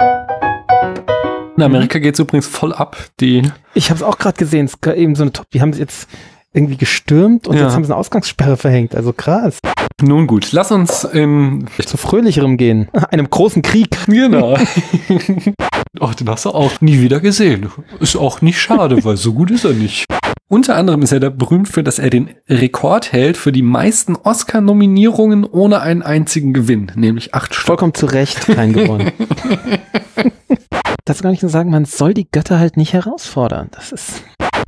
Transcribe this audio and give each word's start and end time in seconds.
In 0.00 1.62
Amerika 1.62 1.98
geht 1.98 2.14
es 2.14 2.20
übrigens 2.20 2.46
voll 2.46 2.72
ab. 2.72 2.96
Die 3.20 3.42
Ich 3.74 3.90
habe 3.90 3.96
es 3.98 4.02
auch 4.02 4.18
gerade 4.18 4.36
gesehen. 4.38 4.70
Eben 4.94 5.14
so 5.16 5.22
eine 5.22 5.32
Top. 5.32 5.46
Die 5.52 5.60
haben 5.60 5.70
es 5.70 5.78
jetzt 5.78 6.08
irgendwie 6.52 6.76
gestürmt 6.76 7.46
und 7.48 7.56
Ja. 7.56 7.64
jetzt 7.64 7.74
haben 7.74 7.84
sie 7.84 7.90
eine 7.92 7.98
Ausgangssperre 7.98 8.56
verhängt. 8.56 8.94
Also 8.94 9.12
krass. 9.12 9.58
nun 10.00 10.26
gut, 10.28 10.52
lass 10.52 10.70
uns 10.70 11.04
in 11.04 11.66
Zu 11.84 11.96
fröhlicherem 11.96 12.56
gehen. 12.56 12.88
Einem 13.10 13.28
großen 13.28 13.62
Krieg. 13.62 13.90
genau. 14.06 14.56
oh, 16.00 16.10
den 16.18 16.28
hast 16.30 16.44
du 16.44 16.50
auch 16.50 16.80
nie 16.80 17.00
wieder 17.00 17.20
gesehen. 17.20 17.70
Ist 18.00 18.16
auch 18.16 18.40
nicht 18.40 18.60
schade, 18.60 19.04
weil 19.04 19.16
so 19.16 19.32
gut 19.32 19.50
ist 19.50 19.64
er 19.64 19.72
nicht. 19.72 20.04
Unter 20.50 20.76
anderem 20.76 21.02
ist 21.02 21.12
er 21.12 21.20
da 21.20 21.28
berühmt 21.28 21.68
für, 21.68 21.82
dass 21.82 21.98
er 21.98 22.08
den 22.08 22.30
Rekord 22.48 23.12
hält 23.12 23.36
für 23.36 23.52
die 23.52 23.62
meisten 23.62 24.16
Oscar-Nominierungen 24.16 25.44
ohne 25.44 25.82
einen 25.82 26.00
einzigen 26.00 26.54
Gewinn, 26.54 26.90
nämlich 26.94 27.34
acht 27.34 27.54
Stück. 27.54 27.66
Vollkommen 27.66 27.92
zu 27.92 28.06
Recht 28.06 28.46
kein 28.46 28.72
gewonnen. 28.72 29.12
Das 31.04 31.22
kann 31.22 31.32
ich 31.32 31.40
nur 31.40 31.50
sagen, 31.50 31.70
man 31.70 31.86
soll 31.86 32.12
die 32.12 32.30
Götter 32.30 32.58
halt 32.58 32.76
nicht 32.76 32.92
herausfordern. 32.92 33.68
Das 33.70 33.92
ist. 33.92 34.22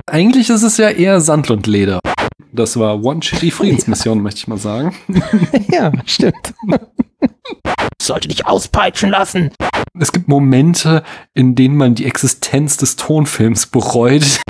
Eigentlich 0.07 0.49
ist 0.49 0.63
es 0.63 0.77
ja 0.77 0.89
eher 0.89 1.21
Sand 1.21 1.51
und 1.51 1.67
Leder. 1.67 1.99
Das 2.51 2.79
war 2.79 3.03
One 3.03 3.21
Shitty 3.21 3.51
Friedensmission, 3.51 4.23
möchte 4.23 4.39
ich 4.39 4.47
mal 4.47 4.57
sagen. 4.57 4.95
ja, 5.71 5.91
stimmt. 6.07 6.55
Sollte 8.01 8.27
dich 8.27 8.47
auspeitschen 8.47 9.11
lassen. 9.11 9.51
Es 9.99 10.11
gibt 10.11 10.27
Momente, 10.27 11.03
in 11.35 11.53
denen 11.53 11.77
man 11.77 11.93
die 11.93 12.07
Existenz 12.07 12.75
des 12.75 12.95
Tonfilms 12.95 13.67
bereut. 13.67 14.41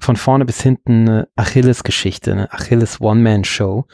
Von 0.00 0.16
vorne 0.16 0.46
bis 0.46 0.62
hinten 0.62 1.08
eine 1.08 1.28
Achilles-Geschichte, 1.36 2.32
eine 2.32 2.52
Achilles 2.52 3.00
One-Man-Show. 3.00 3.84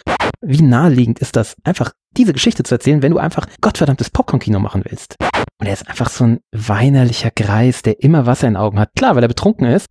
Wie 0.41 0.63
naheliegend 0.63 1.19
ist 1.19 1.35
das, 1.35 1.57
einfach 1.65 1.93
diese 2.17 2.33
Geschichte 2.33 2.63
zu 2.63 2.77
erzählen, 2.77 3.03
wenn 3.03 3.11
du 3.11 3.19
einfach 3.19 3.47
gottverdammtes 3.61 4.11
Popcorn-Kino 4.11 4.61
machen 4.61 4.85
willst? 4.85 5.17
Und 5.59 5.67
er 5.67 5.73
ist 5.73 5.89
einfach 5.89 6.09
so 6.09 6.25
ein 6.25 6.41
weinerlicher 6.53 7.31
Greis, 7.35 7.83
der 7.83 8.03
immer 8.03 8.25
Wasser 8.27 8.47
in 8.47 8.55
den 8.55 8.61
Augen 8.61 8.79
hat. 8.79 8.91
Klar, 8.97 9.17
weil 9.17 9.25
er 9.25 9.29
betrunken 9.29 9.67
ist. 9.67 9.89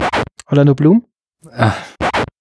Orlando 0.47 0.73
Bloom? 0.73 1.05
Ah. 1.51 1.73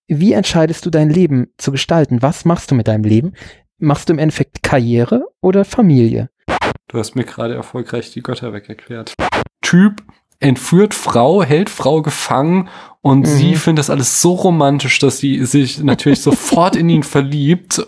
Wie 0.06 0.34
entscheidest 0.34 0.86
du 0.86 0.90
dein 0.90 1.10
Leben 1.10 1.48
zu 1.58 1.72
gestalten? 1.72 2.22
Was 2.22 2.44
machst 2.44 2.70
du 2.70 2.74
mit 2.74 2.86
deinem 2.86 3.04
Leben? 3.04 3.32
Machst 3.78 4.08
du 4.08 4.12
im 4.12 4.18
Endeffekt 4.18 4.62
Karriere 4.62 5.26
oder 5.40 5.64
Familie? 5.64 6.30
Du 6.88 6.98
hast 6.98 7.16
mir 7.16 7.24
gerade 7.24 7.54
erfolgreich 7.54 8.12
die 8.12 8.22
Götter 8.22 8.52
wegerklärt. 8.52 9.14
Typ 9.62 10.02
entführt 10.44 10.94
Frau, 10.94 11.42
hält 11.42 11.70
Frau 11.70 12.02
gefangen 12.02 12.68
und 13.00 13.20
Mhm. 13.20 13.26
sie 13.26 13.54
findet 13.56 13.80
das 13.80 13.90
alles 13.90 14.20
so 14.20 14.32
romantisch, 14.32 14.98
dass 14.98 15.18
sie 15.18 15.44
sich 15.44 15.82
natürlich 15.82 16.20
sofort 16.22 16.76
in 16.76 16.88
ihn 16.88 17.02
verliebt. 17.02 17.84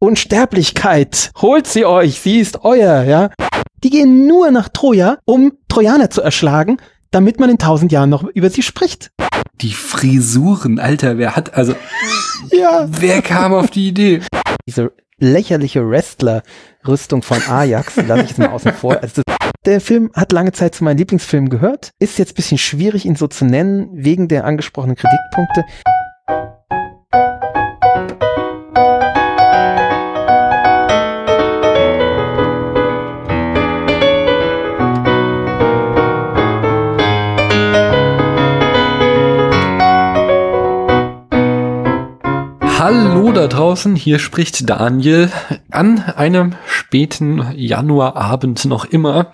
Unsterblichkeit, 0.00 1.30
holt 1.40 1.66
sie 1.66 1.84
euch, 1.84 2.20
sie 2.20 2.38
ist 2.38 2.64
euer, 2.64 3.02
ja. 3.04 3.30
Die 3.84 3.90
gehen 3.90 4.26
nur 4.26 4.50
nach 4.50 4.68
Troja, 4.68 5.18
um 5.24 5.52
Trojaner 5.68 6.10
zu 6.10 6.20
erschlagen, 6.20 6.78
damit 7.10 7.38
man 7.40 7.48
in 7.50 7.58
tausend 7.58 7.92
Jahren 7.92 8.10
noch 8.10 8.24
über 8.24 8.50
sie 8.50 8.62
spricht. 8.62 9.10
Die 9.60 9.72
Frisuren, 9.72 10.78
Alter, 10.78 11.16
wer 11.18 11.36
hat, 11.36 11.54
also, 11.54 11.74
Ja. 12.52 12.86
wer 12.88 13.22
kam 13.22 13.52
auf 13.54 13.70
die 13.70 13.88
Idee? 13.88 14.20
Diese 14.66 14.92
lächerliche 15.18 15.88
Wrestler-Rüstung 15.88 17.22
von 17.22 17.42
Ajax, 17.48 17.96
lasse 17.96 18.22
ich 18.22 18.28
jetzt 18.30 18.38
mal 18.38 18.48
außen 18.48 18.72
vor. 18.72 18.98
Also, 19.02 19.22
der 19.66 19.80
Film 19.80 20.10
hat 20.14 20.32
lange 20.32 20.52
Zeit 20.52 20.74
zu 20.74 20.84
meinen 20.84 20.98
Lieblingsfilmen 20.98 21.50
gehört. 21.50 21.90
Ist 21.98 22.18
jetzt 22.18 22.32
ein 22.32 22.36
bisschen 22.36 22.58
schwierig, 22.58 23.04
ihn 23.04 23.16
so 23.16 23.26
zu 23.26 23.44
nennen, 23.44 23.88
wegen 23.92 24.28
der 24.28 24.44
angesprochenen 24.44 24.96
Kritikpunkte. 24.96 25.64
Hallo 42.78 43.19
da 43.40 43.48
draußen, 43.48 43.96
hier 43.96 44.18
spricht 44.18 44.68
Daniel 44.68 45.30
an 45.70 46.00
einem 46.00 46.56
späten 46.66 47.42
Januarabend 47.54 48.66
noch 48.66 48.84
immer. 48.84 49.32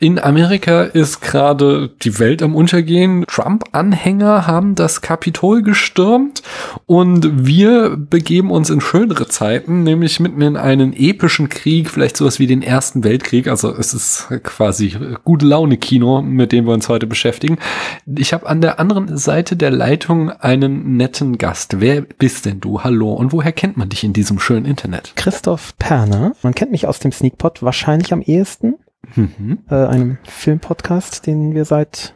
In 0.00 0.18
Amerika 0.18 0.82
ist 0.82 1.20
gerade 1.20 1.90
die 2.02 2.18
Welt 2.18 2.42
am 2.42 2.56
Untergehen. 2.56 3.24
Trump-Anhänger 3.28 4.48
haben 4.48 4.74
das 4.74 5.02
Kapitol 5.02 5.62
gestürmt 5.62 6.42
und 6.86 7.46
wir 7.46 7.96
begeben 7.96 8.50
uns 8.50 8.70
in 8.70 8.80
schönere 8.80 9.28
Zeiten, 9.28 9.84
nämlich 9.84 10.18
mitten 10.18 10.40
in 10.40 10.56
einen 10.56 10.92
epischen 10.92 11.48
Krieg, 11.48 11.90
vielleicht 11.90 12.16
sowas 12.16 12.40
wie 12.40 12.48
den 12.48 12.60
Ersten 12.60 13.04
Weltkrieg. 13.04 13.46
Also 13.46 13.72
es 13.72 13.94
ist 13.94 14.28
quasi 14.42 14.96
gute 15.22 15.46
Laune-Kino, 15.46 16.22
mit 16.22 16.50
dem 16.50 16.66
wir 16.66 16.74
uns 16.74 16.88
heute 16.88 17.06
beschäftigen. 17.06 17.58
Ich 18.04 18.32
habe 18.32 18.48
an 18.48 18.60
der 18.60 18.80
anderen 18.80 19.16
Seite 19.16 19.54
der 19.54 19.70
Leitung 19.70 20.30
einen 20.30 20.96
netten 20.96 21.38
Gast. 21.38 21.80
Wer 21.80 22.00
bist 22.00 22.46
denn 22.46 22.60
du? 22.60 22.82
Hallo. 22.82 23.12
Und 23.12 23.32
woher 23.32 23.43
kennt 23.52 23.76
man 23.76 23.88
dich 23.88 24.04
in 24.04 24.12
diesem 24.12 24.38
schönen 24.38 24.66
Internet? 24.66 25.12
Christoph 25.16 25.76
Perner. 25.78 26.34
Man 26.42 26.54
kennt 26.54 26.70
mich 26.70 26.86
aus 26.86 26.98
dem 26.98 27.12
Sneakpot 27.12 27.62
wahrscheinlich 27.62 28.12
am 28.12 28.22
ehesten. 28.22 28.76
Mhm. 29.16 29.58
äh, 29.68 29.74
einem 29.74 30.18
Filmpodcast, 30.24 31.26
den 31.26 31.54
wir 31.54 31.66
seit 31.66 32.14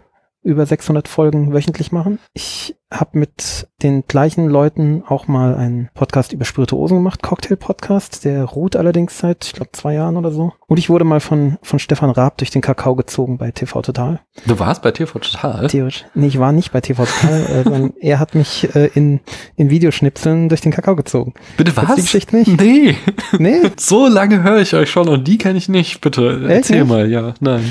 über 0.49 0.65
600 0.65 1.09
Folgen 1.09 1.53
wöchentlich 1.53 1.93
machen. 1.93 2.19
Ich 2.33 2.75
habe 2.91 3.19
mit 3.19 3.69
den 3.83 4.05
gleichen 4.09 4.49
Leuten 4.49 5.03
auch 5.07 5.29
mal 5.29 5.55
einen 5.55 5.91
Podcast 5.93 6.33
über 6.33 6.47
Spirituosen 6.47 6.97
gemacht, 6.97 7.23
Cocktail-Podcast, 7.23 8.25
der 8.25 8.45
ruht 8.45 8.77
allerdings 8.77 9.19
seit, 9.19 9.45
ich 9.45 9.53
glaube, 9.53 9.73
zwei 9.73 9.93
Jahren 9.93 10.17
oder 10.17 10.31
so. 10.31 10.55
Und 10.67 10.79
ich 10.79 10.89
wurde 10.89 11.05
mal 11.05 11.21
von, 11.21 11.59
von 11.63 11.79
Stefan 11.79 12.09
Raab 12.09 12.39
durch 12.39 12.51
den 12.51 12.63
Kakao 12.63 12.95
gezogen 12.97 13.37
bei 13.37 13.51
TV 13.51 13.83
Total. 13.83 14.21
Du 14.47 14.59
warst 14.59 14.81
bei 14.81 14.91
TV 14.91 15.19
Total. 15.19 15.67
Theoretisch. 15.67 16.07
Nee, 16.15 16.29
ich 16.29 16.39
war 16.39 16.53
nicht 16.53 16.73
bei 16.73 16.81
TV 16.81 17.05
Total, 17.05 17.93
äh, 18.01 18.01
er 18.01 18.19
hat 18.19 18.35
mich 18.35 18.75
äh, 18.75 18.87
in, 18.95 19.21
in 19.57 19.69
Videoschnipseln 19.69 20.49
durch 20.49 20.63
den 20.63 20.73
Kakao 20.73 20.97
gezogen. 20.97 21.35
Bitte 21.59 21.77
was? 21.77 21.95
die 21.97 22.01
Geschichte 22.01 22.37
nicht? 22.37 22.59
Nee. 22.59 22.97
Nee, 23.39 23.61
So 23.79 24.09
lange 24.09 24.43
höre 24.43 24.63
ich 24.63 24.73
euch 24.75 24.91
schon 24.91 25.09
und 25.09 25.29
die 25.29 25.37
kenne 25.37 25.59
ich 25.59 25.69
nicht. 25.69 26.01
Bitte 26.01 26.47
erzähl 26.49 26.81
nicht? 26.81 26.89
mal. 26.89 27.11
Ja, 27.11 27.35
nein. 27.41 27.71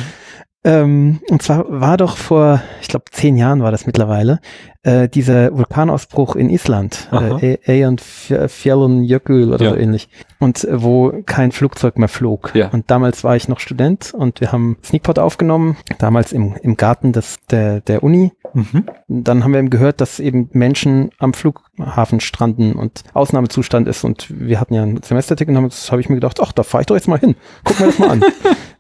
Ähm, 0.69 1.22
und 1.29 1.41
zwar 1.41 1.63
war 1.69 1.95
doch 1.95 2.17
vor, 2.17 2.61
ich 2.81 2.89
glaube, 2.89 3.05
zehn 3.11 3.38
Jahren 3.38 3.61
war 3.63 3.72
das 3.72 3.85
mittlerweile, 3.85 4.39
äh, 4.83 5.07
dieser 5.07 5.57
Vulkanausbruch 5.57 6.35
in 6.35 6.50
Island, 6.50 7.07
Aha. 7.11 7.39
äh, 7.39 7.57
Eyjafjallajökull 7.66 8.50
Fjallenjökull 8.50 9.53
oder 9.53 9.63
Ja. 9.63 9.69
so 9.72 9.78
ähnlich. 9.78 10.09
Und 10.39 10.66
äh, 10.66 10.81
wo 10.83 11.13
kein 11.25 11.53
Flugzeug 11.53 11.97
mehr 11.97 12.09
flog. 12.09 12.51
Ja. 12.53 12.67
Und 12.67 12.91
damals 12.91 13.23
war 13.23 13.38
ich 13.38 13.47
noch 13.47 13.61
Student 13.61 14.13
und 14.13 14.41
wir 14.41 14.51
haben 14.51 14.75
Sneakpot 14.83 15.19
aufgenommen, 15.19 15.78
damals 16.00 16.33
im, 16.33 16.55
im 16.61 16.75
Garten 16.75 17.13
des, 17.13 17.38
der, 17.49 17.79
der 17.79 18.03
Uni. 18.03 18.34
Mhm. 18.53 18.84
Dann 19.07 19.45
haben 19.45 19.53
wir 19.53 19.59
eben 19.59 19.69
gehört, 19.69 20.01
dass 20.01 20.19
eben 20.19 20.49
Menschen 20.51 21.11
am 21.17 21.34
Flughafen 21.34 22.19
stranden 22.19 22.73
und 22.73 23.03
Ausnahmezustand 23.13 23.88
ist. 23.88 24.03
Und 24.03 24.28
wir 24.29 24.59
hatten 24.59 24.73
ja 24.73 24.84
ein 24.84 25.01
Semesterticket 25.01 25.51
und 25.51 25.57
haben- 25.57 25.69
das 25.69 25.91
habe 25.91 26.01
ich 26.01 26.09
mir 26.09 26.16
gedacht, 26.16 26.39
ach, 26.41 26.51
da 26.51 26.63
fahre 26.63 26.81
ich 26.81 26.88
doch 26.88 26.95
jetzt 26.95 27.07
mal 27.07 27.19
hin. 27.19 27.35
Guck 27.63 27.79
mir 27.79 27.85
das 27.85 27.99
mal 27.99 28.09
an. 28.09 28.23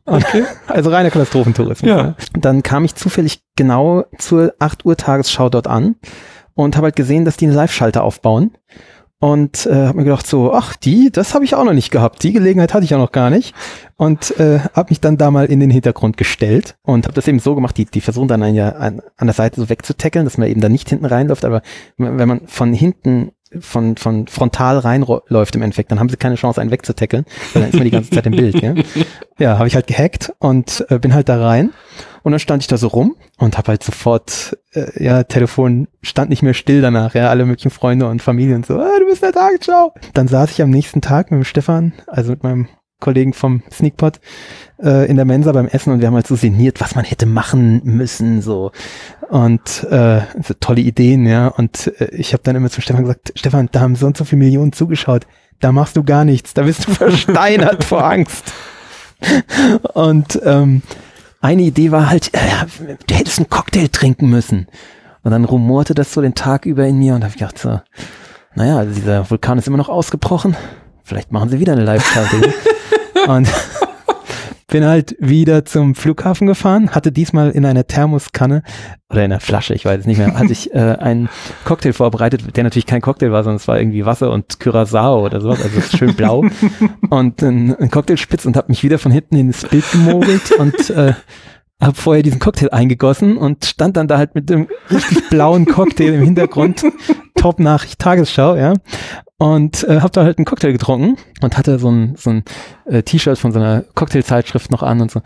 Und, 0.07 0.25
also 0.67 0.89
reiner 0.89 1.11
Katastrophentourismus. 1.11 1.87
Ja. 1.87 2.03
ne? 2.03 2.15
Dann 2.33 2.63
kam 2.63 2.85
ich 2.85 2.95
zufällig 2.95 3.41
genau 3.55 4.05
zur 4.17 4.53
8 4.59 4.85
Uhr 4.85 4.97
Tagesschau 4.97 5.49
dort 5.49 5.67
an 5.67 5.95
und 6.55 6.75
habe 6.75 6.85
halt 6.85 6.95
gesehen, 6.95 7.25
dass 7.25 7.37
die 7.37 7.45
einen 7.45 7.55
Live-Schalter 7.55 8.03
aufbauen. 8.03 8.51
Und 9.19 9.65
äh, 9.65 9.87
habe 9.87 9.97
mir 9.97 10.03
gedacht 10.03 10.27
so, 10.27 10.53
ach 10.53 10.75
die, 10.75 11.09
das 11.11 11.33
habe 11.33 11.43
ich 11.43 11.55
auch 11.55 11.63
noch 11.63 11.73
nicht 11.73 11.89
gehabt. 11.89 12.21
Die 12.21 12.33
Gelegenheit 12.33 12.75
hatte 12.75 12.85
ich 12.85 12.93
auch 12.93 12.99
noch 12.99 13.11
gar 13.11 13.31
nicht. 13.31 13.55
Und 13.95 14.39
äh, 14.39 14.59
habe 14.73 14.91
mich 14.91 15.01
dann 15.01 15.17
da 15.17 15.31
mal 15.31 15.47
in 15.47 15.59
den 15.59 15.71
Hintergrund 15.71 16.17
gestellt 16.17 16.77
und 16.83 17.05
habe 17.05 17.15
das 17.15 17.27
eben 17.27 17.39
so 17.39 17.55
gemacht, 17.55 17.75
die, 17.77 17.85
die 17.85 18.01
versuchen 18.01 18.27
dann 18.27 18.43
einen 18.43 18.55
ja 18.55 18.69
an, 18.69 19.01
an 19.17 19.25
der 19.25 19.33
Seite 19.33 19.59
so 19.59 19.69
wegzutackeln, 19.69 20.23
dass 20.23 20.37
man 20.37 20.47
eben 20.47 20.61
da 20.61 20.69
nicht 20.69 20.87
hinten 20.87 21.05
reinläuft. 21.05 21.45
Aber 21.45 21.63
wenn 21.97 22.27
man 22.27 22.47
von 22.47 22.73
hinten 22.73 23.31
von, 23.59 23.97
von 23.97 24.27
frontal 24.27 24.79
reinläuft 24.79 25.55
im 25.55 25.61
Endeffekt, 25.61 25.91
dann 25.91 25.99
haben 25.99 26.09
sie 26.09 26.17
keine 26.17 26.35
Chance, 26.35 26.59
einen 26.59 26.71
wegzutackeln, 26.71 27.25
weil 27.53 27.61
dann 27.61 27.71
ist 27.71 27.75
man 27.75 27.85
die 27.85 27.91
ganze 27.91 28.11
Zeit 28.11 28.25
im 28.25 28.35
Bild. 28.35 28.61
Ja, 28.61 28.73
ja 29.39 29.57
habe 29.57 29.67
ich 29.67 29.75
halt 29.75 29.87
gehackt 29.87 30.33
und 30.39 30.85
äh, 30.89 30.99
bin 30.99 31.13
halt 31.13 31.29
da 31.29 31.41
rein. 31.41 31.71
Und 32.23 32.31
dann 32.31 32.39
stand 32.39 32.61
ich 32.61 32.67
da 32.67 32.75
so 32.75 32.87
rum 32.87 33.15
und 33.37 33.57
habe 33.57 33.69
halt 33.69 33.83
sofort, 33.83 34.57
äh, 34.73 35.01
ja, 35.01 35.23
Telefon 35.23 35.87
stand 36.01 36.29
nicht 36.29 36.43
mehr 36.43 36.53
still 36.53 36.81
danach, 36.81 37.15
ja, 37.15 37.29
alle 37.29 37.45
möglichen 37.45 37.69
Freunde 37.69 38.07
und 38.07 38.21
Familien 38.21 38.63
so, 38.63 38.77
ah, 38.77 38.99
du 38.99 39.05
bist 39.05 39.23
in 39.23 39.31
der 39.31 39.41
Tagesschau. 39.41 39.93
Dann 40.13 40.27
saß 40.27 40.51
ich 40.51 40.61
am 40.61 40.69
nächsten 40.69 41.01
Tag 41.01 41.31
mit 41.31 41.39
dem 41.39 41.45
Stefan, 41.45 41.93
also 42.07 42.31
mit 42.31 42.43
meinem 42.43 42.67
Kollegen 42.99 43.33
vom 43.33 43.63
Sneakpot, 43.71 44.19
äh, 44.81 45.09
in 45.09 45.15
der 45.15 45.25
Mensa 45.25 45.51
beim 45.51 45.67
Essen 45.67 45.93
und 45.93 45.99
wir 45.99 46.07
haben 46.07 46.15
halt 46.15 46.27
so 46.27 46.35
sinniert, 46.35 46.81
was 46.81 46.95
man 46.95 47.05
hätte 47.05 47.25
machen 47.25 47.81
müssen, 47.83 48.41
so. 48.41 48.71
Und 49.29 49.83
äh, 49.89 50.21
so 50.41 50.53
tolle 50.59 50.81
Ideen, 50.81 51.25
ja. 51.25 51.47
Und 51.47 51.91
äh, 51.99 52.05
ich 52.15 52.33
habe 52.33 52.43
dann 52.43 52.55
immer 52.55 52.69
zu 52.69 52.81
Stefan 52.81 53.03
gesagt, 53.03 53.33
Stefan, 53.35 53.69
da 53.71 53.81
haben 53.81 53.95
so 53.95 54.05
und 54.05 54.17
so 54.17 54.25
viele 54.25 54.43
Millionen 54.43 54.73
zugeschaut, 54.73 55.25
da 55.59 55.71
machst 55.71 55.97
du 55.97 56.03
gar 56.03 56.25
nichts, 56.25 56.53
da 56.53 56.63
bist 56.63 56.87
du 56.87 56.91
versteinert 56.93 57.83
vor 57.83 58.03
Angst. 58.03 58.53
Und 59.93 60.39
ähm, 60.43 60.83
eine 61.41 61.63
Idee 61.63 61.91
war 61.91 62.09
halt, 62.09 62.33
äh, 62.33 62.95
du 63.07 63.15
hättest 63.15 63.39
einen 63.39 63.49
Cocktail 63.49 63.87
trinken 63.87 64.29
müssen. 64.29 64.67
Und 65.23 65.31
dann 65.31 65.45
rumorte 65.45 65.93
das 65.93 66.13
so 66.13 66.21
den 66.21 66.35
Tag 66.35 66.65
über 66.65 66.85
in 66.85 66.99
mir 66.99 67.15
und 67.15 67.23
habe 67.23 67.31
ich 67.31 67.39
gedacht 67.39 67.57
so, 67.57 67.81
naja, 68.55 68.77
also 68.77 68.93
dieser 68.93 69.29
Vulkan 69.29 69.57
ist 69.57 69.67
immer 69.67 69.77
noch 69.77 69.89
ausgebrochen. 69.89 70.55
Vielleicht 71.03 71.31
machen 71.31 71.49
sie 71.49 71.59
wieder 71.59 71.73
eine 71.73 71.83
Live-Schaltung. 71.83 72.43
und 73.27 73.47
bin 74.67 74.85
halt 74.85 75.15
wieder 75.19 75.63
zum 75.63 75.95
Flughafen 75.95 76.45
gefahren, 76.45 76.91
hatte 76.91 77.11
diesmal 77.11 77.51
in 77.51 77.65
einer 77.65 77.87
Thermoskanne 77.87 78.63
oder 79.09 79.23
in 79.23 79.31
einer 79.31 79.39
Flasche, 79.39 79.73
ich 79.73 79.85
weiß 79.85 80.01
es 80.01 80.05
nicht 80.05 80.17
mehr, 80.17 80.37
hatte 80.37 80.51
ich 80.51 80.73
äh, 80.73 80.97
einen 80.99 81.29
Cocktail 81.63 81.93
vorbereitet, 81.93 82.57
der 82.57 82.65
natürlich 82.65 82.85
kein 82.85 83.01
Cocktail 83.01 83.31
war, 83.31 83.43
sondern 83.43 83.57
es 83.57 83.67
war 83.69 83.79
irgendwie 83.79 84.05
Wasser 84.05 84.29
und 84.31 84.59
Curacao 84.59 85.23
oder 85.23 85.39
sowas, 85.39 85.61
also 85.61 85.79
schön 85.81 86.15
blau. 86.15 86.45
Und 87.09 87.41
ein, 87.41 87.73
ein 87.75 87.89
Cocktailspitz 87.89 88.45
und 88.45 88.57
habe 88.57 88.67
mich 88.69 88.83
wieder 88.83 88.99
von 88.99 89.11
hinten 89.11 89.37
ins 89.37 89.63
Bild 89.65 89.89
gemogelt 89.91 90.51
und 90.51 90.89
äh, 90.89 91.13
habe 91.81 91.95
vorher 91.95 92.23
diesen 92.23 92.39
Cocktail 92.39 92.69
eingegossen 92.69 93.37
und 93.37 93.65
stand 93.65 93.97
dann 93.97 94.07
da 94.07 94.17
halt 94.17 94.33
mit 94.35 94.49
dem 94.49 94.67
richtig 94.89 95.29
blauen 95.29 95.65
Cocktail 95.65 96.13
im 96.13 96.23
Hintergrund. 96.23 96.83
Top 97.35 97.59
Nachricht 97.59 97.99
Tagesschau, 97.99 98.55
ja. 98.55 98.73
Und 99.37 99.83
äh, 99.83 100.01
habe 100.01 100.11
da 100.11 100.23
halt 100.23 100.39
einen 100.39 100.45
Cocktail 100.45 100.71
getrunken 100.71 101.17
und 101.41 101.57
hatte 101.57 101.77
so 101.77 101.91
ein, 101.91 102.15
so 102.17 102.31
ein 102.31 102.43
äh, 102.85 103.03
T-Shirt 103.03 103.37
von 103.37 103.51
so 103.51 103.59
einer 103.59 103.83
Cocktailzeitschrift 103.93 104.71
noch 104.71 104.81
an 104.81 105.01
und 105.01 105.11
so. 105.11 105.21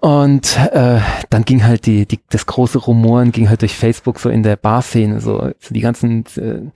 Und 0.00 0.56
äh, 0.70 1.00
dann 1.28 1.44
ging 1.44 1.64
halt 1.64 1.86
die, 1.86 2.06
die, 2.06 2.20
das 2.30 2.46
große 2.46 2.78
Rumoren 2.78 3.32
ging 3.32 3.48
halt 3.48 3.62
durch 3.62 3.74
Facebook 3.74 4.20
so 4.20 4.28
in 4.28 4.44
der 4.44 4.54
Barszene, 4.54 5.20
so, 5.20 5.50
so 5.58 5.74
die 5.74 5.80
ganzen 5.80 6.24
äh, 6.36 6.70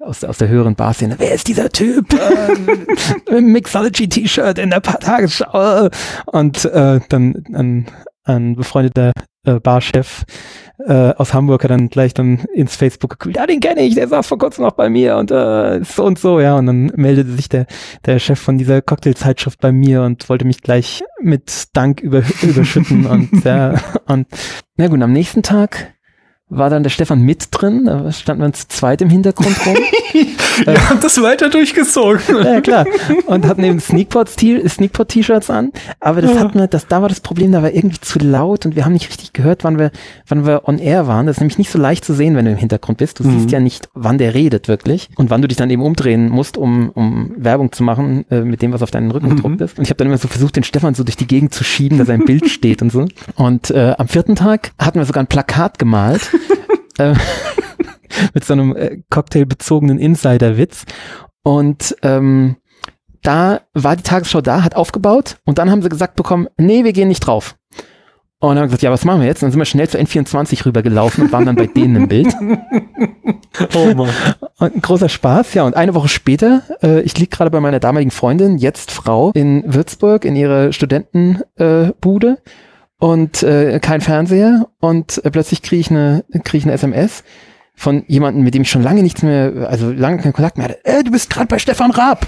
aus, 0.00 0.22
aus 0.22 0.38
der 0.38 0.46
höheren 0.46 0.76
Barszene. 0.76 1.16
Wer 1.18 1.32
ist 1.32 1.48
dieser 1.48 1.70
Typ? 1.70 2.06
äh, 3.28 3.40
Mixology-T-Shirt 3.40 4.58
in 4.58 4.70
der 4.70 4.80
Tagesschau. 4.80 5.88
Und 6.26 6.64
äh, 6.66 7.00
dann, 7.08 7.44
dann 7.48 7.86
ein 8.28 8.56
befreundeter 8.56 9.12
äh, 9.44 9.60
Barchef 9.60 10.24
äh, 10.86 11.14
aus 11.14 11.34
Hamburg 11.34 11.64
hat 11.64 11.70
dann 11.70 11.88
gleich 11.88 12.14
dann 12.14 12.44
ins 12.54 12.76
Facebook 12.76 13.10
gekühlt, 13.10 13.36
ja, 13.36 13.46
den 13.46 13.60
kenne 13.60 13.82
ich, 13.82 13.94
der 13.94 14.08
saß 14.08 14.26
vor 14.26 14.38
kurzem 14.38 14.64
noch 14.64 14.72
bei 14.72 14.88
mir 14.88 15.16
und 15.16 15.30
äh, 15.30 15.82
so 15.82 16.04
und 16.04 16.18
so, 16.18 16.40
ja. 16.40 16.56
Und 16.56 16.66
dann 16.66 16.92
meldete 16.96 17.30
sich 17.32 17.48
der, 17.48 17.66
der 18.06 18.18
Chef 18.18 18.38
von 18.38 18.58
dieser 18.58 18.82
Cocktailzeitschrift 18.82 19.60
bei 19.60 19.72
mir 19.72 20.02
und 20.02 20.28
wollte 20.28 20.44
mich 20.44 20.62
gleich 20.62 21.02
mit 21.20 21.64
Dank 21.72 22.00
über, 22.00 22.22
überschütten 22.42 23.06
und 23.10 23.44
ja, 23.44 23.74
und 24.06 24.26
na 24.76 24.86
gut, 24.88 25.02
am 25.02 25.12
nächsten 25.12 25.42
Tag 25.42 25.94
war 26.50 26.70
dann 26.70 26.82
der 26.82 26.90
Stefan 26.90 27.20
mit 27.20 27.48
drin, 27.50 27.84
da 27.84 28.10
standen 28.10 28.42
wir 28.42 28.52
zu 28.52 28.68
zweit 28.68 29.02
im 29.02 29.10
Hintergrund 29.10 29.54
rum. 29.66 29.76
Wir 30.64 30.68
äh, 30.74 30.78
haben 30.78 31.00
das 31.00 31.20
weiter 31.22 31.50
durchgezogen. 31.50 32.20
Ja, 32.48 32.60
klar. 32.60 32.86
Und 33.26 33.46
hatten 33.46 33.64
eben 33.64 33.80
Sneakpot-T-Shirts 33.80 35.50
an, 35.50 35.72
aber 36.00 36.22
das 36.22 36.38
hat 36.38 36.54
mir, 36.54 36.68
das, 36.68 36.86
da 36.86 37.02
war 37.02 37.08
das 37.08 37.20
Problem, 37.20 37.52
da 37.52 37.62
war 37.62 37.72
irgendwie 37.72 38.00
zu 38.00 38.18
laut 38.18 38.64
und 38.64 38.76
wir 38.76 38.84
haben 38.84 38.92
nicht 38.92 39.08
richtig 39.08 39.32
gehört, 39.32 39.64
wann 39.64 39.78
wir, 39.78 39.90
wann 40.26 40.46
wir 40.46 40.66
on 40.66 40.78
air 40.78 41.06
waren. 41.06 41.26
Das 41.26 41.36
ist 41.36 41.40
nämlich 41.40 41.58
nicht 41.58 41.70
so 41.70 41.78
leicht 41.78 42.04
zu 42.04 42.14
sehen, 42.14 42.36
wenn 42.36 42.44
du 42.44 42.52
im 42.52 42.56
Hintergrund 42.56 42.98
bist. 42.98 43.18
Du 43.18 43.24
mhm. 43.24 43.40
siehst 43.40 43.50
ja 43.50 43.60
nicht, 43.60 43.88
wann 43.94 44.18
der 44.18 44.34
redet 44.34 44.68
wirklich 44.68 45.10
und 45.16 45.30
wann 45.30 45.42
du 45.42 45.48
dich 45.48 45.58
dann 45.58 45.68
eben 45.68 45.82
umdrehen 45.82 46.28
musst, 46.28 46.56
um, 46.56 46.90
um 46.90 47.32
Werbung 47.36 47.72
zu 47.72 47.82
machen 47.82 48.24
äh, 48.30 48.40
mit 48.40 48.62
dem, 48.62 48.72
was 48.72 48.82
auf 48.82 48.90
deinen 48.90 49.10
Rücken 49.10 49.30
gedruckt 49.30 49.60
mhm. 49.60 49.64
ist. 49.64 49.78
Und 49.78 49.84
ich 49.84 49.90
habe 49.90 49.98
dann 49.98 50.06
immer 50.06 50.18
so 50.18 50.28
versucht, 50.28 50.56
den 50.56 50.64
Stefan 50.64 50.94
so 50.94 51.04
durch 51.04 51.16
die 51.16 51.26
Gegend 51.26 51.52
zu 51.52 51.64
schieben, 51.64 51.98
dass 51.98 52.08
er 52.08 52.14
im 52.14 52.24
Bild 52.24 52.48
steht 52.50 52.80
und 52.80 52.90
so. 52.90 53.06
Und 53.34 53.70
äh, 53.70 53.94
am 53.98 54.08
vierten 54.08 54.36
Tag 54.36 54.70
hatten 54.78 54.98
wir 54.98 55.04
sogar 55.04 55.22
ein 55.22 55.28
Plakat 55.28 55.78
gemalt 55.78 56.30
äh, 56.98 57.14
mit 58.34 58.44
so 58.44 58.52
einem 58.52 58.76
äh, 58.76 59.02
cocktailbezogenen 59.10 59.98
Insider-Witz. 59.98 60.84
Und 61.42 61.96
ähm, 62.02 62.56
da 63.22 63.60
war 63.74 63.96
die 63.96 64.02
Tagesschau 64.02 64.40
da, 64.40 64.62
hat 64.62 64.76
aufgebaut 64.76 65.36
und 65.44 65.58
dann 65.58 65.70
haben 65.70 65.82
sie 65.82 65.88
gesagt 65.88 66.16
bekommen, 66.16 66.48
nee, 66.56 66.84
wir 66.84 66.92
gehen 66.92 67.08
nicht 67.08 67.20
drauf. 67.20 67.56
Und 68.40 68.50
dann 68.50 68.58
haben 68.58 68.64
wir 68.64 68.68
gesagt, 68.68 68.82
ja, 68.82 68.92
was 68.92 69.04
machen 69.04 69.20
wir 69.20 69.26
jetzt? 69.26 69.42
Und 69.42 69.46
dann 69.46 69.52
sind 69.52 69.60
wir 69.60 69.64
schnell 69.64 69.88
zu 69.88 69.98
N24 69.98 70.64
rübergelaufen 70.64 71.24
und 71.24 71.32
waren 71.32 71.46
dann 71.46 71.56
bei 71.56 71.66
denen 71.66 71.96
im 71.96 72.08
Bild. 72.08 72.32
Oh 73.74 73.92
Mann. 73.92 74.10
Und 74.58 74.76
ein 74.76 74.80
großer 74.80 75.08
Spaß, 75.08 75.54
ja. 75.54 75.64
Und 75.64 75.74
eine 75.74 75.94
Woche 75.94 76.06
später, 76.06 76.62
äh, 76.80 77.00
ich 77.00 77.18
lieg 77.18 77.32
gerade 77.32 77.50
bei 77.50 77.58
meiner 77.58 77.80
damaligen 77.80 78.12
Freundin, 78.12 78.56
jetzt 78.56 78.92
Frau, 78.92 79.32
in 79.34 79.64
Würzburg 79.66 80.24
in 80.24 80.36
ihrer 80.36 80.72
Studentenbude. 80.72 82.28
Äh, 82.28 82.50
und 82.98 83.42
äh, 83.42 83.78
kein 83.80 84.00
Fernseher 84.00 84.68
und 84.80 85.24
äh, 85.24 85.30
plötzlich 85.30 85.62
kriege 85.62 85.80
ich 85.80 85.90
eine 85.90 86.24
kriege 86.44 86.58
ich 86.58 86.64
eine 86.64 86.72
SMS 86.72 87.22
von 87.78 88.02
jemandem, 88.08 88.42
mit 88.42 88.54
dem 88.54 88.62
ich 88.62 88.70
schon 88.70 88.82
lange 88.82 89.04
nichts 89.04 89.22
mehr, 89.22 89.68
also 89.70 89.92
lange 89.92 90.18
keinen 90.18 90.32
Kontakt 90.32 90.58
mehr 90.58 90.64
hatte. 90.64 90.84
Äh, 90.84 91.04
du 91.04 91.12
bist 91.12 91.30
gerade 91.30 91.46
bei 91.46 91.60
Stefan 91.60 91.92
Raab. 91.92 92.26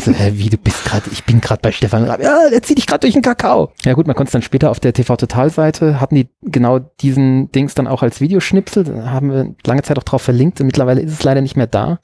so, 0.00 0.12
äh, 0.12 0.38
wie 0.38 0.50
du 0.50 0.56
bist 0.56 0.84
gerade, 0.84 1.10
ich 1.10 1.24
bin 1.24 1.40
gerade 1.40 1.60
bei 1.60 1.72
Stefan 1.72 2.04
Raab. 2.04 2.22
Ja, 2.22 2.48
der 2.48 2.62
zieht 2.62 2.78
dich 2.78 2.86
gerade 2.86 3.00
durch 3.00 3.14
den 3.14 3.22
Kakao. 3.22 3.72
Ja 3.84 3.94
gut, 3.94 4.06
man 4.06 4.14
konnte 4.14 4.28
es 4.28 4.32
dann 4.32 4.42
später 4.42 4.70
auf 4.70 4.78
der 4.78 4.92
TV 4.92 5.16
Total 5.16 5.50
Seite 5.50 6.00
hatten 6.00 6.14
die 6.14 6.28
genau 6.42 6.78
diesen 6.78 7.50
Dings 7.50 7.74
dann 7.74 7.88
auch 7.88 8.04
als 8.04 8.20
Videoschnipsel. 8.20 9.10
Haben 9.10 9.32
wir 9.32 9.54
lange 9.66 9.82
Zeit 9.82 9.98
auch 9.98 10.04
drauf 10.04 10.22
verlinkt. 10.22 10.60
Und 10.60 10.66
mittlerweile 10.66 11.00
ist 11.00 11.12
es 11.12 11.24
leider 11.24 11.40
nicht 11.40 11.56
mehr 11.56 11.66
da. 11.66 11.98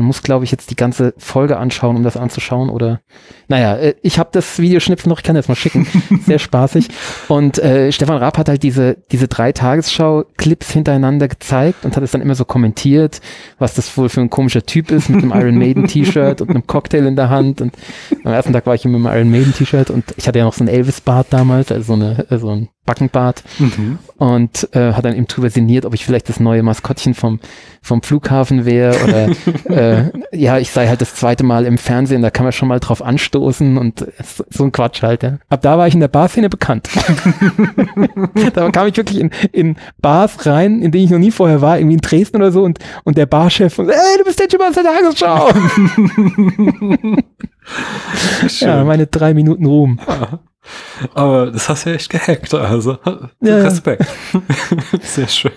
Man 0.00 0.06
muss, 0.06 0.22
glaube 0.22 0.44
ich, 0.46 0.50
jetzt 0.50 0.70
die 0.70 0.76
ganze 0.76 1.12
Folge 1.18 1.58
anschauen, 1.58 1.96
um 1.96 2.02
das 2.02 2.16
anzuschauen. 2.16 2.70
Oder 2.70 3.00
naja, 3.48 3.76
äh, 3.76 3.94
ich 4.00 4.18
habe 4.18 4.30
das 4.32 4.58
Videoschnipsel 4.58 5.10
noch, 5.10 5.18
ich 5.18 5.24
kann 5.24 5.34
das 5.34 5.46
mal 5.46 5.54
schicken. 5.54 5.86
Sehr 6.26 6.38
spaßig. 6.38 6.88
Und 7.28 7.58
äh, 7.58 7.92
Stefan 7.92 8.16
Raab 8.16 8.38
hat 8.38 8.48
halt 8.48 8.62
diese, 8.62 8.96
diese 9.12 9.28
drei 9.28 9.52
Tagesschau-Clips 9.52 10.70
hintereinander 10.70 11.28
gezeigt 11.28 11.84
und 11.84 11.96
hat 11.96 12.02
es 12.02 12.12
dann 12.12 12.22
immer 12.22 12.34
so 12.34 12.46
kommentiert, 12.46 13.20
was 13.58 13.74
das 13.74 13.94
wohl 13.98 14.08
für 14.08 14.22
ein 14.22 14.30
komischer 14.30 14.64
Typ 14.64 14.90
ist 14.90 15.10
mit 15.10 15.22
einem 15.22 15.32
Iron 15.32 15.58
Maiden-T-Shirt 15.58 16.40
und 16.40 16.48
einem 16.48 16.66
Cocktail 16.66 17.06
in 17.06 17.16
der 17.16 17.28
Hand. 17.28 17.60
Und 17.60 17.74
am 18.24 18.32
ersten 18.32 18.54
Tag 18.54 18.64
war 18.64 18.74
ich 18.74 18.84
mit 18.86 18.94
einem 18.94 19.06
Iron 19.06 19.30
Maiden-T-Shirt 19.30 19.90
und 19.90 20.04
ich 20.16 20.26
hatte 20.26 20.38
ja 20.38 20.46
noch 20.46 20.54
so 20.54 20.64
ein 20.64 20.68
Elvis-Bart 20.68 21.26
damals, 21.30 21.70
also 21.70 21.84
so, 21.84 21.92
eine, 21.92 22.26
äh, 22.30 22.38
so 22.38 22.48
ein 22.48 22.68
Backenbart 22.90 23.44
mhm. 23.58 23.98
und 24.16 24.68
äh, 24.74 24.92
hat 24.94 25.04
dann 25.04 25.14
eben 25.14 25.26
drüber 25.26 25.48
sinniert, 25.48 25.84
ob 25.84 25.94
ich 25.94 26.04
vielleicht 26.04 26.28
das 26.28 26.40
neue 26.40 26.62
Maskottchen 26.62 27.14
vom, 27.14 27.38
vom 27.82 28.02
Flughafen 28.02 28.64
wäre 28.64 28.96
oder 29.04 29.28
äh, 29.68 29.89
ja, 30.32 30.58
ich 30.58 30.70
sei 30.70 30.88
halt 30.88 31.00
das 31.00 31.14
zweite 31.14 31.44
Mal 31.44 31.66
im 31.66 31.78
Fernsehen, 31.78 32.22
da 32.22 32.30
kann 32.30 32.44
man 32.44 32.52
schon 32.52 32.68
mal 32.68 32.80
drauf 32.80 33.02
anstoßen 33.02 33.78
und 33.78 34.06
so 34.50 34.64
ein 34.64 34.72
Quatsch 34.72 35.02
halt. 35.02 35.22
Ja. 35.22 35.38
Ab 35.48 35.62
da 35.62 35.78
war 35.78 35.86
ich 35.86 35.94
in 35.94 36.00
der 36.00 36.08
Barszene 36.08 36.48
bekannt. 36.48 36.88
da 38.54 38.70
kam 38.70 38.86
ich 38.86 38.96
wirklich 38.96 39.20
in, 39.20 39.30
in 39.52 39.76
Bars 40.00 40.46
rein, 40.46 40.82
in 40.82 40.90
denen 40.90 41.04
ich 41.04 41.10
noch 41.10 41.18
nie 41.18 41.30
vorher 41.30 41.60
war, 41.60 41.78
irgendwie 41.78 41.94
in 41.94 42.00
Dresden 42.00 42.36
oder 42.36 42.52
so 42.52 42.62
und, 42.62 42.78
und 43.04 43.16
der 43.18 43.26
Barchef, 43.26 43.78
ey, 43.78 44.18
du 44.18 44.24
bist 44.24 44.40
der 44.40 44.48
Typ 44.48 44.60
aus 44.60 44.74
der 44.74 44.84
Tagesschau. 44.84 45.50
ja, 48.60 48.84
meine 48.84 49.06
drei 49.06 49.34
Minuten 49.34 49.66
Ruhm. 49.66 50.00
Ja. 50.06 50.40
Aber 51.14 51.50
das 51.50 51.68
hast 51.68 51.86
du 51.86 51.90
ja 51.90 51.96
echt 51.96 52.10
gehackt, 52.10 52.52
also 52.54 52.98
ja, 53.40 53.56
Respekt. 53.56 54.06
Sehr 55.02 55.28
schön. 55.28 55.52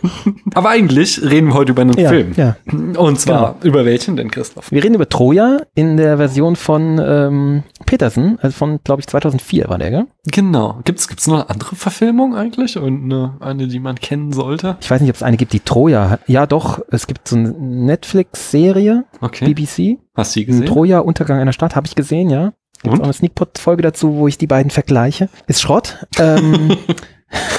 Aber 0.53 0.69
eigentlich 0.69 1.21
reden 1.21 1.47
wir 1.47 1.55
heute 1.55 1.73
über 1.73 1.81
einen 1.81 1.97
ja, 1.97 2.09
Film. 2.09 2.33
Ja. 2.35 2.55
Und 2.71 3.19
zwar 3.19 3.53
genau. 3.53 3.65
über 3.65 3.85
welchen 3.85 4.15
denn, 4.15 4.31
Christoph? 4.31 4.71
Wir 4.71 4.83
reden 4.83 4.95
über 4.95 5.09
Troja 5.09 5.61
in 5.75 5.97
der 5.97 6.17
Version 6.17 6.55
von 6.55 7.00
ähm, 7.03 7.63
Petersen, 7.85 8.38
also 8.41 8.55
von, 8.55 8.79
glaube 8.83 9.01
ich, 9.01 9.07
2004 9.07 9.67
war 9.67 9.77
der, 9.77 9.91
gell? 9.91 10.07
Genau. 10.25 10.79
Gibt's 10.85 11.07
gibt's 11.07 11.27
noch 11.27 11.35
eine 11.35 11.50
andere 11.50 11.75
Verfilmung 11.75 12.35
eigentlich 12.35 12.77
und 12.77 13.03
eine, 13.03 13.35
eine, 13.41 13.67
die 13.67 13.79
man 13.79 13.95
kennen 13.95 14.31
sollte? 14.31 14.77
Ich 14.79 14.89
weiß 14.89 15.01
nicht, 15.01 15.10
ob 15.10 15.15
es 15.17 15.24
eine 15.24 15.38
gibt, 15.38 15.53
die 15.53 15.60
Troja 15.60 16.10
hat. 16.10 16.22
Ja, 16.27 16.45
doch. 16.45 16.81
Es 16.89 17.07
gibt 17.07 17.27
so 17.27 17.36
eine 17.36 17.51
Netflix-Serie, 17.51 19.05
okay. 19.22 19.53
BBC. 19.53 20.00
Hast 20.15 20.36
du 20.36 20.41
die 20.41 20.45
gesehen? 20.45 20.65
Troja, 20.65 21.00
Untergang 21.00 21.39
einer 21.39 21.53
Stadt, 21.53 21.75
habe 21.75 21.88
ich 21.88 21.95
gesehen, 21.95 22.29
ja. 22.29 22.53
Gibt 22.84 23.00
auch 23.00 23.04
eine 23.04 23.13
Sneakpot-Folge 23.13 23.82
dazu, 23.82 24.16
wo 24.16 24.28
ich 24.28 24.38
die 24.38 24.48
beiden 24.48 24.70
vergleiche. 24.70 25.30
Ist 25.48 25.62
Schrott. 25.62 26.06
Ähm, 26.20 26.78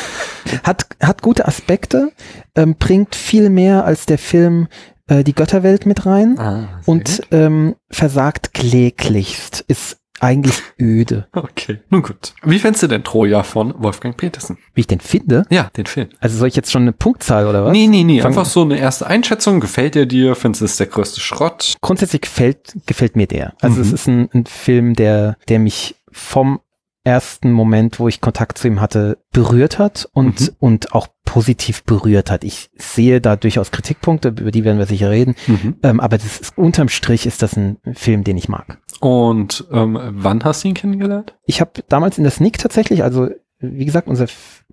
hat, 0.63 0.87
hat 1.01 1.23
gute 1.23 1.47
Aspekte, 1.47 2.13
ähm, 2.55 2.77
bringt 2.79 3.15
viel 3.15 3.51
mehr 3.51 3.85
als 3.85 4.07
der 4.07 4.19
Film 4.19 4.69
äh, 5.09 5.25
die 5.25 5.35
Götterwelt 5.35 5.87
mit 5.87 6.07
rein 6.07 6.39
ah, 6.39 6.81
und 6.87 7.23
ähm, 7.31 7.77
versagt 7.91 8.55
kläglichst. 8.55 9.65
Ist 9.67 9.99
eigentlich 10.25 10.61
öde. 10.81 11.29
Okay, 11.33 11.81
nun 11.91 12.03
gut. 12.03 12.35
Wie 12.43 12.59
fändest 12.59 12.83
du 12.83 12.87
denn 12.89 13.05
Troja 13.05 13.43
von 13.43 13.75
Wolfgang 13.77 14.17
Petersen? 14.17 14.59
Wie 14.75 14.81
ich 14.81 14.87
den 14.87 15.01
finde? 15.01 15.45
Ja, 15.51 15.71
den 15.77 15.87
Film. 15.87 16.09
Also 16.21 16.39
soll 16.39 16.49
ich 16.49 16.57
jetzt 16.57 16.73
schon 16.73 16.83
eine 16.83 16.93
Punktzahl 16.93 17.47
oder 17.47 17.65
was? 17.65 17.73
Nee, 17.73 17.87
nee, 17.87 18.05
nee. 18.05 18.21
Fang 18.21 18.33
einfach 18.33 18.47
so 18.47 18.63
eine 18.63 18.79
erste 18.79 19.07
Einschätzung. 19.07 19.61
Gefällt 19.61 19.95
der 19.95 20.07
dir? 20.07 20.35
Findest 20.35 20.63
du 20.63 20.65
es 20.65 20.77
der 20.77 20.87
größte 20.87 21.21
Schrott? 21.21 21.75
Grundsätzlich 21.81 22.23
gefällt, 22.23 22.75
gefällt 22.87 23.17
mir 23.17 23.27
der. 23.27 23.55
Also 23.61 23.77
mhm. 23.77 23.83
es 23.83 23.93
ist 23.93 24.09
ein, 24.09 24.29
ein 24.33 24.47
Film, 24.47 24.95
der, 24.95 25.37
der 25.49 25.59
mich 25.59 25.97
vom 26.11 26.61
ersten 27.05 27.53
Moment, 27.53 28.01
wo 28.01 28.09
ich 28.09 28.21
Kontakt 28.21 28.59
zu 28.59 28.67
ihm 28.67 28.81
hatte, 28.81 29.19
berührt 29.33 29.79
hat 29.79 30.09
und, 30.13 30.41
mhm. 30.41 30.57
und 30.59 30.95
auch 30.95 31.09
positiv 31.35 31.83
berührt 31.83 32.31
hat. 32.31 32.45
Ich 32.45 32.71
sehe 32.77 33.21
da 33.21 33.35
durchaus 33.35 33.73
Kritikpunkte, 33.73 34.29
über 34.29 34.53
die 34.53 34.63
werden 34.63 34.79
wir 34.79 34.87
sicher 34.87 35.11
reden, 35.11 35.35
mhm. 35.49 35.75
ähm, 35.83 35.99
aber 35.99 36.17
das 36.17 36.41
ist, 36.41 36.57
unterm 36.57 36.89
Strich 36.89 37.27
ist 37.27 37.43
das 37.43 37.57
ein 37.57 37.79
Film, 37.93 38.23
den 38.23 38.37
ich 38.37 38.49
mag. 38.49 38.79
Und 39.01 39.65
ähm, 39.73 39.99
wann 40.13 40.45
hast 40.45 40.63
du 40.63 40.69
ihn 40.69 40.75
kennengelernt? 40.75 41.35
Ich 41.45 41.61
habe 41.61 41.73
damals 41.89 42.19
in 42.19 42.23
der 42.23 42.31
Sneak 42.31 42.59
tatsächlich, 42.59 43.03
also 43.03 43.31
wie 43.61 43.85
gesagt, 43.85 44.09
unser 44.09 44.27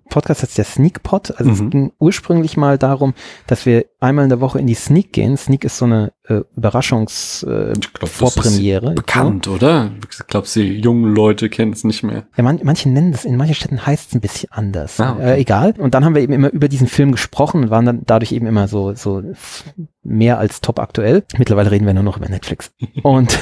Podcast 0.08 0.42
heißt 0.42 0.58
der 0.58 0.64
Sneak 0.64 1.02
Pod. 1.02 1.30
Also 1.30 1.44
mhm. 1.44 1.50
es 1.50 1.70
ging 1.70 1.92
ursprünglich 1.98 2.56
mal 2.56 2.76
darum, 2.76 3.14
dass 3.46 3.64
wir 3.64 3.86
einmal 4.00 4.24
in 4.24 4.28
der 4.28 4.40
Woche 4.40 4.58
in 4.58 4.66
die 4.66 4.74
Sneak 4.74 5.12
gehen. 5.12 5.36
Sneak 5.36 5.64
ist 5.64 5.78
so 5.78 5.86
eine 5.86 6.12
äh, 6.24 6.40
Überraschungs 6.56 7.44
äh, 7.44 7.72
glaub, 7.72 8.10
Vorpremiere. 8.10 8.94
bekannt, 8.94 9.46
so. 9.46 9.52
oder? 9.52 9.90
Ich 10.10 10.26
glaube, 10.26 10.46
die 10.52 10.80
jungen 10.80 11.14
Leute 11.14 11.48
kennen 11.48 11.72
es 11.72 11.84
nicht 11.84 12.02
mehr. 12.02 12.26
Ja, 12.36 12.42
man, 12.42 12.60
manche 12.62 12.90
nennen 12.90 13.12
das, 13.12 13.24
in 13.24 13.36
manchen 13.36 13.54
Städten 13.54 13.86
heißt 13.86 14.10
es 14.10 14.14
ein 14.14 14.20
bisschen 14.20 14.52
anders. 14.52 15.00
Ah, 15.00 15.14
okay. 15.14 15.22
äh, 15.22 15.40
egal. 15.40 15.74
Und 15.78 15.94
dann 15.94 16.04
haben 16.04 16.14
wir 16.14 16.22
eben 16.22 16.32
immer 16.32 16.52
über 16.52 16.68
diesen 16.68 16.88
Film 16.88 17.12
gesprochen 17.12 17.64
und 17.64 17.70
waren 17.70 17.86
dann 17.86 18.02
dadurch 18.04 18.32
eben 18.32 18.46
immer 18.46 18.68
so, 18.68 18.92
so 18.94 19.22
mehr 20.02 20.38
als 20.38 20.60
top 20.60 20.78
aktuell. 20.78 21.24
Mittlerweile 21.38 21.70
reden 21.70 21.86
wir 21.86 21.94
nur 21.94 22.02
noch 22.02 22.18
über 22.18 22.28
Netflix. 22.28 22.72
und 23.02 23.38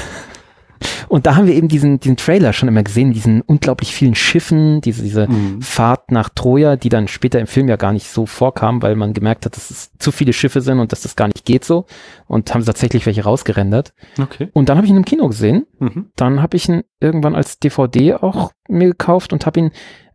Und 1.07 1.25
da 1.25 1.35
haben 1.35 1.47
wir 1.47 1.53
eben 1.53 1.67
diesen, 1.67 1.99
diesen 1.99 2.17
Trailer 2.17 2.53
schon 2.53 2.69
immer 2.69 2.83
gesehen, 2.83 3.11
diesen 3.13 3.41
unglaublich 3.41 3.93
vielen 3.93 4.15
Schiffen, 4.15 4.81
diese, 4.81 5.03
diese 5.03 5.27
mhm. 5.27 5.61
Fahrt 5.61 6.11
nach 6.11 6.29
Troja, 6.29 6.75
die 6.75 6.89
dann 6.89 7.07
später 7.07 7.39
im 7.39 7.47
Film 7.47 7.67
ja 7.67 7.75
gar 7.75 7.93
nicht 7.93 8.07
so 8.07 8.25
vorkam, 8.25 8.81
weil 8.81 8.95
man 8.95 9.13
gemerkt 9.13 9.45
hat, 9.45 9.55
dass 9.55 9.69
es 9.69 9.91
zu 9.99 10.11
viele 10.11 10.33
Schiffe 10.33 10.61
sind 10.61 10.79
und 10.79 10.91
dass 10.91 11.01
das 11.01 11.15
gar 11.15 11.27
nicht 11.27 11.45
geht 11.45 11.65
so. 11.65 11.85
Und 12.27 12.53
haben 12.53 12.65
tatsächlich 12.65 13.05
welche 13.05 13.23
rausgerendert. 13.23 13.93
Okay. 14.19 14.49
Und 14.53 14.69
dann 14.69 14.77
habe 14.77 14.85
ich 14.85 14.91
ihn 14.91 14.97
im 14.97 15.05
Kino 15.05 15.27
gesehen. 15.27 15.65
Mhm. 15.79 16.07
Dann 16.15 16.41
habe 16.41 16.57
ich 16.57 16.69
ihn 16.69 16.83
irgendwann 16.99 17.35
als 17.35 17.59
DVD 17.59 18.15
auch 18.15 18.51
mir 18.67 18.87
gekauft 18.87 19.33
und 19.33 19.45
habe 19.45 19.59
ihn 19.59 19.71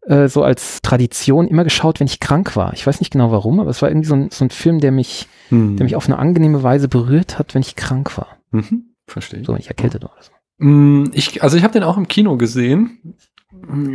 äh, 0.06 0.28
so 0.28 0.42
als 0.42 0.82
Tradition 0.82 1.48
immer 1.48 1.64
geschaut, 1.64 2.00
wenn 2.00 2.06
ich 2.06 2.20
krank 2.20 2.56
war. 2.56 2.72
Ich 2.72 2.86
weiß 2.86 3.00
nicht 3.00 3.12
genau 3.12 3.32
warum, 3.32 3.60
aber 3.60 3.70
es 3.70 3.82
war 3.82 3.88
irgendwie 3.88 4.08
so 4.08 4.14
ein, 4.14 4.30
so 4.30 4.44
ein 4.44 4.50
Film, 4.50 4.80
der 4.80 4.92
mich, 4.92 5.26
mhm. 5.50 5.76
der 5.76 5.84
mich 5.84 5.96
auf 5.96 6.06
eine 6.06 6.18
angenehme 6.18 6.62
Weise 6.62 6.88
berührt 6.88 7.38
hat, 7.38 7.54
wenn 7.54 7.62
ich 7.62 7.76
krank 7.76 8.16
war. 8.16 8.38
Mhm. 8.52 8.94
Verstehe. 9.06 9.44
So, 9.44 9.52
wenn 9.52 9.60
ich 9.60 9.68
erkältet 9.68 10.02
war 10.02 10.12
oder 10.12 10.22
so. 10.22 10.32
Mm, 10.58 11.04
ich, 11.12 11.42
also 11.42 11.56
ich 11.56 11.62
habe 11.62 11.72
den 11.72 11.82
auch 11.82 11.96
im 11.96 12.08
Kino 12.08 12.36
gesehen. 12.36 13.14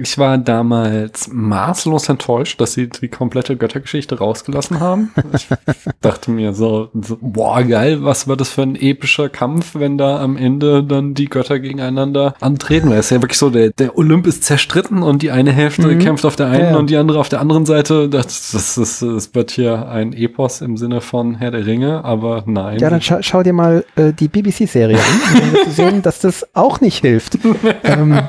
Ich 0.02 0.18
war 0.18 0.38
damals 0.38 1.30
maßlos 1.32 2.10
enttäuscht, 2.10 2.60
dass 2.60 2.74
sie 2.74 2.90
die 2.90 3.08
komplette 3.08 3.56
Göttergeschichte 3.56 4.18
rausgelassen 4.18 4.80
haben. 4.80 5.12
Ich 5.34 5.48
dachte 6.02 6.32
mir 6.32 6.54
so, 6.54 6.90
so, 6.94 7.18
boah, 7.22 7.64
geil, 7.64 8.04
was 8.04 8.28
war 8.28 8.36
das 8.36 8.50
für 8.50 8.64
ein 8.64 8.76
epischer 8.76 9.30
Kampf, 9.30 9.76
wenn 9.76 9.98
da 9.98 10.20
am 10.20 10.36
Ende 10.36 10.84
dann 10.84 11.14
die 11.14 11.26
Götter 11.26 11.60
gegeneinander 11.60 12.36
antreten. 12.42 12.90
Weil 12.90 13.00
es 13.00 13.06
ist 13.06 13.12
ja 13.12 13.22
wirklich 13.22 13.38
so, 13.38 13.50
der, 13.50 13.70
der 13.70 13.98
Olymp 13.98 14.28
ist 14.28 14.44
zerstritten 14.44 15.04
und 15.04 15.22
die 15.22 15.32
eine 15.32 15.52
Hälfte 15.52 15.88
mhm. 15.88 16.00
kämpft 16.00 16.26
auf 16.26 16.36
der 16.36 16.48
einen 16.48 16.74
ja. 16.74 16.78
und 16.78 16.90
die 16.90 16.98
andere 16.98 17.20
auf 17.20 17.30
der 17.30 17.40
anderen 17.40 17.66
Seite. 17.66 18.10
Das, 18.10 18.52
das, 18.52 18.76
das, 18.76 19.00
das 19.00 19.34
wird 19.34 19.52
hier 19.52 19.88
ein 19.90 20.14
Epos 20.14 20.62
im 20.62 20.78
Sinne 20.78 21.02
von 21.02 21.36
Herr 21.36 21.52
der 21.52 21.66
Ringe, 21.66 22.04
aber 22.04 22.44
nein. 22.46 22.80
Ja, 22.80 22.90
dann 22.90 23.02
scha 23.02 23.24
schau 23.24 23.44
dir 23.44 23.54
mal 23.54 23.86
äh, 23.96 24.12
die 24.12 24.28
BBC-Serie 24.28 24.98
an, 24.98 25.42
um 25.42 25.64
zu 25.66 25.72
sehen, 25.72 26.02
dass 26.02 26.20
das 26.20 26.46
auch 26.54 26.82
nicht 26.82 27.00
hilft. 27.00 27.38
ähm, 27.84 28.20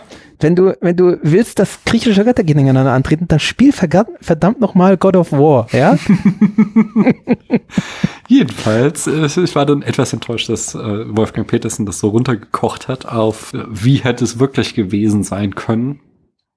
wenn 0.43 0.57
du, 0.57 0.77
wenn 0.81 0.97
du 0.97 1.19
willst, 1.23 1.59
dass 1.59 1.85
griechische 1.85 2.25
Götter 2.25 2.45
gegeneinander 2.45 2.93
antreten, 2.93 3.29
dann 3.29 3.41
spiel 3.41 3.73
verdammt 3.73 4.61
nochmal 4.61 4.97
God 4.97 5.17
of 5.17 5.33
War, 5.33 5.67
ja? 5.73 5.97
Jedenfalls, 8.29 9.07
äh, 9.07 9.27
ich 9.27 9.55
war 9.55 9.67
dann 9.67 9.83
etwas 9.83 10.13
enttäuscht, 10.13 10.49
dass 10.49 10.75
äh, 10.75 11.17
Wolfgang 11.17 11.47
Petersen 11.47 11.87
das 11.87 11.99
so 11.99 12.09
runtergekocht 12.09 12.89
hat 12.89 13.07
auf, 13.07 13.55
äh, 13.55 13.65
wie 13.69 13.97
hätte 13.97 14.25
es 14.25 14.39
wirklich 14.39 14.75
gewesen 14.75 15.23
sein 15.23 15.55
können. 15.55 16.01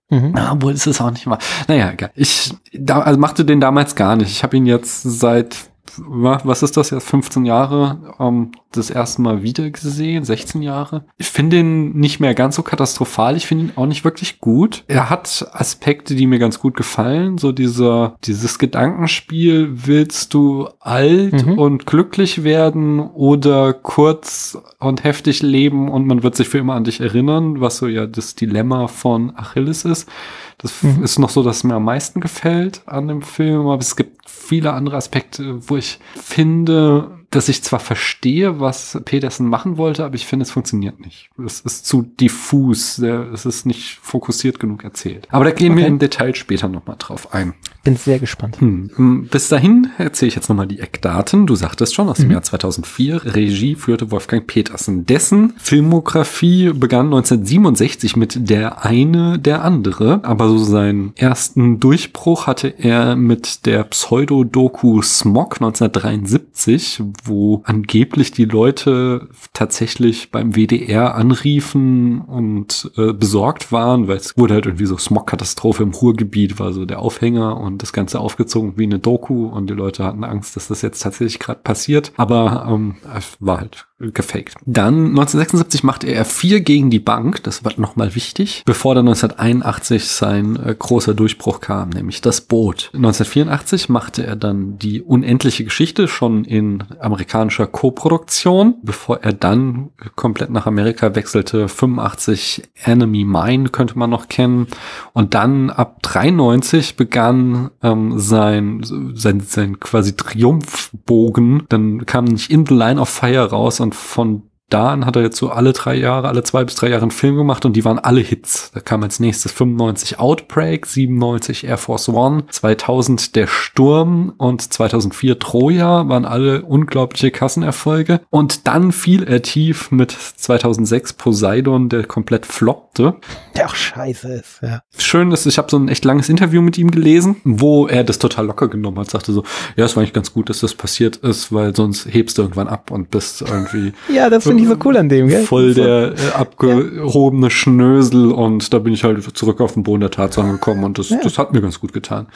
Mhm. 0.09 0.35
Obwohl 0.51 0.73
ist 0.73 0.87
es 0.87 1.01
auch 1.01 1.11
nicht 1.11 1.25
mal. 1.25 1.39
Naja, 1.67 1.91
egal. 1.91 2.11
Ich 2.15 2.53
da, 2.73 3.01
also 3.01 3.19
machte 3.19 3.43
den 3.43 3.59
damals 3.59 3.95
gar 3.95 4.15
nicht. 4.15 4.29
Ich 4.29 4.43
habe 4.43 4.55
ihn 4.55 4.65
jetzt 4.65 5.01
seit 5.01 5.69
was 5.97 6.63
ist 6.63 6.77
das 6.77 6.89
jetzt, 6.89 7.07
15 7.07 7.45
Jahre 7.45 8.15
ähm, 8.19 8.51
das 8.71 8.89
erste 8.89 9.21
Mal 9.21 9.43
wieder 9.43 9.69
gesehen, 9.69 10.23
16 10.23 10.61
Jahre. 10.61 11.05
Ich 11.17 11.27
finde 11.27 11.59
ihn 11.59 11.93
nicht 11.93 12.19
mehr 12.19 12.33
ganz 12.33 12.55
so 12.55 12.63
katastrophal, 12.63 13.35
ich 13.35 13.47
finde 13.47 13.65
ihn 13.65 13.71
auch 13.75 13.85
nicht 13.85 14.03
wirklich 14.03 14.39
gut. 14.39 14.83
Er 14.87 15.09
hat 15.09 15.47
Aspekte, 15.53 16.15
die 16.15 16.27
mir 16.27 16.39
ganz 16.39 16.59
gut 16.59 16.75
gefallen, 16.75 17.37
so 17.37 17.51
dieser, 17.51 18.15
dieses 18.23 18.59
Gedankenspiel, 18.59 19.69
willst 19.85 20.33
du 20.33 20.67
alt 20.79 21.45
mhm. 21.45 21.57
und 21.57 21.85
glücklich 21.85 22.43
werden 22.43 22.99
oder 22.99 23.73
kurz 23.73 24.57
und 24.79 25.03
heftig 25.03 25.41
leben 25.41 25.89
und 25.89 26.05
man 26.07 26.23
wird 26.23 26.35
sich 26.35 26.49
für 26.49 26.57
immer 26.57 26.75
an 26.75 26.83
dich 26.83 26.99
erinnern, 26.99 27.61
was 27.61 27.77
so 27.77 27.87
ja 27.87 28.05
das 28.05 28.35
Dilemma 28.35 28.87
von 28.87 29.35
Achilles 29.35 29.85
ist. 29.85 30.09
Das 30.57 30.83
mhm. 30.83 31.03
ist 31.03 31.19
noch 31.19 31.29
so, 31.29 31.43
dass 31.43 31.63
mir 31.63 31.75
am 31.75 31.83
meisten 31.83 32.21
gefällt 32.21 32.81
an 32.85 33.07
dem 33.07 33.21
Film, 33.21 33.67
aber 33.67 33.81
es 33.81 33.95
gibt 33.95 34.14
viele 34.45 34.73
andere 34.73 34.97
Aspekte, 34.97 35.57
wo 35.67 35.77
ich 35.77 35.99
finde, 36.15 37.14
dass 37.31 37.49
ich 37.49 37.63
zwar 37.63 37.79
verstehe, 37.79 38.59
was 38.59 38.99
Peterson 39.05 39.47
machen 39.47 39.77
wollte, 39.77 40.05
aber 40.05 40.15
ich 40.15 40.25
finde, 40.25 40.43
es 40.43 40.51
funktioniert 40.51 40.99
nicht. 40.99 41.29
Es 41.43 41.61
ist 41.61 41.85
zu 41.85 42.01
diffus, 42.01 42.97
es 42.99 43.45
ist 43.45 43.65
nicht 43.65 43.99
fokussiert 44.01 44.59
genug 44.59 44.83
erzählt. 44.83 45.27
Aber 45.31 45.45
da 45.45 45.51
gehen 45.51 45.73
okay. 45.73 45.81
wir 45.81 45.87
im 45.87 45.99
Detail 45.99 46.35
später 46.35 46.67
nochmal 46.67 46.95
drauf 46.97 47.33
ein. 47.33 47.53
Bin 47.83 47.97
sehr 47.97 48.17
gespannt. 48.17 48.59
Hm. 48.59 49.27
Bis 49.29 49.47
dahin 49.47 49.91
erzähle 49.99 50.29
ich 50.29 50.35
jetzt 50.35 50.49
nochmal 50.49 50.65
die 50.65 50.79
Eckdaten. 50.79 51.45
Du 51.45 51.53
sagtest 51.53 51.93
schon, 51.93 52.09
aus 52.09 52.17
dem 52.17 52.27
mhm. 52.27 52.31
Jahr 52.31 52.41
2004. 52.41 53.35
Regie 53.35 53.75
führte 53.75 54.09
Wolfgang 54.09 54.47
Petersen. 54.47 55.05
Dessen 55.05 55.53
Filmografie 55.57 56.73
begann 56.73 57.05
1967 57.05 58.15
mit 58.15 58.49
Der 58.49 58.83
eine, 58.83 59.37
der 59.37 59.63
andere. 59.63 60.19
Aber 60.23 60.49
so 60.49 60.57
seinen 60.57 61.13
ersten 61.15 61.79
Durchbruch 61.79 62.47
hatte 62.47 62.69
er 62.69 63.15
mit 63.15 63.67
der 63.67 63.83
Pseudo-Doku 63.83 65.03
Smog 65.03 65.57
1973, 65.61 67.03
wo 67.23 67.61
angeblich 67.65 68.31
die 68.31 68.45
Leute 68.45 69.29
tatsächlich 69.53 70.31
beim 70.31 70.55
WDR 70.55 71.15
anriefen 71.15 72.21
und 72.21 72.91
äh, 72.97 73.13
besorgt 73.13 73.71
waren, 73.71 74.07
weil 74.07 74.17
es 74.17 74.37
wurde 74.37 74.55
halt 74.55 74.65
irgendwie 74.65 74.85
so 74.85 74.97
Smog-Katastrophe 74.97 75.83
im 75.83 75.91
Ruhrgebiet, 75.91 76.59
war 76.59 76.73
so 76.73 76.85
der 76.85 76.99
Aufhänger 76.99 77.57
und 77.57 77.81
das 77.81 77.93
Ganze 77.93 78.19
aufgezogen 78.19 78.73
wie 78.77 78.83
eine 78.83 78.99
Doku 78.99 79.47
und 79.47 79.69
die 79.69 79.73
Leute 79.73 80.03
hatten 80.03 80.23
Angst, 80.23 80.55
dass 80.55 80.67
das 80.67 80.81
jetzt 80.81 81.01
tatsächlich 81.01 81.39
gerade 81.39 81.59
passiert. 81.63 82.11
Aber 82.17 82.65
ähm, 82.69 82.95
war 83.39 83.59
halt 83.59 83.87
gefaked. 83.97 84.55
Dann 84.65 85.07
1976 85.09 85.83
machte 85.83 86.07
er 86.07 86.25
vier 86.25 86.59
gegen 86.59 86.89
die 86.89 86.99
Bank, 86.99 87.43
das 87.43 87.63
war 87.63 87.71
nochmal 87.77 88.13
wichtig, 88.13 88.63
bevor 88.65 88.93
dann 88.93 89.07
1981 89.07 90.07
sein 90.07 90.57
äh, 90.57 90.75
großer 90.77 91.13
Durchbruch 91.13 91.61
kam, 91.61 91.89
nämlich 91.89 92.19
das 92.19 92.41
Boot. 92.41 92.89
1984 92.93 93.87
machte 93.87 94.25
er 94.25 94.35
dann 94.35 94.77
die 94.77 95.01
unendliche 95.01 95.63
Geschichte 95.63 96.09
schon 96.09 96.43
in 96.43 96.83
amerikanischer 96.99 97.67
Koproduktion, 97.67 98.75
bevor 98.83 99.23
er 99.23 99.31
dann 99.31 99.91
komplett 100.15 100.49
nach 100.49 100.65
Amerika 100.65 101.15
wechselte. 101.15 101.69
85 101.69 102.63
Enemy 102.83 103.23
Mine 103.23 103.69
könnte 103.69 103.97
man 103.97 104.09
noch 104.09 104.27
kennen. 104.27 104.67
Und 105.13 105.33
dann 105.33 105.69
ab 105.69 105.99
93 106.01 106.97
begann 106.97 107.71
ähm, 107.81 108.19
sein, 108.19 108.81
sein, 109.13 109.39
sein 109.39 109.79
quasi 109.79 110.15
Triumphbogen. 110.17 111.63
Dann 111.69 112.05
kam 112.05 112.25
nicht 112.25 112.51
In 112.51 112.65
the 112.65 112.73
Line 112.73 112.99
of 112.99 113.07
Fire 113.07 113.49
raus 113.49 113.79
und 113.85 113.93
von 113.93 114.49
da 114.69 114.89
an 114.89 115.05
hat 115.05 115.15
er 115.15 115.21
jetzt 115.21 115.37
so 115.37 115.49
alle 115.49 115.73
drei 115.73 115.95
Jahre, 115.95 116.27
alle 116.27 116.43
zwei 116.43 116.63
bis 116.63 116.73
drei 116.73 116.89
Jahre 116.89 117.03
einen 117.03 117.11
Film 117.11 117.35
gemacht 117.35 117.65
und 117.65 117.73
die 117.73 117.85
waren 117.85 117.99
alle 117.99 118.21
Hits. 118.21 118.71
Da 118.73 118.79
kam 118.79 119.03
als 119.03 119.19
nächstes 119.19 119.51
95 119.51 120.19
Outbreak, 120.19 120.87
97 120.87 121.67
Air 121.67 121.77
Force 121.77 122.09
One, 122.09 122.45
2000 122.49 123.35
Der 123.35 123.45
Sturm 123.45 124.33
und 124.37 124.61
2004 124.61 125.37
Troja 125.37 126.09
waren 126.09 126.25
alle 126.25 126.63
unglaubliche 126.63 127.29
Kassenerfolge. 127.29 128.21
Und 128.31 128.65
dann 128.67 128.91
fiel 128.91 129.23
er 129.23 129.43
tief 129.43 129.91
mit 129.91 130.11
2006 130.11 131.13
Poseidon, 131.13 131.89
der 131.89 132.05
komplett 132.05 132.47
floppte. 132.47 133.15
Der 133.55 133.67
auch 133.67 133.75
scheiße 133.75 134.33
ist, 134.33 134.59
ja. 134.63 134.81
Schön 134.97 135.31
ist, 135.31 135.45
ich 135.45 135.59
habe 135.59 135.69
so 135.69 135.77
ein 135.77 135.89
echt 135.89 136.03
langes 136.05 136.27
Interview 136.29 136.61
mit 136.61 136.79
ihm 136.79 136.89
gelesen, 136.89 137.35
wo 137.43 137.85
er 137.87 138.03
das 138.03 138.17
total 138.17 138.47
locker 138.47 138.67
genommen 138.67 138.97
hat, 138.97 139.11
sagte 139.11 139.31
so, 139.31 139.43
ja, 139.75 139.85
es 139.85 139.95
war 139.95 140.01
eigentlich 140.01 140.13
ganz 140.13 140.33
gut, 140.33 140.49
dass 140.49 140.61
das 140.61 140.73
passiert 140.73 141.17
ist, 141.17 141.53
weil 141.53 141.75
sonst 141.75 142.07
hebst 142.11 142.37
du 142.37 142.41
irgendwann 142.41 142.67
ab 142.67 142.89
und 142.89 143.11
bist 143.11 143.41
irgendwie. 143.41 143.93
ja, 144.11 144.29
das 144.29 144.54
finde 144.55 144.73
ich 144.73 144.79
so 144.79 144.87
cool 144.87 144.97
an 144.97 145.09
dem, 145.09 145.27
gell? 145.27 145.43
Voll 145.43 145.73
der 145.73 146.13
äh, 146.13 146.31
abgehobene 146.33 147.47
ja. 147.47 147.49
Schnösel 147.49 148.31
und 148.31 148.73
da 148.73 148.79
bin 148.79 148.93
ich 148.93 149.03
halt 149.03 149.23
zurück 149.37 149.61
auf 149.61 149.73
den 149.73 149.83
Boden 149.83 150.01
der 150.01 150.11
Tatsachen 150.11 150.53
gekommen 150.53 150.83
und 150.83 150.97
das, 150.97 151.09
ja. 151.09 151.19
das 151.21 151.37
hat 151.37 151.53
mir 151.53 151.61
ganz 151.61 151.79
gut 151.79 151.93
getan. 151.93 152.27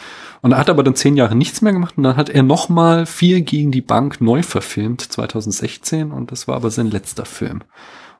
Und 0.41 0.51
er 0.51 0.57
hat 0.57 0.69
aber 0.69 0.83
dann 0.83 0.95
zehn 0.95 1.17
Jahre 1.17 1.35
nichts 1.35 1.61
mehr 1.61 1.73
gemacht 1.73 1.97
und 1.97 2.03
dann 2.03 2.15
hat 2.15 2.29
er 2.29 2.43
noch 2.43 2.69
mal 2.69 3.05
vier 3.05 3.41
gegen 3.41 3.71
die 3.71 3.81
Bank 3.81 4.21
neu 4.21 4.43
verfilmt, 4.43 5.01
2016 5.01 6.11
und 6.11 6.31
das 6.31 6.47
war 6.47 6.55
aber 6.55 6.71
sein 6.71 6.89
letzter 6.89 7.25
Film. 7.25 7.63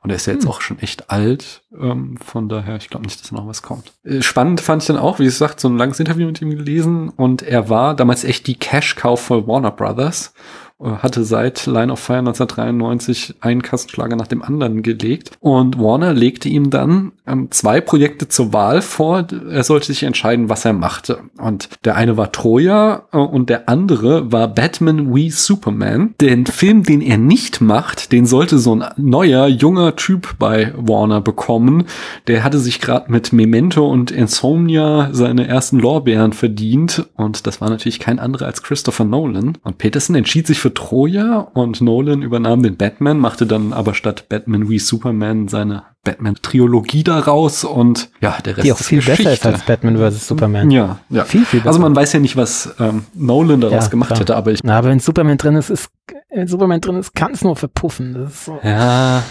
Und 0.02 0.08
er 0.08 0.16
ist 0.16 0.26
ja 0.26 0.32
jetzt 0.32 0.44
hm. 0.44 0.50
auch 0.50 0.62
schon 0.62 0.78
echt 0.78 1.10
alt. 1.10 1.62
Ähm, 1.78 2.16
von 2.24 2.48
daher, 2.48 2.76
ich 2.76 2.88
glaube 2.88 3.04
nicht, 3.04 3.20
dass 3.20 3.32
noch 3.32 3.46
was 3.46 3.60
kommt. 3.60 3.92
Äh, 4.02 4.22
spannend 4.22 4.60
fand 4.62 4.82
ich 4.82 4.86
dann 4.86 4.96
auch, 4.96 5.18
wie 5.18 5.24
gesagt, 5.24 5.60
so 5.60 5.68
ein 5.68 5.76
langes 5.76 6.00
Interview 6.00 6.26
mit 6.26 6.40
ihm 6.40 6.50
gelesen. 6.50 7.10
Und 7.10 7.42
er 7.42 7.68
war 7.68 7.94
damals 7.94 8.24
echt 8.24 8.46
die 8.46 8.58
Cash-Cow 8.58 9.20
für 9.20 9.46
Warner 9.46 9.70
Brothers 9.70 10.32
hatte 10.80 11.24
seit 11.24 11.66
Line 11.66 11.92
of 11.92 12.00
Fire 12.00 12.18
1993 12.18 13.34
einen 13.40 13.62
Kassenschlager 13.62 14.16
nach 14.16 14.26
dem 14.26 14.42
anderen 14.42 14.82
gelegt. 14.82 15.32
Und 15.40 15.78
Warner 15.78 16.14
legte 16.14 16.48
ihm 16.48 16.70
dann 16.70 17.12
ähm, 17.26 17.50
zwei 17.50 17.80
Projekte 17.80 18.28
zur 18.28 18.52
Wahl 18.52 18.80
vor. 18.82 19.26
Er 19.50 19.62
sollte 19.62 19.86
sich 19.86 20.02
entscheiden, 20.02 20.48
was 20.48 20.64
er 20.64 20.72
machte. 20.72 21.20
Und 21.38 21.68
der 21.84 21.96
eine 21.96 22.16
war 22.16 22.32
Troja 22.32 23.02
äh, 23.12 23.18
und 23.18 23.50
der 23.50 23.68
andere 23.68 24.32
war 24.32 24.48
Batman 24.48 25.14
wie 25.14 25.30
Superman. 25.30 26.14
Den 26.20 26.46
Film, 26.46 26.82
den 26.82 27.02
er 27.02 27.18
nicht 27.18 27.60
macht, 27.60 28.12
den 28.12 28.24
sollte 28.26 28.58
so 28.58 28.74
ein 28.74 28.84
neuer, 28.96 29.46
junger 29.48 29.96
Typ 29.96 30.36
bei 30.38 30.72
Warner 30.76 31.20
bekommen. 31.20 31.84
Der 32.26 32.42
hatte 32.42 32.58
sich 32.58 32.80
gerade 32.80 33.12
mit 33.12 33.32
Memento 33.32 33.86
und 33.86 34.10
Insomnia 34.10 35.10
seine 35.12 35.46
ersten 35.46 35.78
Lorbeeren 35.78 36.32
verdient. 36.32 37.06
Und 37.16 37.46
das 37.46 37.60
war 37.60 37.68
natürlich 37.68 38.00
kein 38.00 38.18
anderer 38.18 38.46
als 38.46 38.62
Christopher 38.62 39.04
Nolan. 39.04 39.58
Und 39.62 39.78
Peterson 39.78 40.16
entschied 40.16 40.46
sich 40.46 40.58
für 40.58 40.69
für 40.70 40.74
Troja 40.74 41.48
und 41.54 41.80
Nolan 41.80 42.22
übernahm 42.22 42.62
den 42.62 42.76
Batman, 42.76 43.18
machte 43.18 43.46
dann 43.46 43.72
aber 43.72 43.94
statt 43.94 44.28
Batman 44.28 44.68
wie 44.68 44.78
Superman 44.78 45.48
seine 45.48 45.82
Batman-Triologie 46.04 47.02
daraus 47.02 47.64
und 47.64 48.10
ja, 48.20 48.36
der 48.44 48.56
Rest 48.56 48.66
Die 48.66 48.72
auch 48.72 48.78
viel 48.78 48.98
Geschichte. 48.98 49.24
besser 49.24 49.32
ist 49.32 49.46
als 49.46 49.62
Batman 49.64 49.98
vs. 49.98 50.28
Superman. 50.28 50.70
Ja, 50.70 51.00
ja. 51.10 51.24
Viel, 51.24 51.44
viel 51.44 51.60
besser. 51.60 51.68
Also 51.68 51.80
man 51.80 51.94
weiß 51.94 52.12
ja 52.12 52.20
nicht, 52.20 52.36
was 52.36 52.74
ähm, 52.78 53.04
Nolan 53.14 53.60
daraus 53.60 53.84
ja, 53.84 53.90
gemacht 53.90 54.08
klar. 54.08 54.20
hätte, 54.20 54.36
aber 54.36 54.52
ich. 54.52 54.60
Na, 54.62 54.78
aber 54.78 54.88
wenn 54.88 55.00
Superman 55.00 55.38
drin 55.38 55.56
ist, 55.56 55.70
ist 55.70 55.90
wenn 56.30 56.46
Superman 56.46 56.80
drin 56.80 56.96
ist, 56.96 57.14
kann 57.14 57.32
es 57.32 57.42
nur 57.42 57.56
verpuffen. 57.56 58.28
So. 58.32 58.58
Ja. 58.62 59.22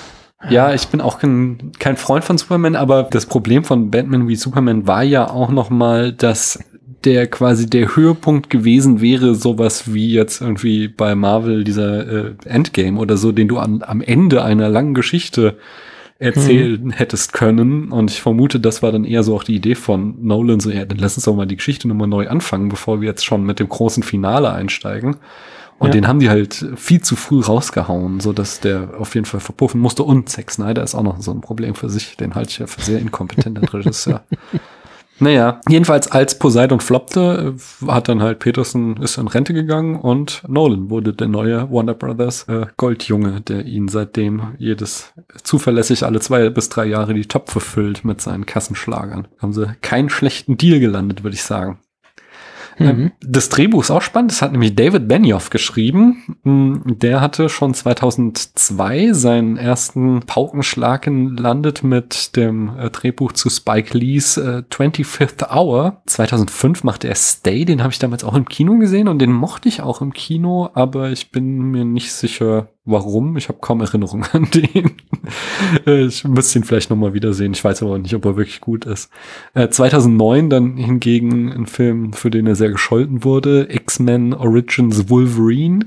Ja, 0.49 0.73
ich 0.73 0.87
bin 0.87 1.01
auch 1.01 1.19
kein, 1.19 1.73
kein 1.79 1.97
Freund 1.97 2.23
von 2.23 2.37
Superman, 2.37 2.77
aber 2.77 3.03
das 3.03 3.25
Problem 3.25 3.65
von 3.65 3.91
Batman 3.91 4.29
wie 4.29 4.37
Superman 4.37 4.87
war 4.87 5.03
ja 5.03 5.29
auch 5.29 5.49
noch 5.49 5.69
mal, 5.69 6.13
dass 6.13 6.59
der 7.05 7.27
quasi 7.27 7.69
der 7.69 7.95
Höhepunkt 7.95 8.49
gewesen 8.49 9.01
wäre, 9.01 9.35
sowas 9.35 9.93
wie 9.93 10.11
jetzt 10.11 10.41
irgendwie 10.41 10.87
bei 10.87 11.15
Marvel 11.15 11.63
dieser 11.63 12.07
äh, 12.07 12.31
Endgame 12.45 12.99
oder 12.99 13.17
so, 13.17 13.31
den 13.31 13.47
du 13.47 13.57
an, 13.57 13.83
am 13.85 14.01
Ende 14.01 14.43
einer 14.43 14.69
langen 14.69 14.93
Geschichte 14.93 15.57
erzählen 16.19 16.83
mhm. 16.83 16.91
hättest 16.91 17.31
können. 17.31 17.91
Und 17.91 18.11
ich 18.11 18.21
vermute, 18.21 18.59
das 18.59 18.83
war 18.83 18.91
dann 18.91 19.05
eher 19.05 19.23
so 19.23 19.35
auch 19.35 19.43
die 19.43 19.55
Idee 19.55 19.75
von 19.75 20.15
Nolan, 20.21 20.59
so, 20.59 20.69
ja, 20.69 20.83
dann 20.83 20.97
lass 20.97 21.15
uns 21.15 21.25
doch 21.25 21.35
mal 21.35 21.47
die 21.47 21.55
Geschichte 21.55 21.87
nochmal 21.87 22.09
neu 22.09 22.27
anfangen, 22.27 22.67
bevor 22.67 22.99
wir 22.99 23.07
jetzt 23.07 23.25
schon 23.25 23.45
mit 23.45 23.59
dem 23.59 23.69
großen 23.69 24.03
Finale 24.03 24.51
einsteigen. 24.51 25.15
Und 25.79 25.87
ja. 25.87 25.91
den 25.93 26.07
haben 26.09 26.19
die 26.19 26.29
halt 26.29 26.65
viel 26.75 27.01
zu 27.01 27.15
früh 27.15 27.39
rausgehauen, 27.39 28.19
so 28.19 28.33
dass 28.33 28.59
der 28.59 28.89
auf 28.99 29.15
jeden 29.15 29.25
Fall 29.25 29.39
verpuffen 29.39 29.79
musste. 29.79 30.03
Und 30.03 30.27
Zack 30.27 30.51
Snyder 30.51 30.83
ist 30.83 30.93
auch 30.93 31.03
noch 31.03 31.21
so 31.21 31.31
ein 31.31 31.39
Problem 31.39 31.73
für 31.73 31.89
sich. 31.89 32.17
Den 32.17 32.35
halte 32.35 32.49
ich 32.49 32.59
ja 32.59 32.67
für 32.67 32.81
sehr 32.81 32.99
inkompetenten 32.99 33.63
Regisseur. 33.63 34.23
Naja, 35.19 35.59
jedenfalls 35.67 36.11
als 36.11 36.39
Poseidon 36.39 36.79
floppte, 36.79 37.55
hat 37.85 38.07
dann 38.07 38.21
halt 38.21 38.39
Peterson 38.39 38.97
ist 38.97 39.17
in 39.17 39.27
Rente 39.27 39.53
gegangen 39.53 39.99
und 39.99 40.43
Nolan 40.47 40.89
wurde 40.89 41.13
der 41.13 41.27
neue 41.27 41.69
Warner 41.71 41.93
Brothers 41.93 42.43
äh, 42.47 42.67
Goldjunge, 42.77 43.41
der 43.41 43.65
ihn 43.65 43.89
seitdem 43.89 44.53
jedes 44.57 45.13
zuverlässig 45.43 46.03
alle 46.03 46.21
zwei 46.21 46.49
bis 46.49 46.69
drei 46.69 46.85
Jahre 46.85 47.13
die 47.13 47.27
Töpfe 47.27 47.59
füllt 47.59 48.05
mit 48.05 48.21
seinen 48.21 48.45
Kassenschlagern. 48.45 49.27
Haben 49.39 49.53
sie 49.53 49.75
keinen 49.81 50.09
schlechten 50.09 50.57
Deal 50.57 50.79
gelandet, 50.79 51.23
würde 51.23 51.35
ich 51.35 51.43
sagen. 51.43 51.79
Ähm, 52.79 52.97
mhm. 52.97 53.11
Das 53.21 53.49
Drehbuch 53.49 53.83
ist 53.83 53.91
auch 53.91 54.01
spannend. 54.01 54.31
Das 54.31 54.41
hat 54.41 54.51
nämlich 54.51 54.75
David 54.75 55.07
Benioff 55.07 55.49
geschrieben. 55.49 56.37
Mm, 56.43 56.77
der 56.85 57.21
hatte 57.21 57.49
schon 57.49 57.73
2002 57.73 59.13
seinen 59.13 59.57
ersten 59.57 60.21
Paukenschlag 60.21 61.03
gelandet 61.03 61.83
mit 61.83 62.35
dem 62.35 62.77
äh, 62.77 62.89
Drehbuch 62.89 63.33
zu 63.33 63.49
Spike 63.49 63.97
Lees 63.97 64.37
äh, 64.37 64.63
25th 64.69 65.53
Hour. 65.53 66.01
2005 66.05 66.83
machte 66.83 67.07
er 67.07 67.15
Stay. 67.15 67.65
Den 67.65 67.81
habe 67.83 67.91
ich 67.91 67.99
damals 67.99 68.23
auch 68.23 68.35
im 68.35 68.47
Kino 68.47 68.77
gesehen 68.77 69.07
und 69.07 69.19
den 69.19 69.31
mochte 69.31 69.69
ich 69.69 69.81
auch 69.81 70.01
im 70.01 70.13
Kino, 70.13 70.69
aber 70.73 71.11
ich 71.11 71.31
bin 71.31 71.71
mir 71.71 71.85
nicht 71.85 72.13
sicher, 72.13 72.69
warum. 72.89 73.37
Ich 73.37 73.49
habe 73.49 73.59
kaum 73.61 73.81
Erinnerungen 73.81 74.25
an 74.31 74.49
den. 74.51 74.91
Äh, 75.85 76.05
ich 76.05 76.23
müsste 76.23 76.57
ihn 76.57 76.63
vielleicht 76.63 76.89
nochmal 76.89 77.13
wiedersehen. 77.13 77.53
Ich 77.53 77.63
weiß 77.63 77.83
aber 77.83 77.99
nicht, 77.99 78.15
ob 78.15 78.25
er 78.25 78.35
wirklich 78.35 78.61
gut 78.61 78.85
ist. 78.85 79.11
Äh, 79.53 79.69
2009 79.69 80.49
dann 80.49 80.77
hingegen 80.77 81.51
ein 81.51 81.67
Film, 81.67 82.13
für 82.13 82.31
den 82.31 82.47
er 82.47 82.55
sehr 82.55 82.71
gescholten 82.71 83.23
wurde. 83.23 83.67
X-Men 83.69 84.33
Origins 84.33 85.09
Wolverine. 85.09 85.85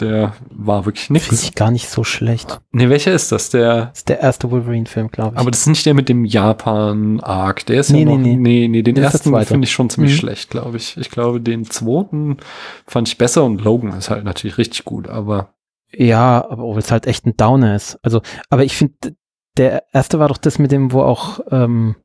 Der 0.00 0.32
war 0.50 0.86
wirklich 0.86 1.10
nix. 1.10 1.26
Finde 1.26 1.42
ich 1.42 1.54
gar 1.54 1.70
nicht 1.70 1.88
so 1.90 2.04
schlecht. 2.04 2.60
Nee, 2.72 2.88
welcher 2.88 3.12
ist 3.12 3.32
das? 3.32 3.50
Der 3.50 3.86
das 3.86 3.98
ist 3.98 4.08
der 4.08 4.20
erste 4.20 4.50
Wolverine-Film, 4.50 5.10
glaube 5.10 5.34
ich. 5.34 5.38
Aber 5.38 5.50
das 5.50 5.60
ist 5.60 5.66
nicht 5.66 5.84
der 5.84 5.92
mit 5.92 6.08
dem 6.08 6.24
Japan-Arc. 6.24 7.66
Der 7.66 7.80
ist 7.80 7.90
nee, 7.90 8.00
ja 8.00 8.04
noch, 8.06 8.16
nee, 8.16 8.36
nee, 8.36 8.68
nee, 8.68 8.82
den 8.82 8.94
das 8.94 9.12
ersten 9.14 9.44
finde 9.44 9.66
ich 9.66 9.72
schon 9.72 9.90
ziemlich 9.90 10.14
mhm. 10.14 10.18
schlecht, 10.18 10.50
glaube 10.50 10.78
ich. 10.78 10.96
Ich 10.96 11.10
glaube, 11.10 11.40
den 11.40 11.66
zweiten 11.66 12.38
fand 12.86 13.08
ich 13.08 13.18
besser 13.18 13.44
und 13.44 13.62
Logan 13.62 13.92
ist 13.92 14.08
halt 14.08 14.24
natürlich 14.24 14.56
richtig 14.56 14.84
gut, 14.86 15.08
aber 15.08 15.52
ja, 15.92 16.44
aber 16.48 16.64
obwohl 16.64 16.78
es 16.78 16.90
halt 16.90 17.06
echt 17.06 17.26
ein 17.26 17.36
Downer 17.36 17.74
ist. 17.76 17.98
Also, 18.02 18.22
aber 18.48 18.64
ich 18.64 18.76
finde, 18.76 19.14
der 19.56 19.84
erste 19.92 20.18
war 20.18 20.28
doch 20.28 20.38
das 20.38 20.58
mit 20.58 20.72
dem, 20.72 20.92
wo 20.92 21.02
auch 21.02 21.40
ähm, 21.50 21.96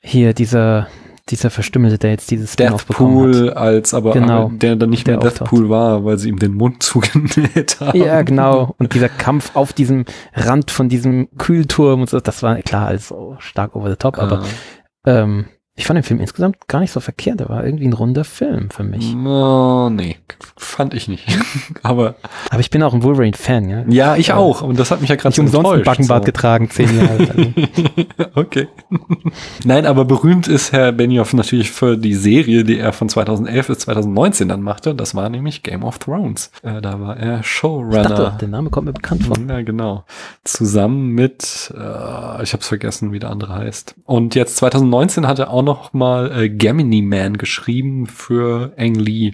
hier 0.00 0.34
dieser 0.34 0.88
dieser 1.30 1.48
Verstümmelte, 1.48 1.98
der 1.98 2.10
jetzt 2.10 2.30
dieses 2.30 2.54
Deathpool 2.56 3.50
als 3.50 3.94
aber, 3.94 4.12
genau, 4.12 4.46
aber 4.46 4.54
der 4.56 4.76
dann 4.76 4.90
nicht 4.90 5.06
mehr 5.06 5.16
Deathpool 5.16 5.70
war, 5.70 6.04
weil 6.04 6.18
sie 6.18 6.28
ihm 6.28 6.38
den 6.38 6.52
Mund 6.52 6.82
zugenäht 6.82 7.80
haben. 7.80 7.98
Ja, 7.98 8.20
genau. 8.22 8.74
Und 8.78 8.94
dieser 8.94 9.08
Kampf 9.08 9.56
auf 9.56 9.72
diesem 9.72 10.04
Rand 10.34 10.70
von 10.70 10.90
diesem 10.90 11.28
Kühlturm 11.38 12.02
und 12.02 12.10
so, 12.10 12.20
das 12.20 12.42
war 12.42 12.56
klar 12.56 12.88
alles 12.88 13.08
so 13.08 13.36
stark 13.38 13.74
over 13.74 13.88
the 13.88 13.96
top, 13.96 14.18
aber 14.18 14.42
ah. 14.42 15.22
ähm, 15.22 15.46
ich 15.76 15.86
fand 15.86 15.96
den 15.96 16.04
Film 16.04 16.20
insgesamt 16.20 16.68
gar 16.68 16.78
nicht 16.78 16.92
so 16.92 17.00
verkehrt. 17.00 17.40
Der 17.40 17.48
war 17.48 17.64
irgendwie 17.64 17.86
ein 17.86 17.92
runder 17.92 18.22
Film 18.22 18.70
für 18.70 18.84
mich. 18.84 19.12
No, 19.12 19.90
nee, 19.90 20.16
fand 20.56 20.94
ich 20.94 21.08
nicht. 21.08 21.26
aber 21.82 22.14
aber 22.50 22.60
ich 22.60 22.70
bin 22.70 22.80
auch 22.84 22.94
ein 22.94 23.02
Wolverine-Fan, 23.02 23.68
ja. 23.68 23.84
Ja, 23.88 24.16
ich 24.16 24.32
auch. 24.32 24.62
Und 24.62 24.78
das 24.78 24.92
hat 24.92 25.00
mich 25.00 25.10
ja 25.10 25.16
gerade 25.16 25.34
so 25.34 25.42
umsonst 25.42 25.72
ein 25.72 25.82
Backenbart 25.82 26.22
so. 26.22 26.26
getragen, 26.26 26.70
zehn 26.70 26.96
Jahre. 26.96 27.24
lang. 27.24 27.54
okay. 28.34 28.68
Nein, 29.64 29.84
aber 29.86 30.04
berühmt 30.04 30.46
ist 30.46 30.70
Herr 30.70 30.92
Benioff 30.92 31.34
natürlich 31.34 31.72
für 31.72 31.96
die 31.96 32.14
Serie, 32.14 32.62
die 32.62 32.78
er 32.78 32.92
von 32.92 33.08
2011 33.08 33.66
bis 33.66 33.78
2019 33.80 34.48
dann 34.48 34.62
machte. 34.62 34.94
Das 34.94 35.16
war 35.16 35.28
nämlich 35.28 35.64
Game 35.64 35.82
of 35.82 35.98
Thrones. 35.98 36.52
Äh, 36.62 36.82
da 36.82 37.00
war 37.00 37.16
er 37.16 37.42
Showrunner. 37.42 38.02
Ich 38.02 38.08
dachte, 38.08 38.36
der 38.38 38.48
Name 38.48 38.70
kommt 38.70 38.86
mir 38.86 38.92
bekannt 38.92 39.24
vor. 39.24 39.36
Ja, 39.48 39.62
genau. 39.62 40.04
Zusammen 40.44 41.08
mit, 41.08 41.74
äh, 41.74 42.42
ich 42.44 42.52
habe 42.52 42.60
es 42.60 42.68
vergessen, 42.68 43.10
wie 43.10 43.18
der 43.18 43.30
andere 43.30 43.54
heißt. 43.54 43.96
Und 44.04 44.36
jetzt 44.36 44.56
2019 44.58 45.26
hat 45.26 45.40
er 45.40 45.50
auch 45.50 45.63
noch 45.64 45.92
mal 45.92 46.30
äh, 46.30 46.48
Gemini 46.48 47.02
Man 47.02 47.38
geschrieben 47.38 48.06
für 48.06 48.72
Ang 48.76 48.94
Lee, 48.94 49.32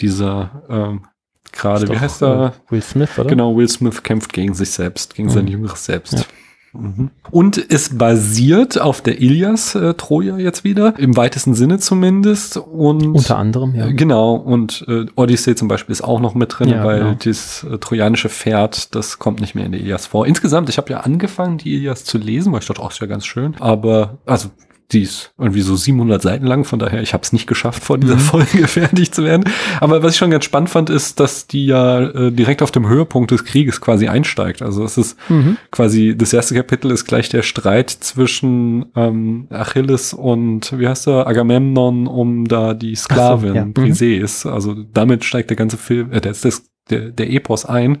dieser 0.00 0.62
ähm, 0.68 1.06
gerade, 1.52 1.88
wie 1.88 1.98
heißt 1.98 2.22
er? 2.22 2.54
Äh, 2.68 2.72
Will 2.72 2.82
Smith, 2.82 3.18
oder? 3.18 3.28
Genau, 3.28 3.56
Will 3.56 3.68
Smith 3.68 4.02
kämpft 4.02 4.32
gegen 4.32 4.54
sich 4.54 4.70
selbst, 4.70 5.14
gegen 5.14 5.28
mhm. 5.28 5.32
sein 5.32 5.46
jüngeres 5.48 5.84
Selbst. 5.84 6.14
Ja. 6.14 6.24
Mhm. 6.72 7.10
Und 7.30 7.56
ist 7.56 7.98
basiert 7.98 8.80
auf 8.80 9.00
der 9.00 9.20
Ilias 9.20 9.74
äh, 9.74 9.94
Troja 9.94 10.36
jetzt 10.36 10.64
wieder, 10.64 10.94
im 10.98 11.16
weitesten 11.16 11.54
Sinne 11.54 11.78
zumindest. 11.78 12.56
Und 12.58 13.06
unter 13.06 13.38
anderem, 13.38 13.74
ja. 13.74 13.88
Äh, 13.88 13.94
genau, 13.94 14.34
und 14.34 14.84
äh, 14.86 15.06
Odyssey 15.16 15.54
zum 15.54 15.68
Beispiel 15.68 15.92
ist 15.92 16.02
auch 16.02 16.20
noch 16.20 16.34
mit 16.34 16.58
drin, 16.58 16.68
ja, 16.68 16.84
weil 16.84 17.00
genau. 17.00 17.16
das 17.24 17.64
äh, 17.64 17.78
trojanische 17.78 18.28
Pferd, 18.28 18.94
das 18.94 19.18
kommt 19.18 19.40
nicht 19.40 19.54
mehr 19.54 19.64
in 19.64 19.72
der 19.72 19.80
Ilias 19.80 20.06
vor. 20.06 20.26
Insgesamt, 20.26 20.68
ich 20.68 20.78
habe 20.78 20.90
ja 20.90 21.00
angefangen, 21.00 21.58
die 21.58 21.74
Ilias 21.74 22.04
zu 22.04 22.18
lesen, 22.18 22.52
weil 22.52 22.60
ich 22.60 22.66
dachte, 22.66 22.82
auch 22.82 22.90
ist 22.90 23.00
ja 23.00 23.06
ganz 23.06 23.24
schön. 23.24 23.56
Aber, 23.60 24.18
also 24.26 24.50
die 24.92 25.02
ist 25.02 25.32
irgendwie 25.38 25.60
so 25.60 25.76
700 25.76 26.22
Seiten 26.22 26.46
lang, 26.46 26.64
von 26.64 26.78
daher, 26.78 27.02
ich 27.02 27.12
habe 27.12 27.22
es 27.22 27.32
nicht 27.32 27.46
geschafft, 27.46 27.84
vor 27.84 27.98
dieser 27.98 28.14
mhm. 28.14 28.20
Folge 28.20 28.66
fertig 28.68 29.12
zu 29.12 29.22
werden. 29.22 29.44
Aber 29.80 30.02
was 30.02 30.12
ich 30.12 30.18
schon 30.18 30.30
ganz 30.30 30.46
spannend 30.46 30.70
fand, 30.70 30.88
ist, 30.88 31.20
dass 31.20 31.46
die 31.46 31.66
ja 31.66 32.00
äh, 32.00 32.32
direkt 32.32 32.62
auf 32.62 32.70
dem 32.70 32.88
Höhepunkt 32.88 33.30
des 33.30 33.44
Krieges 33.44 33.82
quasi 33.82 34.08
einsteigt. 34.08 34.62
Also 34.62 34.84
es 34.84 34.96
ist 34.96 35.18
mhm. 35.28 35.58
quasi, 35.70 36.16
das 36.16 36.32
erste 36.32 36.54
Kapitel 36.54 36.90
ist 36.90 37.04
gleich 37.04 37.28
der 37.28 37.42
Streit 37.42 37.90
zwischen 37.90 38.86
ähm, 38.96 39.46
Achilles 39.50 40.14
und, 40.14 40.78
wie 40.78 40.88
heißt 40.88 41.06
er, 41.08 41.26
Agamemnon 41.26 42.06
um 42.06 42.48
da 42.48 42.72
die 42.72 42.94
Sklavin, 42.94 43.48
so, 43.50 43.54
ja. 43.54 43.64
Briseis. 43.66 44.46
Mhm. 44.46 44.52
Also 44.52 44.74
damit 44.74 45.24
steigt 45.24 45.50
der 45.50 45.56
ganze 45.58 45.76
Film, 45.76 46.12
äh, 46.12 46.22
das, 46.22 46.40
das 46.40 46.62
der, 46.90 47.10
der 47.10 47.30
Epos 47.30 47.64
ein. 47.64 47.98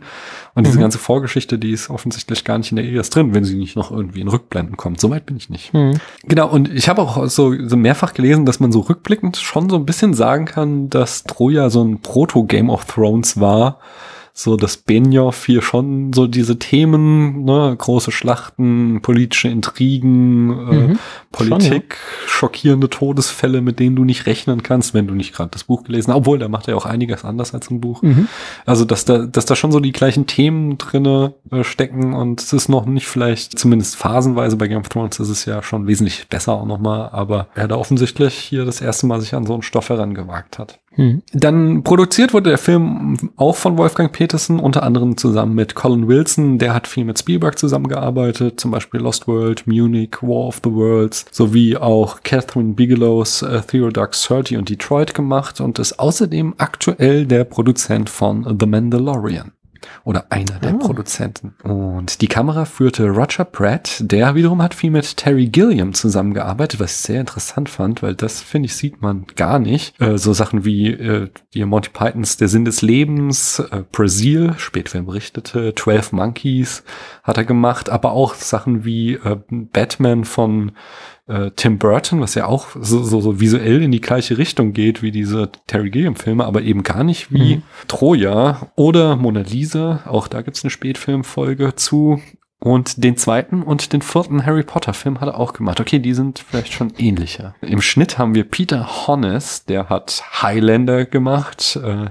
Und 0.54 0.66
diese 0.66 0.78
mhm. 0.78 0.82
ganze 0.82 0.98
Vorgeschichte, 0.98 1.58
die 1.58 1.72
ist 1.72 1.90
offensichtlich 1.90 2.44
gar 2.44 2.58
nicht 2.58 2.72
in 2.72 2.76
der 2.76 2.84
Ilias 2.84 3.10
drin, 3.10 3.34
wenn 3.34 3.44
sie 3.44 3.56
nicht 3.56 3.76
noch 3.76 3.90
irgendwie 3.90 4.20
in 4.20 4.28
Rückblenden 4.28 4.76
kommt. 4.76 5.00
Soweit 5.00 5.26
bin 5.26 5.36
ich 5.36 5.50
nicht. 5.50 5.72
Mhm. 5.74 6.00
Genau, 6.24 6.48
und 6.48 6.72
ich 6.72 6.88
habe 6.88 7.02
auch 7.02 7.26
so, 7.28 7.54
so 7.66 7.76
mehrfach 7.76 8.14
gelesen, 8.14 8.46
dass 8.46 8.60
man 8.60 8.72
so 8.72 8.80
rückblickend 8.80 9.36
schon 9.36 9.70
so 9.70 9.76
ein 9.76 9.86
bisschen 9.86 10.14
sagen 10.14 10.46
kann, 10.46 10.90
dass 10.90 11.24
Troja 11.24 11.70
so 11.70 11.82
ein 11.82 12.00
Proto-Game 12.00 12.70
of 12.70 12.84
Thrones 12.86 13.40
war 13.40 13.78
so 14.38 14.56
dass 14.56 14.76
Benioff 14.76 15.46
hier 15.46 15.62
schon 15.62 16.12
so 16.12 16.28
diese 16.28 16.60
Themen, 16.60 17.44
ne, 17.44 17.74
große 17.76 18.12
Schlachten, 18.12 19.00
politische 19.02 19.48
Intrigen, 19.48 20.50
äh, 20.50 20.74
mhm, 20.74 20.92
äh, 20.92 20.96
Politik, 21.32 21.96
schon, 21.96 22.22
ja. 22.22 22.28
schockierende 22.28 22.88
Todesfälle, 22.88 23.62
mit 23.62 23.80
denen 23.80 23.96
du 23.96 24.04
nicht 24.04 24.26
rechnen 24.26 24.62
kannst, 24.62 24.94
wenn 24.94 25.08
du 25.08 25.14
nicht 25.14 25.34
gerade 25.34 25.50
das 25.50 25.64
Buch 25.64 25.82
gelesen 25.82 26.12
hast. 26.12 26.18
Obwohl, 26.18 26.38
da 26.38 26.46
macht 26.46 26.68
er 26.68 26.76
auch 26.76 26.86
einiges 26.86 27.24
anders 27.24 27.52
als 27.52 27.68
ein 27.68 27.80
Buch. 27.80 28.00
Mhm. 28.02 28.28
Also, 28.64 28.84
dass 28.84 29.04
da, 29.04 29.26
dass 29.26 29.44
da 29.44 29.56
schon 29.56 29.72
so 29.72 29.80
die 29.80 29.90
gleichen 29.90 30.28
Themen 30.28 30.78
drinne 30.78 31.34
äh, 31.50 31.64
stecken 31.64 32.14
und 32.14 32.40
es 32.40 32.52
ist 32.52 32.68
noch 32.68 32.86
nicht 32.86 33.08
vielleicht, 33.08 33.58
zumindest 33.58 33.96
phasenweise 33.96 34.56
bei 34.56 34.68
Game 34.68 34.82
of 34.82 34.88
Thrones 34.88 35.18
ist 35.18 35.30
es 35.30 35.46
ja 35.46 35.64
schon 35.64 35.88
wesentlich 35.88 36.28
besser 36.28 36.52
auch 36.52 36.66
nochmal, 36.66 37.08
aber 37.10 37.48
er 37.56 37.66
da 37.66 37.74
offensichtlich 37.74 38.34
hier 38.34 38.64
das 38.64 38.80
erste 38.80 39.06
Mal 39.06 39.20
sich 39.20 39.34
an 39.34 39.46
so 39.46 39.54
einen 39.54 39.62
Stoff 39.62 39.88
herangewagt 39.88 40.60
hat. 40.60 40.78
Mhm. 40.98 41.22
Dann 41.32 41.84
produziert 41.84 42.34
wurde 42.34 42.50
der 42.50 42.58
Film 42.58 43.16
auch 43.36 43.54
von 43.54 43.78
Wolfgang 43.78 44.12
Petersen, 44.12 44.58
unter 44.58 44.82
anderem 44.82 45.16
zusammen 45.16 45.54
mit 45.54 45.74
Colin 45.74 46.08
Wilson. 46.08 46.58
Der 46.58 46.74
hat 46.74 46.88
viel 46.88 47.04
mit 47.04 47.18
Spielberg 47.18 47.56
zusammengearbeitet, 47.56 48.60
zum 48.60 48.72
Beispiel 48.72 49.00
Lost 49.00 49.28
World, 49.28 49.66
Munich, 49.66 50.16
War 50.20 50.48
of 50.48 50.60
the 50.64 50.72
Worlds, 50.72 51.24
sowie 51.30 51.76
auch 51.76 52.22
Catherine 52.24 52.74
Bigelow's 52.74 53.42
äh, 53.42 53.62
Theodore 53.62 53.92
Dark 53.92 54.12
Thirty 54.12 54.56
und 54.56 54.68
Detroit 54.68 55.14
gemacht 55.14 55.60
und 55.60 55.78
ist 55.78 56.00
außerdem 56.00 56.54
aktuell 56.58 57.26
der 57.26 57.44
Produzent 57.44 58.10
von 58.10 58.56
The 58.58 58.66
Mandalorian 58.66 59.52
oder 60.04 60.26
einer 60.30 60.58
der 60.60 60.74
oh. 60.74 60.78
Produzenten. 60.78 61.54
Und 61.62 62.20
die 62.20 62.28
Kamera 62.28 62.64
führte 62.64 63.08
Roger 63.08 63.44
Pratt, 63.44 63.96
der 64.00 64.34
wiederum 64.34 64.62
hat 64.62 64.74
viel 64.74 64.90
mit 64.90 65.16
Terry 65.16 65.46
Gilliam 65.46 65.94
zusammengearbeitet, 65.94 66.80
was 66.80 66.92
ich 66.92 66.98
sehr 66.98 67.20
interessant 67.20 67.68
fand, 67.68 68.02
weil 68.02 68.14
das, 68.14 68.40
finde 68.40 68.66
ich, 68.66 68.76
sieht 68.76 69.02
man 69.02 69.26
gar 69.36 69.58
nicht. 69.58 70.00
Äh, 70.00 70.18
so 70.18 70.32
Sachen 70.32 70.64
wie 70.64 70.90
äh, 70.90 71.28
die 71.54 71.64
Monty 71.64 71.90
Pythons 71.90 72.36
Der 72.36 72.48
Sinn 72.48 72.64
des 72.64 72.82
Lebens, 72.82 73.58
äh, 73.58 73.82
Brazil, 73.90 74.54
Spätfilm 74.56 75.06
berichtete, 75.06 75.74
Twelve 75.74 76.14
Monkeys 76.14 76.84
hat 77.22 77.36
er 77.36 77.44
gemacht, 77.44 77.90
aber 77.90 78.12
auch 78.12 78.34
Sachen 78.34 78.84
wie 78.84 79.14
äh, 79.14 79.36
Batman 79.50 80.24
von 80.24 80.72
äh, 81.28 81.50
Tim 81.54 81.78
Burton, 81.78 82.20
was 82.20 82.34
ja 82.34 82.46
auch 82.46 82.68
so, 82.74 83.02
so, 83.02 83.20
so 83.20 83.40
visuell 83.40 83.82
in 83.82 83.92
die 83.92 84.00
gleiche 84.00 84.38
Richtung 84.38 84.72
geht 84.72 85.02
wie 85.02 85.12
diese 85.12 85.50
Terry 85.66 85.90
Gilliam-Filme, 85.90 86.44
aber 86.44 86.62
eben 86.62 86.82
gar 86.82 87.04
nicht 87.04 87.32
wie 87.32 87.56
mhm. 87.56 87.62
Troja 87.86 88.68
oder 88.74 89.16
Mona 89.16 89.40
Lisa. 89.40 90.00
Auch 90.06 90.28
da 90.28 90.42
gibt's 90.42 90.64
eine 90.64 90.70
Spätfilmfolge 90.70 91.74
zu. 91.76 92.20
Und 92.60 93.04
den 93.04 93.16
zweiten 93.16 93.62
und 93.62 93.92
den 93.92 94.02
vierten 94.02 94.44
Harry 94.44 94.64
Potter 94.64 94.92
Film 94.92 95.20
hat 95.20 95.28
er 95.28 95.38
auch 95.38 95.52
gemacht. 95.52 95.80
Okay, 95.80 96.00
die 96.00 96.12
sind 96.12 96.40
vielleicht 96.40 96.72
schon 96.72 96.92
ähnlicher. 96.98 97.54
Im 97.60 97.80
Schnitt 97.80 98.18
haben 98.18 98.34
wir 98.34 98.42
Peter 98.42 99.06
Honnes, 99.06 99.64
der 99.64 99.88
hat 99.88 100.24
Highlander 100.42 101.04
gemacht, 101.04 101.78
äh, 101.80 102.10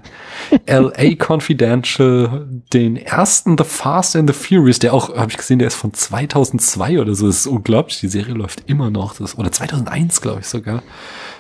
LA 0.80 1.16
Confidential, 1.18 2.48
den 2.74 2.96
ersten 2.96 3.58
The 3.58 3.66
Fast 3.66 4.16
and 4.16 4.30
the 4.30 4.34
Furious, 4.34 4.80
der 4.80 4.94
auch, 4.94 5.14
habe 5.18 5.32
ich 5.32 5.38
gesehen, 5.38 5.60
der 5.60 5.68
ist 5.68 5.76
von 5.76 5.94
2002 5.94 7.02
oder 7.02 7.14
so. 7.14 7.28
Das 7.28 7.40
ist 7.40 7.48
unglaublich. 7.48 8.00
Die 8.00 8.08
Serie 8.08 8.34
läuft 8.34 8.70
immer 8.70 8.90
noch. 8.90 9.18
Das, 9.18 9.38
oder 9.38 9.52
2001, 9.52 10.22
glaube 10.22 10.40
ich 10.40 10.48
sogar. 10.48 10.82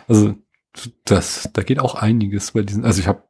Also 0.10 0.36
das, 1.06 1.50
da 1.54 1.63
geht 1.63 1.80
auch 1.80 1.96
einiges 1.96 2.52
bei 2.52 2.62
diesen. 2.62 2.84
Also 2.84 3.00
ich 3.00 3.08
habe 3.08 3.24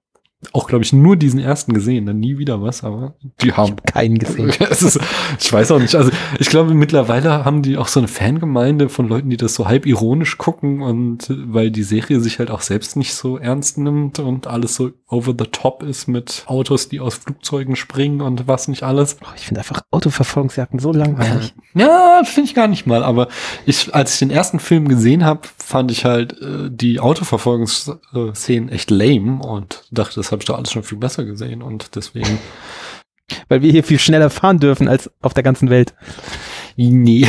auch, 0.54 0.68
glaube 0.68 0.84
ich, 0.84 0.94
nur 0.94 1.16
diesen 1.16 1.40
ersten 1.40 1.74
gesehen, 1.74 2.06
dann 2.06 2.20
nie 2.20 2.38
wieder 2.38 2.62
was, 2.62 2.84
aber 2.84 3.16
die 3.42 3.54
haben 3.54 3.72
hab 3.72 3.88
keinen 3.88 4.20
gesehen. 4.20 4.50
ist, 4.70 5.00
ich 5.40 5.52
weiß 5.52 5.72
auch 5.72 5.80
nicht. 5.80 5.96
Also 5.96 6.12
ich 6.40 6.50
glaube, 6.50 6.76
mittlerweile 6.76 7.44
haben 7.44 7.64
die 7.64 7.76
auch 7.76 7.88
so 7.88 8.00
eine 8.00 8.08
Fangemeinde 8.08 8.88
von 8.88 9.08
Leuten, 9.08 9.32
die 9.32 9.38
das 9.38 9.56
so 9.56 9.68
halb 9.68 9.88
ironisch 9.88 10.38
gucken 10.38 10.84
und 10.84 11.28
weil 11.30 11.72
die 11.72 11.82
Serie 11.82 12.20
sich 12.20 12.38
halt 12.38 12.52
auch 12.52 12.62
selbst 12.62 12.96
nicht 12.96 13.16
so 13.16 13.38
ernst 13.38 13.80
nimmt 13.80 14.20
und 14.20 14.46
alles 14.46 14.76
so 14.76 14.92
over 15.08 15.34
the 15.38 15.46
top 15.52 15.82
ist 15.82 16.08
mit 16.08 16.44
Autos, 16.46 16.88
die 16.88 17.00
aus 17.00 17.16
Flugzeugen 17.16 17.76
springen 17.76 18.22
und 18.22 18.48
was 18.48 18.68
nicht 18.68 18.84
alles. 18.84 19.18
Oh, 19.24 19.34
ich 19.36 19.48
finde 19.48 19.62
einfach 19.62 19.82
Autoverfolgungsjagden 19.90 20.80
so 20.80 20.92
langweilig. 20.92 21.56
Ja, 21.74 22.22
finde 22.24 22.50
ich 22.50 22.56
gar 22.56 22.68
nicht 22.68 22.86
mal, 22.86 23.04
aber 23.04 23.28
ich, 23.66 23.94
als 23.96 24.14
ich 24.14 24.20
den 24.20 24.30
ersten 24.30 24.60
Film 24.60 24.88
gesehen 24.88 25.26
habe, 25.26 25.42
fand 25.68 25.92
ich 25.92 26.06
halt 26.06 26.42
äh, 26.42 26.70
die 26.72 27.02
Autoverfolgungsszenen 27.02 28.70
echt 28.70 28.90
lame 28.90 29.44
und 29.44 29.84
dachte, 29.92 30.16
das 30.16 30.32
habe 30.32 30.42
ich 30.42 30.46
doch 30.46 30.56
alles 30.56 30.72
schon 30.72 30.84
viel 30.84 30.98
besser 30.98 31.26
gesehen 31.26 31.62
und 31.62 31.96
deswegen. 31.96 32.40
Weil 33.50 33.62
wir 33.62 33.72
hier 33.72 33.84
viel 33.84 34.00
schneller 34.00 34.30
fahren 34.30 34.60
dürfen 34.60 34.88
als 34.88 35.12
auf 35.22 35.34
der 35.34 35.44
ganzen 35.44 35.70
Welt. 35.70 35.94
Nee. 36.80 37.26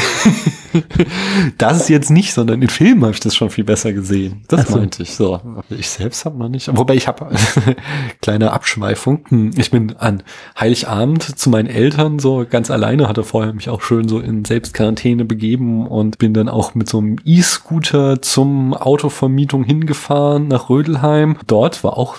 das 1.59 1.81
ist 1.81 1.89
jetzt 1.89 2.11
nicht, 2.11 2.35
sondern 2.35 2.61
in 2.61 2.69
Filmen 2.69 3.03
habe 3.03 3.15
ich 3.15 3.21
das 3.21 3.35
schon 3.35 3.49
viel 3.49 3.65
besser 3.65 3.95
gesehen. 3.95 4.43
Das 4.49 4.69
so. 4.69 4.77
meinte 4.77 5.03
ich 5.03 5.15
so. 5.15 5.41
Ich 5.71 5.89
selbst 5.89 6.27
habe 6.27 6.37
noch 6.37 6.51
nicht. 6.51 6.69
Wobei 6.77 6.95
ich 6.95 7.09
habe 7.09 7.31
kleine 8.21 8.53
Abschweifung. 8.53 9.25
Hm, 9.29 9.53
ich 9.57 9.71
bin 9.71 9.97
an 9.97 10.23
Heiligabend 10.61 11.39
zu 11.39 11.49
meinen 11.49 11.67
Eltern 11.67 12.19
so 12.19 12.45
ganz 12.49 12.71
alleine, 12.71 13.09
hatte 13.09 13.25
vorher 13.25 13.55
mich 13.55 13.71
auch 13.71 13.81
schön 13.81 14.07
so 14.07 14.21
in 14.21 14.45
Selbstquarantäne 14.45 15.25
begeben 15.25 15.87
und 15.87 16.19
bin 16.19 16.35
dann 16.35 16.51
auch 16.51 16.75
mit 16.75 16.91
so 16.91 16.99
einem 16.99 17.17
E-Scooter 17.25 18.21
zum 18.21 18.75
Autovermietung 18.75 19.65
hingefahren 19.65 20.49
nach 20.49 20.69
Rödelheim. 20.69 21.39
Dort 21.47 21.83
war 21.85 21.97
auch 21.97 22.19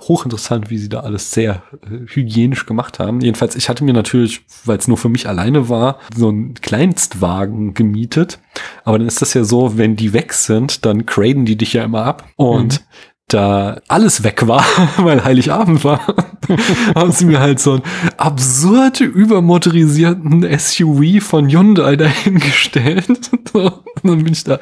hochinteressant, 0.00 0.68
wie 0.68 0.76
sie 0.76 0.90
da 0.90 1.00
alles 1.00 1.32
sehr 1.32 1.62
äh, 1.72 2.06
hygienisch 2.06 2.66
gemacht 2.66 2.98
haben. 2.98 3.22
Jedenfalls, 3.22 3.56
ich 3.56 3.70
hatte 3.70 3.82
mir 3.82 3.94
natürlich, 3.94 4.42
weil 4.66 4.76
es 4.76 4.88
nur 4.88 4.98
für 4.98 5.08
mich 5.08 5.26
alleine 5.26 5.70
war, 5.70 5.98
so 6.14 6.28
ein 6.28 6.54
Kleinstwagen 6.66 7.72
gemietet. 7.72 8.38
Aber 8.84 8.98
dann 8.98 9.08
ist 9.08 9.22
das 9.22 9.32
ja 9.32 9.44
so, 9.44 9.78
wenn 9.78 9.96
die 9.96 10.12
weg 10.12 10.34
sind, 10.34 10.84
dann 10.84 11.06
graden 11.06 11.46
die 11.46 11.56
dich 11.56 11.72
ja 11.72 11.84
immer 11.84 12.04
ab. 12.04 12.28
Und 12.36 12.80
mhm 12.80 12.86
da 13.28 13.80
alles 13.88 14.22
weg 14.22 14.46
war, 14.46 14.64
weil 14.98 15.24
Heiligabend 15.24 15.84
war, 15.84 16.00
haben 16.94 17.12
sie 17.12 17.26
mir 17.26 17.40
halt 17.40 17.60
so 17.60 17.72
einen 17.72 17.82
absurd 18.16 19.00
übermotorisierten 19.00 20.46
SUV 20.58 21.22
von 21.22 21.48
Hyundai 21.48 21.96
dahingestellt. 21.96 23.30
und 23.52 23.74
dann 24.02 24.24
bin 24.24 24.32
ich 24.32 24.44
da 24.44 24.58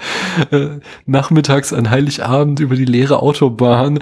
äh, 0.50 0.80
nachmittags 1.06 1.72
an 1.72 1.90
Heiligabend 1.90 2.60
über 2.60 2.76
die 2.76 2.84
leere 2.84 3.22
Autobahn 3.22 4.00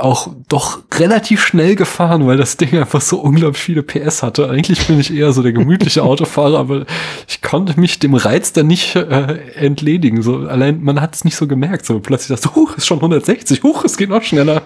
auch 0.00 0.28
doch 0.48 0.82
relativ 0.94 1.42
schnell 1.42 1.76
gefahren, 1.76 2.26
weil 2.26 2.36
das 2.36 2.56
Ding 2.56 2.76
einfach 2.78 3.00
so 3.00 3.18
unglaublich 3.18 3.62
viele 3.62 3.82
PS 3.82 4.22
hatte. 4.22 4.48
Eigentlich 4.50 4.86
bin 4.86 5.00
ich 5.00 5.14
eher 5.14 5.32
so 5.32 5.42
der 5.42 5.52
gemütliche 5.52 6.02
Autofahrer, 6.04 6.58
aber 6.58 6.86
ich 7.28 7.42
konnte 7.42 7.78
mich 7.78 7.98
dem 7.98 8.14
Reiz 8.14 8.52
da 8.52 8.62
nicht 8.62 8.96
äh, 8.96 9.38
entledigen. 9.54 10.22
So 10.22 10.38
allein 10.38 10.82
man 10.82 11.00
hat 11.00 11.14
es 11.14 11.24
nicht 11.24 11.36
so 11.36 11.46
gemerkt. 11.46 11.86
So 11.86 12.00
plötzlich 12.00 12.38
dachte, 12.38 12.54
huch, 12.54 12.76
ist 12.76 12.86
schon 12.86 12.98
160, 12.98 13.62
huch, 13.62 13.84
es 13.84 13.96
geht 13.96 14.10
noch 14.10 14.22
schneller. 14.22 14.62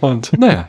Und 0.00 0.32
naja, 0.38 0.68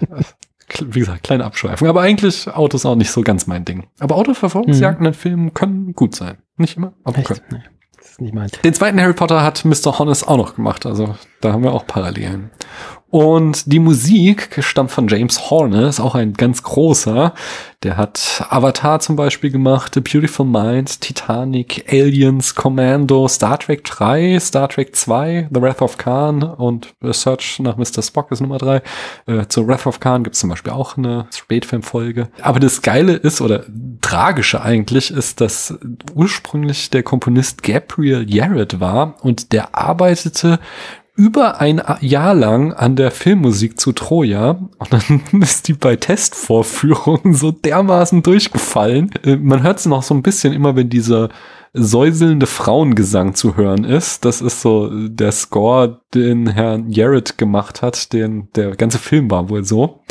wie 0.79 0.99
gesagt, 0.99 1.23
kleine 1.23 1.45
Abschweifung. 1.45 1.87
Aber 1.87 2.01
eigentlich 2.01 2.47
Autos 2.47 2.85
auch 2.85 2.95
nicht 2.95 3.11
so 3.11 3.21
ganz 3.21 3.47
mein 3.47 3.65
Ding. 3.65 3.87
Aber 3.99 4.15
Autoverfolgungsjagden 4.15 5.03
mhm. 5.03 5.07
in 5.07 5.13
Filmen 5.13 5.53
können 5.53 5.93
gut 5.93 6.15
sein. 6.15 6.37
Nicht 6.57 6.77
immer, 6.77 6.93
aber 7.03 7.19
Echt? 7.19 7.27
können. 7.27 7.41
Nee, 7.51 7.63
das 7.97 8.11
ist 8.11 8.21
nicht 8.21 8.33
meins. 8.33 8.51
Den 8.63 8.73
zweiten 8.73 8.99
Harry 8.99 9.13
Potter 9.13 9.43
hat 9.43 9.65
Mr. 9.65 9.99
Honest 9.99 10.27
auch 10.27 10.37
noch 10.37 10.55
gemacht. 10.55 10.85
Also 10.85 11.15
da 11.41 11.53
haben 11.53 11.63
wir 11.63 11.73
auch 11.73 11.87
Parallelen. 11.87 12.51
Und 13.11 13.71
die 13.71 13.79
Musik 13.79 14.57
stammt 14.63 14.89
von 14.89 15.09
James 15.09 15.51
Horner, 15.51 15.89
ist 15.89 15.99
auch 15.99 16.15
ein 16.15 16.31
ganz 16.31 16.63
großer. 16.63 17.33
Der 17.83 17.97
hat 17.97 18.45
Avatar 18.49 19.01
zum 19.01 19.17
Beispiel 19.17 19.51
gemacht, 19.51 19.95
The 19.95 19.99
Beautiful 19.99 20.45
Mind, 20.45 21.01
Titanic, 21.01 21.83
Aliens, 21.91 22.55
Commando, 22.55 23.27
Star 23.27 23.59
Trek 23.59 23.83
3, 23.83 24.39
Star 24.39 24.69
Trek 24.69 24.95
2, 24.95 25.49
The 25.53 25.61
Wrath 25.61 25.81
of 25.81 25.97
Khan 25.97 26.41
und 26.41 26.93
Search 27.01 27.59
nach 27.59 27.75
Mr. 27.75 28.01
Spock 28.01 28.31
ist 28.31 28.39
Nummer 28.39 28.59
3. 28.59 28.81
Äh, 29.25 29.47
zu 29.47 29.67
Wrath 29.67 29.87
of 29.87 29.99
Khan 29.99 30.23
gibt 30.23 30.35
es 30.35 30.39
zum 30.39 30.49
Beispiel 30.49 30.71
auch 30.71 30.95
eine 30.95 31.27
Spätfilmfolge. 31.35 32.29
Aber 32.41 32.61
das 32.61 32.81
Geile 32.81 33.13
ist, 33.13 33.41
oder 33.41 33.65
tragische 33.99 34.61
eigentlich, 34.61 35.11
ist, 35.11 35.41
dass 35.41 35.77
ursprünglich 36.15 36.91
der 36.91 37.03
Komponist 37.03 37.61
Gabriel 37.61 38.25
Jarrett 38.29 38.79
war 38.79 39.15
und 39.21 39.51
der 39.51 39.75
arbeitete 39.75 40.59
über 41.15 41.59
ein 41.59 41.81
Jahr 42.01 42.33
lang 42.33 42.73
an 42.73 42.95
der 42.95 43.11
Filmmusik 43.11 43.79
zu 43.79 43.91
Troja 43.91 44.51
und 44.77 44.93
dann 44.93 45.21
ist 45.41 45.67
die 45.67 45.73
bei 45.73 45.95
Testvorführungen 45.95 47.33
so 47.33 47.51
dermaßen 47.51 48.23
durchgefallen. 48.23 49.11
Äh, 49.23 49.37
man 49.37 49.63
hört 49.63 49.79
es 49.79 49.85
noch 49.85 50.03
so 50.03 50.13
ein 50.13 50.23
bisschen 50.23 50.53
immer, 50.53 50.75
wenn 50.75 50.89
dieser 50.89 51.29
säuselnde 51.73 52.47
Frauengesang 52.47 53.33
zu 53.33 53.55
hören 53.55 53.83
ist. 53.83 54.25
Das 54.25 54.41
ist 54.41 54.61
so 54.61 54.89
der 55.07 55.31
Score, 55.31 56.00
den 56.13 56.47
Herrn 56.47 56.89
Jarrett 56.89 57.37
gemacht 57.37 57.81
hat. 57.81 58.13
Den, 58.13 58.49
der 58.55 58.75
ganze 58.75 58.99
Film 58.99 59.29
war 59.31 59.49
wohl 59.49 59.63
so. 59.63 60.01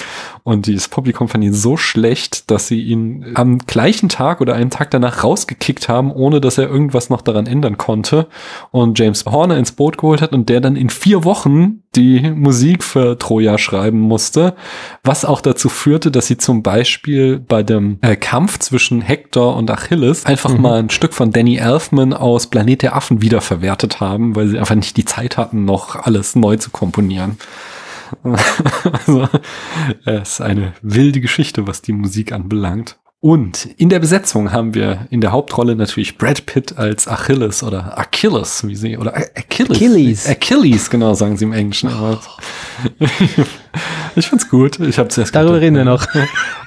Und 0.43 0.69
das 0.69 0.89
Publikum 0.89 1.29
fand 1.29 1.45
ihn 1.45 1.53
so 1.53 1.77
schlecht, 1.77 2.51
dass 2.51 2.69
sie 2.69 2.83
ihn 2.83 3.33
am 3.35 3.59
gleichen 3.59 4.09
Tag 4.09 4.41
oder 4.41 4.55
einen 4.55 4.71
Tag 4.71 4.91
danach 4.91 5.23
rausgekickt 5.23 5.89
haben, 5.89 6.11
ohne 6.13 6.41
dass 6.41 6.59
er 6.59 6.69
irgendwas 6.69 7.11
noch 7.11 7.23
daran 7.23 7.47
ändern 7.47 7.77
konnte. 7.77 8.29
Und 8.71 8.99
James 8.99 9.25
Horner 9.27 9.57
ins 9.57 9.73
Boot 9.73 9.99
geholt 9.99 10.23
hat 10.23 10.33
und 10.33 10.49
der 10.49 10.61
dann 10.61 10.77
in 10.77 10.91
vier 10.91 11.25
Wochen 11.25 11.83
die 11.97 12.31
Musik 12.31 12.85
für 12.85 13.19
Troja 13.19 13.59
schreiben 13.59 13.99
musste, 13.99 14.55
was 15.03 15.25
auch 15.25 15.41
dazu 15.41 15.69
führte, 15.69 16.13
dass 16.13 16.29
sie 16.29 16.39
zum 16.39 16.63
Beispiel 16.63 17.41
bei 17.41 17.65
dem 17.65 17.99
äh, 18.01 18.15
Kampf 18.15 18.61
zwischen 18.61 19.01
Hector 19.01 19.57
und 19.57 19.71
Achilles 19.71 20.25
einfach 20.25 20.55
mhm. 20.55 20.63
mal 20.63 20.79
ein 20.79 20.91
Stück 20.91 21.15
von 21.15 21.33
Danny 21.33 21.57
Elfman 21.57 22.13
aus 22.13 22.47
Planet 22.47 22.83
der 22.83 22.97
Affen 22.97 23.23
wiederverwertet 23.23 24.01
haben, 24.01 24.37
weil 24.37 24.47
sie 24.47 24.59
einfach 24.59 24.77
nicht 24.77 24.97
die 24.97 25.05
Zeit 25.05 25.37
hatten, 25.37 25.65
noch 25.65 25.90
alles 25.97 26.37
neu 26.37 26.57
zu 26.57 26.71
komponieren. 26.71 27.39
also, 28.25 29.29
es 30.05 30.33
ist 30.33 30.41
eine 30.41 30.73
wilde 30.83 31.21
Geschichte, 31.21 31.67
was 31.67 31.83
die 31.83 31.93
Musik 31.93 32.33
anbelangt. 32.33 32.99
Und 33.23 33.67
in 33.77 33.91
der 33.91 33.99
Besetzung 33.99 34.51
haben 34.51 34.73
wir 34.75 35.07
in 35.11 35.21
der 35.21 35.31
Hauptrolle 35.31 35.77
natürlich 35.77 36.17
Brad 36.17 36.47
Pitt 36.47 36.79
als 36.79 37.07
Achilles 37.07 37.63
oder 37.63 37.99
Achilles, 37.99 38.67
wie 38.67 38.75
sie, 38.75 38.97
oder 38.97 39.15
Achilles. 39.15 39.77
Achilles. 39.77 40.27
Achilles, 40.27 40.89
genau, 40.89 41.13
sagen 41.13 41.37
sie 41.37 41.45
im 41.45 41.53
Englischen. 41.53 41.91
Oh. 41.93 42.17
Ich 44.17 44.29
find's 44.29 44.49
gut. 44.49 44.81
Ich 44.81 44.99
habe 44.99 45.09
zuerst 45.09 45.35
Darüber 45.35 45.55
gedacht, 45.55 45.65
reden 45.65 45.77
wir 45.77 45.85
noch. 45.85 46.07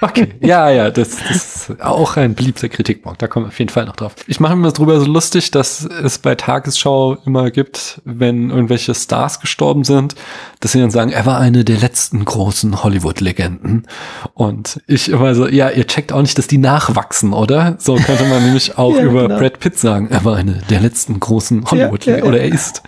Okay. 0.04 0.34
Ja, 0.42 0.70
ja, 0.70 0.90
das, 0.90 1.16
das 1.30 1.70
ist 1.70 1.82
auch 1.82 2.18
ein 2.18 2.36
beliebter 2.36 2.68
Kritikpunkt. 2.68 3.22
Da 3.22 3.28
kommen 3.28 3.46
wir 3.46 3.48
auf 3.48 3.60
jeden 3.60 3.70
Fall 3.70 3.86
noch 3.86 3.96
drauf. 3.96 4.16
Ich 4.28 4.42
mache 4.42 4.54
mir 4.58 4.70
drüber 4.74 5.00
so 5.00 5.06
lustig, 5.06 5.50
dass 5.52 5.86
es 5.86 6.18
bei 6.18 6.36
Tagesschau 6.36 7.20
immer 7.26 7.52
gibt, 7.52 8.02
wenn 8.04 8.50
irgendwelche 8.50 8.94
Stars 8.96 9.40
gestorben 9.40 9.86
sind, 9.86 10.16
dass 10.60 10.74
sie 10.74 10.82
dann 10.82 10.92
sagen, 10.92 11.12
er 11.12 11.26
war 11.26 11.40
eine 11.40 11.64
der 11.64 11.78
letzten 11.78 12.26
großen 12.26 12.84
Hollywood-Legenden. 12.84 13.88
Und 14.34 14.82
ich 14.88 15.08
immer 15.08 15.36
so, 15.36 15.48
ja, 15.48 15.70
ihr 15.70 15.88
checkt 15.88 16.12
auch 16.12 16.22
nicht, 16.22 16.38
dass 16.38 16.48
die 16.48 16.58
nachwachsen, 16.58 17.32
oder? 17.32 17.78
So 17.80 17.96
könnte 17.96 18.26
man 18.26 18.44
nämlich 18.44 18.78
auch 18.78 18.96
ja, 18.98 19.04
über 19.04 19.30
genau. 19.30 19.40
Brad 19.40 19.62
Pitt 19.62 19.80
sagen, 19.80 20.10
er 20.10 20.26
war 20.26 20.36
eine 20.36 20.62
der 20.70 20.82
letzten 20.82 21.18
großen 21.18 21.64
Hollywood-Legenden. 21.72 22.10
Ja, 22.10 22.26
ja, 22.26 22.30
oder 22.30 22.42
er 22.42 22.54
ist. 22.54 22.84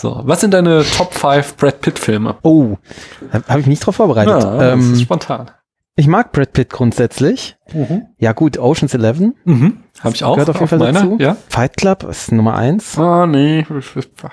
So, 0.00 0.22
was 0.24 0.40
sind 0.40 0.54
deine 0.54 0.82
Top 0.96 1.12
5 1.12 1.58
Brad 1.58 1.82
Pitt-Filme? 1.82 2.36
Oh, 2.42 2.78
habe 3.46 3.60
ich 3.60 3.66
nicht 3.66 3.84
drauf 3.84 3.96
vorbereitet. 3.96 4.42
Ja, 4.42 4.72
ähm, 4.72 4.80
das 4.80 4.88
ist 4.92 5.02
spontan. 5.02 5.50
Ich 5.94 6.06
mag 6.06 6.32
Brad 6.32 6.54
Pitt 6.54 6.70
grundsätzlich. 6.70 7.58
Mhm. 7.74 8.06
Ja 8.16 8.32
gut, 8.32 8.56
Ocean's 8.56 8.94
Eleven. 8.94 9.34
Mhm. 9.44 9.80
Habe 10.00 10.14
ich 10.14 10.24
auch. 10.24 10.36
Gehört 10.36 10.48
auf 10.48 10.56
jeden 10.56 10.68
Fall 10.68 10.78
meiner, 10.78 11.02
dazu. 11.02 11.18
Ja. 11.20 11.36
Fight 11.50 11.76
Club 11.76 12.04
ist 12.04 12.32
Nummer 12.32 12.54
eins. 12.56 12.98
Ah, 12.98 13.26
nee, 13.26 13.66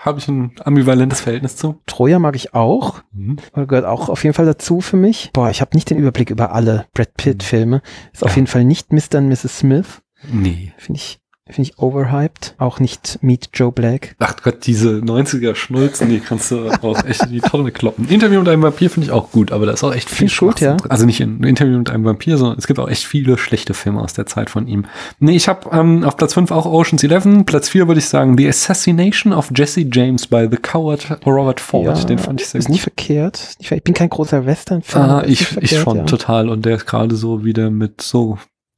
habe 0.06 0.19
ich 0.19 0.27
ein 0.30 0.53
ambivalentes 0.63 1.19
Verhältnis 1.19 1.58
zu. 1.58 1.82
Troja 1.86 2.19
mag 2.19 2.38
ich 2.38 2.53
auch. 2.53 3.01
Mhm. 3.12 3.36
Gehört 3.53 3.84
auch 3.84 4.08
auf 4.08 4.23
jeden 4.23 4.36
Fall 4.36 4.45
dazu 4.45 4.80
für 4.80 4.95
mich. 4.95 5.32
Boah, 5.34 5.49
ich 5.49 5.60
habe 5.60 5.75
nicht 5.75 5.89
den 5.89 5.97
Überblick 5.97 6.30
über 6.30 6.53
alle 6.53 6.86
Brad 6.93 7.13
Pitt-Filme. 7.17 7.82
Ist 8.13 8.21
ja. 8.21 8.27
auf 8.27 8.36
jeden 8.38 8.47
Fall 8.47 8.63
nicht 8.63 8.93
Mr. 8.93 9.17
und 9.17 9.27
Mrs. 9.27 9.60
Smith. 9.60 10.01
Nee. 10.32 10.71
Finde 10.77 10.99
ich 10.99 11.19
Finde 11.49 11.71
ich 11.71 11.79
overhyped. 11.79 12.55
Auch 12.57 12.79
nicht 12.79 13.19
Meet 13.21 13.49
Joe 13.53 13.71
Black. 13.71 14.15
Ach 14.19 14.36
Gott, 14.43 14.65
diese 14.65 14.97
90er 14.97 15.55
Schnulzen, 15.55 16.10
die 16.10 16.19
kannst 16.19 16.51
du 16.51 16.69
auch 16.81 17.03
echt 17.05 17.23
in 17.23 17.31
die 17.31 17.39
Tonne 17.39 17.71
kloppen. 17.71 18.07
Interview 18.10 18.39
mit 18.39 18.49
einem 18.49 18.63
Vampir 18.63 18.89
finde 18.89 19.07
ich 19.07 19.12
auch 19.12 19.31
gut, 19.31 19.51
aber 19.51 19.65
da 19.65 19.73
ist 19.73 19.83
auch 19.83 19.93
echt 19.93 20.10
viel 20.10 20.29
gut, 20.29 20.60
ja. 20.60 20.75
Drin. 20.75 20.91
Also 20.91 21.05
nicht 21.05 21.21
ein 21.21 21.43
Interview 21.43 21.77
mit 21.77 21.89
einem 21.89 22.05
Vampir, 22.05 22.38
sondern 22.38 22.57
es 22.57 22.67
gibt 22.67 22.79
auch 22.79 22.89
echt 22.89 23.05
viele 23.05 23.38
schlechte 23.38 23.73
Filme 23.73 24.01
aus 24.01 24.13
der 24.13 24.25
Zeit 24.25 24.49
von 24.49 24.67
ihm. 24.67 24.86
Nee, 25.19 25.36
ich 25.36 25.47
habe 25.47 25.69
ähm, 25.71 26.03
auf 26.03 26.17
Platz 26.17 26.33
5 26.33 26.51
auch 26.51 26.65
Ocean's 26.65 27.03
11. 27.03 27.45
Platz 27.45 27.69
4 27.69 27.88
würde 27.88 27.99
ich 27.99 28.07
sagen 28.07 28.38
The 28.38 28.47
Assassination 28.47 29.33
of 29.33 29.51
Jesse 29.55 29.86
James 29.91 30.27
by 30.27 30.47
The 30.49 30.57
Coward 30.57 31.25
Robert 31.25 31.60
Ford. 31.60 31.97
Ja, 31.97 32.03
Den 32.03 32.19
fand 32.19 32.41
ich 32.41 32.47
sehr 32.47 32.60
ist 32.60 32.65
gut. 32.65 32.73
nicht 32.73 32.81
verkehrt. 32.81 33.55
Ich 33.60 33.69
bin 33.83 33.93
kein 33.93 34.10
großer 34.10 34.45
Western-Fan. 34.45 35.10
Ah, 35.10 35.23
ich, 35.25 35.57
ich 35.57 35.79
schon 35.79 35.97
ja. 35.97 36.03
total. 36.03 36.49
Und 36.49 36.65
der 36.65 36.75
ist 36.75 36.86
gerade 36.86 37.15
so 37.15 37.43
wieder 37.43 37.69
mit 37.69 38.01
so 38.01 38.38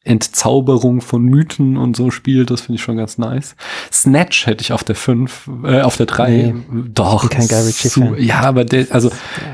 Entzauberung 0.09 1.01
von 1.01 1.21
Mythen 1.23 1.77
und 1.77 1.95
so 1.95 2.11
spielt. 2.11 2.49
Das 2.51 2.61
finde 2.61 2.75
ich 2.77 2.81
schon 2.81 2.97
ganz 2.97 3.17
nice. 3.17 3.55
Snatch 3.91 4.47
hätte 4.47 4.61
ich 4.63 4.73
auf 4.73 4.83
der 4.83 4.95
5, 4.95 5.49
äh, 5.63 5.81
auf 5.81 5.97
der 5.97 6.07
3. 6.07 6.29
Nee, 6.29 6.55
Doch. 6.93 7.29
kein 7.29 7.47
Guy 7.47 7.59
Ritchie-Fan. 7.61 8.15
zu- 8.15 8.21
Ja, 8.21 8.41
aber 8.41 8.65
der, 8.65 8.87
also 8.89 9.11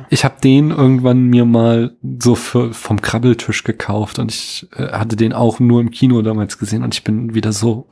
ich 0.10 0.24
habe 0.24 0.36
den 0.44 0.72
irgendwann 0.72 1.24
mir 1.24 1.46
mal 1.46 1.96
so 2.22 2.36
für, 2.36 2.74
vom 2.74 3.02
Krabbeltisch 3.02 3.64
gekauft 3.64 4.18
und 4.20 4.32
ich 4.32 4.68
äh, 4.76 4.88
hatte 4.92 5.16
den 5.16 5.34
auch 5.34 5.60
nur 5.60 5.82
im 5.82 5.92
Kino 5.92 6.22
damals 6.22 6.58
gesehen 6.58 6.84
und 6.84 6.94
ich 6.94 7.04
bin 7.04 7.36
wieder 7.36 7.52
so 7.52 7.88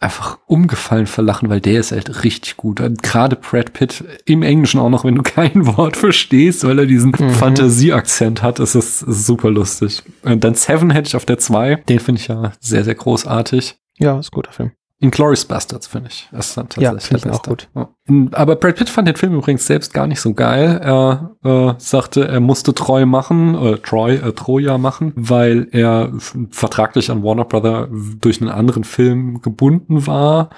einfach 0.00 0.38
umgefallen 0.46 1.06
verlachen, 1.06 1.48
weil 1.50 1.60
der 1.60 1.80
ist 1.80 1.92
halt 1.92 2.22
richtig 2.22 2.56
gut. 2.56 2.80
Und 2.80 3.02
Gerade 3.02 3.34
Brad 3.36 3.72
Pitt 3.72 4.04
im 4.26 4.42
Englischen 4.42 4.78
auch 4.80 4.90
noch, 4.90 5.04
wenn 5.04 5.16
du 5.16 5.22
kein 5.24 5.66
Wort 5.76 5.96
verstehst, 5.96 6.64
weil 6.64 6.78
er 6.78 6.86
diesen 6.86 7.10
Mhm. 7.18 7.30
Fantasieakzent 7.30 8.42
hat, 8.42 8.60
ist 8.60 8.74
es 8.74 9.00
super 9.00 9.50
lustig. 9.50 10.02
Und 10.22 10.44
dann 10.44 10.54
Seven 10.54 10.90
hätte 10.90 11.08
ich 11.08 11.16
auf 11.16 11.24
der 11.26 11.38
2. 11.38 11.76
Den 11.88 11.98
finde 12.00 12.20
ich 12.20 12.28
ja 12.28 12.52
sehr, 12.60 12.84
sehr 12.84 12.94
großartig. 12.94 13.76
Ja, 13.98 14.18
ist 14.20 14.28
ein 14.32 14.36
guter 14.36 14.52
Film. 14.52 14.72
Inglourious 15.00 15.44
Bastards, 15.44 15.86
finde 15.86 16.10
ich. 16.10 16.28
Das 16.32 16.50
ist 16.50 16.56
Ja, 16.56 16.64
tatsächlich 16.64 17.04
finde 17.04 17.22
der 17.22 17.32
ich 17.32 17.38
auch 17.38 17.42
Beste. 17.42 17.66
Ja. 17.74 17.88
Aber 18.32 18.56
Brad 18.56 18.76
Pitt 18.76 18.88
fand 18.88 19.06
den 19.06 19.14
Film 19.14 19.34
übrigens 19.34 19.66
selbst 19.66 19.94
gar 19.94 20.08
nicht 20.08 20.20
so 20.20 20.34
geil. 20.34 20.80
Er 20.82 21.36
äh, 21.44 21.74
sagte, 21.78 22.26
er 22.26 22.40
musste 22.40 22.74
Troy 22.74 23.06
machen, 23.06 23.54
äh, 23.54 23.78
Troy, 23.78 24.16
äh, 24.16 24.32
Troja 24.32 24.76
machen, 24.76 25.12
weil 25.14 25.68
er 25.70 26.12
vertraglich 26.50 27.10
an 27.10 27.22
Warner 27.22 27.44
Brother 27.44 27.88
durch 28.20 28.40
einen 28.40 28.50
anderen 28.50 28.82
Film 28.82 29.40
gebunden 29.40 30.06
war 30.08 30.50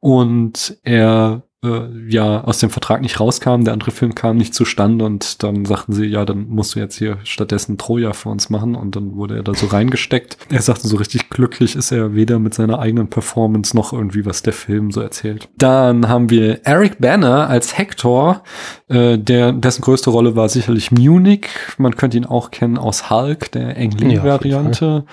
und 0.00 0.78
er 0.84 1.42
äh, 1.64 1.88
ja 2.08 2.42
aus 2.42 2.58
dem 2.58 2.70
Vertrag 2.70 3.02
nicht 3.02 3.20
rauskam, 3.20 3.62
der 3.64 3.72
andere 3.72 3.90
Film 3.90 4.14
kam 4.14 4.36
nicht 4.36 4.54
zustande 4.54 5.04
und 5.04 5.42
dann 5.42 5.64
sagten 5.64 5.92
sie, 5.92 6.06
ja, 6.06 6.24
dann 6.24 6.48
musst 6.48 6.74
du 6.74 6.80
jetzt 6.80 6.96
hier 6.98 7.18
stattdessen 7.24 7.78
Troja 7.78 8.12
für 8.12 8.28
uns 8.28 8.50
machen 8.50 8.74
und 8.74 8.96
dann 8.96 9.14
wurde 9.16 9.36
er 9.36 9.42
da 9.42 9.54
so 9.54 9.66
reingesteckt. 9.66 10.36
Er 10.50 10.62
sagte, 10.62 10.88
so 10.88 10.96
richtig 10.96 11.30
glücklich 11.30 11.76
ist 11.76 11.92
er 11.92 12.14
weder 12.14 12.38
mit 12.38 12.54
seiner 12.54 12.78
eigenen 12.78 13.08
Performance 13.08 13.76
noch 13.76 13.92
irgendwie, 13.92 14.26
was 14.26 14.42
der 14.42 14.52
Film 14.52 14.90
so 14.90 15.00
erzählt. 15.00 15.48
Dann 15.56 16.08
haben 16.08 16.30
wir 16.30 16.60
Eric 16.64 17.00
Banner 17.00 17.48
als 17.48 17.78
Hector, 17.78 18.42
äh, 18.88 19.18
der, 19.18 19.52
dessen 19.52 19.82
größte 19.82 20.10
Rolle 20.10 20.36
war 20.36 20.48
sicherlich 20.48 20.90
Munich. 20.90 21.46
Man 21.78 21.96
könnte 21.96 22.16
ihn 22.16 22.26
auch 22.26 22.50
kennen 22.50 22.78
aus 22.78 23.10
Hulk, 23.10 23.52
der 23.52 23.80
Ja, 23.80 23.88
Lee-Variante. 23.88 25.04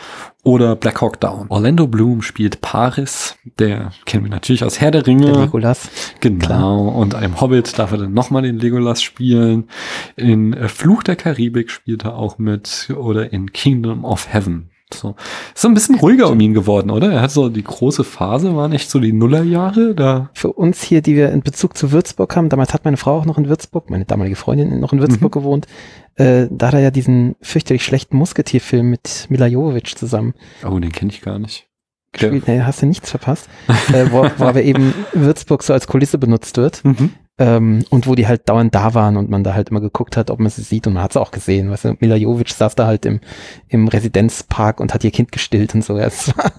Oder 0.50 0.76
Black 0.76 1.00
Hawk 1.00 1.20
Down. 1.20 1.46
Orlando 1.50 1.86
Bloom 1.86 2.24
spielt 2.24 2.60
Paris, 2.62 3.36
der 3.60 3.92
kennen 4.06 4.24
wir 4.24 4.32
natürlich 4.32 4.64
aus 4.64 4.82
Herr 4.82 4.90
der 4.90 5.06
Ringe. 5.06 5.32
Der 5.32 5.42
Nikolas. 5.42 5.90
Genau. 6.22 6.88
Und 6.88 7.14
einem 7.14 7.40
Hobbit 7.40 7.78
darf 7.78 7.92
er 7.92 8.00
dann 8.00 8.16
nochmal 8.16 8.42
den 8.42 8.58
Legolas 8.58 9.04
spielen. 9.04 9.70
In 10.16 10.56
Fluch 10.68 11.04
der 11.04 11.18
Karibik 11.18 11.70
spielt 11.70 12.04
er 12.04 12.16
auch 12.16 12.40
mit 12.40 12.92
oder 12.98 13.32
in 13.32 13.54
Kingdom 13.54 14.04
of 14.04 14.34
Heaven. 14.34 14.72
So. 14.94 15.16
Ist 15.54 15.62
so 15.62 15.68
ein 15.68 15.74
bisschen 15.76 15.96
ruhiger 15.96 16.30
um 16.30 16.40
ihn 16.40 16.54
geworden, 16.54 16.90
oder? 16.90 17.12
Er 17.12 17.22
hat 17.22 17.32
so 17.32 17.50
die 17.50 17.64
große 17.64 18.04
Phase, 18.04 18.56
waren 18.56 18.72
echt 18.72 18.90
so 18.90 19.00
die 19.00 19.14
Nullerjahre, 19.14 19.94
da. 19.94 20.30
Für 20.34 20.52
uns 20.54 20.82
hier, 20.82 21.02
die 21.02 21.16
wir 21.16 21.32
in 21.32 21.42
Bezug 21.42 21.78
zu 21.78 21.92
Würzburg 21.92 22.36
haben, 22.36 22.50
damals 22.50 22.74
hat 22.74 22.86
meine 22.86 22.98
Frau 22.98 23.18
auch 23.20 23.26
noch 23.26 23.38
in 23.38 23.48
Würzburg, 23.48 23.90
meine 23.92 24.06
damalige 24.06 24.36
Freundin 24.36 24.80
noch 24.80 24.92
in 24.92 25.00
Würzburg 25.00 25.36
Mhm. 25.36 25.40
gewohnt, 25.40 25.68
äh, 26.16 26.48
da 26.50 26.68
hat 26.68 26.74
er 26.74 26.80
ja 26.80 26.92
diesen 26.92 27.36
fürchterlich 27.42 27.84
schlechten 27.86 28.18
Musketierfilm 28.18 28.90
mit 28.90 29.28
Mila 29.30 29.46
Jovovich 29.48 29.96
zusammen 29.96 30.34
Oh, 30.68 30.80
den 30.80 30.92
kenne 30.92 31.12
ich 31.12 31.22
gar 31.22 31.38
nicht. 31.40 31.68
Gespielt. 32.12 32.48
Nee, 32.48 32.62
hast 32.62 32.82
du 32.82 32.88
nichts 32.88 33.12
verpasst. 33.12 33.48
äh, 33.94 34.08
wo, 34.10 34.28
wo 34.38 34.44
aber 34.46 34.64
eben 34.64 34.96
Würzburg 35.14 35.62
so 35.62 35.74
als 35.74 35.86
Kulisse 35.88 36.18
benutzt 36.18 36.58
wird. 36.58 36.84
Mhm. 36.84 37.12
Ähm, 37.40 37.86
und 37.90 38.06
wo 38.06 38.16
die 38.16 38.28
halt 38.28 38.50
dauernd 38.50 38.76
da 38.76 38.94
waren 38.94 39.16
und 39.16 39.30
man 39.30 39.46
da 39.46 39.54
halt 39.54 39.70
immer 39.70 39.80
geguckt 39.80 40.18
hat, 40.18 40.30
ob 40.30 40.40
man 40.40 40.50
sie 40.50 40.62
sieht 40.62 40.86
und 40.88 40.94
man 40.94 41.04
hat 41.04 41.14
sie 41.14 41.22
auch 41.22 41.32
gesehen. 41.32 41.72
Weißt 41.72 41.86
du, 41.86 41.96
Mila 42.00 42.16
Jovic 42.16 42.50
saß 42.50 42.76
da 42.76 42.86
halt 42.86 43.06
im, 43.06 43.22
im 43.70 43.88
Residenzpark 43.88 44.82
und 44.82 44.94
hat 44.94 45.06
ihr 45.06 45.12
Kind 45.12 45.32
gestillt 45.32 45.74
und 45.74 45.84
so. 45.84 45.98
Ja, 45.98 46.06
es 46.06 46.36
war, 46.38 46.52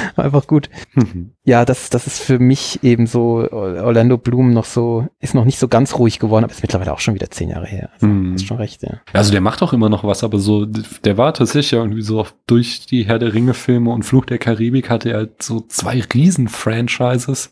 einfach 0.16 0.46
gut. 0.46 0.68
Mhm. 0.94 1.30
Ja, 1.44 1.64
das, 1.64 1.90
das 1.90 2.06
ist 2.06 2.20
für 2.22 2.38
mich 2.38 2.84
eben 2.84 3.08
so, 3.08 3.48
Orlando 3.50 4.16
Bloom 4.16 4.52
noch 4.52 4.64
so, 4.64 5.08
ist 5.18 5.34
noch 5.34 5.44
nicht 5.44 5.58
so 5.58 5.66
ganz 5.66 5.98
ruhig 5.98 6.20
geworden, 6.20 6.44
aber 6.44 6.52
ist 6.52 6.62
mittlerweile 6.62 6.92
auch 6.92 7.00
schon 7.00 7.14
wieder 7.16 7.32
zehn 7.32 7.48
Jahre 7.48 7.66
her. 7.66 7.90
Also, 7.94 8.06
Mhm. 8.06 8.34
Hast 8.34 8.46
schon 8.46 8.58
recht, 8.58 8.80
ja. 8.84 9.00
Also 9.12 9.32
der 9.32 9.40
macht 9.40 9.60
auch 9.60 9.72
immer 9.72 9.88
noch 9.88 10.04
was, 10.04 10.22
aber 10.22 10.38
so, 10.38 10.66
der 10.66 11.18
war 11.18 11.34
tatsächlich 11.34 11.72
ja 11.72 11.78
irgendwie 11.80 12.02
so 12.02 12.24
durch 12.46 12.86
die 12.86 13.02
Herr 13.08 13.18
der 13.18 13.34
Ringe-Filme 13.34 13.90
und 13.90 14.04
Fluch 14.04 14.24
der 14.24 14.38
Karibik 14.38 14.88
hatte 14.88 15.10
er 15.10 15.16
halt 15.16 15.42
so 15.42 15.62
zwei 15.66 16.00
Riesen-Franchises 16.14 17.50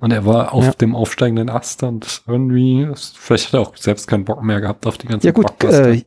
und 0.00 0.12
er 0.12 0.26
war 0.26 0.52
auf 0.52 0.64
Ja. 0.66 0.72
dem 0.72 0.94
aufsteigenden 0.94 1.48
Ast 1.48 1.82
und 1.82 2.22
irgendwie, 2.26 2.88
vielleicht 3.18 3.46
hat 3.48 3.54
er 3.54 3.60
auch 3.60 3.76
selbst 3.76 4.06
keinen 4.06 4.24
Bock 4.24 4.42
mehr 4.42 4.60
gehabt 4.60 4.86
auf 4.86 4.98
die 4.98 5.06
ganzen 5.06 5.26
Ja 5.26 5.32
gut, 5.32 5.46
äh, 5.64 6.02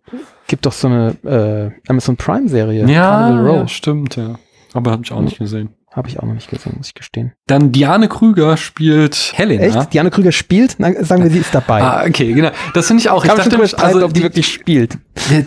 gibt 0.47 0.65
doch 0.65 0.71
so 0.73 0.87
eine 0.87 1.15
äh, 1.23 1.89
Amazon 1.89 2.15
Prime-Serie. 2.17 2.85
ja, 2.87 3.43
ja, 3.53 3.67
stimmt, 3.67 4.15
ja. 4.17 4.35
Aber 4.73 4.91
habe 4.91 5.03
ich 5.03 5.11
auch 5.11 5.21
nicht 5.21 5.37
gesehen. 5.37 5.69
Habe 5.91 6.09
ich 6.09 6.17
auch 6.19 6.23
noch 6.23 6.33
nicht 6.33 6.49
gesehen, 6.49 6.73
muss 6.77 6.87
ich 6.87 6.93
gestehen. 6.95 7.33
Dann 7.45 7.71
Diane 7.71 8.07
Krüger 8.07 8.57
spielt 8.57 9.31
Helena. 9.35 9.63
Echt? 9.63 9.93
Diane 9.93 10.09
Krüger 10.09 10.31
spielt? 10.31 10.75
Na, 10.79 10.91
sagen 11.03 11.21
wir, 11.23 11.29
sie 11.29 11.37
ist 11.37 11.53
dabei. 11.53 11.81
Ah, 11.83 12.03
okay, 12.07 12.33
genau. 12.33 12.49
Das 12.73 12.87
finde 12.87 13.01
ich 13.01 13.09
auch. 13.11 13.23
ich 13.23 13.31
ich 13.31 13.43
schon 13.43 13.51
nämlich, 13.51 13.71
streiten, 13.71 14.01
ob 14.01 14.11
die 14.13 14.19
die- 14.21 14.23
wirklich 14.23 14.47
spielt. 14.51 14.97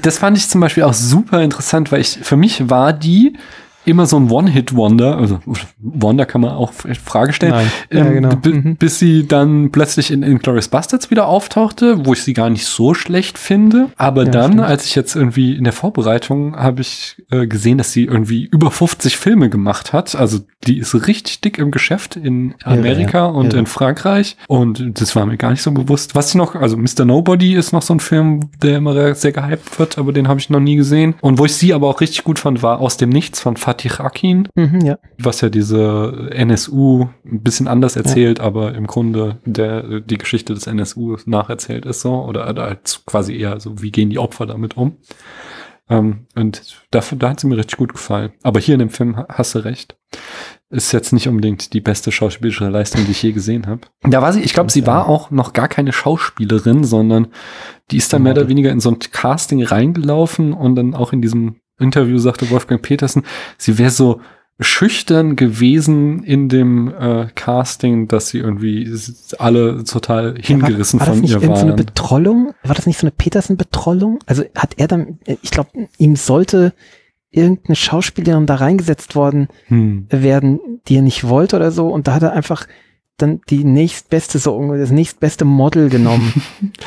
Das 0.03 0.19
fand 0.19 0.37
ich 0.39 0.49
zum 0.49 0.61
Beispiel 0.61 0.85
auch 0.85 0.95
super 0.95 1.43
interessant, 1.43 1.91
weil 1.91 2.01
ich, 2.01 2.11
für 2.23 2.37
mich 2.37 2.71
war 2.71 2.93
die 2.93 3.37
immer 3.87 4.07
so 4.07 4.19
ein 4.19 4.31
One-Hit-Wonder, 4.31 5.17
also 5.17 5.39
Wonder 5.79 6.27
kann 6.27 6.41
man 6.41 6.51
auch 6.51 6.73
Frage 6.73 7.33
stellen, 7.33 7.53
Nein. 7.53 7.73
Ja, 7.91 8.05
ähm, 8.05 8.13
genau. 8.15 8.37
Mhm. 8.45 8.77
bis 8.77 8.99
sie 8.99 9.27
dann 9.27 9.71
plötzlich 9.71 10.11
in 10.11 10.23
Inglourious 10.23 10.69
Bastards 10.69 11.11
wieder 11.11 11.27
auftauchte, 11.27 12.05
wo 12.05 12.13
ich 12.13 12.23
sie 12.23 12.35
gar 12.35 12.51
nicht 12.51 12.67
so 12.67 12.95
schlecht 12.95 13.39
finde. 13.39 13.91
Aber 13.97 14.25
Ja, 14.25 14.31
dann, 14.31 14.53
stimmt. 14.53 14.67
als 14.67 14.85
ich 14.85 14.95
jetzt 14.95 15.15
irgendwie 15.15 15.55
in 15.55 15.65
der 15.65 15.73
Vorbereitung 15.73 16.57
habe 16.57 16.81
ich 16.81 17.23
äh, 17.31 17.47
gesehen, 17.47 17.79
dass 17.79 17.93
sie 17.93 18.05
irgendwie 18.05 18.45
über 18.45 18.71
50 18.71 19.17
Filme 19.17 19.49
gemacht 19.49 19.93
hat. 19.93 20.15
Also 20.17 20.41
die 20.67 20.79
ist 20.79 20.95
richtig 21.07 21.41
dick 21.41 21.59
im 21.59 21.71
Geschäft 21.71 22.17
in 22.17 22.55
Amerika 22.65 23.19
ja. 23.19 23.27
und 23.27 23.55
in 23.55 23.67
Frankreich. 23.67 24.37
Und 24.49 25.01
das 25.01 25.15
war 25.15 25.25
mir 25.27 25.37
gar 25.37 25.51
nicht 25.53 25.63
so 25.63 25.71
bewusst. 25.71 26.15
Was 26.15 26.31
ich 26.31 26.35
noch, 26.35 26.57
also 26.57 26.77
Mr. 26.77 27.05
Nobody 27.05 27.55
ist 27.55 27.73
noch 27.73 27.83
so 27.83 27.95
ein 27.95 28.01
Film, 28.01 28.51
der 28.63 28.79
immer 28.79 29.15
sehr 29.15 29.33
gehypt 29.33 29.79
wird, 29.79 29.99
aber 29.99 30.13
den 30.13 30.27
habe 30.29 30.41
ich 30.41 30.51
noch 30.51 30.61
nie 30.61 30.77
gesehen. 30.77 31.15
Und 31.21 31.39
wo 31.39 31.45
ich 31.45 31.55
sie 31.55 31.73
aber 31.73 31.89
auch 31.89 32.01
richtig 32.01 32.25
gut 32.25 32.39
fand, 32.41 32.63
war 32.63 32.81
Aus 32.81 32.97
dem 32.97 33.11
Nichts 33.11 33.41
von 33.41 33.57
Fatih 33.57 33.76
Akin, 33.85 34.49
Mhm, 34.55 34.81
ja. 34.81 34.99
was 35.19 35.41
ja 35.41 35.49
diese 35.49 36.29
NSU 36.33 37.09
ein 37.25 37.43
bisschen 37.43 37.69
anders 37.69 37.97
erzählt, 37.97 38.41
aber 38.41 38.75
im 38.75 38.87
Grunde 38.87 39.39
der, 39.45 40.01
die 40.01 40.19
Geschichte 40.19 40.55
des 40.55 40.67
NSU 40.67 41.17
nacherzählt 41.27 41.87
ist 41.87 42.01
so. 42.01 42.15
Oder 42.25 42.45
halt 42.47 43.03
quasi 43.07 43.37
eher 43.37 43.61
so, 43.61 43.81
wie 43.83 43.91
gehen 43.93 44.11
die 44.11 44.19
Opfer 44.19 44.47
damit 44.47 44.77
um. 44.77 44.97
Ähm, 45.89 46.27
und 46.35 46.63
dafür, 46.91 47.17
da 47.17 47.31
hat 47.31 47.39
sie 47.41 47.47
mir 47.47 47.57
richtig 47.57 47.77
gut 47.79 47.93
gefallen. 47.93 48.33
Aber 48.43 48.59
hier 48.59 48.75
in 48.75 48.81
dem 48.81 48.91
Film 48.91 49.17
ha- 49.17 49.27
hast 49.29 49.55
du 49.55 49.61
recht. 49.61 49.97
Ist 50.69 50.91
jetzt 50.91 51.13
nicht 51.13 51.29
unbedingt 51.29 51.73
die 51.75 51.81
beste 51.81 52.11
schauspielerische 52.11 52.69
Leistung, 52.69 53.05
die 53.05 53.13
ich 53.13 53.23
je 53.23 53.31
gesehen 53.31 53.69
habe. 53.69 53.83
Da 54.03 54.21
war 54.21 54.33
sie, 54.33 54.41
ich 54.41 54.53
glaube, 54.53 54.73
sie 54.73 54.81
Ja. 54.81 54.87
war 54.89 55.09
auch 55.09 55.31
noch 55.31 55.53
gar 55.53 55.69
keine 55.69 55.93
Schauspielerin, 55.93 56.83
sondern 56.83 57.29
die 57.93 57.99
ist 57.99 58.13
dann 58.13 58.25
mehr 58.25 58.33
oder 58.33 58.49
weniger 58.49 58.73
in 58.73 58.81
so 58.81 58.91
ein 58.91 58.99
Casting 58.99 59.63
reingelaufen 59.63 60.53
und 60.55 60.75
dann 60.75 60.95
auch 60.95 61.13
in 61.13 61.23
diesem 61.23 61.61
Interview 61.79 62.19
sagte 62.19 62.51
Wolfgang 62.51 62.83
Petersen, 62.83 63.23
sie 63.59 63.79
wäre 63.79 63.91
so 63.91 64.21
schüchtern 64.59 65.37
gewesen 65.37 66.23
in 66.23 66.49
dem 66.49 66.89
äh, 66.89 67.27
Casting, 67.35 68.09
dass 68.09 68.29
sie 68.29 68.39
irgendwie 68.39 68.91
alle 69.39 69.85
total 69.85 70.35
hingerissen 70.41 70.99
war, 70.99 71.09
war 71.09 71.13
das 71.13 71.17
von 71.19 71.23
nicht 71.23 71.31
ihr 71.35 71.43
irgend 71.43 71.57
so 71.59 71.63
eine 71.63 71.73
waren. 71.73 71.85
Betrollung? 71.87 72.55
War 72.65 72.75
das 72.75 72.87
nicht 72.87 72.99
so 72.99 73.07
eine 73.07 73.11
Petersen-Betrollung? 73.13 74.21
Also 74.25 74.45
hat 74.55 74.75
er 74.79 74.89
dann, 74.89 75.19
ich 75.43 75.51
glaube, 75.51 75.71
ihm 75.99 76.17
sollte 76.17 76.73
irgendeine 77.31 77.77
Schauspielerin 77.77 78.47
da 78.47 78.55
reingesetzt 78.55 79.15
worden 79.15 79.49
Hm. 79.67 80.07
werden, 80.11 80.59
die 80.89 80.97
er 80.97 81.03
nicht 81.03 81.29
wollte 81.29 81.57
oder 81.57 81.71
so. 81.71 81.89
Und 81.89 82.09
da 82.09 82.15
hat 82.15 82.23
er 82.23 82.33
einfach 82.33 82.67
dann 83.19 83.41
die 83.49 83.65
nächstbeste, 83.65 84.39
so 84.39 84.53
irgendwie 84.59 84.79
das 84.79 84.91
nächstbeste 84.91 85.45
Model 85.45 85.89
genommen. 85.89 86.33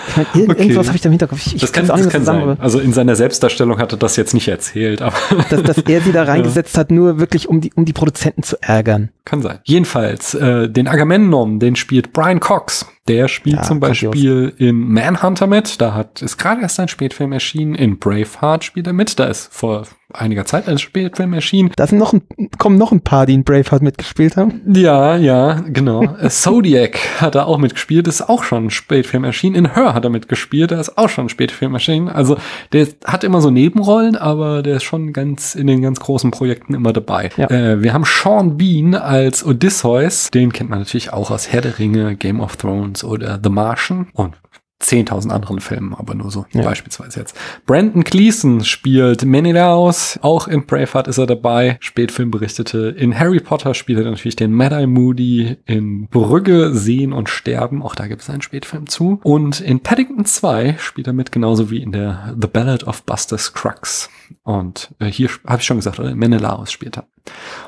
ich 0.07 0.17
mein, 0.17 0.25
irgend, 0.33 0.49
Okay. 0.51 0.61
Irgendwas 0.63 0.87
habe 0.87 0.95
ich 0.95 1.01
da 1.01 1.07
im 1.09 1.13
Hinterkopf. 1.13 1.45
Ich, 1.47 1.55
ich 1.55 1.61
Das 1.61 1.71
kann, 1.71 1.87
das 1.87 2.01
nicht 2.01 2.11
kann 2.11 2.21
zusammen, 2.21 2.45
sein. 2.47 2.59
Also 2.59 2.79
in 2.79 2.93
seiner 2.93 3.15
Selbstdarstellung 3.15 3.77
hat 3.79 3.91
er 3.93 3.97
das 3.97 4.15
jetzt 4.15 4.33
nicht 4.33 4.47
erzählt, 4.47 5.01
aber 5.01 5.15
dass, 5.49 5.63
dass 5.63 5.77
er 5.79 6.01
sie 6.01 6.11
da 6.11 6.23
reingesetzt 6.23 6.77
hat, 6.77 6.91
nur 6.91 7.19
wirklich, 7.19 7.47
um 7.49 7.61
die, 7.61 7.71
um 7.73 7.85
die 7.85 7.93
Produzenten 7.93 8.43
zu 8.43 8.57
ärgern. 8.61 9.09
kann 9.25 9.41
sein. 9.41 9.59
Jedenfalls, 9.63 10.33
äh, 10.35 10.69
den 10.69 10.87
Agamemnon, 10.87 11.59
den 11.59 11.75
spielt 11.75 12.13
Brian 12.13 12.39
Cox. 12.39 12.85
Der 13.07 13.27
spielt 13.27 13.55
Ja, 13.57 13.63
zum 13.63 13.79
grandios. 13.79 14.11
Beispiel 14.11 14.53
in 14.57 14.75
Manhunter 14.93 15.47
mit. 15.47 15.81
Da 15.81 15.95
hat, 15.95 16.21
ist 16.21 16.37
gerade 16.37 16.61
erst 16.61 16.79
ein 16.79 16.87
Spätfilm 16.89 17.31
erschienen. 17.31 17.73
In 17.73 17.97
Braveheart 17.97 18.63
spielt 18.63 18.85
er 18.85 18.93
mit. 18.93 19.17
Da 19.19 19.25
ist 19.25 19.51
vor 19.51 19.87
einiger 20.13 20.45
Zeit 20.45 20.67
als 20.67 20.81
Spätfilm 20.81 21.33
erschienen. 21.33 21.71
Da 21.75 21.85
sind 21.87 21.99
noch 21.99 22.13
ein, 22.13 22.21
kommen 22.57 22.77
noch 22.77 22.91
ein 22.91 23.01
paar, 23.01 23.25
die 23.25 23.33
in 23.33 23.43
Braveheart 23.43 23.81
mitgespielt 23.81 24.37
haben. 24.37 24.61
Ja, 24.73 25.15
ja, 25.15 25.61
genau. 25.67 26.05
Zodiac 26.29 26.97
hat 27.21 27.35
er 27.35 27.47
auch 27.47 27.57
mitgespielt, 27.57 28.07
ist 28.07 28.27
auch 28.27 28.43
schon 28.43 28.65
ein 28.65 28.69
Spätfilm 28.69 29.23
erschienen. 29.23 29.55
In 29.55 29.75
Her 29.75 29.93
hat 29.93 30.03
er 30.03 30.09
mitgespielt, 30.09 30.71
da 30.71 30.79
ist 30.79 30.97
auch 30.97 31.09
schon 31.09 31.25
ein 31.25 31.29
Spätfilm 31.29 31.73
erschienen. 31.73 32.09
Also 32.09 32.37
der 32.73 32.87
hat 33.05 33.23
immer 33.23 33.41
so 33.41 33.51
Nebenrollen, 33.51 34.15
aber 34.15 34.63
der 34.63 34.77
ist 34.77 34.83
schon 34.83 35.13
ganz 35.13 35.55
in 35.55 35.67
den 35.67 35.81
ganz 35.81 35.99
großen 35.99 36.31
Projekten 36.31 36.73
immer 36.73 36.93
dabei. 36.93 37.29
Ja. 37.37 37.49
Äh, 37.49 37.83
wir 37.83 37.93
haben 37.93 38.05
Sean 38.05 38.57
Bean 38.57 38.95
als 38.95 39.45
Odysseus, 39.45 40.31
den 40.31 40.51
kennt 40.51 40.69
man 40.69 40.79
natürlich 40.79 41.13
auch 41.13 41.31
aus 41.31 41.51
Herr 41.51 41.61
der 41.61 41.77
Ringe, 41.79 42.15
Game 42.15 42.39
of 42.39 42.57
Thrones 42.57 43.03
oder 43.03 43.39
The 43.41 43.49
Martian. 43.49 44.07
Und 44.13 44.35
10.000 44.81 45.29
anderen 45.29 45.59
Filmen, 45.59 45.93
aber 45.93 46.15
nur 46.15 46.31
so 46.31 46.45
ja. 46.53 46.61
beispielsweise 46.61 47.19
jetzt. 47.19 47.35
Brandon 47.65 48.03
Gleason 48.03 48.63
spielt 48.63 49.25
Menelaus, 49.25 50.17
auch 50.21 50.47
in 50.47 50.65
Braveheart 50.65 51.09
ist 51.09 51.17
er 51.17 51.27
dabei, 51.27 51.77
Spätfilm 51.81 52.31
berichtete. 52.31 52.89
In 52.89 53.17
Harry 53.19 53.41
Potter 53.41 53.73
spielt 53.73 53.99
er 53.99 54.05
natürlich 54.09 54.37
den 54.37 54.53
Mad-Eye 54.53 54.87
Moody, 54.87 55.57
in 55.65 56.07
Brügge, 56.07 56.73
Sehen 56.73 57.11
und 57.11 57.27
Sterben, 57.27 57.83
auch 57.83 57.93
da 57.93 58.07
gibt 58.07 58.21
es 58.21 58.29
einen 58.29 58.41
Spätfilm 58.41 58.87
zu. 58.87 59.19
Und 59.23 59.59
in 59.59 59.81
Paddington 59.81 60.23
2 60.23 60.77
spielt 60.79 61.07
er 61.07 61.13
mit, 61.13 61.33
genauso 61.33 61.69
wie 61.69 61.81
in 61.81 61.91
der 61.91 62.35
The 62.39 62.47
Ballad 62.47 62.85
of 62.85 63.03
Buster 63.03 63.37
Scruggs. 63.37 64.09
Und 64.43 64.93
äh, 64.99 65.07
hier 65.07 65.29
habe 65.45 65.59
ich 65.59 65.65
schon 65.65 65.77
gesagt, 65.77 65.99
oder? 65.99 66.15
Menelaus 66.15 66.71
spielt 66.71 66.97
er. 66.97 67.05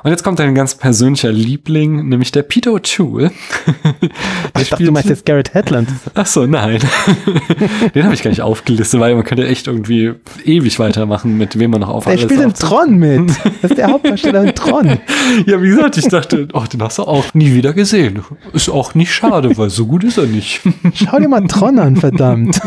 Und 0.03 0.09
jetzt 0.09 0.23
kommt 0.23 0.39
ein 0.41 0.55
ganz 0.55 0.75
persönlicher 0.75 1.31
Liebling, 1.31 2.09
nämlich 2.09 2.31
der 2.31 2.41
Peter 2.41 2.71
O'Toole. 2.71 3.31
ich 4.59 4.69
dachte, 4.69 4.83
du 4.83 4.91
meinst 4.91 5.09
jetzt 5.09 5.25
Garrett 5.25 5.53
Hedlund. 5.53 5.89
Ach 6.15 6.25
so, 6.25 6.47
nein. 6.47 6.79
Den 7.95 8.03
habe 8.03 8.13
ich 8.15 8.23
gar 8.23 8.31
nicht 8.31 8.41
aufgelistet, 8.41 8.99
weil 8.99 9.13
man 9.13 9.23
könnte 9.23 9.47
echt 9.47 9.67
irgendwie 9.67 10.13
ewig 10.43 10.79
weitermachen, 10.79 11.37
mit 11.37 11.59
wem 11.59 11.71
man 11.71 11.81
noch 11.81 11.89
auf 11.89 12.05
Der 12.05 12.17
spielt 12.17 12.41
im 12.41 12.53
Tron 12.53 12.97
mit. 12.97 13.29
Das 13.61 13.71
ist 13.71 13.77
der 13.77 13.87
Hauptdarsteller 13.91 14.43
im 14.43 14.55
Tron. 14.55 14.99
ja, 15.45 15.61
wie 15.61 15.69
gesagt, 15.69 15.97
ich 15.97 16.07
dachte, 16.07 16.47
oh, 16.53 16.63
den 16.71 16.81
hast 16.81 16.97
du 16.97 17.03
auch 17.03 17.33
nie 17.35 17.53
wieder 17.53 17.73
gesehen. 17.73 18.21
Ist 18.53 18.69
auch 18.69 18.95
nicht 18.95 19.13
schade, 19.13 19.55
weil 19.57 19.69
so 19.69 19.85
gut 19.85 20.03
ist 20.03 20.17
er 20.17 20.25
nicht. 20.25 20.61
Schau 20.95 21.19
dir 21.19 21.27
mal 21.27 21.45
Tron 21.47 21.77
an, 21.77 21.95
verdammt. 21.95 22.59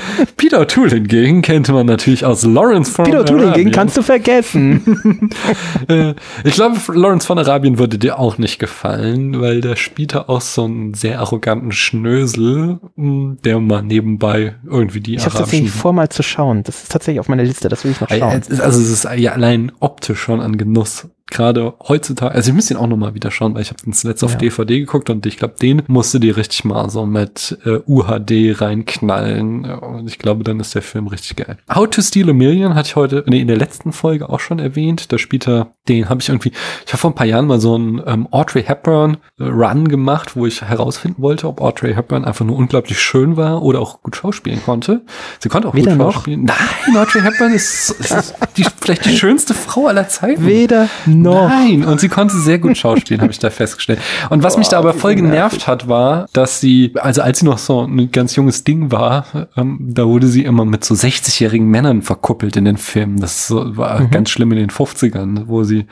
Peter 0.36 0.60
O'Toole 0.60 0.90
hingegen 0.90 1.42
kennt 1.42 1.68
man 1.68 1.86
natürlich 1.86 2.24
aus 2.24 2.44
Lawrence 2.44 2.90
von 2.90 3.04
Peter 3.04 3.20
O'Toole 3.20 3.46
hingegen 3.46 3.70
kannst 3.70 3.96
du 3.96 4.02
vergessen. 4.02 5.30
Äh, 5.88 6.14
ich 6.44 6.54
glaube, 6.54 6.78
Lawrence 6.92 7.26
von 7.26 7.38
Arabien 7.38 7.78
würde 7.78 7.98
dir 7.98 8.18
auch 8.18 8.38
nicht 8.38 8.58
gefallen, 8.58 9.40
weil 9.40 9.60
der 9.60 9.76
spielte 9.76 10.28
auch 10.28 10.40
so 10.40 10.64
einen 10.64 10.94
sehr 10.94 11.18
arroganten 11.18 11.72
Schnösel, 11.72 12.78
hm, 12.96 13.38
der 13.44 13.58
mal 13.58 13.82
nebenbei 13.82 14.54
irgendwie 14.64 15.00
die 15.00 15.16
Ich 15.16 15.24
habe 15.24 15.36
tatsächlich 15.36 15.70
vor, 15.70 15.92
mal 15.92 16.08
zu 16.08 16.22
schauen. 16.22 16.62
Das 16.62 16.82
ist 16.82 16.92
tatsächlich 16.92 17.20
auf 17.20 17.28
meiner 17.28 17.42
Liste, 17.42 17.68
das 17.68 17.84
will 17.84 17.92
ich 17.92 18.00
noch 18.00 18.08
schauen. 18.08 18.42
Also 18.60 18.80
es 18.80 18.90
ist 18.90 19.08
ja 19.16 19.32
allein 19.32 19.72
optisch 19.80 20.20
schon 20.20 20.40
ein 20.40 20.56
Genuss 20.56 21.08
gerade 21.32 21.74
heutzutage, 21.88 22.34
also 22.34 22.50
ich 22.50 22.54
müsste 22.54 22.74
ihn 22.74 22.76
auch 22.78 22.86
nochmal 22.86 23.14
wieder 23.14 23.30
schauen, 23.30 23.54
weil 23.54 23.62
ich 23.62 23.70
habe 23.70 23.82
den 23.82 23.92
zuletzt 23.92 24.22
auf 24.22 24.32
ja. 24.32 24.38
DVD 24.38 24.80
geguckt 24.80 25.10
und 25.10 25.26
ich 25.26 25.38
glaube, 25.38 25.54
den 25.60 25.82
musste 25.88 26.20
die 26.20 26.30
richtig 26.30 26.64
mal 26.64 26.90
so 26.90 27.06
mit 27.06 27.58
äh, 27.64 27.80
UHD 27.86 28.60
reinknallen 28.60 29.64
und 29.64 30.08
ich 30.08 30.18
glaube, 30.18 30.44
dann 30.44 30.60
ist 30.60 30.74
der 30.74 30.82
Film 30.82 31.06
richtig 31.06 31.36
geil. 31.36 31.56
How 31.74 31.88
to 31.88 32.02
Steal 32.02 32.30
a 32.30 32.32
Million 32.32 32.74
hatte 32.74 32.88
ich 32.88 32.96
heute, 32.96 33.24
nee, 33.26 33.40
in 33.40 33.48
der 33.48 33.56
letzten 33.56 33.92
Folge 33.92 34.28
auch 34.28 34.40
schon 34.40 34.58
erwähnt, 34.58 35.10
da 35.12 35.18
spielt 35.18 35.48
er, 35.48 35.72
den 35.88 36.08
habe 36.08 36.20
ich 36.20 36.28
irgendwie, 36.28 36.52
ich 36.86 36.92
habe 36.92 37.00
vor 37.00 37.10
ein 37.10 37.14
paar 37.14 37.26
Jahren 37.26 37.46
mal 37.46 37.60
so 37.60 37.74
einen 37.74 38.02
ähm, 38.06 38.28
Audrey 38.30 38.62
Hepburn 38.62 39.16
äh, 39.38 39.44
Run 39.44 39.88
gemacht, 39.88 40.36
wo 40.36 40.46
ich 40.46 40.62
herausfinden 40.62 41.22
wollte, 41.22 41.48
ob 41.48 41.60
Audrey 41.60 41.94
Hepburn 41.94 42.24
einfach 42.24 42.44
nur 42.44 42.56
unglaublich 42.56 43.00
schön 43.00 43.36
war 43.36 43.62
oder 43.62 43.80
auch 43.80 44.02
gut 44.02 44.16
schauspielen 44.16 44.62
konnte. 44.62 45.02
Sie 45.38 45.48
konnte 45.48 45.68
auch 45.68 45.74
Weder 45.74 45.96
gut 45.96 46.12
schauspielen. 46.12 46.44
Noch. 46.44 46.54
Nein, 46.86 46.96
Audrey 46.96 47.22
Hepburn 47.22 47.52
ist, 47.54 47.90
ist 47.90 48.34
die, 48.56 48.66
vielleicht 48.80 49.06
die 49.06 49.16
schönste 49.16 49.54
Frau 49.54 49.86
aller 49.86 50.08
Zeiten. 50.08 50.46
Weder 50.46 50.88
noch. 51.06 51.21
Nein, 51.22 51.84
und 51.84 52.00
sie 52.00 52.08
konnte 52.08 52.36
sehr 52.36 52.58
gut 52.58 52.76
schauspielen, 52.78 53.20
habe 53.20 53.32
ich 53.32 53.38
da 53.38 53.50
festgestellt. 53.50 54.00
Und 54.30 54.42
was 54.42 54.54
Boah, 54.54 54.58
mich 54.58 54.68
da 54.68 54.78
aber 54.78 54.94
voll 54.94 55.14
genervt 55.14 55.66
hat, 55.66 55.88
war, 55.88 56.26
dass 56.32 56.60
sie, 56.60 56.92
also 56.96 57.22
als 57.22 57.40
sie 57.40 57.46
noch 57.46 57.58
so 57.58 57.82
ein 57.82 58.10
ganz 58.10 58.36
junges 58.36 58.64
Ding 58.64 58.90
war, 58.90 59.26
ähm, 59.56 59.78
da 59.80 60.06
wurde 60.06 60.26
sie 60.26 60.44
immer 60.44 60.64
mit 60.64 60.84
so 60.84 60.94
60-jährigen 60.94 61.68
Männern 61.68 62.02
verkuppelt 62.02 62.56
in 62.56 62.64
den 62.64 62.76
Filmen. 62.76 63.20
Das 63.20 63.50
war 63.50 64.00
mhm. 64.00 64.10
ganz 64.10 64.30
schlimm 64.30 64.52
in 64.52 64.58
den 64.58 64.70
50ern, 64.70 65.44
wo 65.46 65.64
sie 65.64 65.86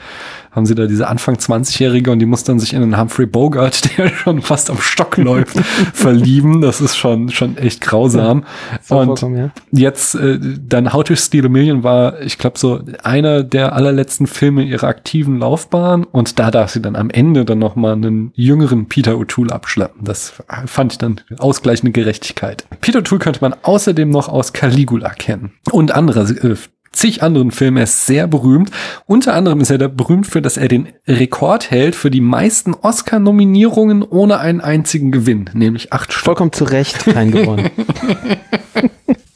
haben 0.52 0.66
sie 0.66 0.74
da 0.74 0.86
diese 0.86 1.06
Anfang 1.06 1.36
20-Jährige 1.36 2.10
und 2.10 2.18
die 2.18 2.26
muss 2.26 2.42
dann 2.42 2.58
sich 2.58 2.72
in 2.72 2.82
einen 2.82 2.98
Humphrey 2.98 3.26
Bogart, 3.26 3.88
der 3.98 4.08
schon 4.08 4.42
fast 4.42 4.70
am 4.70 4.78
Stock 4.78 5.16
läuft, 5.16 5.56
verlieben. 5.94 6.60
Das 6.60 6.80
ist 6.80 6.96
schon, 6.96 7.30
schon 7.30 7.56
echt 7.56 7.80
grausam. 7.80 8.44
Ja, 8.88 8.96
und 8.96 9.20
ja. 9.22 9.50
jetzt 9.70 10.16
äh, 10.16 10.38
dann 10.40 10.92
How 10.92 11.04
to 11.04 11.14
Steal 11.14 11.46
a 11.46 11.48
Million 11.48 11.84
war, 11.84 12.20
ich 12.20 12.38
glaube, 12.38 12.58
so 12.58 12.80
einer 13.04 13.44
der 13.44 13.74
allerletzten 13.74 14.26
Filme 14.26 14.64
ihrer 14.64 14.88
aktiven 14.88 15.19
Laufbahn 15.28 16.04
und 16.04 16.38
da 16.38 16.50
darf 16.50 16.70
sie 16.70 16.82
dann 16.82 16.96
am 16.96 17.10
Ende 17.10 17.44
dann 17.44 17.58
nochmal 17.58 17.92
einen 17.92 18.32
jüngeren 18.34 18.86
Peter 18.86 19.12
O'Toole 19.12 19.50
abschleppen. 19.50 20.04
Das 20.04 20.34
fand 20.66 20.92
ich 20.92 20.98
dann 20.98 21.20
ausgleichende 21.38 21.92
Gerechtigkeit. 21.92 22.66
Peter 22.80 23.00
O'Toole 23.00 23.18
könnte 23.18 23.40
man 23.42 23.54
außerdem 23.62 24.08
noch 24.10 24.28
aus 24.28 24.52
Caligula 24.52 25.10
kennen 25.10 25.52
und 25.70 25.92
andere 25.92 26.20
äh, 26.20 26.56
zig 26.92 27.22
anderen 27.22 27.50
Filmen. 27.50 27.78
Er 27.78 27.84
ist 27.84 28.06
sehr 28.06 28.26
berühmt. 28.26 28.70
Unter 29.06 29.34
anderem 29.34 29.60
ist 29.60 29.70
er 29.70 29.78
da 29.78 29.88
berühmt 29.88 30.26
für, 30.26 30.42
dass 30.42 30.56
er 30.56 30.68
den 30.68 30.88
Rekord 31.06 31.70
hält 31.70 31.94
für 31.94 32.10
die 32.10 32.20
meisten 32.20 32.74
Oscar-Nominierungen 32.74 34.02
ohne 34.02 34.38
einen 34.38 34.60
einzigen 34.60 35.12
Gewinn, 35.12 35.50
nämlich 35.54 35.92
acht 35.92 36.12
Stück. 36.12 36.24
Vollkommen 36.24 36.52
zu 36.52 36.64
Recht 36.64 37.04
kein 37.04 37.30
gewonnen. 37.30 37.70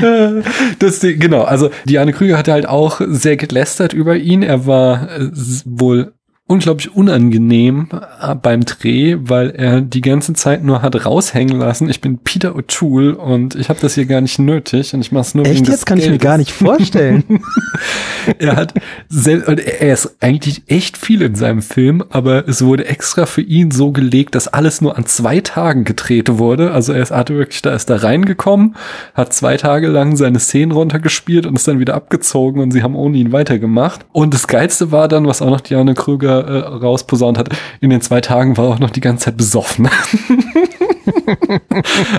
das, 0.78 1.00
genau, 1.00 1.42
also 1.42 1.70
Diane 1.84 2.12
Krüger 2.12 2.38
hatte 2.38 2.52
halt 2.52 2.66
auch 2.66 3.00
sehr 3.06 3.36
gelästert 3.36 3.92
über 3.92 4.16
ihn. 4.16 4.42
Er 4.42 4.66
war 4.66 5.10
äh, 5.10 5.30
wohl 5.64 6.12
unglaublich 6.50 6.92
unangenehm 6.92 7.88
äh, 8.20 8.34
beim 8.34 8.64
Dreh, 8.64 9.16
weil 9.20 9.50
er 9.50 9.80
die 9.80 10.00
ganze 10.00 10.32
Zeit 10.32 10.64
nur 10.64 10.82
hat 10.82 11.06
raushängen 11.06 11.60
lassen. 11.60 11.88
Ich 11.88 12.00
bin 12.00 12.18
Peter 12.18 12.56
O'Toole 12.56 13.12
und 13.12 13.54
ich 13.54 13.68
habe 13.68 13.78
das 13.80 13.94
hier 13.94 14.04
gar 14.04 14.20
nicht 14.20 14.40
nötig 14.40 14.92
und 14.92 15.00
ich 15.00 15.12
mache 15.12 15.22
es 15.22 15.34
nur 15.36 15.46
Echt 15.46 15.60
wegen 15.60 15.70
jetzt 15.70 15.86
kann 15.86 15.98
Geldes. 15.98 16.16
ich 16.16 16.20
mir 16.20 16.24
gar 16.24 16.38
nicht 16.38 16.50
vorstellen. 16.50 17.22
er 18.40 18.56
hat 18.56 18.74
er 19.10 19.92
ist 19.92 20.16
eigentlich 20.18 20.62
echt 20.66 20.96
viel 20.96 21.22
in 21.22 21.36
seinem 21.36 21.62
Film, 21.62 22.02
aber 22.10 22.48
es 22.48 22.64
wurde 22.64 22.84
extra 22.86 23.26
für 23.26 23.42
ihn 23.42 23.70
so 23.70 23.92
gelegt, 23.92 24.34
dass 24.34 24.48
alles 24.48 24.80
nur 24.80 24.98
an 24.98 25.06
zwei 25.06 25.40
Tagen 25.40 25.84
gedreht 25.84 26.38
wurde. 26.38 26.72
Also 26.72 26.92
er 26.92 27.02
ist 27.02 27.12
hatte 27.12 27.36
wirklich 27.36 27.62
da 27.62 27.72
ist 27.76 27.88
da 27.88 27.96
reingekommen, 27.96 28.74
hat 29.14 29.32
zwei 29.32 29.56
Tage 29.56 29.86
lang 29.86 30.16
seine 30.16 30.40
Szenen 30.40 30.72
runtergespielt 30.72 31.46
und 31.46 31.54
ist 31.54 31.68
dann 31.68 31.78
wieder 31.78 31.94
abgezogen 31.94 32.60
und 32.60 32.72
sie 32.72 32.82
haben 32.82 32.96
ohne 32.96 33.18
ihn 33.18 33.30
weitergemacht. 33.30 34.04
Und 34.10 34.34
das 34.34 34.48
geilste 34.48 34.90
war 34.90 35.06
dann, 35.06 35.28
was 35.28 35.42
auch 35.42 35.50
noch 35.50 35.60
Diane 35.60 35.94
Krüger 35.94 36.39
äh, 36.40 36.58
rausposaunt 36.58 37.38
hat, 37.38 37.50
in 37.80 37.90
den 37.90 38.00
zwei 38.00 38.20
Tagen 38.20 38.56
war 38.56 38.66
er 38.66 38.74
auch 38.74 38.78
noch 38.78 38.90
die 38.90 39.00
ganze 39.00 39.26
Zeit 39.26 39.36
besoffen. 39.36 39.88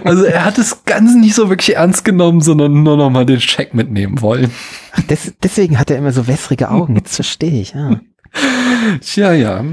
also 0.03 0.23
er 0.23 0.45
hat 0.45 0.57
das 0.57 0.85
Ganze 0.85 1.19
nicht 1.19 1.35
so 1.35 1.49
wirklich 1.49 1.75
ernst 1.75 2.05
genommen, 2.05 2.41
sondern 2.41 2.83
nur 2.83 2.97
noch 2.97 3.09
mal 3.09 3.25
den 3.25 3.41
Scheck 3.41 3.73
mitnehmen 3.73 4.21
wollen. 4.21 4.51
Ach, 4.93 5.01
des, 5.03 5.33
deswegen 5.41 5.79
hat 5.79 5.91
er 5.91 5.97
immer 5.97 6.11
so 6.11 6.27
wässrige 6.27 6.69
Augen, 6.69 6.95
jetzt 7.01 7.15
verstehe 7.15 7.61
ich, 7.61 7.73
ja. 7.73 7.99
Tja, 9.01 9.33
ja. 9.33 9.63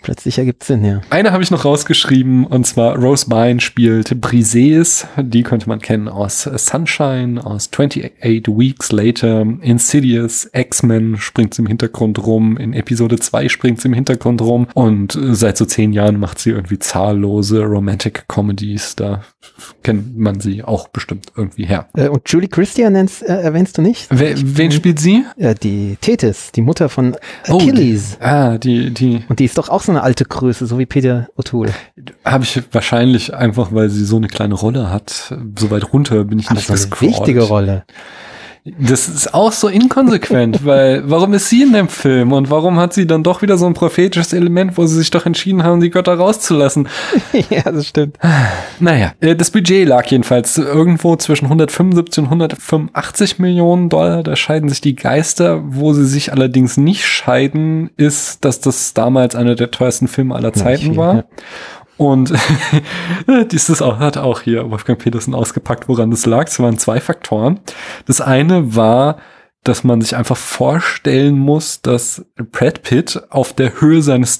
Plötzlich 0.00 0.38
ergibt 0.38 0.62
Sinn, 0.62 0.84
ja. 0.84 1.00
Eine 1.10 1.32
habe 1.32 1.42
ich 1.42 1.50
noch 1.50 1.64
rausgeschrieben, 1.64 2.46
und 2.46 2.66
zwar 2.66 2.96
Rose 2.96 3.26
Byrne 3.28 3.60
spielt 3.60 4.20
Briseis. 4.20 5.06
Die 5.16 5.42
könnte 5.42 5.68
man 5.68 5.80
kennen 5.80 6.08
aus 6.08 6.44
Sunshine, 6.44 7.44
aus 7.44 7.68
28 7.72 8.46
Weeks 8.46 8.92
Later, 8.92 9.44
Insidious, 9.60 10.48
X-Men 10.52 11.16
springt 11.18 11.54
sie 11.54 11.62
im 11.62 11.66
Hintergrund 11.66 12.24
rum, 12.24 12.56
in 12.56 12.74
Episode 12.74 13.18
2 13.18 13.48
springt 13.48 13.80
sie 13.80 13.88
im 13.88 13.94
Hintergrund 13.94 14.40
rum 14.40 14.68
und 14.74 15.18
seit 15.20 15.56
so 15.56 15.64
zehn 15.64 15.92
Jahren 15.92 16.20
macht 16.20 16.38
sie 16.38 16.50
irgendwie 16.50 16.78
zahllose 16.78 17.62
Romantic 17.64 18.28
Comedies. 18.28 18.94
Da 18.94 19.22
kennt 19.82 20.16
man 20.16 20.38
sie 20.38 20.62
auch 20.62 20.88
bestimmt 20.88 21.32
irgendwie 21.36 21.66
her. 21.66 21.88
Äh, 21.96 22.08
und 22.08 22.22
Julie 22.30 22.48
Christie 22.48 22.88
nennst, 22.88 23.22
äh, 23.22 23.40
erwähnst 23.40 23.76
du 23.78 23.82
nicht? 23.82 24.06
Wer, 24.10 24.34
wen 24.36 24.70
spielt 24.70 25.00
sie? 25.00 25.24
Äh, 25.36 25.54
die 25.56 25.96
Tethys, 26.00 26.52
die 26.52 26.62
Mutter 26.62 26.88
von 26.88 27.16
Achilles. 27.48 28.14
Oh, 28.14 28.18
die, 28.20 28.24
ah, 28.24 28.58
die, 28.58 28.90
die. 28.90 29.24
Und 29.28 29.40
die 29.40 29.44
ist 29.44 29.58
doch 29.58 29.68
auch 29.68 29.87
so 29.88 29.92
eine 29.92 30.02
alte 30.02 30.26
Größe, 30.26 30.66
so 30.66 30.78
wie 30.78 30.84
Peter 30.84 31.28
O'Toole. 31.38 31.72
Habe 32.24 32.44
ich 32.44 32.62
wahrscheinlich 32.72 33.34
einfach, 33.34 33.72
weil 33.72 33.88
sie 33.88 34.04
so 34.04 34.16
eine 34.16 34.28
kleine 34.28 34.54
Rolle 34.54 34.90
hat. 34.90 35.34
So 35.58 35.70
weit 35.70 35.92
runter 35.94 36.24
bin 36.24 36.38
ich 36.38 36.46
Aber 36.46 36.56
nicht 36.56 36.68
das 36.68 36.92
eine 36.92 37.00
wichtige 37.00 37.42
Rolle. 37.42 37.84
Das 38.78 39.08
ist 39.08 39.34
auch 39.34 39.52
so 39.52 39.68
inkonsequent, 39.68 40.60
weil 40.64 41.02
warum 41.06 41.34
ist 41.34 41.48
sie 41.48 41.62
in 41.62 41.72
dem 41.72 41.88
Film 41.88 42.32
und 42.32 42.50
warum 42.50 42.78
hat 42.78 42.92
sie 42.92 43.06
dann 43.06 43.22
doch 43.22 43.42
wieder 43.42 43.56
so 43.56 43.66
ein 43.66 43.74
prophetisches 43.74 44.32
Element, 44.32 44.76
wo 44.76 44.86
sie 44.86 44.96
sich 44.96 45.10
doch 45.10 45.26
entschieden 45.26 45.62
haben, 45.62 45.80
die 45.80 45.90
Götter 45.90 46.14
rauszulassen? 46.14 46.88
ja, 47.50 47.62
das 47.62 47.88
stimmt. 47.88 48.16
Naja, 48.80 49.12
äh, 49.20 49.34
das 49.34 49.50
Budget 49.50 49.88
lag 49.88 50.06
jedenfalls 50.06 50.56
irgendwo 50.56 51.16
zwischen 51.16 51.46
175 51.46 52.18
und 52.22 52.24
185 52.26 53.38
Millionen 53.40 53.88
Dollar. 53.88 54.22
Da 54.22 54.36
scheiden 54.36 54.68
sich 54.68 54.80
die 54.80 54.94
Geister. 54.94 55.62
Wo 55.64 55.92
sie 55.92 56.06
sich 56.06 56.32
allerdings 56.32 56.76
nicht 56.76 57.04
scheiden, 57.04 57.90
ist, 57.96 58.44
dass 58.44 58.60
das 58.60 58.94
damals 58.94 59.34
einer 59.34 59.56
der 59.56 59.70
teuersten 59.70 60.06
Filme 60.06 60.34
aller 60.34 60.52
Zeiten 60.52 60.96
war. 60.96 61.14
Ja. 61.14 61.24
Und 61.98 62.32
dieses 63.50 63.80
hat 63.80 64.16
auch 64.16 64.40
hier 64.40 64.70
Wolfgang 64.70 64.98
Petersen 64.98 65.34
ausgepackt, 65.34 65.88
woran 65.88 66.10
das 66.10 66.24
lag. 66.24 66.46
Es 66.46 66.58
waren 66.60 66.78
zwei 66.78 67.00
Faktoren. 67.00 67.60
Das 68.06 68.20
eine 68.20 68.74
war, 68.74 69.18
dass 69.64 69.84
man 69.84 70.00
sich 70.00 70.16
einfach 70.16 70.36
vorstellen 70.36 71.38
muss, 71.38 71.82
dass 71.82 72.24
Brad 72.52 72.82
Pitt 72.82 73.20
auf 73.28 73.52
der 73.52 73.80
Höhe 73.80 74.00
seines 74.00 74.38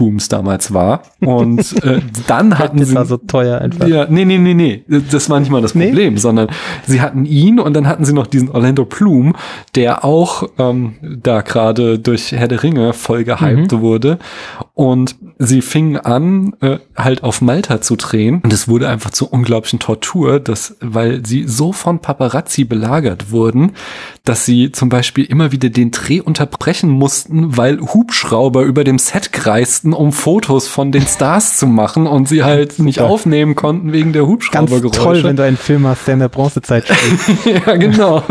Startums 0.00 0.28
damals 0.28 0.72
war. 0.72 1.02
Und 1.20 1.84
äh, 1.84 2.00
dann 2.26 2.58
hatten 2.58 2.84
sie. 2.84 2.94
war 2.94 3.04
so 3.04 3.16
teuer 3.16 3.60
einfach. 3.60 3.86
Ja, 3.86 4.06
nee, 4.08 4.24
nee, 4.24 4.38
nee, 4.38 4.54
nee. 4.54 4.84
Das 5.10 5.28
war 5.28 5.40
nicht 5.40 5.50
mal 5.50 5.62
das 5.62 5.74
Nee? 5.74 5.86
Problem, 5.86 6.18
sondern 6.18 6.48
sie 6.86 7.00
hatten 7.00 7.24
ihn 7.24 7.60
und 7.60 7.74
dann 7.74 7.86
hatten 7.86 8.04
sie 8.04 8.12
noch 8.12 8.26
diesen 8.26 8.50
Orlando 8.50 8.84
Bloom, 8.84 9.34
der 9.74 10.04
auch 10.04 10.48
ähm, 10.58 10.94
da 11.02 11.42
gerade 11.42 11.98
durch 11.98 12.32
Herr 12.32 12.48
der 12.48 12.62
Ringe 12.62 12.92
voll 12.92 13.24
gehypt 13.24 13.72
wurde. 13.72 14.18
Und 14.74 15.16
sie 15.38 15.60
fingen 15.60 15.96
an, 15.98 16.54
äh, 16.60 16.78
halt 16.96 17.22
auf 17.22 17.42
Malta 17.42 17.80
zu 17.80 17.96
drehen. 17.96 18.40
Und 18.42 18.52
es 18.52 18.68
wurde 18.68 18.88
einfach 18.88 19.10
zur 19.10 19.32
unglaublichen 19.32 19.78
Tortur, 19.78 20.40
dass, 20.40 20.76
weil 20.80 21.24
sie 21.26 21.44
so 21.46 21.72
von 21.72 21.98
Paparazzi 21.98 22.64
belagert 22.64 23.30
wurden, 23.30 23.72
dass 24.24 24.44
sie 24.44 24.72
zum 24.72 24.88
Beispiel 24.88 25.24
immer 25.24 25.52
wieder 25.52 25.68
den 25.68 25.90
Dreh 25.90 26.20
unterbrechen 26.20 26.88
mussten, 26.88 27.56
weil 27.56 27.80
Hubschrauber 27.80 28.62
über 28.62 28.84
dem 28.84 28.98
Set 28.98 29.32
kreisten, 29.32 29.89
um 29.92 30.12
Fotos 30.12 30.68
von 30.68 30.92
den 30.92 31.06
Stars 31.06 31.56
zu 31.56 31.66
machen 31.66 32.06
und 32.06 32.28
sie 32.28 32.44
halt 32.44 32.78
nicht 32.78 32.96
Super. 32.96 33.08
aufnehmen 33.08 33.54
konnten 33.54 33.92
wegen 33.92 34.12
der 34.12 34.22
Ganz 34.22 34.32
Hubschraubergeräusche. 34.32 35.00
toll, 35.00 35.24
wenn 35.24 35.36
du 35.36 35.44
einen 35.44 35.56
Film 35.56 35.86
hast, 35.86 36.06
der 36.06 36.14
in 36.14 36.20
der 36.20 36.28
Bronzezeit 36.28 36.84
spielt. 36.86 37.64
ja, 37.66 37.76
genau. 37.76 38.22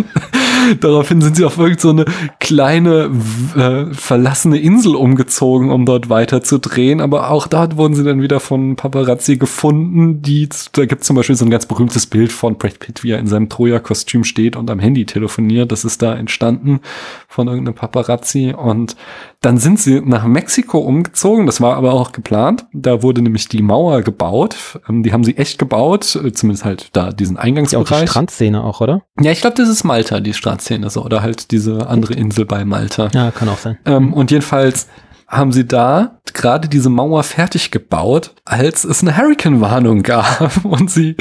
Daraufhin 0.80 1.22
sind 1.22 1.36
sie 1.36 1.46
auf 1.46 1.58
irgend 1.58 1.82
so 1.82 1.90
eine 1.90 2.06
kleine 2.40 3.12
äh, 3.56 3.94
verlassene 3.94 4.60
Insel 4.60 4.96
umgezogen, 4.96 5.72
um 5.72 5.86
dort 5.86 6.10
weiter 6.10 6.42
zu 6.42 6.58
drehen. 6.60 7.02
Aber 7.02 7.32
auch 7.32 7.48
dort 7.48 7.78
wurden 7.78 7.96
sie 7.96 8.04
dann 8.04 8.22
wieder 8.22 8.40
von 8.40 8.76
Paparazzi 8.76 9.38
gefunden. 9.38 10.22
Die, 10.22 10.50
da 10.74 10.86
gibt 10.86 11.02
es 11.02 11.08
zum 11.08 11.16
Beispiel 11.16 11.36
so 11.36 11.46
ein 11.46 11.52
ganz 11.52 11.66
berühmtes 11.66 12.08
Bild 12.08 12.32
von 12.32 12.58
Brad 12.58 12.80
Pitt, 12.80 13.04
wie 13.04 13.12
er 13.12 13.20
in 13.20 13.28
seinem 13.28 13.50
Troja-Kostüm 13.50 14.24
steht 14.24 14.56
und 14.56 14.70
am 14.70 14.80
Handy 14.80 15.06
telefoniert. 15.06 15.72
Das 15.72 15.86
ist 15.86 16.02
da 16.02 16.16
entstanden 16.16 16.80
von 17.28 17.48
irgendeinem 17.48 17.76
Paparazzi. 17.76 18.54
Und 18.58 18.96
dann 19.42 19.58
sind 19.58 19.80
sie 19.80 20.02
nach 20.02 20.26
Mexiko 20.26 20.80
umgezogen. 20.80 21.46
Das 21.46 21.62
war 21.62 21.76
aber 21.76 21.94
auch 21.94 22.12
geplant. 22.12 22.66
Da 22.74 23.02
wurde 23.04 23.22
nämlich 23.22 23.48
die 23.48 23.62
Mauer 23.62 24.02
gebaut. 24.02 24.80
Ähm, 24.90 25.04
Die 25.04 25.14
haben 25.14 25.24
sie 25.24 25.38
echt 25.38 25.60
gebaut, 25.60 26.16
äh, 26.16 26.32
zumindest 26.34 26.66
halt 26.66 26.90
da 26.94 27.12
diesen 27.12 27.36
Ja, 27.36 27.40
auch 27.40 27.44
die 27.44 27.50
Eingangsbereich. 27.50 28.10
Strandszene 28.10 28.64
auch, 28.64 28.82
oder? 28.82 29.04
Ja, 29.22 29.32
ich 29.32 29.42
glaube, 29.42 29.56
das 29.56 29.70
ist 29.70 29.84
Malta, 29.84 30.20
die 30.20 30.34
Strandszene 30.60 30.90
so, 30.90 31.04
oder 31.04 31.22
halt 31.22 31.52
diese 31.52 31.88
andere 31.88 32.14
Insel 32.14 32.46
bei 32.46 32.66
Malta. 32.66 33.10
Ja, 33.14 33.32
kann 33.32 33.50
auch 33.50 33.58
sein. 33.58 33.78
Ähm, 33.86 34.14
und 34.14 34.32
jedenfalls 34.32 34.88
haben 35.30 35.52
sie 35.52 35.68
da 35.68 36.20
gerade 36.34 36.68
diese 36.68 36.90
Mauer 36.90 37.24
fertig 37.24 37.72
gebaut, 37.72 38.34
als 38.46 38.84
es 38.84 39.02
eine 39.02 39.18
Hurricane-Warnung 39.18 40.04
gab 40.04 40.64
und 40.64 40.90
sie 40.90 41.16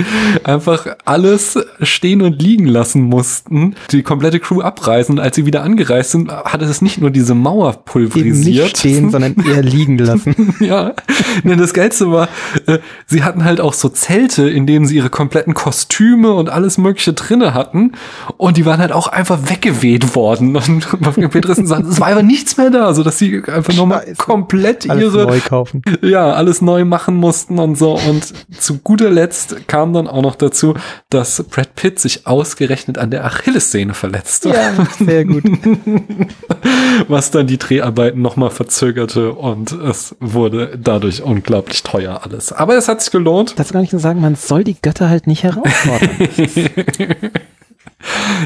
einfach 0.45 0.87
alles 1.05 1.59
stehen 1.83 2.23
und 2.23 2.41
liegen 2.41 2.67
lassen 2.67 3.03
mussten, 3.03 3.75
die 3.91 4.03
komplette 4.03 4.41
Crew 4.41 4.61
abreisen. 4.61 5.13
Und 5.13 5.21
als 5.21 5.37
sie 5.37 5.47
wieder 5.47 5.63
angereist 5.63 6.13
sind, 6.13 6.31
hat 6.31 6.63
es 6.63 6.83
nicht 6.83 7.01
nur 7.01 7.11
diese 7.11 7.35
Mauer 7.35 7.71
Eben 7.71 7.85
pulverisiert. 7.85 8.65
nicht 8.65 8.79
stehen, 8.79 9.11
sondern 9.11 9.37
eher 9.37 9.63
liegen 9.63 9.99
lassen. 9.99 10.35
Ja, 10.61 10.95
ne, 11.45 11.57
das 11.57 11.73
Geilste 11.73 12.11
war, 12.11 12.29
äh, 12.67 12.79
sie 13.07 13.23
hatten 13.23 13.45
halt 13.45 13.61
auch 13.61 13.73
so 13.73 13.89
Zelte, 13.89 14.49
in 14.49 14.67
denen 14.67 14.87
sie 14.87 14.97
ihre 14.97 15.09
kompletten 15.09 15.55
Kostüme 15.55 16.33
und 16.33 16.49
alles 16.51 16.79
mögliche 16.79 17.13
drinne 17.13 17.55
hatten 17.55 17.93
und 18.37 18.57
die 18.57 18.67
waren 18.67 18.81
halt 18.81 18.93
auch 18.93 19.07
einfach 19.07 19.39
weggeweht 19.49 20.15
worden 20.17 20.57
und 20.57 21.31
Petersen 21.31 21.67
sagt, 21.67 21.87
es 21.87 22.01
war 22.01 22.09
einfach 22.09 22.23
nichts 22.23 22.57
mehr 22.57 22.71
da, 22.71 22.93
so 22.93 23.03
dass 23.03 23.19
sie 23.19 23.43
einfach 23.47 23.75
nochmal 23.75 23.98
Scheiße. 24.01 24.15
komplett 24.17 24.85
ihre, 24.85 25.41
ja, 26.03 26.33
alles 26.33 26.61
neu 26.61 26.85
machen 26.85 27.17
mussten 27.17 27.59
und 27.59 27.77
so 27.77 27.99
und 27.99 28.33
zu 28.59 28.79
guter 28.79 29.11
Letzt 29.11 29.69
kam 29.69 29.93
dann 29.93 30.09
auch 30.09 30.23
noch 30.23 30.35
dazu, 30.35 30.75
dass 31.11 31.43
Brad 31.45 31.75
Pitt 31.75 31.99
sich 31.99 32.27
ausgerechnet 32.27 32.99
an 32.99 33.11
der 33.11 33.25
Achillessehne 33.25 33.95
verletzte 33.95 34.51
Ja, 34.51 34.73
sehr 34.99 35.25
gut. 35.25 35.45
was 37.09 37.31
dann 37.31 37.47
die 37.47 37.59
Dreharbeiten 37.59 38.23
nochmal 38.23 38.51
verzögerte 38.51 39.33
und 39.33 39.73
es 39.73 40.17
wurde 40.21 40.79
dadurch 40.83 41.23
unglaublich 41.23 41.83
teuer 41.83 42.21
alles. 42.25 42.53
Aber 42.53 42.77
es 42.77 42.89
hat 42.89 43.03
sich 43.03 43.11
gelohnt. 43.11 43.59
Das 43.59 43.73
kann 43.73 43.83
ich 43.83 43.93
nur 43.93 44.01
sagen, 44.01 44.21
man 44.21 44.35
soll 44.35 44.65
die 44.65 44.77
Götter 44.81 45.09
halt 45.09 45.27
nicht 45.27 45.43
herausfordern. 45.43 46.11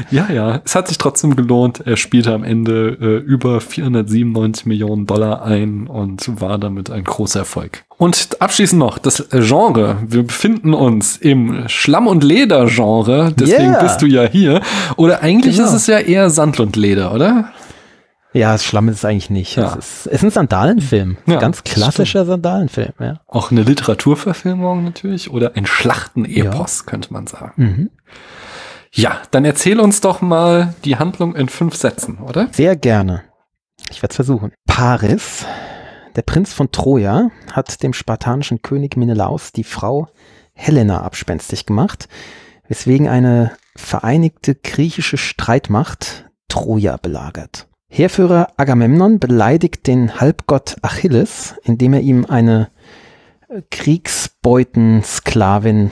Ja, 0.09 0.29
ja, 0.31 0.61
es 0.63 0.75
hat 0.75 0.87
sich 0.87 0.97
trotzdem 0.97 1.35
gelohnt. 1.35 1.81
Er 1.85 1.97
spielte 1.97 2.33
am 2.33 2.43
Ende 2.43 2.97
äh, 3.01 3.17
über 3.17 3.59
497 3.61 4.65
Millionen 4.65 5.05
Dollar 5.05 5.43
ein 5.43 5.87
und 5.87 6.39
war 6.41 6.57
damit 6.57 6.89
ein 6.89 7.03
großer 7.03 7.39
Erfolg. 7.39 7.83
Und 7.97 8.37
abschließend 8.41 8.79
noch 8.79 8.97
das 8.97 9.27
Genre. 9.31 9.97
Wir 10.07 10.23
befinden 10.23 10.73
uns 10.73 11.17
im 11.17 11.67
Schlamm- 11.67 12.07
und 12.07 12.23
Leder-Genre, 12.23 13.33
deswegen 13.37 13.71
Yeah. 13.73 13.83
bist 13.83 14.01
du 14.01 14.05
ja 14.05 14.23
hier. 14.23 14.61
Oder 14.97 15.21
eigentlich 15.21 15.57
Genau. 15.57 15.67
ist 15.67 15.73
es 15.73 15.87
ja 15.87 15.99
eher 15.99 16.29
Sand 16.29 16.59
und 16.59 16.75
Leder, 16.75 17.13
oder? 17.13 17.49
ja, 18.35 18.57
Schlamm 18.57 18.89
ist 18.89 18.95
es 18.97 19.05
eigentlich 19.05 19.29
nicht. 19.29 19.55
Ja. 19.57 19.75
Es 19.77 20.05
ist, 20.05 20.07
es 20.07 20.13
ist 20.13 20.23
ein 20.23 20.31
Sandalenfilm. 20.31 21.17
Ja, 21.27 21.37
Ganz 21.39 21.63
klassischer 21.63 22.25
Sandalenfilm, 22.25 22.93
ja. 22.99 23.19
Auch 23.27 23.51
eine 23.51 23.61
Literaturverfilmung 23.61 24.83
natürlich 24.83 25.29
oder 25.29 25.55
ein 25.55 25.67
Schlachtenepos, 25.67 26.85
könnte 26.87 27.13
man 27.13 27.27
sagen. 27.27 27.51
Mhm. 27.57 27.89
Ja, 28.95 29.23
dann 29.31 29.43
erzähl 29.43 29.79
uns 29.79 30.01
doch 30.01 30.21
mal 30.21 30.75
die 30.85 30.97
Handlung 30.97 31.35
in 31.35 31.49
fünf 31.49 31.75
Sätzen, 31.75 32.19
oder? 32.19 32.49
Sehr 32.51 32.75
gerne. 32.75 33.23
Ich 33.89 34.03
werde 34.03 34.11
es 34.11 34.17
versuchen. 34.17 34.51
Paris, 34.67 35.47
der 36.15 36.21
Prinz 36.21 36.53
von 36.53 36.71
Troja, 36.71 37.31
hat 37.51 37.81
dem 37.81 37.93
spartanischen 37.93 38.61
König 38.61 38.95
Menelaus 38.95 39.51
die 39.51 39.63
Frau 39.63 40.09
Helena 40.53 41.01
abspenstig 41.01 41.65
gemacht, 41.65 42.07
weswegen 42.67 43.07
eine 43.07 43.53
vereinigte 43.75 44.53
griechische 44.53 45.17
Streitmacht 45.17 46.29
Troja 46.47 46.97
belagert. 46.97 47.67
Heerführer 47.89 48.49
Agamemnon 48.57 49.17
beleidigt 49.17 49.87
den 49.87 50.19
Halbgott 50.19 50.75
Achilles, 50.83 51.55
indem 51.63 51.93
er 51.93 52.01
ihm 52.01 52.25
eine 52.25 52.69
Kriegsbeutensklavin 53.71 55.89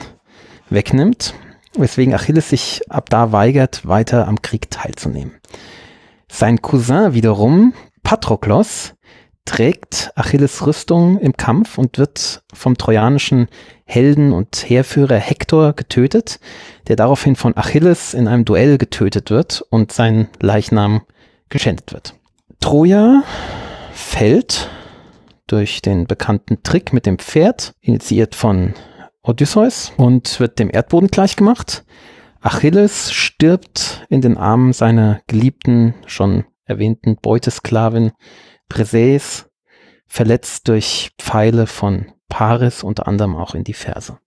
wegnimmt, 0.70 1.34
weswegen 1.76 2.14
Achilles 2.14 2.50
sich 2.50 2.82
ab 2.88 3.10
da 3.10 3.32
weigert, 3.32 3.86
weiter 3.86 4.28
am 4.28 4.42
Krieg 4.42 4.70
teilzunehmen. 4.70 5.34
Sein 6.28 6.62
Cousin 6.62 7.14
wiederum, 7.14 7.74
Patroklos, 8.02 8.94
trägt 9.44 10.12
Achilles 10.14 10.66
Rüstung 10.66 11.18
im 11.18 11.36
Kampf 11.36 11.76
und 11.76 11.98
wird 11.98 12.42
vom 12.54 12.78
trojanischen 12.78 13.48
Helden 13.84 14.32
und 14.32 14.64
Heerführer 14.68 15.16
Hektor 15.16 15.72
getötet, 15.72 16.38
der 16.88 16.96
daraufhin 16.96 17.36
von 17.36 17.56
Achilles 17.56 18.14
in 18.14 18.28
einem 18.28 18.44
Duell 18.44 18.78
getötet 18.78 19.30
wird 19.30 19.64
und 19.70 19.92
sein 19.92 20.28
Leichnam 20.40 21.02
geschändet 21.48 21.92
wird. 21.92 22.14
Troja 22.60 23.24
fällt 23.92 24.70
durch 25.48 25.82
den 25.82 26.06
bekannten 26.06 26.62
Trick 26.62 26.92
mit 26.92 27.04
dem 27.04 27.18
Pferd, 27.18 27.74
initiiert 27.80 28.34
von 28.34 28.74
Odysseus 29.22 29.92
und 29.96 30.40
wird 30.40 30.58
dem 30.58 30.70
Erdboden 30.70 31.08
gleichgemacht. 31.08 31.84
Achilles 32.40 33.12
stirbt 33.12 34.04
in 34.08 34.20
den 34.20 34.36
Armen 34.36 34.72
seiner 34.72 35.20
geliebten, 35.28 35.94
schon 36.06 36.44
erwähnten 36.64 37.16
Beutesklavin 37.20 38.12
Briseis, 38.68 39.48
verletzt 40.06 40.68
durch 40.68 41.12
Pfeile 41.18 41.66
von 41.66 42.06
Paris, 42.28 42.82
unter 42.82 43.06
anderem 43.06 43.36
auch 43.36 43.54
in 43.54 43.64
die 43.64 43.74
Ferse. 43.74 44.18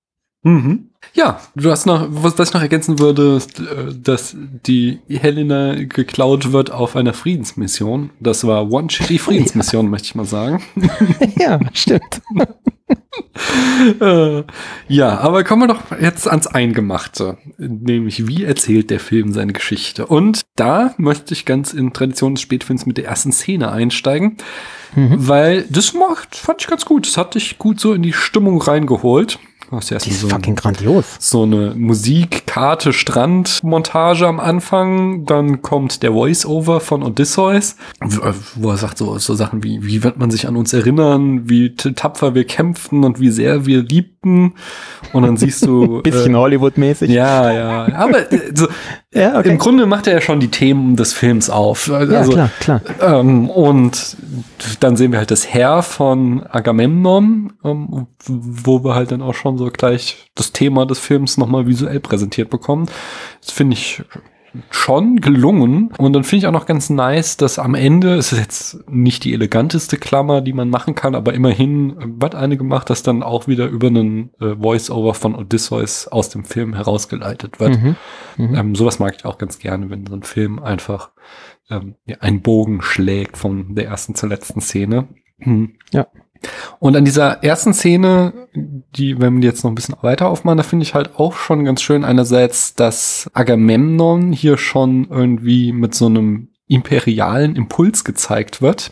Mhm. 0.44 0.92
Ja, 1.14 1.42
du 1.56 1.72
hast 1.72 1.88
noch, 1.88 2.08
was, 2.10 2.38
was 2.38 2.50
ich 2.50 2.54
noch 2.54 2.62
ergänzen 2.62 3.00
würde, 3.00 3.40
äh, 3.58 3.94
dass 3.96 4.36
die 4.38 5.00
Helena 5.10 5.74
geklaut 5.74 6.52
wird 6.52 6.72
auf 6.72 6.96
einer 6.96 7.14
Friedensmission. 7.14 8.12
Das 8.20 8.46
war 8.46 8.72
One 8.72 8.90
Shitty 8.90 9.18
Friedensmission, 9.20 9.90
möchte 9.90 10.06
ich 10.06 10.16
mal 10.16 10.26
sagen. 10.26 10.64
ja, 11.40 11.60
stimmt. 11.74 12.22
ja, 14.88 15.18
aber 15.20 15.44
kommen 15.44 15.64
wir 15.64 15.68
doch 15.74 16.00
jetzt 16.00 16.28
ans 16.28 16.48
Eingemachte. 16.48 17.38
Nämlich, 17.58 18.28
wie 18.28 18.44
erzählt 18.44 18.90
der 18.90 19.00
Film 19.00 19.34
seine 19.34 19.54
Geschichte? 19.54 20.06
Und 20.08 20.42
da 20.56 20.94
möchte 20.98 21.34
ich 21.34 21.46
ganz 21.46 21.74
in 21.74 21.94
Tradition 21.94 22.36
des 22.36 22.42
Spätfilms 22.42 22.86
mit 22.86 22.98
der 22.98 23.06
ersten 23.06 23.32
Szene 23.32 23.72
einsteigen, 23.72 24.38
Mhm. 24.96 25.28
weil 25.28 25.66
das 25.70 25.94
macht, 25.94 26.36
fand 26.38 26.62
ich 26.62 26.68
ganz 26.68 26.86
gut. 26.86 27.06
Das 27.06 27.18
hat 27.18 27.36
dich 27.36 27.58
gut 27.58 27.82
so 27.82 27.94
in 27.94 28.02
die 28.02 28.14
Stimmung 28.14 28.62
reingeholt. 28.62 29.40
Hast 29.72 29.92
erst 29.92 30.06
Die 30.06 30.12
ist 30.12 30.22
so, 30.22 30.30
fucking 30.30 30.56
grandios. 30.56 31.06
so 31.20 31.44
eine 31.44 31.74
Musik, 31.76 32.46
Karte, 32.46 32.94
Strand-Montage 32.94 34.28
am 34.28 34.40
Anfang. 34.40 35.26
Dann 35.26 35.62
kommt 35.62 36.04
der 36.04 36.12
Voice-Over 36.14 36.80
von 36.80 37.04
Odysseus, 37.04 37.76
w- 38.02 38.20
wo 38.56 38.70
er 38.72 38.78
sagt 38.78 38.98
so, 38.98 39.18
so 39.18 39.34
Sachen 39.34 39.64
wie, 39.64 39.84
wie 39.86 40.04
wird 40.04 40.18
man 40.18 40.32
sich 40.32 40.48
an 40.48 40.56
uns 40.56 40.72
erinnern, 40.74 41.50
wie 41.50 41.76
tapfer 41.76 42.36
wir 42.36 42.46
kämpften 42.46 43.04
und 43.04 43.20
wie 43.20 43.30
sehr 43.32 43.66
wir 43.66 43.82
liebten. 43.84 44.54
Und 45.14 45.24
dann 45.24 45.38
siehst 45.38 45.66
du. 45.66 46.02
Bisschen 46.04 46.36
Hollywood-mäßig. 46.36 47.10
äh, 47.10 47.14
ja, 47.14 47.52
ja. 47.52 47.96
Aber 47.96 48.32
äh, 48.32 48.40
so, 48.54 48.68
ja 49.14 49.40
im 49.42 49.58
Grunde 49.58 49.86
macht 49.86 50.08
er 50.08 50.14
ja 50.14 50.22
schon 50.22 50.40
die 50.40 50.50
Themen 50.50 50.96
des 50.96 51.14
Films 51.14 51.50
auf. 51.50 51.88
Ja, 51.88 51.98
Also, 51.98 52.32
klar, 52.34 52.50
klar. 52.60 52.82
ähm, 53.02 53.50
und 53.50 54.18
dann 54.80 54.96
sehen 54.98 55.12
wir 55.12 55.20
halt 55.20 55.32
das 55.32 55.52
Heer 55.54 55.82
von 55.82 56.44
Agamemnon, 56.50 57.54
ähm, 57.64 58.08
wo 58.28 58.84
wir 58.84 58.96
halt 58.96 59.12
dann 59.12 59.22
auch 59.22 59.34
schon 59.34 59.55
so 59.58 59.70
gleich 59.72 60.30
das 60.36 60.52
Thema 60.52 60.86
des 60.86 61.00
Films 61.00 61.38
nochmal 61.38 61.68
visuell 61.68 62.00
präsentiert 62.00 62.50
bekommen. 62.50 62.88
Das 63.42 63.52
finde 63.52 63.76
ich 63.76 64.04
schon 64.70 65.18
gelungen. 65.18 65.92
Und 65.98 66.14
dann 66.14 66.24
finde 66.24 66.38
ich 66.38 66.48
auch 66.48 66.52
noch 66.52 66.66
ganz 66.66 66.90
nice, 66.90 67.38
dass 67.38 67.60
am 67.60 67.76
Ende, 67.76 68.16
es 68.16 68.32
ist 68.32 68.40
jetzt 68.40 68.90
nicht 68.90 69.24
die 69.24 69.34
eleganteste 69.34 69.98
Klammer, 69.98 70.42
die 70.42 70.54
man 70.54 70.70
machen 70.70 70.96
kann, 70.96 71.16
aber 71.16 71.34
immerhin 71.34 72.20
wird 72.22 72.36
eine 72.36 72.58
gemacht, 72.58 72.90
dass 72.90 73.04
dann 73.04 73.24
auch 73.24 73.48
wieder 73.48 73.68
über 73.68 73.88
einen 73.88 74.32
äh, 74.40 74.56
Voice-Over 74.56 75.14
von 75.14 75.36
Odysseus 75.36 76.08
aus 76.08 76.30
dem 76.30 76.46
Film 76.46 76.74
herausgeleitet 76.74 77.60
wird. 77.60 77.82
Mhm. 77.82 77.96
Mhm. 78.38 78.56
Ähm, 78.56 78.76
sowas 78.76 79.00
mag 79.00 79.16
ich 79.18 79.26
auch 79.26 79.38
ganz 79.38 79.60
gerne, 79.60 79.90
wenn 79.90 80.06
so 80.06 80.14
ein 80.14 80.24
Film 80.24 80.60
einfach 80.60 81.12
ähm, 81.70 81.96
ja, 82.06 82.18
einen 82.20 82.42
Bogen 82.42 82.82
schlägt 82.82 83.38
von 83.38 83.76
der 83.76 83.88
ersten 83.88 84.16
zur 84.16 84.30
letzten 84.30 84.62
Szene. 84.62 85.08
Mhm. 85.38 85.76
Ja. 85.92 86.08
Und 86.80 86.96
an 86.96 87.06
dieser 87.06 87.44
ersten 87.44 87.74
Szene, 87.74 88.34
die, 88.54 89.20
wenn 89.20 89.42
wir 89.42 89.50
jetzt 89.50 89.64
noch 89.64 89.72
ein 89.72 89.76
bisschen 89.76 89.96
weiter 90.02 90.28
aufmachen, 90.30 90.58
da 90.58 90.64
finde 90.64 90.84
ich 90.84 90.94
halt 90.94 91.16
auch 91.16 91.34
schon 91.36 91.66
ganz 91.66 91.82
schön 91.82 92.04
einerseits, 92.04 92.76
dass 92.76 93.30
Agamemnon 93.34 94.32
hier 94.32 94.58
schon 94.58 95.08
irgendwie 95.10 95.72
mit 95.72 95.96
so 95.96 96.08
einem 96.08 96.50
imperialen 96.68 97.56
Impuls 97.56 98.04
gezeigt 98.04 98.62
wird. 98.62 98.92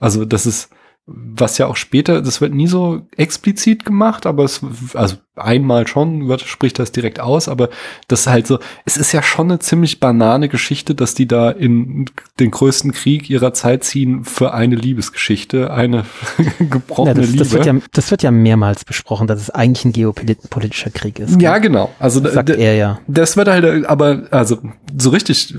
Also, 0.00 0.24
das 0.24 0.46
ist 0.46 0.70
was 1.08 1.56
ja 1.58 1.66
auch 1.66 1.76
später, 1.76 2.20
das 2.20 2.40
wird 2.40 2.52
nie 2.52 2.66
so 2.66 3.02
explizit 3.16 3.84
gemacht, 3.84 4.26
aber 4.26 4.42
es, 4.42 4.60
also 4.94 5.16
einmal 5.36 5.86
schon, 5.86 6.26
wird, 6.26 6.40
spricht 6.40 6.80
das 6.80 6.90
direkt 6.90 7.20
aus, 7.20 7.48
aber 7.48 7.68
das 8.08 8.22
ist 8.22 8.26
halt 8.26 8.48
so, 8.48 8.58
es 8.84 8.96
ist 8.96 9.12
ja 9.12 9.22
schon 9.22 9.48
eine 9.48 9.60
ziemlich 9.60 10.00
banane 10.00 10.48
Geschichte, 10.48 10.96
dass 10.96 11.14
die 11.14 11.28
da 11.28 11.50
in 11.50 12.06
den 12.40 12.50
größten 12.50 12.90
Krieg 12.90 13.30
ihrer 13.30 13.54
Zeit 13.54 13.84
ziehen 13.84 14.24
für 14.24 14.52
eine 14.52 14.74
Liebesgeschichte, 14.74 15.70
eine 15.70 16.06
gebrochene 16.58 17.10
ja, 17.10 17.14
das, 17.14 17.26
Liebe. 17.30 17.38
Das 17.38 17.52
wird, 17.52 17.66
ja, 17.66 17.74
das 17.92 18.10
wird 18.10 18.22
ja 18.24 18.32
mehrmals 18.32 18.84
besprochen, 18.84 19.28
dass 19.28 19.40
es 19.40 19.50
eigentlich 19.50 19.84
ein 19.84 19.92
geopolitischer 19.92 20.90
Krieg 20.90 21.20
ist. 21.20 21.40
Ja, 21.40 21.58
genau. 21.58 21.92
Also 22.00 22.18
das 22.18 22.34
sagt 22.34 22.50
er 22.50 22.74
ja. 22.74 22.98
Das 23.06 23.36
wird 23.36 23.46
halt, 23.46 23.86
aber 23.86 24.24
also 24.32 24.58
so 24.98 25.10
richtig 25.10 25.54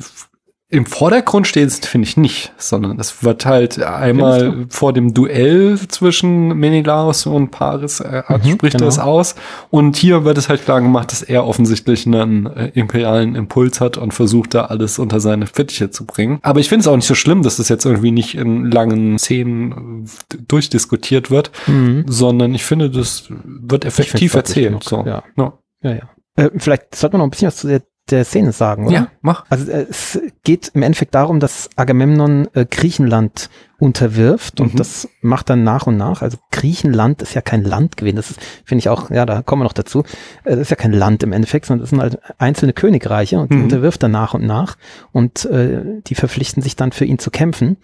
im 0.69 0.85
Vordergrund 0.85 1.47
steht 1.47 1.67
es, 1.67 1.79
finde 1.79 2.09
ich 2.09 2.17
nicht, 2.17 2.51
sondern 2.57 2.99
es 2.99 3.23
wird 3.23 3.45
halt 3.45 3.81
einmal 3.81 4.65
vor 4.67 4.91
dem 4.91 5.13
Duell 5.13 5.79
zwischen 5.87 6.49
Menelaus 6.57 7.25
und 7.25 7.51
Paris 7.51 8.01
äh, 8.01 8.23
mhm, 8.27 8.51
spricht 8.51 8.73
genau. 8.73 8.85
das 8.85 8.99
aus. 8.99 9.35
Und 9.69 9.95
hier 9.95 10.25
wird 10.25 10.37
es 10.37 10.49
halt 10.49 10.65
klar 10.65 10.81
gemacht, 10.81 11.13
dass 11.13 11.23
er 11.23 11.45
offensichtlich 11.47 12.05
einen 12.05 12.47
äh, 12.47 12.71
imperialen 12.73 13.35
Impuls 13.35 13.79
hat 13.79 13.97
und 13.97 14.13
versucht 14.13 14.55
da 14.55 14.65
alles 14.65 14.99
unter 14.99 15.21
seine 15.21 15.47
Fittiche 15.47 15.89
zu 15.89 16.05
bringen. 16.05 16.39
Aber 16.41 16.59
ich 16.59 16.67
finde 16.67 16.81
es 16.81 16.87
auch 16.89 16.97
nicht 16.97 17.07
so 17.07 17.15
schlimm, 17.15 17.43
dass 17.43 17.57
das 17.57 17.69
jetzt 17.69 17.85
irgendwie 17.85 18.11
nicht 18.11 18.35
in 18.35 18.69
langen 18.69 19.17
Szenen 19.19 20.03
äh, 20.33 20.37
durchdiskutiert 20.49 21.31
wird, 21.31 21.49
mhm. 21.67 22.03
sondern 22.07 22.53
ich 22.53 22.65
finde, 22.65 22.89
das 22.89 23.29
wird 23.29 23.85
effektiv 23.85 24.33
erzählt. 24.33 24.83
So. 24.83 25.05
Ja, 25.05 25.23
ja. 25.37 25.53
ja, 25.81 25.91
ja. 25.93 26.09
Äh, 26.35 26.49
vielleicht 26.57 26.93
sollte 26.93 27.13
man 27.13 27.19
noch 27.19 27.27
ein 27.27 27.31
bisschen 27.31 27.47
was 27.47 27.55
zu 27.55 27.67
der 27.67 27.83
der 28.11 28.25
Szene 28.25 28.51
sagen, 28.51 28.87
oder? 28.87 28.95
Ja, 28.95 29.07
mach. 29.21 29.45
Also 29.49 29.71
äh, 29.71 29.85
es 29.89 30.19
geht 30.43 30.71
im 30.73 30.83
Endeffekt 30.83 31.15
darum, 31.15 31.39
dass 31.39 31.69
Agamemnon 31.75 32.47
äh, 32.53 32.65
Griechenland 32.65 33.49
unterwirft 33.79 34.59
und 34.59 34.73
mhm. 34.73 34.77
das 34.77 35.07
macht 35.21 35.49
dann 35.49 35.63
nach 35.63 35.85
und 35.85 35.97
nach. 35.97 36.21
Also 36.21 36.37
Griechenland 36.51 37.21
ist 37.21 37.35
ja 37.35 37.41
kein 37.41 37.63
Land 37.63 37.95
gewesen. 37.95 38.15
Das 38.15 38.33
finde 38.65 38.79
ich 38.79 38.89
auch, 38.89 39.11
ja, 39.11 39.25
da 39.25 39.43
kommen 39.43 39.61
wir 39.61 39.65
noch 39.65 39.73
dazu. 39.73 40.03
Äh, 40.43 40.51
das 40.51 40.61
ist 40.61 40.69
ja 40.69 40.75
kein 40.75 40.93
Land 40.93 41.23
im 41.23 41.33
Endeffekt, 41.33 41.65
sondern 41.65 41.81
das 41.81 41.91
sind 41.91 42.01
halt 42.01 42.19
einzelne 42.37 42.73
Königreiche 42.73 43.39
und 43.39 43.51
die 43.51 43.57
mhm. 43.57 43.63
unterwirft 43.65 44.01
er 44.03 44.09
nach 44.09 44.33
und 44.33 44.45
nach 44.45 44.77
und 45.11 45.45
äh, 45.45 46.01
die 46.07 46.15
verpflichten 46.15 46.63
sich 46.63 46.75
dann 46.75 46.91
für 46.91 47.05
ihn 47.05 47.19
zu 47.19 47.29
kämpfen 47.29 47.77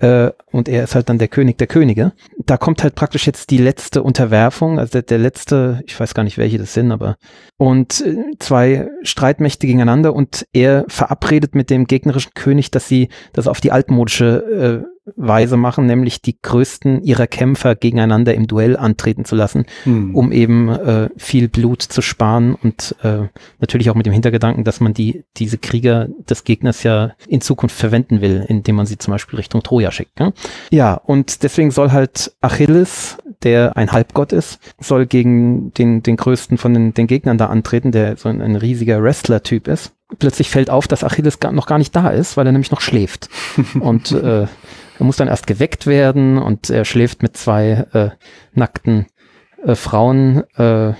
äh, 0.00 0.30
und 0.50 0.68
er 0.68 0.84
ist 0.84 0.94
halt 0.94 1.08
dann 1.08 1.18
der 1.18 1.28
König 1.28 1.58
der 1.58 1.66
Könige. 1.66 2.12
Da 2.44 2.56
kommt 2.56 2.82
halt 2.82 2.94
praktisch 2.94 3.26
jetzt 3.26 3.50
die 3.50 3.58
letzte 3.58 4.02
Unterwerfung, 4.02 4.78
also 4.78 4.92
der, 4.92 5.02
der 5.02 5.18
letzte, 5.18 5.82
ich 5.86 5.98
weiß 5.98 6.14
gar 6.14 6.22
nicht, 6.22 6.38
welche 6.38 6.58
das 6.58 6.74
sind, 6.74 6.90
aber 6.90 7.16
und 7.58 8.00
äh, 8.00 8.16
zwei 8.38 8.88
Streitmächte 9.02 9.66
gegeneinander 9.66 10.14
und 10.14 10.46
er 10.52 10.84
verabredet 10.88 11.54
mit 11.54 11.70
dem 11.70 11.86
gegnerischen 11.86 12.32
König, 12.34 12.70
dass 12.70 12.88
sie 12.88 13.08
das 13.32 13.46
auf 13.46 13.60
die 13.60 13.72
altmodische 13.72 14.84
äh, 14.84 14.99
Weise 15.16 15.56
machen, 15.56 15.86
nämlich 15.86 16.20
die 16.20 16.40
größten 16.40 17.02
ihrer 17.02 17.26
Kämpfer 17.26 17.74
gegeneinander 17.74 18.34
im 18.34 18.46
Duell 18.46 18.76
antreten 18.76 19.24
zu 19.24 19.34
lassen, 19.34 19.64
hm. 19.84 20.14
um 20.14 20.30
eben 20.30 20.68
äh, 20.68 21.08
viel 21.16 21.48
Blut 21.48 21.82
zu 21.82 22.02
sparen 22.02 22.54
und 22.54 22.94
äh, 23.02 23.28
natürlich 23.58 23.90
auch 23.90 23.94
mit 23.94 24.06
dem 24.06 24.12
Hintergedanken, 24.12 24.64
dass 24.64 24.80
man 24.80 24.92
die 24.92 25.24
diese 25.36 25.58
Krieger 25.58 26.08
des 26.28 26.44
Gegners 26.44 26.82
ja 26.82 27.12
in 27.28 27.40
Zukunft 27.40 27.76
verwenden 27.76 28.20
will, 28.20 28.44
indem 28.48 28.76
man 28.76 28.86
sie 28.86 28.98
zum 28.98 29.12
Beispiel 29.12 29.38
Richtung 29.38 29.62
Troja 29.62 29.90
schickt. 29.90 30.20
Ne? 30.20 30.32
Ja, 30.70 30.94
und 30.94 31.42
deswegen 31.42 31.70
soll 31.70 31.92
halt 31.92 32.32
Achilles, 32.40 33.18
der 33.42 33.76
ein 33.76 33.92
Halbgott 33.92 34.32
ist, 34.32 34.60
soll 34.78 35.06
gegen 35.06 35.72
den 35.74 36.02
den 36.02 36.16
größten 36.16 36.58
von 36.58 36.74
den, 36.74 36.94
den 36.94 37.06
Gegnern 37.06 37.38
da 37.38 37.46
antreten, 37.46 37.90
der 37.90 38.16
so 38.16 38.28
ein, 38.28 38.42
ein 38.42 38.56
riesiger 38.56 39.02
Wrestler-Typ 39.02 39.66
ist 39.66 39.92
plötzlich 40.18 40.50
fällt 40.50 40.70
auf, 40.70 40.88
dass 40.88 41.04
Achilles 41.04 41.38
gar, 41.38 41.52
noch 41.52 41.66
gar 41.66 41.78
nicht 41.78 41.94
da 41.94 42.08
ist, 42.08 42.36
weil 42.36 42.46
er 42.46 42.52
nämlich 42.52 42.72
noch 42.72 42.80
schläft. 42.80 43.28
und 43.80 44.10
äh, 44.10 44.46
er 45.00 45.06
muss 45.06 45.16
dann 45.16 45.28
erst 45.28 45.46
geweckt 45.46 45.86
werden 45.86 46.36
und 46.38 46.68
er 46.68 46.84
schläft 46.84 47.22
mit 47.22 47.36
zwei 47.36 47.86
äh, 47.92 48.10
nackten 48.52 49.06
äh, 49.64 49.74
Frauen, 49.74 50.44
äh, 50.56 50.92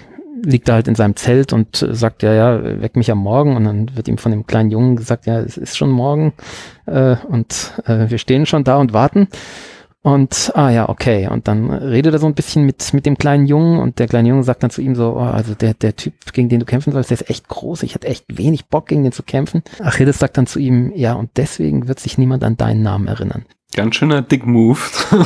liegt 0.42 0.68
da 0.68 0.74
halt 0.74 0.88
in 0.88 0.94
seinem 0.94 1.16
Zelt 1.16 1.52
und 1.52 1.82
äh, 1.82 1.94
sagt, 1.94 2.22
ja, 2.22 2.32
ja, 2.32 2.80
weck 2.80 2.96
mich 2.96 3.10
am 3.10 3.18
Morgen. 3.18 3.56
Und 3.56 3.64
dann 3.64 3.94
wird 3.96 4.08
ihm 4.08 4.16
von 4.16 4.32
dem 4.32 4.46
kleinen 4.46 4.70
Jungen 4.70 4.96
gesagt, 4.96 5.26
ja, 5.26 5.40
es 5.40 5.58
ist 5.58 5.76
schon 5.76 5.90
morgen 5.90 6.32
äh, 6.86 7.16
und 7.28 7.74
äh, 7.84 8.08
wir 8.08 8.16
stehen 8.16 8.46
schon 8.46 8.64
da 8.64 8.78
und 8.78 8.94
warten. 8.94 9.28
Und, 10.02 10.52
ah 10.54 10.70
ja, 10.70 10.88
okay. 10.88 11.28
Und 11.28 11.46
dann 11.46 11.70
redet 11.70 12.14
er 12.14 12.18
so 12.18 12.26
ein 12.26 12.34
bisschen 12.34 12.64
mit, 12.64 12.94
mit 12.94 13.04
dem 13.04 13.18
kleinen 13.18 13.46
Jungen 13.46 13.80
und 13.80 13.98
der 13.98 14.08
kleine 14.08 14.30
Junge 14.30 14.44
sagt 14.44 14.62
dann 14.62 14.70
zu 14.70 14.80
ihm 14.80 14.94
so, 14.94 15.14
oh, 15.16 15.18
also 15.18 15.54
der, 15.54 15.74
der 15.74 15.94
Typ, 15.94 16.14
gegen 16.32 16.48
den 16.48 16.60
du 16.60 16.64
kämpfen 16.64 16.92
sollst, 16.92 17.10
der 17.10 17.20
ist 17.20 17.28
echt 17.28 17.48
groß. 17.48 17.82
Ich 17.82 17.94
hatte 17.94 18.08
echt 18.08 18.24
wenig 18.28 18.68
Bock, 18.68 18.86
gegen 18.86 19.02
den 19.02 19.12
zu 19.12 19.22
kämpfen. 19.22 19.62
Achilles 19.78 20.18
sagt 20.18 20.38
dann 20.38 20.46
zu 20.46 20.58
ihm, 20.58 20.90
ja, 20.94 21.12
und 21.12 21.32
deswegen 21.36 21.86
wird 21.86 22.00
sich 22.00 22.16
niemand 22.16 22.44
an 22.44 22.56
deinen 22.56 22.82
Namen 22.82 23.08
erinnern. 23.08 23.44
Ganz 23.74 23.94
schöner 23.94 24.20
Dick 24.20 24.46
Move. 24.46 24.80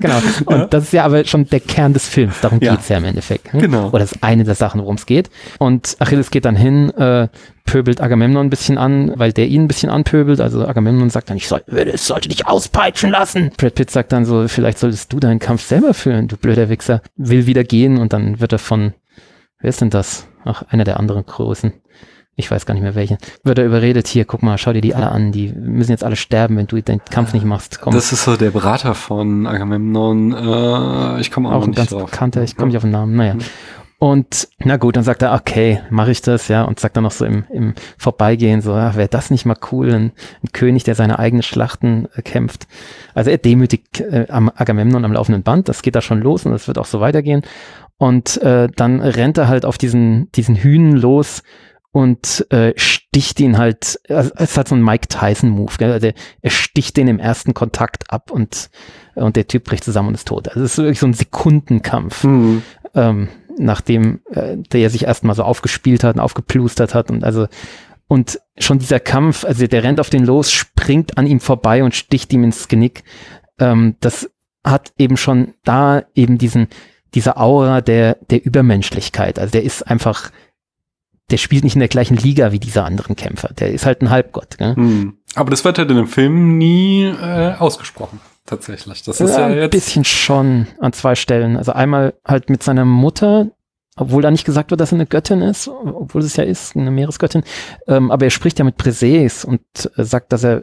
genau. 0.00 0.18
Und 0.44 0.58
ja. 0.58 0.66
das 0.66 0.84
ist 0.84 0.92
ja 0.92 1.04
aber 1.04 1.24
schon 1.24 1.46
der 1.46 1.60
Kern 1.60 1.94
des 1.94 2.06
Films. 2.06 2.40
Darum 2.42 2.60
ja. 2.60 2.74
geht's 2.74 2.90
ja 2.90 2.98
im 2.98 3.04
Endeffekt. 3.04 3.54
Hm? 3.54 3.60
Genau. 3.60 3.88
Oder 3.88 4.00
das 4.00 4.12
ist 4.12 4.22
eine 4.22 4.44
der 4.44 4.54
Sachen, 4.54 4.82
worum 4.82 4.96
es 4.96 5.06
geht. 5.06 5.30
Und 5.58 5.96
Achilles 5.98 6.30
geht 6.30 6.44
dann 6.44 6.56
hin, 6.56 6.90
äh, 6.90 7.28
pöbelt 7.64 8.02
Agamemnon 8.02 8.46
ein 8.46 8.50
bisschen 8.50 8.76
an, 8.76 9.12
weil 9.16 9.32
der 9.32 9.46
ihn 9.46 9.64
ein 9.64 9.68
bisschen 9.68 9.88
anpöbelt. 9.88 10.42
Also 10.42 10.66
Agamemnon 10.66 11.08
sagt 11.08 11.30
dann, 11.30 11.38
ich 11.38 11.48
soll, 11.48 11.62
es 11.66 12.06
sollte 12.06 12.28
dich 12.28 12.46
auspeitschen 12.46 13.10
lassen. 13.10 13.50
Brad 13.56 13.74
Pitt 13.74 13.90
sagt 13.90 14.12
dann 14.12 14.26
so, 14.26 14.46
vielleicht 14.46 14.78
solltest 14.78 15.10
du 15.10 15.18
deinen 15.18 15.38
Kampf 15.38 15.62
selber 15.62 15.94
führen, 15.94 16.28
du 16.28 16.36
blöder 16.36 16.68
Wichser. 16.68 17.00
Will 17.16 17.46
wieder 17.46 17.64
gehen 17.64 17.96
und 17.96 18.12
dann 18.12 18.40
wird 18.40 18.52
er 18.52 18.58
von, 18.58 18.92
wer 19.60 19.70
ist 19.70 19.80
denn 19.80 19.90
das? 19.90 20.28
Ach, 20.44 20.64
einer 20.68 20.84
der 20.84 21.00
anderen 21.00 21.24
Großen 21.24 21.72
ich 22.36 22.50
weiß 22.50 22.66
gar 22.66 22.74
nicht 22.74 22.82
mehr 22.82 22.94
welche, 22.94 23.16
wird 23.42 23.58
er 23.58 23.64
überredet, 23.64 24.06
hier, 24.06 24.26
guck 24.26 24.42
mal, 24.42 24.58
schau 24.58 24.72
dir 24.72 24.82
die 24.82 24.94
alle 24.94 25.10
an, 25.10 25.32
die 25.32 25.52
müssen 25.52 25.90
jetzt 25.90 26.04
alle 26.04 26.16
sterben, 26.16 26.56
wenn 26.56 26.66
du 26.66 26.80
den 26.80 27.02
Kampf 27.04 27.32
nicht 27.32 27.46
machst. 27.46 27.80
Komm. 27.80 27.94
Das 27.94 28.12
ist 28.12 28.24
so 28.24 28.36
der 28.36 28.50
Berater 28.50 28.94
von 28.94 29.46
Agamemnon, 29.46 30.32
äh, 30.32 31.20
ich 31.20 31.30
komme 31.30 31.48
auch, 31.48 31.62
auch 31.62 31.66
nicht 31.66 31.76
ganz 31.76 31.90
drauf. 31.90 32.10
Bekannter, 32.10 32.42
ich 32.42 32.54
komme 32.54 32.68
nicht 32.68 32.76
auf 32.76 32.82
den 32.82 32.92
Namen, 32.92 33.16
naja. 33.16 33.34
Mhm. 33.34 33.40
Und 33.98 34.48
na 34.58 34.76
gut, 34.76 34.96
dann 34.96 35.04
sagt 35.04 35.22
er, 35.22 35.32
okay, 35.32 35.80
mache 35.88 36.10
ich 36.10 36.20
das, 36.20 36.48
ja, 36.48 36.64
und 36.64 36.78
sagt 36.78 36.98
dann 36.98 37.04
noch 37.04 37.12
so 37.12 37.24
im, 37.24 37.44
im 37.50 37.74
Vorbeigehen 37.96 38.60
so, 38.60 38.74
ach, 38.74 38.96
wäre 38.96 39.08
das 39.08 39.30
nicht 39.30 39.46
mal 39.46 39.56
cool, 39.72 39.90
ein, 39.90 40.12
ein, 40.42 40.52
König, 40.52 40.84
der 40.84 40.94
seine 40.94 41.18
eigenen 41.18 41.42
Schlachten 41.42 42.06
äh, 42.14 42.20
kämpft. 42.20 42.66
Also 43.14 43.30
er 43.30 43.38
demütigt 43.38 44.00
äh, 44.00 44.26
Agamemnon 44.28 45.06
am 45.06 45.12
laufenden 45.14 45.42
Band, 45.42 45.70
das 45.70 45.80
geht 45.80 45.96
da 45.96 46.02
schon 46.02 46.20
los 46.20 46.44
und 46.44 46.52
das 46.52 46.68
wird 46.68 46.76
auch 46.76 46.84
so 46.84 47.00
weitergehen. 47.00 47.40
Und 47.96 48.36
äh, 48.42 48.68
dann 48.76 49.00
rennt 49.00 49.38
er 49.38 49.48
halt 49.48 49.64
auf 49.64 49.78
diesen, 49.78 50.30
diesen 50.32 50.56
Hühnen 50.56 50.92
los 50.92 51.42
und 51.96 52.44
äh, 52.50 52.74
sticht 52.76 53.40
ihn 53.40 53.56
halt, 53.56 53.98
also 54.10 54.30
es 54.36 54.58
hat 54.58 54.68
so 54.68 54.74
ein 54.74 54.84
Mike 54.84 55.08
Tyson-Move, 55.08 55.72
also 55.80 56.10
er 56.42 56.50
sticht 56.50 56.98
den 56.98 57.08
im 57.08 57.18
ersten 57.18 57.54
Kontakt 57.54 58.10
ab 58.12 58.30
und, 58.30 58.68
und 59.14 59.34
der 59.34 59.48
Typ 59.48 59.64
bricht 59.64 59.82
zusammen 59.82 60.08
und 60.08 60.14
ist 60.14 60.28
tot. 60.28 60.48
Also 60.48 60.62
es 60.62 60.72
ist 60.72 60.76
wirklich 60.76 61.00
so 61.00 61.06
ein 61.06 61.14
Sekundenkampf, 61.14 62.24
mhm. 62.24 62.62
ähm, 62.94 63.28
nachdem 63.56 64.20
äh, 64.30 64.58
der 64.58 64.90
sich 64.90 65.04
erstmal 65.04 65.34
so 65.34 65.42
aufgespielt 65.42 66.04
hat 66.04 66.16
und 66.16 66.20
aufgeplustert 66.20 66.94
hat 66.94 67.10
und 67.10 67.24
also 67.24 67.46
und 68.08 68.40
schon 68.58 68.78
dieser 68.78 69.00
Kampf, 69.00 69.46
also 69.46 69.66
der 69.66 69.82
rennt 69.82 69.98
auf 69.98 70.10
den 70.10 70.26
los, 70.26 70.52
springt 70.52 71.16
an 71.16 71.26
ihm 71.26 71.40
vorbei 71.40 71.82
und 71.82 71.94
sticht 71.94 72.30
ihm 72.30 72.44
ins 72.44 72.68
Genick. 72.68 73.04
Ähm, 73.58 73.96
das 74.00 74.30
hat 74.62 74.92
eben 74.98 75.16
schon 75.16 75.54
da 75.64 76.02
eben 76.14 76.36
diesen, 76.36 76.68
diese 77.14 77.38
Aura 77.38 77.80
der, 77.80 78.18
der 78.28 78.44
Übermenschlichkeit. 78.44 79.38
Also 79.38 79.52
der 79.52 79.62
ist 79.62 79.82
einfach 79.88 80.30
der 81.30 81.38
spielt 81.38 81.64
nicht 81.64 81.74
in 81.74 81.80
der 81.80 81.88
gleichen 81.88 82.16
Liga 82.16 82.52
wie 82.52 82.60
diese 82.60 82.84
anderen 82.84 83.16
Kämpfer. 83.16 83.48
Der 83.54 83.72
ist 83.72 83.84
halt 83.84 84.00
ein 84.02 84.10
Halbgott. 84.10 84.58
Gell? 84.58 84.76
Hm. 84.76 85.18
Aber 85.34 85.50
das 85.50 85.64
wird 85.64 85.78
halt 85.78 85.90
in 85.90 85.96
dem 85.96 86.06
Film 86.06 86.56
nie 86.56 87.04
äh, 87.04 87.54
ausgesprochen, 87.58 88.20
tatsächlich. 88.46 89.02
Das 89.02 89.20
ist 89.20 89.36
ja, 89.36 89.50
ja 89.50 89.64
ein 89.64 89.70
bisschen 89.70 90.04
schon 90.04 90.66
an 90.80 90.92
zwei 90.92 91.14
Stellen. 91.14 91.56
Also 91.56 91.72
einmal 91.72 92.14
halt 92.24 92.48
mit 92.48 92.62
seiner 92.62 92.84
Mutter, 92.84 93.50
obwohl 93.96 94.22
da 94.22 94.30
nicht 94.30 94.44
gesagt 94.44 94.70
wird, 94.70 94.80
dass 94.80 94.92
er 94.92 94.96
eine 94.96 95.06
Göttin 95.06 95.42
ist, 95.42 95.68
obwohl 95.68 96.22
es 96.22 96.36
ja 96.36 96.44
ist, 96.44 96.76
eine 96.76 96.90
Meeresgöttin. 96.90 97.42
Ähm, 97.88 98.10
aber 98.10 98.26
er 98.26 98.30
spricht 98.30 98.58
ja 98.58 98.64
mit 98.64 98.76
Briseis 98.76 99.44
und 99.44 99.60
äh, 99.96 100.04
sagt, 100.04 100.32
dass 100.32 100.44
er, 100.44 100.62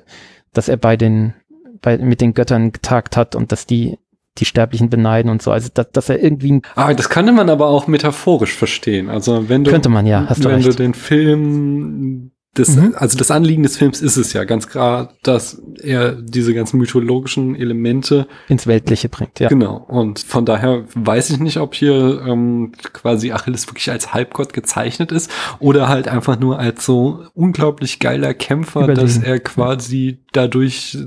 dass 0.54 0.70
er 0.70 0.78
bei 0.78 0.96
den, 0.96 1.34
bei, 1.82 1.98
mit 1.98 2.22
den 2.22 2.34
Göttern 2.34 2.72
getagt 2.72 3.18
hat 3.18 3.36
und 3.36 3.52
dass 3.52 3.66
die 3.66 3.98
die 4.38 4.46
Sterblichen 4.46 4.90
beneiden 4.90 5.30
und 5.30 5.42
so. 5.42 5.52
Also 5.52 5.70
dass, 5.74 5.92
dass 5.92 6.10
er 6.10 6.22
irgendwie. 6.22 6.62
Ah, 6.76 6.94
das 6.94 7.10
kann 7.10 7.34
man 7.34 7.50
aber 7.50 7.68
auch 7.68 7.88
metaphorisch 7.88 8.54
verstehen. 8.54 9.10
Also 9.10 9.50
wenn 9.50 9.64
du 9.64 9.72
könnte 9.72 9.90
man 9.90 10.06
ja, 10.06 10.26
hast 10.28 10.44
du 10.44 10.50
wenn 10.50 10.56
recht. 10.56 10.68
du 10.68 10.74
den 10.74 10.94
Film 10.94 12.32
das, 12.56 12.76
mhm. 12.76 12.94
also 12.96 13.18
das 13.18 13.32
Anliegen 13.32 13.64
des 13.64 13.78
Films 13.78 14.00
ist 14.00 14.16
es 14.16 14.34
ja 14.34 14.44
ganz 14.44 14.68
klar, 14.68 15.14
dass 15.24 15.60
er 15.82 16.12
diese 16.12 16.54
ganzen 16.54 16.78
mythologischen 16.78 17.56
Elemente 17.56 18.28
ins 18.48 18.68
Weltliche 18.68 19.10
bringt, 19.10 19.40
ja. 19.40 19.50
Genau. 19.50 19.78
Und 19.88 20.20
von 20.20 20.46
daher 20.46 20.86
weiß 20.94 21.32
ich 21.32 21.40
nicht, 21.40 21.58
ob 21.58 21.74
hier 21.74 22.22
ähm, 22.28 22.74
quasi 22.94 23.32
Achilles 23.32 23.68
wirklich 23.68 23.90
als 23.90 24.14
Halbgott 24.14 24.54
gezeichnet 24.54 25.12
ist 25.12 25.32
oder 25.58 25.88
halt 25.88 26.08
einfach 26.08 26.40
nur 26.40 26.60
als 26.60 26.86
so 26.86 27.26
unglaublich 27.34 28.00
geiler 28.00 28.36
Kämpfer, 28.36 28.84
Überlegen. 28.84 29.02
dass 29.02 29.18
er 29.18 29.40
quasi 29.40 30.20
dadurch 30.32 30.98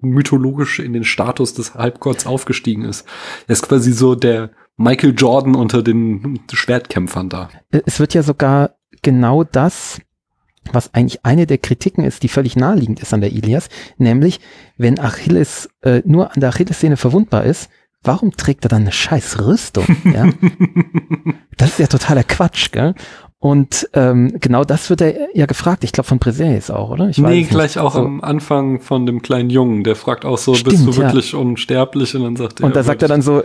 mythologisch 0.00 0.78
in 0.78 0.92
den 0.92 1.04
Status 1.04 1.54
des 1.54 1.74
Halbgotts 1.74 2.26
aufgestiegen 2.26 2.84
ist. 2.84 3.04
Er 3.48 3.54
ist 3.54 3.66
quasi 3.66 3.92
so 3.92 4.14
der 4.14 4.50
Michael 4.76 5.14
Jordan 5.16 5.56
unter 5.56 5.82
den 5.82 6.40
Schwertkämpfern 6.52 7.28
da. 7.28 7.48
Es 7.86 7.98
wird 7.98 8.14
ja 8.14 8.22
sogar 8.22 8.76
genau 9.02 9.42
das 9.42 10.00
was 10.72 10.94
eigentlich 10.94 11.24
eine 11.24 11.46
der 11.46 11.58
Kritiken 11.58 12.04
ist, 12.04 12.22
die 12.22 12.28
völlig 12.28 12.56
naheliegend 12.56 13.00
ist 13.00 13.14
an 13.14 13.20
der 13.20 13.32
Ilias, 13.32 13.68
nämlich 13.98 14.40
wenn 14.76 14.98
Achilles 14.98 15.68
äh, 15.82 16.02
nur 16.04 16.34
an 16.34 16.40
der 16.40 16.50
Achillessehne 16.50 16.96
verwundbar 16.96 17.44
ist, 17.44 17.70
warum 18.02 18.32
trägt 18.36 18.64
er 18.64 18.68
dann 18.68 18.82
eine 18.82 18.92
scheiß 18.92 19.44
Rüstung? 19.44 19.84
Ja? 20.04 20.26
das 21.56 21.70
ist 21.70 21.78
ja 21.78 21.86
totaler 21.86 22.24
Quatsch, 22.24 22.70
gell? 22.72 22.94
Und 23.38 23.88
ähm, 23.92 24.32
genau 24.40 24.64
das 24.64 24.88
wird 24.88 25.02
er 25.02 25.36
ja 25.36 25.46
gefragt. 25.46 25.84
Ich 25.84 25.92
glaube 25.92 26.08
von 26.08 26.18
Breseis 26.18 26.70
auch, 26.70 26.90
oder? 26.90 27.08
Ich 27.10 27.18
nee, 27.18 27.42
gleich 27.42 27.78
auch 27.78 27.94
so. 27.94 28.00
am 28.00 28.22
Anfang 28.22 28.80
von 28.80 29.04
dem 29.04 29.20
kleinen 29.20 29.50
Jungen. 29.50 29.84
Der 29.84 29.94
fragt 29.94 30.24
auch 30.24 30.38
so, 30.38 30.54
Stimmt, 30.54 30.70
bist 30.72 30.86
du 30.86 30.96
wirklich 30.96 31.32
ja. 31.32 31.38
unsterblich? 31.38 32.14
Und 32.16 32.24
dann 32.24 32.36
sagt 32.36 32.60
er. 32.60 32.66
Und 32.66 32.74
da 32.74 32.82
sagt 32.82 33.02
er 33.02 33.08
dann 33.08 33.22
so, 33.22 33.44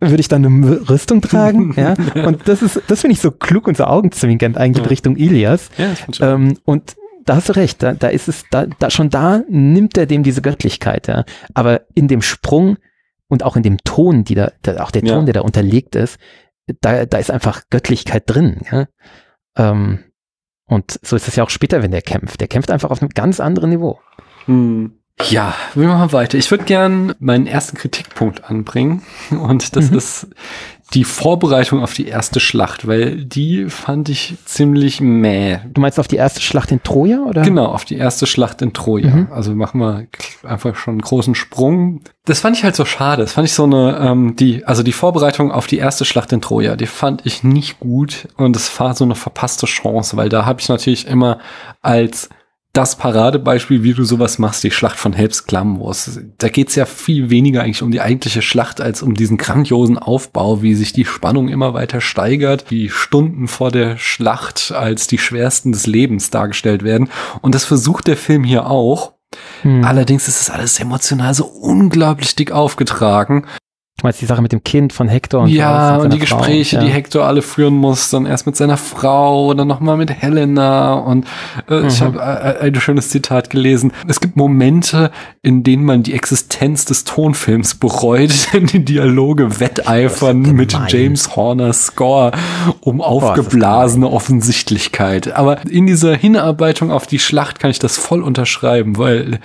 würde 0.00 0.20
ich 0.20 0.28
dann 0.28 0.44
eine 0.44 0.88
Rüstung 0.88 1.20
tragen, 1.20 1.74
ja. 1.76 1.94
Und 2.26 2.48
das 2.48 2.62
ist, 2.62 2.80
das 2.88 3.00
finde 3.00 3.14
ich 3.14 3.20
so 3.20 3.30
klug 3.30 3.68
und 3.68 3.76
so 3.76 3.84
augenzwinkernd 3.84 4.56
eigentlich 4.56 4.84
ja. 4.84 4.90
Richtung 4.90 5.16
Ilias. 5.16 5.70
Ja, 5.78 5.94
das 6.06 6.20
ähm, 6.20 6.58
und 6.64 6.96
da 7.24 7.36
hast 7.36 7.48
du 7.48 7.56
recht, 7.56 7.82
da, 7.82 7.94
da 7.94 8.08
ist 8.08 8.28
es, 8.28 8.44
da, 8.50 8.66
da 8.66 8.90
schon 8.90 9.10
da 9.10 9.42
nimmt 9.48 9.96
er 9.96 10.06
dem 10.06 10.22
diese 10.22 10.42
Göttlichkeit, 10.42 11.08
ja. 11.08 11.24
Aber 11.54 11.82
in 11.94 12.08
dem 12.08 12.22
Sprung 12.22 12.76
und 13.28 13.42
auch 13.42 13.56
in 13.56 13.62
dem 13.62 13.78
Ton, 13.78 14.24
die 14.24 14.34
da, 14.34 14.52
da 14.62 14.82
auch 14.82 14.90
der 14.90 15.02
Ton, 15.02 15.20
ja. 15.20 15.24
der 15.24 15.34
da 15.34 15.40
unterlegt 15.40 15.96
ist, 15.96 16.18
da, 16.80 17.06
da 17.06 17.18
ist 17.18 17.30
einfach 17.30 17.62
Göttlichkeit 17.70 18.24
drin, 18.26 18.62
ja. 18.70 18.86
Ähm, 19.56 20.00
und 20.66 20.98
so 21.02 21.16
ist 21.16 21.28
es 21.28 21.36
ja 21.36 21.44
auch 21.44 21.50
später, 21.50 21.82
wenn 21.82 21.90
der 21.90 22.02
kämpft. 22.02 22.40
Der 22.40 22.48
kämpft 22.48 22.70
einfach 22.70 22.90
auf 22.90 23.02
einem 23.02 23.10
ganz 23.10 23.38
anderen 23.38 23.70
Niveau. 23.70 24.00
Hm. 24.46 24.98
Ja, 25.22 25.54
wir 25.74 25.86
machen 25.86 26.12
weiter. 26.12 26.36
Ich 26.38 26.50
würde 26.50 26.64
gern 26.64 27.14
meinen 27.20 27.46
ersten 27.46 27.76
Kritikpunkt 27.76 28.44
anbringen 28.44 29.02
und 29.30 29.76
das 29.76 29.90
mhm. 29.90 29.96
ist 29.96 30.26
die 30.92 31.04
Vorbereitung 31.04 31.82
auf 31.82 31.94
die 31.94 32.06
erste 32.06 32.40
Schlacht, 32.40 32.86
weil 32.86 33.24
die 33.24 33.70
fand 33.70 34.08
ich 34.08 34.34
ziemlich 34.44 35.00
mäh. 35.00 35.60
Du 35.72 35.80
meinst 35.80 35.98
auf 35.98 36.08
die 36.08 36.16
erste 36.16 36.40
Schlacht 36.40 36.70
in 36.72 36.82
Troja 36.82 37.20
oder? 37.20 37.42
Genau, 37.42 37.66
auf 37.66 37.84
die 37.84 37.96
erste 37.96 38.26
Schlacht 38.26 38.60
in 38.60 38.72
Troja. 38.72 39.14
Mhm. 39.14 39.28
Also 39.32 39.54
machen 39.54 39.80
wir 39.80 40.06
einfach 40.42 40.76
schon 40.76 40.94
einen 40.94 41.00
großen 41.00 41.34
Sprung. 41.34 42.02
Das 42.26 42.40
fand 42.40 42.56
ich 42.56 42.64
halt 42.64 42.76
so 42.76 42.84
schade. 42.84 43.22
Das 43.22 43.32
fand 43.32 43.48
ich 43.48 43.54
so 43.54 43.64
eine, 43.64 43.98
ähm, 43.98 44.36
die, 44.36 44.64
also 44.64 44.82
die 44.82 44.92
Vorbereitung 44.92 45.52
auf 45.52 45.66
die 45.66 45.78
erste 45.78 46.04
Schlacht 46.04 46.32
in 46.32 46.40
Troja, 46.40 46.76
die 46.76 46.86
fand 46.86 47.24
ich 47.24 47.42
nicht 47.44 47.80
gut 47.80 48.28
und 48.36 48.56
es 48.56 48.78
war 48.78 48.94
so 48.94 49.04
eine 49.04 49.14
verpasste 49.14 49.66
Chance, 49.66 50.16
weil 50.16 50.28
da 50.28 50.44
habe 50.44 50.60
ich 50.60 50.68
natürlich 50.68 51.06
immer 51.06 51.38
als 51.82 52.28
das 52.74 52.96
Paradebeispiel, 52.96 53.84
wie 53.84 53.94
du 53.94 54.04
sowas 54.04 54.38
machst, 54.38 54.64
die 54.64 54.72
Schlacht 54.72 54.98
von 54.98 55.12
Helps 55.12 55.46
Klamm 55.46 55.80
Wars. 55.80 56.20
Da 56.38 56.48
geht's 56.48 56.74
ja 56.74 56.86
viel 56.86 57.30
weniger 57.30 57.62
eigentlich 57.62 57.82
um 57.82 57.92
die 57.92 58.00
eigentliche 58.00 58.42
Schlacht 58.42 58.80
als 58.80 59.00
um 59.00 59.14
diesen 59.14 59.38
grandiosen 59.38 59.96
Aufbau, 59.96 60.60
wie 60.60 60.74
sich 60.74 60.92
die 60.92 61.04
Spannung 61.04 61.48
immer 61.48 61.72
weiter 61.72 62.00
steigert, 62.00 62.70
die 62.70 62.90
Stunden 62.90 63.46
vor 63.46 63.70
der 63.70 63.96
Schlacht 63.96 64.72
als 64.72 65.06
die 65.06 65.18
schwersten 65.18 65.70
des 65.70 65.86
Lebens 65.86 66.30
dargestellt 66.30 66.82
werden. 66.82 67.08
Und 67.42 67.54
das 67.54 67.64
versucht 67.64 68.08
der 68.08 68.16
Film 68.16 68.42
hier 68.42 68.66
auch. 68.66 69.12
Hm. 69.62 69.84
Allerdings 69.84 70.26
ist 70.26 70.40
es 70.40 70.50
alles 70.50 70.80
emotional 70.80 71.32
so 71.32 71.44
unglaublich 71.44 72.34
dick 72.34 72.50
aufgetragen. 72.50 73.46
Meine, 74.04 74.14
die 74.20 74.26
Sache 74.26 74.42
mit 74.42 74.52
dem 74.52 74.62
Kind 74.62 74.92
von 74.92 75.08
Hector 75.08 75.42
und 75.42 75.48
Ja, 75.48 75.96
und 75.96 76.12
die 76.12 76.20
Frau, 76.20 76.36
Gespräche, 76.36 76.76
ja. 76.76 76.84
die 76.84 76.90
Hector 76.90 77.24
alle 77.24 77.40
führen 77.42 77.74
muss, 77.74 78.10
dann 78.10 78.26
erst 78.26 78.46
mit 78.46 78.54
seiner 78.54 78.76
Frau 78.76 79.48
und 79.48 79.56
dann 79.56 79.66
nochmal 79.66 79.96
mit 79.96 80.10
Helena. 80.10 80.92
Und 80.92 81.26
äh, 81.70 81.80
mhm. 81.80 81.86
ich 81.88 82.02
habe 82.02 82.18
äh, 82.18 82.66
ein 82.66 82.74
schönes 82.74 83.08
Zitat 83.08 83.48
gelesen. 83.48 83.92
Es 84.06 84.20
gibt 84.20 84.36
Momente, 84.36 85.10
in 85.40 85.62
denen 85.62 85.84
man 85.84 86.02
die 86.02 86.12
Existenz 86.12 86.84
des 86.84 87.04
Tonfilms 87.04 87.76
bereut, 87.76 88.30
denn 88.52 88.66
die 88.66 88.84
Dialoge 88.84 89.58
wetteifern 89.58 90.42
mit 90.52 90.76
James 90.88 91.34
Horners 91.34 91.86
Score 91.86 92.32
um 92.80 93.00
aufgeblasene 93.00 94.10
Offensichtlichkeit. 94.10 95.32
Aber 95.32 95.64
in 95.66 95.86
dieser 95.86 96.14
Hinarbeitung 96.14 96.90
auf 96.90 97.06
die 97.06 97.18
Schlacht 97.18 97.58
kann 97.58 97.70
ich 97.70 97.78
das 97.78 97.96
voll 97.96 98.22
unterschreiben, 98.22 98.98
weil 98.98 99.40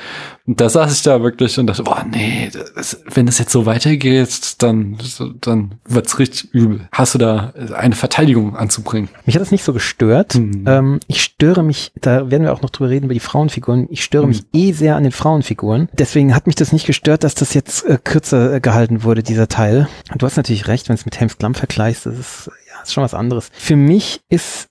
und 0.50 0.60
da 0.60 0.68
saß 0.68 0.92
ich 0.92 1.04
da 1.04 1.22
wirklich 1.22 1.60
und 1.60 1.68
dachte, 1.68 1.84
boah, 1.84 2.04
nee, 2.10 2.50
das, 2.76 3.04
wenn 3.14 3.28
das 3.28 3.38
jetzt 3.38 3.52
so 3.52 3.68
weitergeht, 3.68 4.56
dann, 4.64 4.98
dann 5.42 5.76
wird's 5.86 6.18
richtig 6.18 6.52
übel. 6.56 6.90
Hast 6.92 7.14
du 7.14 7.20
da 7.20 7.54
eine 7.76 7.94
Verteidigung 7.94 8.56
anzubringen? 8.56 9.10
Mich 9.28 9.36
hat 9.36 9.44
das 9.44 9.52
nicht 9.52 9.64
so 9.64 9.74
gestört. 9.74 10.34
Mhm. 10.34 10.64
Ähm, 10.66 11.00
ich 11.06 11.22
störe 11.22 11.62
mich, 11.62 11.92
da 12.02 12.32
werden 12.32 12.42
wir 12.46 12.52
auch 12.52 12.64
noch 12.64 12.72
drüber 12.72 12.90
reden, 12.90 13.06
über 13.06 13.14
die 13.14 13.20
Frauenfiguren. 13.20 13.86
Ich 13.92 14.04
störe 14.04 14.24
mhm. 14.24 14.30
mich 14.30 14.44
eh 14.52 14.72
sehr 14.72 14.96
an 14.96 15.04
den 15.04 15.12
Frauenfiguren. 15.12 15.88
Deswegen 15.94 16.34
hat 16.34 16.48
mich 16.48 16.56
das 16.56 16.74
nicht 16.74 16.88
gestört, 16.88 17.24
dass 17.24 17.36
das 17.36 17.54
jetzt 17.54 17.86
äh, 17.86 18.00
kürzer 18.04 18.56
äh, 18.56 18.60
gehalten 18.60 19.04
wurde, 19.04 19.22
dieser 19.22 19.50
Teil. 19.50 19.88
Du 20.18 20.26
hast 20.26 20.36
natürlich 20.36 20.68
recht, 20.68 20.90
wenn 20.90 20.96
es 20.96 21.06
mit 21.06 21.20
Helms 21.20 21.38
Klamm 21.38 21.54
vergleichst, 21.54 22.08
das 22.08 22.18
ist, 22.18 22.52
ja, 22.68 22.82
ist 22.82 22.92
schon 22.92 23.04
was 23.04 23.14
anderes. 23.14 23.52
Für 23.54 23.76
mich 23.76 24.22
ist 24.30 24.66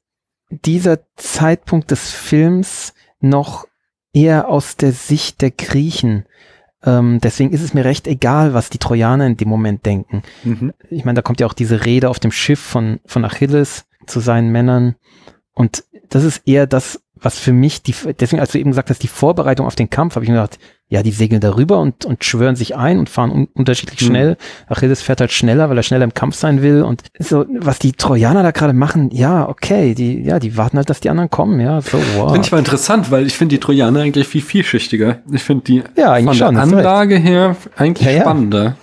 dieser 0.51 0.99
Zeitpunkt 1.15 1.93
des 1.93 2.11
Films 2.11 2.95
noch 3.21 3.68
eher 4.19 4.49
aus 4.49 4.77
der 4.77 4.93
Sicht 4.93 5.41
der 5.43 5.51
Griechen. 5.51 6.25
Ähm, 6.85 7.21
deswegen 7.23 7.53
ist 7.53 7.63
es 7.63 7.75
mir 7.75 7.85
recht 7.85 8.07
egal, 8.07 8.55
was 8.55 8.71
die 8.71 8.79
Trojaner 8.79 9.27
in 9.27 9.37
dem 9.37 9.49
Moment 9.49 9.87
denken. 9.87 10.23
Mhm. 10.45 10.73
Ich 10.91 11.05
meine, 11.05 11.17
da 11.17 11.23
kommt 11.23 11.41
ja 11.41 11.47
auch 11.47 11.53
diese 11.53 11.85
Rede 11.85 12.09
auf 12.09 12.19
dem 12.19 12.33
Schiff 12.33 12.61
von, 12.61 13.01
von 13.05 13.25
Achilles 13.25 13.87
zu 14.07 14.21
seinen 14.21 14.51
Männern. 14.51 14.97
Und 15.55 15.85
das 16.09 16.25
ist 16.25 16.43
eher 16.47 16.67
das, 16.67 17.01
was 17.21 17.39
für 17.39 17.53
mich 17.53 17.83
die, 17.83 17.95
deswegen, 18.19 18.41
als 18.41 18.53
du 18.53 18.59
eben 18.59 18.71
gesagt 18.71 18.91
hast, 18.91 19.03
die 19.03 19.09
Vorbereitung 19.09 19.67
auf 19.67 19.77
den 19.77 19.91
Kampf, 19.91 20.15
habe 20.15 20.25
ich 20.25 20.31
mir 20.31 20.37
gedacht, 20.37 20.59
ja, 20.91 21.03
die 21.03 21.11
segeln 21.11 21.41
darüber 21.41 21.81
und, 21.81 22.07
und 22.07 22.25
schwören 22.25 22.57
sich 22.57 22.75
ein 22.75 22.99
und 22.99 23.11
fahren 23.11 23.31
un 23.31 23.49
unterschiedlich 23.53 24.01
mhm. 24.01 24.07
schnell. 24.07 24.37
Achilles 24.69 25.03
fährt 25.03 25.21
halt 25.21 25.33
schneller, 25.33 25.69
weil 25.69 25.77
er 25.77 25.83
schneller 25.83 26.05
im 26.05 26.15
Kampf 26.15 26.37
sein 26.37 26.63
will. 26.63 26.83
Und 26.83 27.03
so, 27.19 27.45
was 27.51 27.79
die 27.79 27.93
Trojaner 27.93 28.43
da 28.43 28.53
gerade 28.53 28.73
machen, 28.73 29.11
ja, 29.11 29.47
okay, 29.47 29.95
die, 29.95 30.23
ja, 30.23 30.39
die 30.39 30.57
warten 30.57 30.79
halt, 30.79 30.89
dass 30.89 31.01
die 31.01 31.11
anderen 31.11 31.29
kommen, 31.29 31.61
ja, 31.61 31.83
so, 31.83 31.99
wow. 32.17 32.33
Finde 32.33 32.47
ich 32.47 32.53
mal 32.53 32.59
interessant, 32.59 33.11
weil 33.11 33.27
ich 33.27 33.35
finde 33.35 33.57
die 33.57 33.61
Trojaner 33.61 34.01
eigentlich 34.01 34.27
viel 34.27 34.41
vielschichtiger. 34.41 35.19
Ich 35.31 35.43
finde 35.43 35.65
die 35.65 35.83
ja, 35.97 36.15
von 36.17 36.27
der 36.27 36.35
schon, 36.35 36.57
Anlage 36.57 37.17
her 37.17 37.57
eigentlich 37.77 38.07
ja, 38.07 38.15
ja. 38.15 38.21
spannender. 38.23 38.77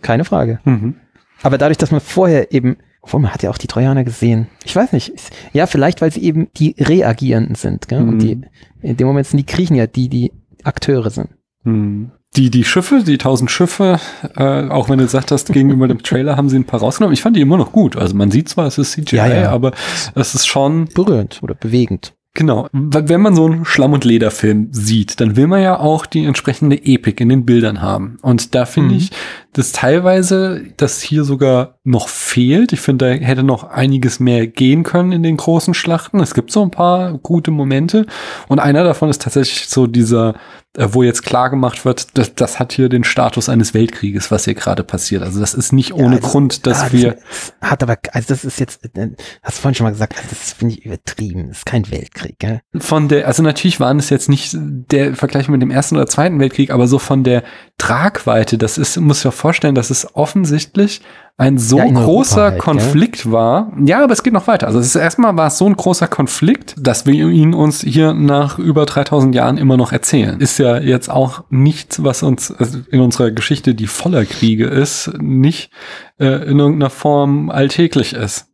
Keine 0.00 0.24
Frage. 0.24 0.60
Mhm. 0.64 0.94
Aber 1.42 1.58
dadurch, 1.58 1.78
dass 1.78 1.90
man 1.90 2.00
vorher 2.00 2.52
eben 2.52 2.78
obwohl, 3.02 3.20
man 3.20 3.32
hat 3.32 3.42
ja 3.42 3.50
auch 3.50 3.58
die 3.58 3.66
Trojaner 3.66 4.04
gesehen. 4.04 4.46
Ich 4.64 4.76
weiß 4.76 4.92
nicht. 4.92 5.12
Ja, 5.52 5.66
vielleicht, 5.66 6.00
weil 6.00 6.12
sie 6.12 6.22
eben 6.22 6.48
die 6.56 6.74
Reagierenden 6.78 7.54
sind. 7.54 7.88
Gell? 7.88 8.02
Mhm. 8.02 8.08
Und 8.08 8.18
die, 8.20 8.40
in 8.82 8.96
dem 8.96 9.06
Moment 9.06 9.26
sind 9.26 9.38
die 9.38 9.46
Griechen 9.46 9.76
ja 9.76 9.86
die, 9.86 10.08
die 10.08 10.32
Akteure 10.64 11.10
sind. 11.10 11.30
Hm. 11.64 12.10
Die, 12.36 12.50
die 12.50 12.64
Schiffe, 12.64 13.02
die 13.04 13.18
tausend 13.18 13.50
Schiffe, 13.50 13.98
äh, 14.36 14.68
auch 14.68 14.88
wenn 14.88 14.98
du 14.98 15.04
gesagt 15.04 15.32
hast, 15.32 15.52
gegenüber 15.52 15.88
dem 15.88 16.02
Trailer 16.02 16.36
haben 16.36 16.48
sie 16.48 16.56
ein 16.56 16.64
paar 16.64 16.78
rausgenommen. 16.78 17.12
Ich 17.12 17.22
fand 17.22 17.36
die 17.36 17.40
immer 17.40 17.56
noch 17.56 17.72
gut. 17.72 17.96
Also 17.96 18.14
man 18.14 18.30
sieht 18.30 18.48
zwar, 18.48 18.66
es 18.66 18.78
ist 18.78 18.92
CGI, 18.92 19.16
ja, 19.16 19.26
ja. 19.26 19.50
aber 19.50 19.72
es 20.14 20.34
ist 20.34 20.46
schon 20.46 20.86
berührend 20.94 21.42
oder 21.42 21.54
bewegend. 21.54 22.14
Genau. 22.34 22.68
Wenn 22.72 23.20
man 23.20 23.34
so 23.34 23.46
einen 23.46 23.64
Schlamm- 23.64 23.92
und 23.92 24.04
Lederfilm 24.04 24.68
sieht, 24.70 25.20
dann 25.20 25.34
will 25.34 25.48
man 25.48 25.62
ja 25.62 25.80
auch 25.80 26.06
die 26.06 26.24
entsprechende 26.24 26.76
Epik 26.76 27.20
in 27.20 27.28
den 27.28 27.44
Bildern 27.44 27.82
haben. 27.82 28.18
Und 28.22 28.54
da 28.54 28.66
finde 28.66 28.94
mhm. 28.94 29.00
ich, 29.00 29.10
dass 29.52 29.72
teilweise 29.72 30.62
das 30.76 31.00
hier 31.00 31.24
sogar 31.24 31.78
noch 31.82 32.08
fehlt. 32.08 32.72
Ich 32.72 32.80
finde, 32.80 33.18
da 33.18 33.24
hätte 33.24 33.42
noch 33.42 33.64
einiges 33.64 34.20
mehr 34.20 34.46
gehen 34.46 34.82
können 34.84 35.12
in 35.12 35.22
den 35.22 35.36
großen 35.36 35.74
Schlachten. 35.74 36.20
Es 36.20 36.34
gibt 36.34 36.52
so 36.52 36.62
ein 36.62 36.70
paar 36.70 37.18
gute 37.18 37.50
Momente. 37.50 38.06
Und 38.48 38.60
einer 38.60 38.84
davon 38.84 39.10
ist 39.10 39.22
tatsächlich 39.22 39.68
so 39.68 39.86
dieser 39.86 40.34
äh, 40.76 40.86
wo 40.92 41.02
jetzt 41.02 41.24
klar 41.24 41.50
gemacht 41.50 41.84
wird, 41.84 42.16
das, 42.16 42.36
das 42.36 42.60
hat 42.60 42.72
hier 42.72 42.88
den 42.88 43.02
Status 43.02 43.48
eines 43.48 43.74
Weltkrieges, 43.74 44.30
was 44.30 44.44
hier 44.44 44.54
gerade 44.54 44.84
passiert. 44.84 45.24
Also 45.24 45.40
das 45.40 45.52
ist 45.52 45.72
nicht 45.72 45.94
ohne 45.94 46.14
ja, 46.16 46.20
also, 46.20 46.28
Grund, 46.28 46.64
dass 46.64 46.82
ja, 46.82 46.92
wir. 46.92 47.18
Hat 47.60 47.82
aber, 47.82 47.96
also 48.12 48.28
das 48.28 48.44
ist 48.44 48.60
jetzt, 48.60 48.84
äh, 48.84 49.08
hast 49.42 49.58
du 49.58 49.62
vorhin 49.62 49.74
schon 49.74 49.84
mal 49.84 49.90
gesagt, 49.90 50.16
also 50.16 50.28
das 50.30 50.52
finde 50.52 50.74
ich 50.74 50.86
übertrieben. 50.86 51.48
Das 51.48 51.58
ist 51.58 51.66
kein 51.66 51.90
Weltkrieg, 51.90 52.38
gell? 52.38 52.60
Von 52.78 53.08
der, 53.08 53.26
also 53.26 53.42
natürlich 53.42 53.80
waren 53.80 53.98
es 53.98 54.10
jetzt 54.10 54.28
nicht 54.28 54.56
der 54.56 55.16
Vergleich 55.16 55.48
mit 55.48 55.60
dem 55.60 55.72
ersten 55.72 55.96
oder 55.96 56.06
zweiten 56.06 56.38
Weltkrieg, 56.38 56.70
aber 56.70 56.86
so 56.86 57.00
von 57.00 57.24
der 57.24 57.42
Tragweite, 57.76 58.56
das 58.56 58.78
ist, 58.78 58.96
muss 58.96 59.24
ja 59.24 59.32
vorstellen, 59.40 59.74
das 59.74 59.90
ist 59.90 60.14
offensichtlich 60.14 61.00
ein 61.36 61.56
so 61.56 61.78
ja, 61.78 61.86
großer 61.86 62.42
halt, 62.42 62.58
Konflikt 62.58 63.24
ja? 63.24 63.32
war. 63.32 63.72
Ja, 63.84 64.04
aber 64.04 64.12
es 64.12 64.22
geht 64.22 64.34
noch 64.34 64.46
weiter. 64.46 64.66
Also 64.66 64.78
es 64.78 64.86
ist 64.88 64.94
erstmal 64.94 65.36
war 65.36 65.46
es 65.46 65.56
so 65.56 65.66
ein 65.66 65.74
großer 65.74 66.06
Konflikt, 66.06 66.74
dass 66.78 67.06
wir 67.06 67.14
ihn 67.14 67.54
uns 67.54 67.80
hier 67.80 68.12
nach 68.12 68.58
über 68.58 68.84
3000 68.84 69.34
Jahren 69.34 69.56
immer 69.56 69.78
noch 69.78 69.92
erzählen. 69.92 70.38
Ist 70.38 70.58
ja 70.58 70.78
jetzt 70.78 71.08
auch 71.10 71.44
nichts, 71.48 72.04
was 72.04 72.22
uns 72.22 72.52
also 72.52 72.80
in 72.90 73.00
unserer 73.00 73.30
Geschichte, 73.30 73.74
die 73.74 73.86
voller 73.86 74.26
Kriege 74.26 74.66
ist, 74.66 75.10
nicht 75.18 75.70
äh, 76.18 76.26
in 76.26 76.58
irgendeiner 76.58 76.90
Form 76.90 77.48
alltäglich 77.48 78.12
ist. 78.12 78.48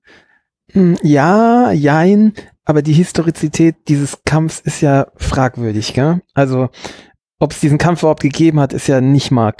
Hm, 0.73 0.97
ja, 1.03 1.73
jein. 1.73 2.35
aber 2.65 2.83
die 2.83 2.93
Historizität 2.93 3.77
dieses 3.89 4.19
Kampfs 4.25 4.61
ist 4.61 4.81
ja 4.81 5.07
fragwürdig, 5.17 5.95
gell? 5.95 6.21
Also, 6.35 6.69
ob 7.39 7.53
es 7.53 7.61
diesen 7.61 7.79
Kampf 7.79 8.03
überhaupt 8.03 8.23
gegeben 8.23 8.61
hat, 8.61 8.73
ist 8.73 8.87
ja 8.87 9.01
nicht 9.01 9.31
mal 9.31 9.53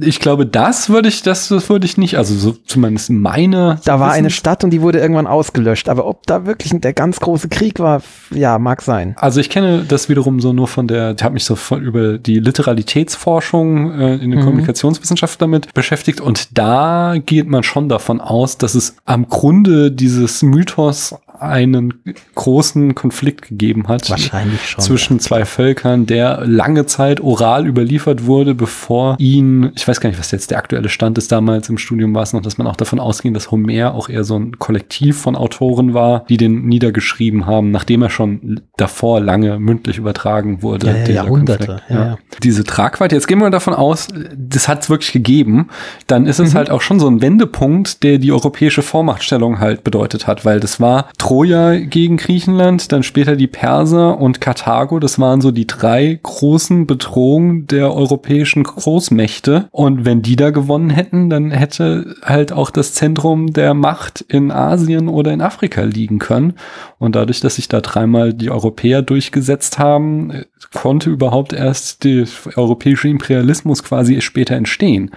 ich 0.00 0.20
glaube, 0.20 0.46
das 0.46 0.88
würde 0.88 1.08
ich, 1.08 1.22
das, 1.22 1.48
das 1.48 1.68
würde 1.68 1.86
ich 1.86 1.98
nicht, 1.98 2.16
also 2.16 2.34
so 2.34 2.52
zumindest 2.52 3.10
meine. 3.10 3.80
Da 3.84 4.00
war 4.00 4.12
eine 4.12 4.30
Stadt 4.30 4.64
und 4.64 4.70
die 4.70 4.80
wurde 4.80 4.98
irgendwann 4.98 5.26
ausgelöscht, 5.26 5.88
aber 5.88 6.06
ob 6.06 6.26
da 6.26 6.46
wirklich 6.46 6.72
der 6.80 6.92
ganz 6.92 7.20
große 7.20 7.48
Krieg 7.48 7.78
war, 7.80 8.02
ja, 8.30 8.58
mag 8.58 8.82
sein. 8.82 9.14
Also 9.18 9.40
ich 9.40 9.50
kenne 9.50 9.84
das 9.86 10.08
wiederum 10.08 10.40
so 10.40 10.52
nur 10.52 10.68
von 10.68 10.88
der, 10.88 11.14
ich 11.16 11.22
habe 11.22 11.34
mich 11.34 11.44
so 11.44 11.56
von, 11.56 11.82
über 11.82 12.18
die 12.18 12.40
Literalitätsforschung 12.40 13.92
äh, 13.92 14.14
in 14.16 14.30
der 14.30 14.40
mhm. 14.40 14.44
Kommunikationswissenschaft 14.44 15.40
damit 15.42 15.72
beschäftigt 15.74 16.20
und 16.20 16.56
da 16.56 17.16
geht 17.24 17.48
man 17.48 17.62
schon 17.62 17.88
davon 17.88 18.20
aus, 18.20 18.58
dass 18.58 18.74
es 18.74 18.96
am 19.04 19.28
Grunde 19.28 19.90
dieses 19.90 20.42
Mythos 20.42 21.14
einen 21.38 21.94
großen 22.34 22.94
Konflikt 22.94 23.48
gegeben 23.48 23.88
hat. 23.88 24.08
Wahrscheinlich 24.08 24.68
schon. 24.68 24.84
Zwischen 24.84 25.20
zwei 25.20 25.44
Völkern, 25.44 26.06
der 26.06 26.42
lange 26.46 26.86
Zeit 26.86 27.20
oral 27.20 27.66
überliefert 27.66 28.26
wurde, 28.26 28.54
bevor 28.54 29.16
ihn, 29.18 29.72
ich 29.74 29.86
weiß 29.86 30.00
gar 30.00 30.08
nicht, 30.10 30.18
was 30.18 30.30
jetzt 30.30 30.50
der 30.50 30.58
aktuelle 30.58 30.88
Stand 30.88 31.18
ist, 31.18 31.32
damals 31.32 31.68
im 31.68 31.78
Studium 31.78 32.14
war 32.14 32.22
es 32.22 32.32
noch, 32.32 32.42
dass 32.42 32.58
man 32.58 32.66
auch 32.66 32.76
davon 32.76 33.00
ausging, 33.00 33.34
dass 33.34 33.50
Homer 33.50 33.94
auch 33.94 34.08
eher 34.08 34.24
so 34.24 34.38
ein 34.38 34.58
Kollektiv 34.58 35.20
von 35.20 35.36
Autoren 35.36 35.94
war, 35.94 36.24
die 36.28 36.36
den 36.36 36.66
niedergeschrieben 36.66 37.46
haben, 37.46 37.70
nachdem 37.70 38.02
er 38.02 38.10
schon 38.10 38.60
davor 38.76 39.20
lange 39.20 39.58
mündlich 39.58 39.98
übertragen 39.98 40.62
wurde. 40.62 40.86
Ja, 40.86 40.96
ja, 40.96 41.14
Jahrhunderte. 41.14 41.82
Ja. 41.88 42.18
Diese 42.42 42.64
Tragweite, 42.64 43.14
jetzt 43.14 43.26
gehen 43.26 43.38
wir 43.38 43.50
davon 43.50 43.74
aus, 43.74 44.08
das 44.36 44.68
hat 44.68 44.82
es 44.82 44.90
wirklich 44.90 45.12
gegeben, 45.12 45.68
dann 46.06 46.26
ist 46.26 46.38
es 46.38 46.52
mhm. 46.52 46.58
halt 46.58 46.70
auch 46.70 46.80
schon 46.80 47.00
so 47.00 47.08
ein 47.08 47.20
Wendepunkt, 47.20 48.02
der 48.02 48.18
die 48.18 48.32
europäische 48.32 48.82
Vormachtstellung 48.82 49.58
halt 49.58 49.84
bedeutet 49.84 50.26
hat, 50.26 50.44
weil 50.44 50.60
das 50.60 50.80
war 50.80 51.08
Troja 51.24 51.78
gegen 51.78 52.18
Griechenland, 52.18 52.92
dann 52.92 53.02
später 53.02 53.34
die 53.34 53.46
Perser 53.46 54.20
und 54.20 54.42
Karthago. 54.42 54.98
Das 54.98 55.18
waren 55.18 55.40
so 55.40 55.52
die 55.52 55.66
drei 55.66 56.20
großen 56.22 56.86
Bedrohungen 56.86 57.66
der 57.66 57.94
europäischen 57.94 58.62
Großmächte. 58.62 59.68
Und 59.70 60.04
wenn 60.04 60.20
die 60.20 60.36
da 60.36 60.50
gewonnen 60.50 60.90
hätten, 60.90 61.30
dann 61.30 61.50
hätte 61.50 62.14
halt 62.22 62.52
auch 62.52 62.68
das 62.68 62.92
Zentrum 62.92 63.54
der 63.54 63.72
Macht 63.72 64.20
in 64.20 64.50
Asien 64.50 65.08
oder 65.08 65.32
in 65.32 65.40
Afrika 65.40 65.80
liegen 65.84 66.18
können. 66.18 66.56
Und 66.98 67.16
dadurch, 67.16 67.40
dass 67.40 67.54
sich 67.54 67.68
da 67.68 67.80
dreimal 67.80 68.34
die 68.34 68.50
Europäer 68.50 69.00
durchgesetzt 69.00 69.78
haben, 69.78 70.44
konnte 70.74 71.08
überhaupt 71.08 71.54
erst 71.54 72.04
der 72.04 72.26
europäische 72.56 73.08
Imperialismus 73.08 73.82
quasi 73.82 74.20
später 74.20 74.56
entstehen. 74.56 75.10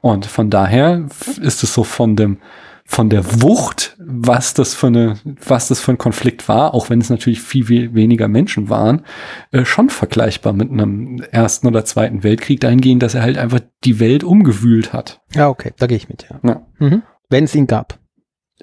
Und 0.00 0.24
von 0.24 0.48
daher 0.48 1.04
ist 1.42 1.62
es 1.62 1.74
so 1.74 1.84
von 1.84 2.16
dem 2.16 2.38
von 2.90 3.08
der 3.08 3.40
Wucht, 3.40 3.96
was 4.00 4.52
das 4.52 4.74
für 4.74 4.88
eine, 4.88 5.14
was 5.46 5.68
das 5.68 5.78
für 5.78 5.92
ein 5.92 5.98
Konflikt 5.98 6.48
war, 6.48 6.74
auch 6.74 6.90
wenn 6.90 7.00
es 7.00 7.08
natürlich 7.08 7.40
viel, 7.40 7.66
viel 7.66 7.94
weniger 7.94 8.26
Menschen 8.26 8.68
waren, 8.68 9.02
äh, 9.52 9.64
schon 9.64 9.90
vergleichbar 9.90 10.52
mit 10.52 10.72
einem 10.72 11.22
ersten 11.30 11.68
oder 11.68 11.84
zweiten 11.84 12.24
Weltkrieg 12.24 12.58
dahingehend, 12.58 13.04
dass 13.04 13.14
er 13.14 13.22
halt 13.22 13.38
einfach 13.38 13.60
die 13.84 14.00
Welt 14.00 14.24
umgewühlt 14.24 14.92
hat. 14.92 15.20
Ja, 15.32 15.48
okay, 15.48 15.72
da 15.78 15.86
gehe 15.86 15.98
ich 15.98 16.08
mit, 16.08 16.26
ja. 16.28 16.40
ja. 16.42 16.66
Mhm. 16.80 17.02
Wenn 17.28 17.44
es 17.44 17.54
ihn 17.54 17.68
gab. 17.68 18.00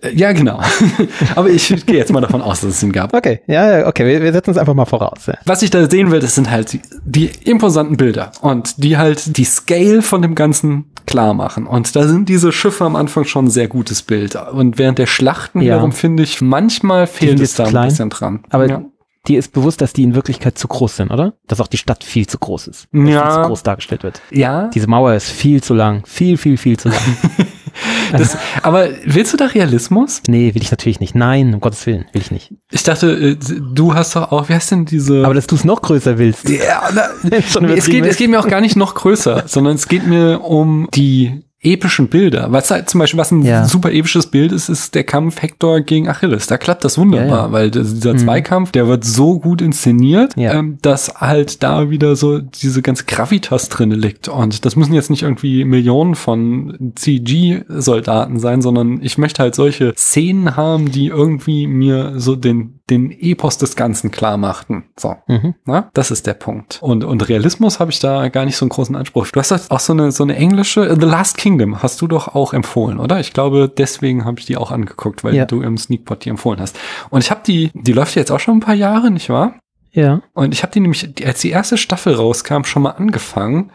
Äh, 0.02 0.16
ja, 0.16 0.32
genau. 0.32 0.60
Aber 1.36 1.50
ich 1.50 1.86
gehe 1.86 1.98
jetzt 1.98 2.12
mal 2.12 2.22
davon 2.22 2.42
aus, 2.42 2.62
dass 2.62 2.72
es 2.72 2.84
ihn 2.84 2.92
gab. 2.92 3.14
Okay, 3.14 3.42
ja, 3.48 3.88
okay, 3.88 4.06
wir, 4.06 4.22
wir 4.22 4.32
setzen 4.32 4.52
es 4.52 4.58
einfach 4.58 4.74
mal 4.74 4.86
voraus. 4.86 5.26
Ja. 5.26 5.36
Was 5.46 5.62
ich 5.62 5.70
da 5.70 5.90
sehen 5.90 6.12
will, 6.12 6.20
das 6.20 6.36
sind 6.36 6.50
halt 6.50 6.74
die, 6.74 6.82
die 7.04 7.30
imposanten 7.46 7.98
Bilder 7.98 8.32
und 8.42 8.84
die 8.84 8.98
halt 8.98 9.38
die 9.38 9.46
Scale 9.46 10.02
von 10.02 10.22
dem 10.22 10.36
Ganzen 10.36 10.86
klar 11.06 11.34
machen. 11.34 11.66
Und 11.66 11.96
da 11.96 12.08
sind 12.08 12.30
diese 12.30 12.52
Schiffe 12.52 12.86
am 12.86 12.96
Anfang 12.96 13.24
schon 13.24 13.46
ein 13.46 13.50
sehr 13.50 13.68
gutes 13.68 14.04
Bild. 14.04 14.36
Und 14.36 14.78
während 14.78 15.00
der 15.00 15.08
Schlachten 15.08 15.62
ja. 15.62 15.76
wiederum 15.76 15.92
finde 15.92 16.24
ich, 16.24 16.42
manchmal 16.42 17.08
fehlt 17.08 17.40
es 17.40 17.56
da 17.56 17.66
klein, 17.66 17.84
ein 17.84 17.90
bisschen 17.90 18.10
dran. 18.10 18.44
Aber 18.50 18.68
ja. 18.68 18.84
dir 19.28 19.40
ist 19.40 19.54
bewusst, 19.54 19.82
dass 19.82 19.94
die 19.94 20.04
in 20.04 20.14
Wirklichkeit 20.16 20.58
zu 20.58 20.68
groß 20.68 20.98
sind, 20.98 21.12
oder? 21.12 21.34
Dass 21.48 21.62
auch 21.62 21.68
die 21.68 21.78
Stadt 21.78 22.04
viel 22.04 22.28
zu 22.28 22.38
groß 22.38 22.68
ist. 22.68 22.88
Ja. 22.92 23.32
Viel 23.32 23.44
zu 23.44 23.48
groß 23.48 23.64
dargestellt 23.64 24.04
wird. 24.04 24.22
Ja. 24.32 24.68
Diese 24.68 24.88
Mauer 24.88 25.14
ist 25.14 25.30
viel 25.30 25.64
zu 25.64 25.74
lang. 25.74 26.04
Viel, 26.06 26.38
viel, 26.38 26.58
viel 26.58 26.78
zu 26.78 26.90
lang. 26.90 27.00
Das, 28.12 28.38
aber 28.64 28.90
willst 29.04 29.34
du 29.34 29.38
da 29.38 29.46
Realismus? 29.46 30.22
Nee, 30.28 30.56
will 30.56 30.62
ich 30.62 30.72
natürlich 30.72 31.00
nicht. 31.00 31.14
Nein, 31.14 31.54
um 31.54 31.60
Gottes 31.60 31.86
Willen, 31.86 32.06
will 32.14 32.22
ich 32.22 32.32
nicht. 32.32 32.54
Ich 32.72 32.84
dachte, 32.84 33.12
äh, 33.12 33.36
du 33.36 33.94
hast 33.94 34.16
doch 34.16 34.32
auch, 34.32 34.48
wie 34.50 34.54
heißt 34.54 34.72
denn 34.72 34.86
diese. 34.86 35.26
Aber 35.26 35.34
dass 35.34 35.48
du 35.48 35.56
es 35.56 35.66
noch 35.66 35.82
größer 35.82 36.18
willst. 36.18 36.48
Ja, 36.48 36.90
na, 36.94 37.10
es, 37.76 37.86
geht, 37.88 38.06
es 38.06 38.18
geht 38.18 38.30
mir 38.30 38.40
auch 38.40 38.48
gar 38.48 38.62
nicht 38.62 38.76
noch 38.76 38.96
größer, 38.96 39.44
sondern 39.48 39.76
es 39.76 39.88
geht 39.88 40.08
mir 40.08 40.42
um 40.42 40.88
die 40.94 41.44
epischen 41.62 42.08
Bilder. 42.08 42.52
Was 42.52 42.70
halt 42.70 42.90
zum 42.90 43.00
Beispiel, 43.00 43.20
was 43.20 43.32
ein 43.32 43.42
ja. 43.44 43.66
super 43.66 43.92
episches 43.92 44.28
Bild 44.28 44.52
ist, 44.52 44.70
ist 44.70 44.94
der 44.94 45.04
Kampf 45.04 45.42
Hector 45.42 45.82
gegen 45.82 46.08
Achilles. 46.08 46.46
Da 46.46 46.58
klappt 46.58 46.86
das 46.86 46.98
wunderbar, 47.00 47.28
ja, 47.28 47.46
ja. 47.46 47.52
weil 47.52 47.72
dieser 47.72 48.14
mhm. 48.14 48.20
Zweikampf, 48.20 48.72
der 48.72 48.88
wird 48.88 49.04
so 49.04 49.40
gut 49.40 49.62
inszeniert, 49.62 50.34
ähm, 50.38 50.78
dass 50.82 51.16
halt 51.16 51.64
da 51.64 51.90
wieder 51.90 52.16
so 52.16 52.40
diese 52.40 52.84
ganze 52.84 53.06
Gravitas 53.06 53.70
drinne 53.70 53.96
liegt. 53.96 54.28
Und 54.28 54.66
das 54.66 54.76
müssen 54.76 54.94
jetzt 54.94 55.10
nicht 55.10 55.24
irgendwie 55.24 55.66
Millionen 55.66 56.14
von 56.14 56.94
CG-Soldaten 56.96 58.40
sein, 58.40 58.62
sondern 58.62 59.02
ich 59.02 59.18
möchte 59.18 59.42
halt 59.42 59.56
solche 59.56 59.94
Szenen 59.98 60.56
haben, 60.56 60.92
die 60.92 61.08
irgendwie 61.08 61.66
mir 61.66 62.14
so 62.18 62.36
den 62.36 62.77
den 62.90 63.12
Epos 63.12 63.58
des 63.58 63.76
Ganzen 63.76 64.12
klar 64.12 64.38
machten. 64.38 64.86
So, 64.98 65.18
mhm. 65.28 65.56
na, 65.66 65.90
das 65.94 66.10
ist 66.10 66.26
der 66.26 66.34
Punkt. 66.34 66.80
Und, 66.82 67.04
und 67.04 67.28
Realismus 67.28 67.80
habe 67.80 67.92
ich 67.92 68.00
da 68.00 68.30
gar 68.30 68.46
nicht 68.46 68.56
so 68.56 68.64
einen 68.64 68.70
großen 68.70 68.96
Anspruch. 68.96 69.28
Du 69.28 69.40
hast 69.40 69.72
auch 69.72 69.80
so 69.80 69.94
eine, 69.94 70.12
so 70.12 70.24
eine 70.24 70.36
englische, 70.36 70.96
The 70.98 71.06
Last 71.06 71.38
Kingdom 71.38 71.84
hast 71.84 72.02
du 72.02 72.08
doch 72.08 72.34
auch 72.34 72.54
empfohlen, 72.54 73.00
oder? 73.00 73.20
Ich 73.20 73.34
glaube, 73.34 73.72
deswegen 73.76 74.24
habe 74.24 74.40
ich 74.40 74.46
die 74.46 74.58
auch 74.58 74.72
angeguckt, 74.72 75.24
weil 75.24 75.36
ja. 75.36 75.46
du 75.46 75.62
im 75.62 75.78
Sneakpot 75.78 76.24
die 76.24 76.30
empfohlen 76.30 76.62
hast. 76.62 76.80
Und 77.10 77.24
ich 77.24 77.30
habe 77.30 77.42
die, 77.46 77.72
die 77.74 77.94
läuft 77.94 78.16
jetzt 78.16 78.32
auch 78.32 78.40
schon 78.40 78.58
ein 78.58 78.62
paar 78.62 78.76
Jahre, 78.76 79.12
nicht 79.12 79.30
wahr? 79.30 79.56
Ja. 79.92 80.22
Und 80.34 80.54
ich 80.54 80.64
habe 80.64 80.72
die 80.72 80.80
nämlich, 80.80 81.10
als 81.26 81.42
die 81.42 81.50
erste 81.50 81.78
Staffel 81.78 82.14
rauskam, 82.14 82.64
schon 82.64 82.84
mal 82.84 82.92
angefangen 82.92 83.72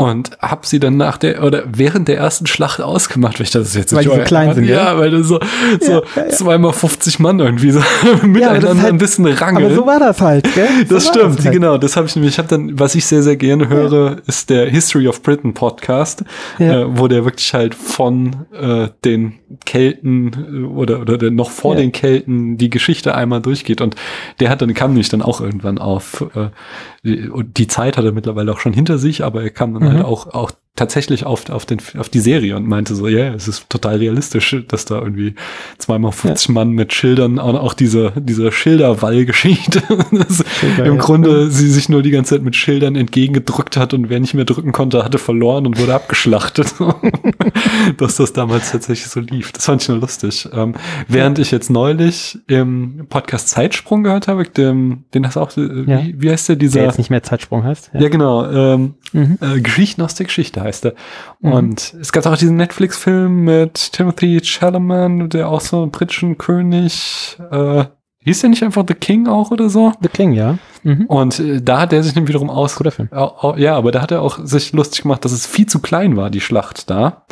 und 0.00 0.30
hab 0.40 0.64
sie 0.64 0.80
dann 0.80 0.96
nach 0.96 1.18
der 1.18 1.44
oder 1.44 1.64
während 1.70 2.08
der 2.08 2.16
ersten 2.16 2.46
Schlacht 2.46 2.80
ausgemacht, 2.80 3.38
weil 3.38 3.44
ich 3.44 3.50
das 3.50 3.74
jetzt 3.74 3.94
weil 3.94 4.02
die 4.02 4.08
so 4.08 4.16
klein 4.16 4.54
sind, 4.54 4.64
ja, 4.64 4.94
ja, 4.94 4.98
weil 4.98 5.10
du 5.10 5.22
so, 5.22 5.38
so 5.78 5.92
ja, 5.92 6.02
ja, 6.16 6.28
zweimal 6.30 6.72
50 6.72 7.18
Mann 7.18 7.38
irgendwie 7.38 7.70
so 7.70 7.82
miteinander 8.22 8.68
halt, 8.80 8.92
ein 8.94 8.96
bisschen 8.96 9.26
rangeln. 9.26 9.66
Aber 9.66 9.74
so 9.74 9.86
war 9.86 10.00
das 10.00 10.22
halt, 10.22 10.54
gell? 10.54 10.68
So 10.88 10.94
das 10.94 11.06
stimmt, 11.06 11.36
das 11.36 11.44
halt. 11.44 11.54
genau. 11.54 11.76
Das 11.76 11.96
habe 11.96 12.06
ich 12.06 12.16
nämlich. 12.16 12.32
Ich 12.32 12.38
habe 12.38 12.48
dann, 12.48 12.78
was 12.78 12.94
ich 12.94 13.04
sehr 13.04 13.22
sehr 13.22 13.36
gerne 13.36 13.68
höre, 13.68 14.16
ist 14.26 14.48
der 14.48 14.70
History 14.70 15.06
of 15.06 15.22
Britain 15.22 15.52
Podcast, 15.52 16.24
äh, 16.58 16.84
wo 16.86 17.06
der 17.06 17.26
wirklich 17.26 17.52
halt 17.52 17.74
von 17.74 18.46
äh, 18.58 18.88
den 19.04 19.34
Kelten 19.66 20.30
äh, 20.32 20.64
oder 20.64 21.00
oder 21.00 21.18
der 21.18 21.30
noch 21.30 21.50
vor 21.50 21.76
den 21.76 21.92
Kelten 21.92 22.56
die 22.56 22.70
Geschichte 22.70 23.14
einmal 23.14 23.42
durchgeht 23.42 23.82
und 23.82 23.96
der 24.38 24.48
hat 24.48 24.62
dann 24.62 24.72
kam 24.72 24.92
nämlich 24.92 25.10
dann 25.10 25.20
auch 25.20 25.42
irgendwann 25.42 25.76
auf 25.76 26.24
äh, 26.34 26.48
und 27.02 27.56
die 27.56 27.66
Zeit 27.66 27.96
hat 27.96 28.04
er 28.04 28.12
mittlerweile 28.12 28.52
auch 28.52 28.58
schon 28.58 28.72
hinter 28.72 28.98
sich, 28.98 29.24
aber 29.24 29.42
er 29.42 29.50
kam 29.50 29.74
dann 29.74 29.84
halt 29.84 29.92
mhm. 29.92 29.96
halt 29.98 30.06
auch, 30.06 30.26
auch 30.34 30.52
tatsächlich 30.76 31.26
auf, 31.26 31.50
auf, 31.50 31.66
den, 31.66 31.78
auf 31.98 32.08
die 32.08 32.20
Serie 32.20 32.56
und 32.56 32.66
meinte 32.66 32.94
so, 32.94 33.06
ja, 33.08 33.18
yeah, 33.18 33.34
es 33.34 33.48
ist 33.48 33.68
total 33.68 33.96
realistisch, 33.96 34.56
dass 34.68 34.84
da 34.84 35.00
irgendwie 35.00 35.34
zweimal 35.78 36.12
50 36.12 36.48
ja. 36.48 36.54
Mann 36.54 36.70
mit 36.70 36.92
Schildern, 36.94 37.38
auch, 37.38 37.54
auch 37.54 37.74
diese, 37.74 38.12
diese 38.16 38.50
Schilderwall-Geschichte, 38.50 39.82
Schilder, 40.60 40.86
im 40.86 40.94
ja. 40.94 41.00
Grunde 41.00 41.50
sie 41.50 41.70
sich 41.70 41.88
nur 41.88 42.02
die 42.02 42.10
ganze 42.10 42.36
Zeit 42.36 42.42
mit 42.42 42.56
Schildern 42.56 42.96
entgegengedrückt 42.96 43.76
hat 43.76 43.94
und 43.94 44.08
wer 44.08 44.20
nicht 44.20 44.34
mehr 44.34 44.44
drücken 44.44 44.72
konnte, 44.72 45.04
hatte 45.04 45.18
verloren 45.18 45.66
und 45.66 45.78
wurde 45.78 45.94
abgeschlachtet. 45.94 46.74
dass 47.96 48.16
das 48.16 48.32
damals 48.32 48.72
tatsächlich 48.72 49.08
so 49.08 49.20
lief. 49.20 49.52
Das 49.52 49.66
fand 49.66 49.82
ich 49.82 49.88
nur 49.88 49.98
lustig. 49.98 50.48
Ähm, 50.52 50.74
während 51.08 51.38
ich 51.38 51.50
jetzt 51.50 51.70
neulich 51.70 52.38
im 52.46 53.06
Podcast 53.08 53.48
Zeitsprung 53.48 54.02
gehört 54.02 54.28
habe, 54.28 54.44
dem, 54.44 55.04
den 55.14 55.26
hast 55.26 55.36
du 55.36 55.40
auch, 55.40 55.56
äh, 55.56 55.86
wie, 55.86 56.14
wie 56.18 56.30
heißt 56.30 56.48
der 56.48 56.56
dieser? 56.56 56.80
Der 56.80 56.88
jetzt 56.88 56.98
nicht 56.98 57.10
mehr 57.10 57.22
Zeitsprung 57.22 57.64
heißt. 57.64 57.90
Ja, 57.94 58.08
genau. 58.08 58.50
Ähm, 58.50 58.94
mhm. 59.12 59.38
äh, 59.40 59.60
Geschichten 59.60 60.02
aus 60.02 60.14
der 60.14 60.26
Geschichte 60.26 60.59
heißt 60.60 60.86
er. 60.86 60.94
Mhm. 61.40 61.52
Und 61.52 61.94
es 62.00 62.12
gab 62.12 62.26
auch 62.26 62.36
diesen 62.36 62.56
Netflix-Film 62.56 63.44
mit 63.44 63.92
Timothy 63.92 64.40
Chalamet, 64.42 65.34
der 65.34 65.48
auch 65.48 65.60
so 65.60 65.82
einen 65.82 65.90
britischen 65.90 66.38
König, 66.38 67.38
äh, 67.50 67.84
hieß 68.22 68.40
der 68.40 68.50
nicht 68.50 68.62
einfach 68.62 68.84
The 68.86 68.94
King 68.94 69.26
auch 69.26 69.50
oder 69.50 69.70
so? 69.70 69.92
The 70.00 70.08
King, 70.08 70.32
ja. 70.32 70.58
Mhm. 70.82 71.06
Und 71.06 71.40
äh, 71.40 71.60
da 71.62 71.80
hat 71.80 71.92
er 71.92 72.02
sich 72.02 72.14
dann 72.14 72.28
wiederum 72.28 72.50
aus. 72.50 72.76
Guter 72.76 72.90
Film. 72.90 73.08
Äh, 73.12 73.60
ja, 73.60 73.76
aber 73.76 73.92
da 73.92 74.02
hat 74.02 74.10
er 74.10 74.22
auch 74.22 74.38
sich 74.44 74.72
lustig 74.72 75.02
gemacht, 75.02 75.24
dass 75.24 75.32
es 75.32 75.46
viel 75.46 75.66
zu 75.66 75.80
klein 75.80 76.16
war, 76.16 76.30
die 76.30 76.40
Schlacht 76.40 76.90
da 76.90 77.24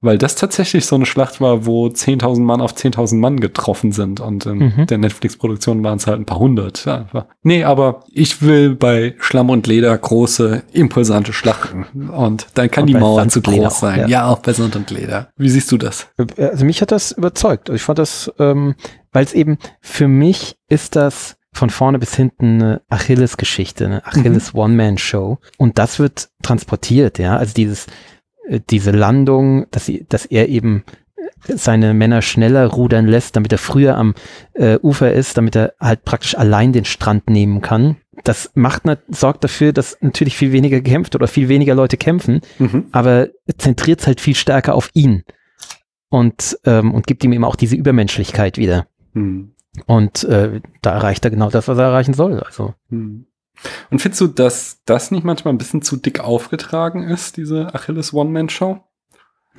weil 0.00 0.18
das 0.18 0.36
tatsächlich 0.36 0.86
so 0.86 0.94
eine 0.94 1.06
Schlacht 1.06 1.40
war, 1.40 1.66
wo 1.66 1.86
10.000 1.86 2.40
Mann 2.40 2.60
auf 2.60 2.74
10.000 2.74 3.16
Mann 3.16 3.40
getroffen 3.40 3.92
sind 3.92 4.20
und 4.20 4.46
in 4.46 4.58
mhm. 4.58 4.86
der 4.86 4.98
Netflix-Produktion 4.98 5.82
waren 5.82 5.98
es 5.98 6.06
halt 6.06 6.20
ein 6.20 6.26
paar 6.26 6.38
hundert. 6.38 6.86
Einfach. 6.86 7.26
Nee, 7.42 7.64
aber 7.64 8.04
ich 8.12 8.40
will 8.42 8.76
bei 8.76 9.14
Schlamm 9.18 9.50
und 9.50 9.66
Leder 9.66 9.96
große, 9.96 10.62
impulsante 10.72 11.32
Schlachten 11.32 12.10
und 12.10 12.46
dann 12.54 12.70
kann 12.70 12.82
und 12.82 12.86
die 12.88 12.94
Mauer 12.94 13.28
zu 13.28 13.42
groß 13.42 13.66
auch, 13.66 13.70
sein. 13.70 14.00
Ja. 14.00 14.06
ja. 14.06 14.28
auch 14.28 14.38
bei 14.38 14.52
Sand 14.52 14.76
und 14.76 14.90
Leder. 14.90 15.28
Wie 15.36 15.48
siehst 15.48 15.72
du 15.72 15.78
das? 15.78 16.06
Also 16.36 16.64
mich 16.64 16.80
hat 16.80 16.92
das 16.92 17.12
überzeugt. 17.12 17.68
Ich 17.70 17.82
fand 17.82 17.98
das, 17.98 18.32
ähm, 18.38 18.76
weil 19.12 19.24
es 19.24 19.32
eben 19.32 19.58
für 19.80 20.06
mich 20.06 20.56
ist 20.68 20.94
das 20.94 21.36
von 21.52 21.70
vorne 21.70 21.98
bis 21.98 22.14
hinten 22.14 22.62
eine 22.62 22.82
Achilles-Geschichte, 22.88 24.02
eine 24.04 24.30
mhm. 24.30 24.40
One-Man-Show. 24.52 25.38
Und 25.56 25.78
das 25.78 25.98
wird 25.98 26.28
transportiert, 26.42 27.18
ja. 27.18 27.36
Also 27.36 27.52
dieses, 27.54 27.86
diese 28.70 28.90
Landung, 28.90 29.66
dass 29.70 29.86
sie, 29.86 30.06
dass 30.08 30.26
er 30.26 30.48
eben 30.48 30.84
seine 31.46 31.94
Männer 31.94 32.22
schneller 32.22 32.66
rudern 32.66 33.06
lässt, 33.06 33.36
damit 33.36 33.52
er 33.52 33.58
früher 33.58 33.96
am 33.96 34.14
äh, 34.54 34.78
Ufer 34.82 35.12
ist, 35.12 35.36
damit 35.36 35.56
er 35.56 35.74
halt 35.80 36.04
praktisch 36.04 36.36
allein 36.36 36.72
den 36.72 36.84
Strand 36.84 37.30
nehmen 37.30 37.60
kann. 37.60 37.96
Das 38.24 38.50
macht 38.54 38.82
sorgt 39.08 39.44
dafür, 39.44 39.72
dass 39.72 39.96
natürlich 40.00 40.36
viel 40.36 40.52
weniger 40.52 40.80
gekämpft 40.80 41.14
oder 41.14 41.28
viel 41.28 41.48
weniger 41.48 41.74
Leute 41.74 41.96
kämpfen, 41.96 42.40
mhm. 42.58 42.86
aber 42.90 43.28
zentriert 43.58 44.00
es 44.00 44.06
halt 44.06 44.20
viel 44.20 44.34
stärker 44.34 44.74
auf 44.74 44.90
ihn 44.92 45.22
und 46.08 46.58
ähm, 46.64 46.92
und 46.92 47.06
gibt 47.06 47.22
ihm 47.22 47.32
eben 47.32 47.44
auch 47.44 47.56
diese 47.56 47.76
Übermenschlichkeit 47.76 48.58
wieder. 48.58 48.86
Mhm. 49.12 49.52
Und 49.86 50.24
äh, 50.24 50.60
da 50.82 50.94
erreicht 50.94 51.24
er 51.24 51.30
genau 51.30 51.50
das, 51.50 51.68
was 51.68 51.78
er 51.78 51.84
erreichen 51.84 52.14
soll. 52.14 52.40
Also. 52.40 52.74
Mhm. 52.88 53.26
Und 53.90 54.00
findest 54.00 54.20
du, 54.20 54.26
dass 54.26 54.80
das 54.84 55.10
nicht 55.10 55.24
manchmal 55.24 55.54
ein 55.54 55.58
bisschen 55.58 55.82
zu 55.82 55.96
dick 55.96 56.20
aufgetragen 56.20 57.08
ist, 57.08 57.36
diese 57.36 57.74
Achilles 57.74 58.14
One-Man-Show? 58.14 58.80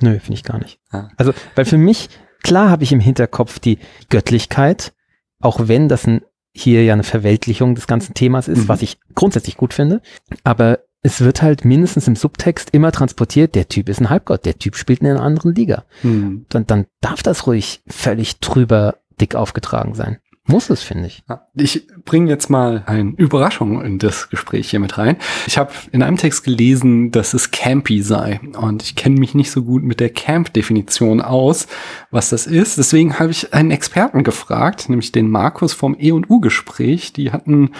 Nö, 0.00 0.18
finde 0.18 0.34
ich 0.34 0.44
gar 0.44 0.58
nicht. 0.58 0.80
Ah. 0.90 1.08
Also, 1.16 1.32
weil 1.54 1.64
für 1.64 1.78
mich, 1.78 2.08
klar 2.42 2.70
habe 2.70 2.84
ich 2.84 2.92
im 2.92 3.00
Hinterkopf 3.00 3.58
die 3.58 3.78
Göttlichkeit, 4.08 4.92
auch 5.40 5.68
wenn 5.68 5.88
das 5.88 6.06
ein, 6.06 6.22
hier 6.52 6.84
ja 6.84 6.94
eine 6.94 7.04
Verweltlichung 7.04 7.74
des 7.74 7.86
ganzen 7.86 8.14
Themas 8.14 8.48
ist, 8.48 8.64
mhm. 8.64 8.68
was 8.68 8.82
ich 8.82 8.98
grundsätzlich 9.14 9.56
gut 9.56 9.74
finde. 9.74 10.00
Aber 10.42 10.80
es 11.02 11.20
wird 11.20 11.42
halt 11.42 11.64
mindestens 11.64 12.08
im 12.08 12.16
Subtext 12.16 12.70
immer 12.70 12.92
transportiert, 12.92 13.54
der 13.54 13.68
Typ 13.68 13.88
ist 13.88 14.00
ein 14.00 14.10
Halbgott, 14.10 14.44
der 14.44 14.58
Typ 14.58 14.76
spielt 14.76 15.00
in 15.00 15.06
einer 15.06 15.22
anderen 15.22 15.54
Liga. 15.54 15.84
Mhm. 16.02 16.46
Dann, 16.48 16.66
dann 16.66 16.86
darf 17.00 17.22
das 17.22 17.46
ruhig 17.46 17.82
völlig 17.86 18.40
drüber 18.40 18.96
dick 19.20 19.34
aufgetragen 19.34 19.94
sein. 19.94 20.18
Muss 20.44 20.70
es, 20.70 20.82
finde 20.82 21.06
ich. 21.06 21.22
Ich 21.54 21.86
bringe 22.04 22.30
jetzt 22.30 22.50
mal 22.50 22.82
eine 22.86 23.12
Überraschung 23.16 23.82
in 23.82 23.98
das 23.98 24.30
Gespräch 24.30 24.70
hier 24.70 24.80
mit 24.80 24.98
rein. 24.98 25.16
Ich 25.46 25.58
habe 25.58 25.72
in 25.92 26.02
einem 26.02 26.16
Text 26.16 26.44
gelesen, 26.44 27.10
dass 27.10 27.34
es 27.34 27.50
campy 27.50 28.02
sei. 28.02 28.40
Und 28.58 28.82
ich 28.82 28.96
kenne 28.96 29.18
mich 29.18 29.34
nicht 29.34 29.50
so 29.50 29.62
gut 29.62 29.82
mit 29.82 30.00
der 30.00 30.10
Camp-Definition 30.10 31.20
aus, 31.20 31.66
was 32.10 32.30
das 32.30 32.46
ist. 32.46 32.78
Deswegen 32.78 33.18
habe 33.18 33.30
ich 33.30 33.54
einen 33.54 33.70
Experten 33.70 34.24
gefragt, 34.24 34.88
nämlich 34.88 35.12
den 35.12 35.30
Markus 35.30 35.72
vom 35.72 35.96
E&U-Gespräch. 35.98 37.12
Die 37.12 37.32
hatten 37.32 37.70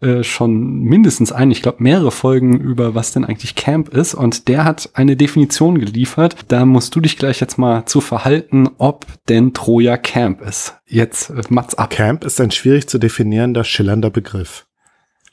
äh, 0.00 0.22
schon 0.22 0.80
mindestens 0.80 1.32
ein, 1.32 1.50
ich 1.50 1.62
glaube 1.62 1.82
mehrere 1.82 2.10
Folgen 2.10 2.58
über 2.58 2.94
was 2.94 3.12
denn 3.12 3.24
eigentlich 3.24 3.54
Camp 3.54 3.88
ist. 3.90 4.14
Und 4.14 4.48
der 4.48 4.64
hat 4.64 4.90
eine 4.94 5.16
Definition 5.16 5.78
geliefert. 5.78 6.36
Da 6.48 6.64
musst 6.64 6.94
du 6.94 7.00
dich 7.00 7.16
gleich 7.16 7.40
jetzt 7.40 7.58
mal 7.58 7.84
zu 7.86 8.00
verhalten, 8.00 8.68
ob 8.78 9.06
denn 9.28 9.54
Troja 9.54 9.96
Camp 9.96 10.40
ist. 10.40 10.76
Jetzt 10.86 11.30
äh, 11.30 11.42
Mats 11.50 11.74
ab. 11.76 11.90
Camp 11.90 12.24
ist 12.24 12.40
ein 12.40 12.50
schwierig 12.50 12.88
zu 12.88 12.98
definierender, 12.98 13.64
schillernder 13.70 14.10
Begriff. 14.10 14.66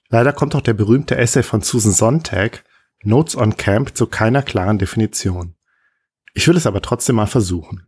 Leider 0.09 0.31
kommt 0.33 0.55
auch 0.55 0.61
der 0.61 0.73
berühmte 0.73 1.17
Essay 1.17 1.43
von 1.43 1.61
Susan 1.61 1.91
Sontag, 1.91 2.63
Notes 3.03 3.35
on 3.35 3.57
Camp, 3.57 3.95
zu 3.95 4.07
keiner 4.07 4.41
klaren 4.41 4.79
Definition. 4.79 5.55
Ich 6.33 6.47
will 6.47 6.57
es 6.57 6.65
aber 6.65 6.81
trotzdem 6.81 7.17
mal 7.17 7.27
versuchen. 7.27 7.87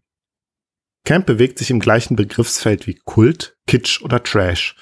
Camp 1.06 1.26
bewegt 1.26 1.58
sich 1.60 1.72
im 1.72 1.80
gleichen 1.80 2.16
Begriffsfeld 2.16 2.88
wie 2.88 2.96
Kult, 2.96 3.58
Kitsch 3.68 4.02
oder 4.02 4.22
Trash 4.22 4.76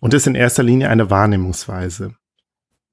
und 0.00 0.14
ist 0.14 0.26
in 0.26 0.34
erster 0.34 0.62
Linie 0.62 0.90
eine 0.90 1.10
Wahrnehmungsweise. 1.10 2.14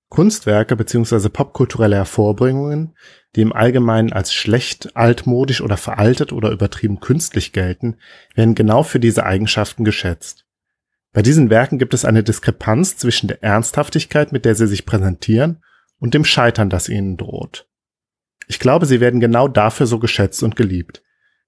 Kunstwerke 0.10 0.76
bzw. 0.76 1.30
popkulturelle 1.30 1.96
Hervorbringungen, 1.96 2.96
die 3.36 3.42
im 3.42 3.54
Allgemeinen 3.54 4.12
als 4.12 4.34
schlecht, 4.34 4.96
altmodisch 4.96 5.62
oder 5.62 5.78
veraltet 5.78 6.34
oder 6.34 6.52
übertrieben 6.52 7.00
künstlich 7.00 7.54
gelten, 7.54 7.98
werden 8.36 8.56
genau 8.56 8.84
für 8.84 9.00
diese 9.00 9.26
Eigenschaften 9.26 9.86
geschätzt. 9.86 10.46
Bei 11.14 11.22
diesen 11.22 11.50
Werken 11.50 11.78
gibt 11.78 11.94
es 11.94 12.06
eine 12.06 12.24
Diskrepanz 12.24 12.98
zwischen 12.98 13.28
der 13.28 13.44
Ernsthaftigkeit, 13.44 14.32
mit 14.32 14.46
der 14.46 14.56
sie 14.56 14.68
sich 14.68 14.86
präsentieren, 14.86 15.62
und 16.00 16.14
dem 16.14 16.26
Scheitern, 16.26 16.70
das 16.70 16.90
ihnen 16.90 17.18
droht. 17.18 17.68
Ich 18.48 18.60
glaube, 18.60 18.86
sie 18.86 19.00
werden 19.00 19.20
genau 19.20 19.48
dafür 19.48 19.86
so 19.86 20.00
geschätzt 20.00 20.42
und 20.42 20.56
geliebt, 20.56 21.04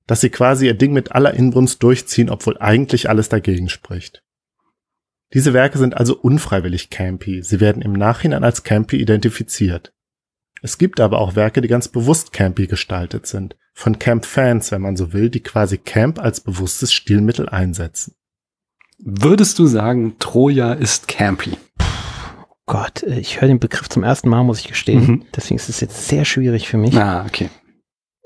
dass 0.05 0.21
sie 0.21 0.29
quasi 0.29 0.67
ihr 0.67 0.73
Ding 0.73 0.93
mit 0.93 1.11
aller 1.13 1.33
Inbrunst 1.33 1.81
durchziehen, 1.81 2.29
obwohl 2.29 2.57
eigentlich 2.59 3.09
alles 3.09 3.29
dagegen 3.29 3.69
spricht. 3.69 4.23
Diese 5.33 5.53
Werke 5.53 5.79
sind 5.79 5.97
also 5.97 6.15
unfreiwillig 6.15 6.89
campy, 6.91 7.41
sie 7.41 7.59
werden 7.59 7.81
im 7.81 7.93
Nachhinein 7.93 8.43
als 8.43 8.63
campy 8.63 8.97
identifiziert. 8.97 9.93
Es 10.61 10.77
gibt 10.77 10.99
aber 10.99 11.19
auch 11.19 11.35
Werke, 11.35 11.61
die 11.61 11.67
ganz 11.67 11.87
bewusst 11.87 12.31
campy 12.31 12.67
gestaltet 12.67 13.25
sind, 13.25 13.57
von 13.73 13.97
Camp-Fans, 13.97 14.71
wenn 14.71 14.81
man 14.81 14.95
so 14.95 15.11
will, 15.11 15.29
die 15.29 15.41
quasi 15.41 15.77
Camp 15.77 16.19
als 16.19 16.41
bewusstes 16.41 16.93
Stilmittel 16.93 17.49
einsetzen. 17.49 18.15
Würdest 19.05 19.59
du 19.59 19.67
sagen, 19.67 20.15
Troja 20.19 20.71
ist 20.71 21.09
campy? 21.09 21.57
Gott, 22.65 23.03
äh, 23.03 23.19
ich 23.19 23.41
höre 23.41 23.49
den 23.49 23.59
Begriff 23.59 23.89
zum 23.89 24.03
ersten 24.03 24.29
Mal, 24.29 24.43
muss 24.43 24.61
ich 24.61 24.69
gestehen. 24.69 25.05
Mhm. 25.05 25.25
Deswegen 25.35 25.57
ist 25.57 25.67
es 25.67 25.81
jetzt 25.81 26.07
sehr 26.07 26.23
schwierig 26.23 26.69
für 26.69 26.77
mich. 26.77 26.97
Ah, 26.97 27.25
okay. 27.27 27.49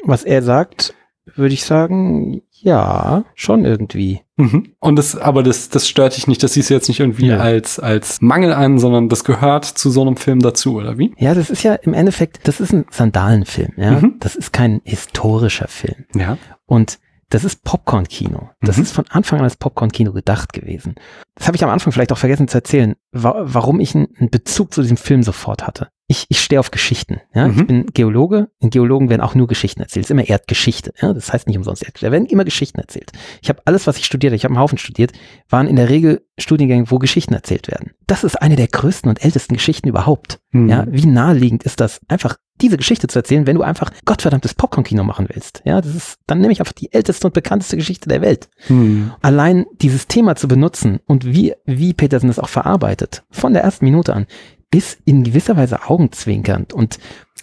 Was 0.03 0.23
er 0.23 0.43
sagt, 0.43 0.93
würde 1.35 1.55
ich 1.55 1.65
sagen, 1.65 2.43
ja, 2.51 3.25
schon 3.33 3.65
irgendwie. 3.65 4.21
Mhm. 4.35 4.75
Und 4.79 4.97
das, 4.97 5.15
aber 5.15 5.41
das, 5.41 5.69
das 5.69 5.87
stört 5.87 6.15
dich 6.15 6.27
nicht, 6.27 6.43
das 6.43 6.53
siehst 6.53 6.69
du 6.69 6.75
jetzt 6.75 6.87
nicht 6.89 6.99
irgendwie 6.99 7.27
ja. 7.27 7.39
als, 7.39 7.79
als 7.79 8.21
Mangel 8.21 8.53
an, 8.53 8.77
sondern 8.77 9.09
das 9.09 9.23
gehört 9.23 9.65
zu 9.65 9.89
so 9.89 10.01
einem 10.01 10.15
Film 10.15 10.41
dazu, 10.41 10.75
oder 10.75 10.99
wie? 10.99 11.11
Ja, 11.17 11.33
das 11.33 11.49
ist 11.49 11.63
ja 11.63 11.73
im 11.73 11.95
Endeffekt, 11.95 12.47
das 12.47 12.59
ist 12.59 12.71
ein 12.71 12.85
Sandalenfilm, 12.91 13.73
ja. 13.77 13.91
Mhm. 13.93 14.17
Das 14.19 14.35
ist 14.35 14.53
kein 14.53 14.81
historischer 14.83 15.67
Film. 15.67 16.05
Ja. 16.13 16.37
Und 16.67 16.99
das 17.29 17.43
ist 17.43 17.63
Popcorn-Kino. 17.63 18.49
Das 18.61 18.77
mhm. 18.77 18.83
ist 18.83 18.93
von 18.93 19.05
Anfang 19.09 19.39
an 19.39 19.45
als 19.45 19.57
Popcorn-Kino 19.57 20.13
gedacht 20.13 20.53
gewesen. 20.53 20.95
Das 21.35 21.47
habe 21.47 21.57
ich 21.57 21.63
am 21.63 21.69
Anfang 21.69 21.91
vielleicht 21.91 22.11
auch 22.11 22.17
vergessen 22.17 22.47
zu 22.47 22.57
erzählen, 22.57 22.95
wa 23.11 23.35
warum 23.43 23.79
ich 23.79 23.95
einen 23.95 24.29
Bezug 24.31 24.73
zu 24.73 24.81
diesem 24.81 24.97
Film 24.97 25.23
sofort 25.23 25.65
hatte 25.65 25.89
ich, 26.09 26.25
ich 26.29 26.39
stehe 26.39 26.59
auf 26.59 26.71
Geschichten. 26.71 27.19
Ja? 27.33 27.47
Mhm. 27.47 27.59
Ich 27.59 27.67
bin 27.67 27.85
Geologe. 27.87 28.49
In 28.59 28.69
Geologen 28.69 29.09
werden 29.09 29.21
auch 29.21 29.35
nur 29.35 29.47
Geschichten 29.47 29.81
erzählt. 29.81 30.05
Es 30.05 30.09
ist 30.09 30.11
immer 30.11 30.27
Erdgeschichte. 30.27 30.93
Ja? 31.01 31.13
Das 31.13 31.33
heißt 31.33 31.47
nicht 31.47 31.57
umsonst 31.57 31.83
Erdgeschichte. 31.83 32.07
Da 32.07 32.11
werden 32.13 32.25
immer 32.27 32.45
Geschichten 32.45 32.79
erzählt. 32.79 33.11
Ich 33.41 33.49
habe 33.49 33.61
alles, 33.65 33.87
was 33.87 33.97
ich 33.97 34.05
studiert 34.05 34.33
ich 34.33 34.45
habe 34.45 34.53
einen 34.53 34.61
Haufen 34.61 34.77
studiert, 34.77 35.11
waren 35.49 35.67
in 35.67 35.75
der 35.75 35.89
Regel 35.89 36.25
Studiengänge, 36.37 36.89
wo 36.89 36.97
Geschichten 36.97 37.33
erzählt 37.33 37.67
werden. 37.67 37.91
Das 38.07 38.23
ist 38.23 38.41
eine 38.41 38.55
der 38.55 38.67
größten 38.67 39.09
und 39.09 39.23
ältesten 39.23 39.53
Geschichten 39.53 39.89
überhaupt. 39.89 40.39
Mhm. 40.51 40.69
Ja? 40.69 40.85
Wie 40.89 41.05
naheliegend 41.05 41.63
ist 41.63 41.81
das, 41.81 41.99
einfach 42.07 42.37
diese 42.61 42.77
Geschichte 42.77 43.07
zu 43.07 43.19
erzählen, 43.19 43.47
wenn 43.47 43.55
du 43.55 43.61
einfach 43.61 43.91
gottverdammtes 44.05 44.53
Popcorn-Kino 44.53 45.03
machen 45.03 45.27
willst. 45.29 45.61
Ja, 45.65 45.81
das 45.81 45.95
ist, 45.95 46.19
dann 46.27 46.39
nehme 46.39 46.53
ich 46.53 46.59
einfach 46.59 46.73
die 46.73 46.91
älteste 46.91 47.27
und 47.27 47.33
bekannteste 47.33 47.77
Geschichte 47.77 48.09
der 48.09 48.21
Welt. 48.21 48.49
Mhm. 48.69 49.11
Allein 49.21 49.65
dieses 49.81 50.07
Thema 50.07 50.35
zu 50.35 50.47
benutzen 50.47 50.99
und 51.05 51.25
wie, 51.25 51.53
wie 51.65 51.93
Petersen 51.93 52.29
es 52.29 52.39
auch 52.39 52.49
verarbeitet, 52.49 53.23
von 53.31 53.53
der 53.53 53.63
ersten 53.63 53.85
Minute 53.85 54.13
an, 54.13 54.27
ist 54.73 54.99
in 55.05 55.23
gewisser 55.23 55.55
Weise 55.57 55.87
augenzwinkernd 55.89 56.73
und 56.73 56.99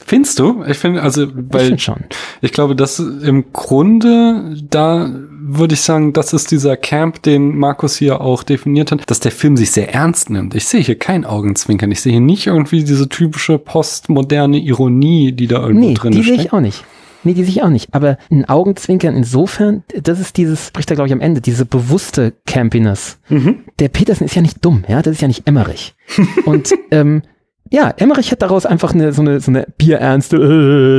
Findest 0.07 0.41
du? 0.41 0.64
Ich 0.64 0.77
finde, 0.77 1.03
also, 1.03 1.29
weil 1.35 1.75
ich, 1.75 1.83
schon. 1.83 2.05
ich 2.43 2.53
glaube, 2.53 2.75
dass 2.75 2.99
im 2.99 3.53
Grunde, 3.53 4.57
da 4.68 5.09
würde 5.41 5.75
ich 5.75 5.83
sagen, 5.83 6.12
das 6.12 6.33
ist 6.33 6.51
dieser 6.51 6.77
Camp, 6.77 7.22
den 7.22 7.57
Markus 7.57 7.97
hier 7.97 8.20
auch 8.20 8.43
definiert 8.43 8.91
hat, 8.91 9.09
dass 9.09 9.20
der 9.20 9.31
Film 9.31 9.57
sich 9.57 9.70
sehr 9.70 9.95
ernst 9.95 10.31
nimmt. 10.31 10.55
Ich 10.55 10.66
sehe 10.66 10.81
hier 10.81 10.99
kein 10.99 11.25
Augenzwinkern. 11.25 11.93
Ich 11.93 12.01
sehe 12.01 12.12
hier 12.12 12.20
nicht 12.20 12.49
irgendwie 12.49 12.83
diese 12.83 13.09
typische 13.09 13.59
postmoderne 13.59 14.59
Ironie, 14.59 15.33
die 15.33 15.47
da 15.47 15.62
irgendwo 15.62 15.89
nee, 15.89 15.95
drin 15.95 16.12
die 16.12 16.22
sehe 16.22 16.35
ich 16.35 16.53
auch 16.53 16.61
nicht. 16.61 16.85
Nee, 17.25 17.35
die 17.35 17.45
sehe 17.45 17.53
ich 17.53 17.62
auch 17.62 17.70
nicht. 17.70 17.95
Aber 17.95 18.18
ein 18.31 18.45
Augenzwinkern 18.49 19.16
insofern, 19.16 19.83
das 20.03 20.20
ist 20.20 20.37
dieses, 20.37 20.68
spricht 20.68 20.91
er 20.91 20.97
glaube 20.97 21.09
ich 21.09 21.12
am 21.12 21.20
Ende, 21.20 21.41
diese 21.41 21.64
bewusste 21.64 22.35
Campiness. 22.47 23.18
Mhm. 23.29 23.64
Der 23.79 23.89
Petersen 23.89 24.25
ist 24.25 24.35
ja 24.35 24.43
nicht 24.43 24.64
dumm, 24.64 24.85
ja, 24.89 25.03
das 25.03 25.14
ist 25.14 25.22
ja 25.22 25.29
nicht 25.29 25.47
Emmerich. 25.47 25.95
Und 26.45 26.72
ähm, 26.91 27.22
ja, 27.70 27.91
Emmerich 27.91 28.31
hat 28.31 28.43
daraus 28.43 28.66
einfach 28.66 28.95
eine, 28.95 29.12
so 29.12 29.22
eine, 29.22 29.41
so 29.41 29.51
eine 29.51 29.66
bierernste 29.79 30.37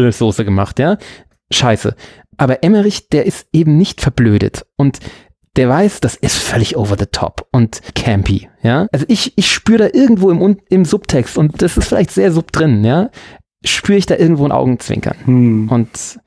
äh, 0.08 0.12
Soße 0.12 0.44
gemacht, 0.44 0.80
ja. 0.80 0.98
Scheiße. 1.52 1.96
Aber 2.38 2.64
Emmerich, 2.64 3.10
der 3.10 3.26
ist 3.26 3.48
eben 3.54 3.78
nicht 3.78 4.02
verblödet. 4.02 4.66
Und 4.76 5.00
der 5.56 5.70
weiß, 5.70 6.02
das 6.02 6.16
ist 6.16 6.38
völlig 6.38 6.76
over 6.76 6.98
the 7.00 7.06
top 7.06 7.48
und 7.52 7.80
campy, 7.94 8.50
ja. 8.62 8.88
Also 8.92 9.06
ich, 9.08 9.38
ich 9.38 9.50
spüre 9.50 9.90
da 9.90 9.98
irgendwo 9.98 10.30
im, 10.32 10.58
im 10.70 10.84
Subtext 10.84 11.38
und 11.38 11.62
das 11.62 11.78
ist 11.78 11.88
vielleicht 11.88 12.12
sehr 12.12 12.32
sub 12.34 12.52
drin, 12.52 12.84
ja 12.84 13.10
spüre 13.66 13.98
ich 13.98 14.06
da 14.06 14.16
irgendwo 14.16 14.46
ein 14.46 14.52
Augenzwinkern. 14.52 15.18
Hm. 15.26 15.70
Und 15.70 16.20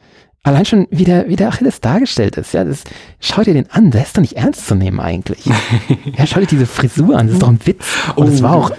allein 0.42 0.64
schon, 0.64 0.86
wie 0.90 1.04
der, 1.04 1.28
wie 1.28 1.36
der 1.36 1.48
Achilles 1.48 1.80
dargestellt 1.80 2.36
ist, 2.36 2.52
ja, 2.52 2.64
das, 2.64 2.84
schau 3.20 3.42
dir 3.42 3.54
den 3.54 3.70
an, 3.70 3.90
der 3.90 4.02
ist 4.02 4.16
doch 4.16 4.22
nicht 4.22 4.34
ernst 4.34 4.66
zu 4.66 4.74
nehmen 4.74 5.00
eigentlich. 5.00 5.44
ja, 6.16 6.26
schau 6.26 6.40
dir 6.40 6.46
diese 6.46 6.66
Frisur 6.66 7.16
an, 7.16 7.26
das 7.26 7.34
ist 7.34 7.42
doch 7.42 7.48
ein 7.48 7.60
Witz. 7.64 7.84
Und 8.16 8.28
es 8.28 8.40
oh. 8.40 8.44
war 8.44 8.56
auch, 8.56 8.70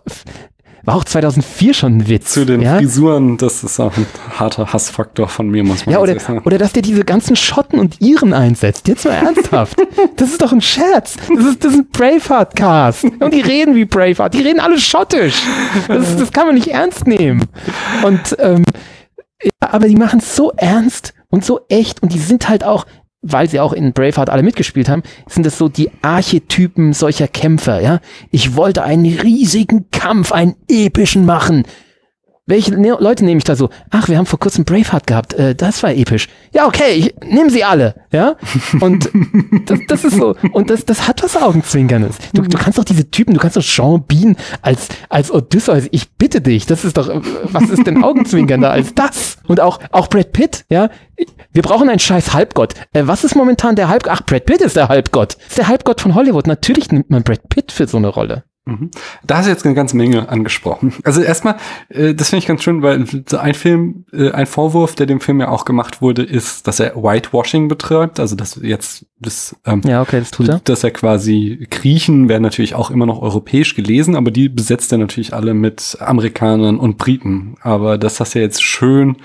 war 0.89 0.95
auch 0.95 1.03
2004 1.03 1.73
schon 1.75 1.97
ein 1.97 2.07
Witz. 2.07 2.31
Zu 2.31 2.45
den 2.45 2.61
ja? 2.61 2.77
Frisuren, 2.77 3.37
das 3.37 3.63
ist 3.63 3.79
auch 3.79 3.95
ein 3.95 4.07
harter 4.39 4.73
Hassfaktor 4.73 5.27
von 5.27 5.47
mir, 5.47 5.63
muss 5.63 5.85
man 5.85 5.93
ja, 5.93 5.99
oder, 5.99 6.19
sagen. 6.19 6.41
Oder 6.45 6.57
dass 6.57 6.73
der 6.73 6.81
diese 6.81 7.05
ganzen 7.05 7.35
Schotten 7.35 7.77
und 7.79 8.01
Iren 8.01 8.33
einsetzt. 8.33 8.87
Jetzt 8.87 9.05
mal 9.05 9.11
ernsthaft. 9.11 9.77
das 10.15 10.31
ist 10.31 10.41
doch 10.41 10.51
ein 10.51 10.61
Scherz. 10.61 11.15
Das 11.35 11.45
ist, 11.45 11.63
das 11.63 11.73
ist 11.73 11.79
ein 11.79 11.89
Braveheart-Cast. 11.91 13.03
Und 13.03 13.33
die 13.35 13.41
reden 13.41 13.75
wie 13.75 13.85
Braveheart. 13.85 14.33
Die 14.33 14.41
reden 14.41 14.59
alle 14.59 14.79
schottisch. 14.79 15.43
Das, 15.87 16.17
das 16.17 16.31
kann 16.31 16.47
man 16.47 16.55
nicht 16.55 16.69
ernst 16.69 17.05
nehmen. 17.05 17.45
Und, 18.03 18.35
ähm, 18.39 18.63
ja, 19.43 19.51
aber 19.59 19.87
die 19.87 19.95
machen 19.95 20.19
es 20.19 20.35
so 20.35 20.51
ernst 20.57 21.13
und 21.29 21.45
so 21.45 21.61
echt 21.69 22.01
und 22.01 22.13
die 22.13 22.19
sind 22.19 22.49
halt 22.49 22.63
auch, 22.63 22.87
weil 23.21 23.49
sie 23.49 23.59
auch 23.59 23.73
in 23.73 23.93
Braveheart 23.93 24.29
alle 24.29 24.43
mitgespielt 24.43 24.89
haben, 24.89 25.03
sind 25.27 25.45
das 25.45 25.57
so 25.57 25.67
die 25.67 25.91
Archetypen 26.01 26.93
solcher 26.93 27.27
Kämpfer, 27.27 27.81
ja. 27.81 27.99
Ich 28.31 28.55
wollte 28.55 28.83
einen 28.83 29.05
riesigen 29.05 29.89
Kampf, 29.91 30.31
einen 30.31 30.55
epischen 30.69 31.25
machen. 31.25 31.63
Welche 32.49 32.73
ne 32.73 32.97
Leute 32.99 33.23
nehme 33.23 33.37
ich 33.37 33.43
da 33.43 33.55
so? 33.55 33.69
Ach, 33.91 34.09
wir 34.09 34.17
haben 34.17 34.25
vor 34.25 34.39
kurzem 34.39 34.65
Braveheart 34.65 35.07
gehabt, 35.07 35.33
äh, 35.33 35.55
das 35.55 35.83
war 35.83 35.91
episch. 35.93 36.27
Ja, 36.51 36.65
okay, 36.65 36.91
ich 36.91 37.15
nehme 37.23 37.49
sie 37.49 37.63
alle, 37.63 37.95
ja? 38.11 38.35
Und 38.81 39.09
das, 39.65 39.79
das 39.87 40.03
ist 40.03 40.17
so, 40.17 40.35
und 40.51 40.69
das, 40.69 40.83
das 40.83 41.07
hat 41.07 41.23
was 41.23 41.37
Augenzwinkernes. 41.37 42.17
Du, 42.33 42.41
du 42.41 42.57
kannst 42.57 42.79
doch 42.79 42.83
diese 42.83 43.09
Typen, 43.09 43.35
du 43.35 43.39
kannst 43.39 43.55
doch 43.55 43.61
Jean 43.61 44.03
Bean 44.03 44.35
als, 44.61 44.87
als 45.09 45.31
Odysseus, 45.31 45.83
ich 45.91 46.09
bitte 46.13 46.41
dich, 46.41 46.65
das 46.65 46.83
ist 46.83 46.97
doch, 46.97 47.09
äh, 47.09 47.21
was 47.43 47.69
ist 47.69 47.85
denn 47.85 48.03
augenzwinkernder 48.03 48.71
als 48.71 48.93
das? 48.95 49.37
Und 49.47 49.59
auch, 49.59 49.79
auch 49.91 50.07
Brad 50.07 50.33
Pitt, 50.33 50.65
ja? 50.69 50.89
Wir 51.51 51.61
brauchen 51.61 51.89
einen 51.89 51.99
scheiß 51.99 52.33
Halbgott. 52.33 52.73
Äh, 52.93 53.03
was 53.05 53.23
ist 53.23 53.35
momentan 53.35 53.75
der 53.75 53.89
Halbgott? 53.89 54.13
Ach, 54.15 54.25
Brad 54.25 54.45
Pitt 54.45 54.61
ist 54.61 54.75
der 54.75 54.89
Halbgott. 54.89 55.37
Ist 55.49 55.57
der 55.57 55.67
Halbgott 55.67 56.01
von 56.01 56.15
Hollywood. 56.15 56.47
Natürlich 56.47 56.91
nimmt 56.91 57.09
man 57.09 57.23
Brad 57.23 57.47
Pitt 57.49 57.71
für 57.71 57.87
so 57.87 57.97
eine 57.97 58.07
Rolle. 58.07 58.43
Mhm. 58.65 58.91
Da 59.25 59.37
hast 59.37 59.45
du 59.45 59.51
jetzt 59.51 59.65
eine 59.65 59.73
ganze 59.73 59.97
Menge 59.97 60.29
angesprochen. 60.29 60.93
Also 61.03 61.21
erstmal, 61.21 61.55
äh, 61.89 62.13
das 62.13 62.29
finde 62.29 62.39
ich 62.43 62.47
ganz 62.47 62.61
schön, 62.63 62.81
weil 62.83 63.05
so 63.27 63.37
ein 63.37 63.53
Film, 63.55 64.05
äh, 64.13 64.31
ein 64.31 64.45
Vorwurf, 64.45 64.95
der 64.95 65.05
dem 65.07 65.21
Film 65.21 65.39
ja 65.39 65.49
auch 65.49 65.65
gemacht 65.65 66.01
wurde, 66.01 66.21
ist, 66.23 66.67
dass 66.67 66.79
er 66.79 66.95
Whitewashing 66.95 67.67
betreibt. 67.67 68.19
Also 68.19 68.35
dass 68.35 68.59
jetzt 68.61 69.05
das, 69.19 69.55
ähm, 69.65 69.81
Ja, 69.85 70.01
okay, 70.01 70.19
das 70.19 70.31
tut 70.31 70.47
er. 70.49 70.61
dass 70.63 70.83
er 70.83 70.91
quasi 70.91 71.67
Griechen 71.71 72.29
werden 72.29 72.43
natürlich 72.43 72.75
auch 72.75 72.91
immer 72.91 73.05
noch 73.05 73.21
europäisch 73.21 73.75
gelesen, 73.75 74.15
aber 74.15 74.29
die 74.31 74.49
besetzt 74.49 74.91
er 74.91 74.97
natürlich 74.97 75.33
alle 75.33 75.53
mit 75.53 75.97
Amerikanern 75.99 76.77
und 76.79 76.97
Briten. 76.97 77.55
Aber 77.61 77.97
das 77.97 78.19
hast 78.19 78.35
du 78.35 78.39
ja 78.39 78.45
jetzt 78.45 78.61
schön 78.63 79.17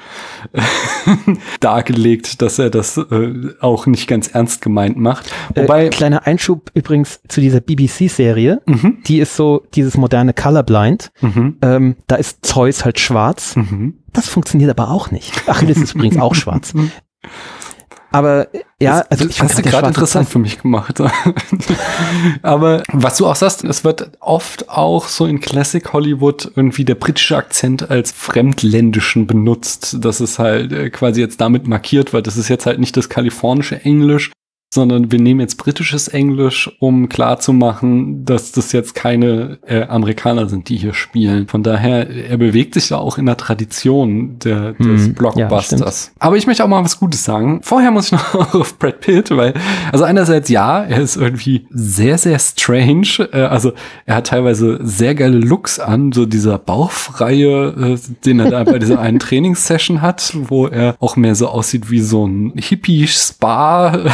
dargelegt, 1.60 2.42
dass 2.42 2.58
er 2.58 2.70
das 2.70 2.96
äh, 2.96 3.50
auch 3.60 3.86
nicht 3.86 4.06
ganz 4.08 4.28
ernst 4.28 4.62
gemeint 4.62 4.96
macht. 4.96 5.30
Wobei, 5.54 5.86
äh, 5.86 5.90
kleiner 5.90 6.26
Einschub 6.26 6.70
übrigens 6.74 7.20
zu 7.28 7.40
dieser 7.40 7.60
BBC-Serie. 7.60 8.62
mhm, 8.66 8.98
Die 9.06 9.20
ist 9.24 9.34
so 9.36 9.64
dieses 9.74 9.96
moderne 9.96 10.32
Colorblind. 10.32 11.10
mhm, 11.20 11.56
Ähm, 11.62 11.96
da 12.06 12.14
ist 12.16 12.46
Zeus 12.46 12.84
halt 12.84 13.00
schwarz. 13.00 13.56
mhm. 13.56 13.98
Das 14.12 14.28
funktioniert 14.28 14.70
aber 14.70 14.90
auch 14.90 15.10
nicht. 15.10 15.32
Achilles 15.48 15.78
ist 15.78 15.94
übrigens 15.96 16.18
auch 16.18 16.36
schwarz. 16.36 16.72
Aber 18.12 18.54
äh, 18.54 18.60
ja, 18.80 18.98
Das- 19.00 19.10
also 19.10 19.24
das 19.24 19.32
ich 19.32 19.38
fand 19.38 19.50
hast 19.50 19.58
du 19.58 19.62
gerade 19.68 19.88
interessant 19.88 20.28
für 20.28 20.38
mich 20.38 20.62
gemacht. 20.62 21.00
Aber 22.42 22.82
was 22.92 23.16
du 23.16 23.26
auch 23.26 23.34
sagst, 23.34 23.64
es 23.64 23.82
wird 23.84 24.12
oft 24.20 24.68
auch 24.68 25.08
so 25.08 25.26
in 25.26 25.40
Classic 25.40 25.92
Hollywood 25.92 26.52
irgendwie 26.54 26.84
der 26.84 26.94
britische 26.94 27.36
Akzent 27.36 27.90
als 27.90 28.12
fremdländischen 28.12 29.26
benutzt. 29.26 29.96
Das 30.00 30.20
ist 30.20 30.38
halt 30.38 30.72
äh, 30.72 30.90
quasi 30.90 31.20
jetzt 31.20 31.40
damit 31.40 31.66
markiert, 31.66 32.12
weil 32.12 32.22
das 32.22 32.36
ist 32.36 32.48
jetzt 32.48 32.66
halt 32.66 32.78
nicht 32.78 32.96
das 32.96 33.08
kalifornische 33.08 33.80
Englisch, 33.84 34.30
sondern 34.74 35.12
wir 35.12 35.20
nehmen 35.20 35.38
jetzt 35.38 35.56
britisches 35.56 36.08
Englisch, 36.08 36.70
um 36.80 37.08
klarzumachen, 37.08 38.24
dass 38.24 38.50
das 38.50 38.72
jetzt 38.72 38.96
keine 38.96 39.58
äh, 39.66 39.84
Amerikaner 39.84 40.48
sind, 40.48 40.68
die 40.68 40.76
hier 40.76 40.94
spielen. 40.94 41.46
Von 41.46 41.62
daher, 41.62 42.10
er 42.10 42.36
bewegt 42.36 42.74
sich 42.74 42.88
da 42.88 42.96
auch 42.96 43.16
in 43.16 43.26
der 43.26 43.36
Tradition 43.36 44.38
der, 44.40 44.72
des. 44.72 45.06
Ja, 45.06 45.12
Blockbusters. 45.12 46.12
Aber 46.18 46.36
ich 46.36 46.48
möchte 46.48 46.64
auch 46.64 46.68
mal 46.68 46.84
was 46.84 46.98
Gutes 46.98 47.24
sagen. 47.24 47.60
Vorher 47.62 47.92
muss 47.92 48.06
ich 48.06 48.12
noch 48.12 48.34
auf 48.54 48.76
Brad 48.78 49.00
Pitt, 49.00 49.30
weil, 49.30 49.54
also 49.92 50.04
einerseits 50.04 50.48
ja, 50.48 50.82
er 50.82 51.00
ist 51.00 51.16
irgendwie 51.16 51.66
sehr, 51.70 52.18
sehr 52.18 52.38
strange. 52.40 53.28
Äh, 53.32 53.42
also 53.42 53.74
er 54.06 54.16
hat 54.16 54.26
teilweise 54.26 54.80
sehr 54.82 55.14
geile 55.14 55.38
Looks 55.38 55.78
an, 55.78 56.10
so 56.10 56.26
dieser 56.26 56.58
bauchfreie, 56.58 57.94
äh, 57.94 57.98
den 58.24 58.40
er 58.40 58.50
da 58.50 58.64
bei 58.64 58.80
dieser 58.80 58.98
einen 58.98 59.18
Trainingssession 59.20 60.02
hat, 60.02 60.36
wo 60.48 60.66
er 60.66 60.96
auch 60.98 61.14
mehr 61.14 61.36
so 61.36 61.46
aussieht 61.46 61.92
wie 61.92 62.00
so 62.00 62.26
ein 62.26 62.54
Hippie-Spa. 62.56 64.10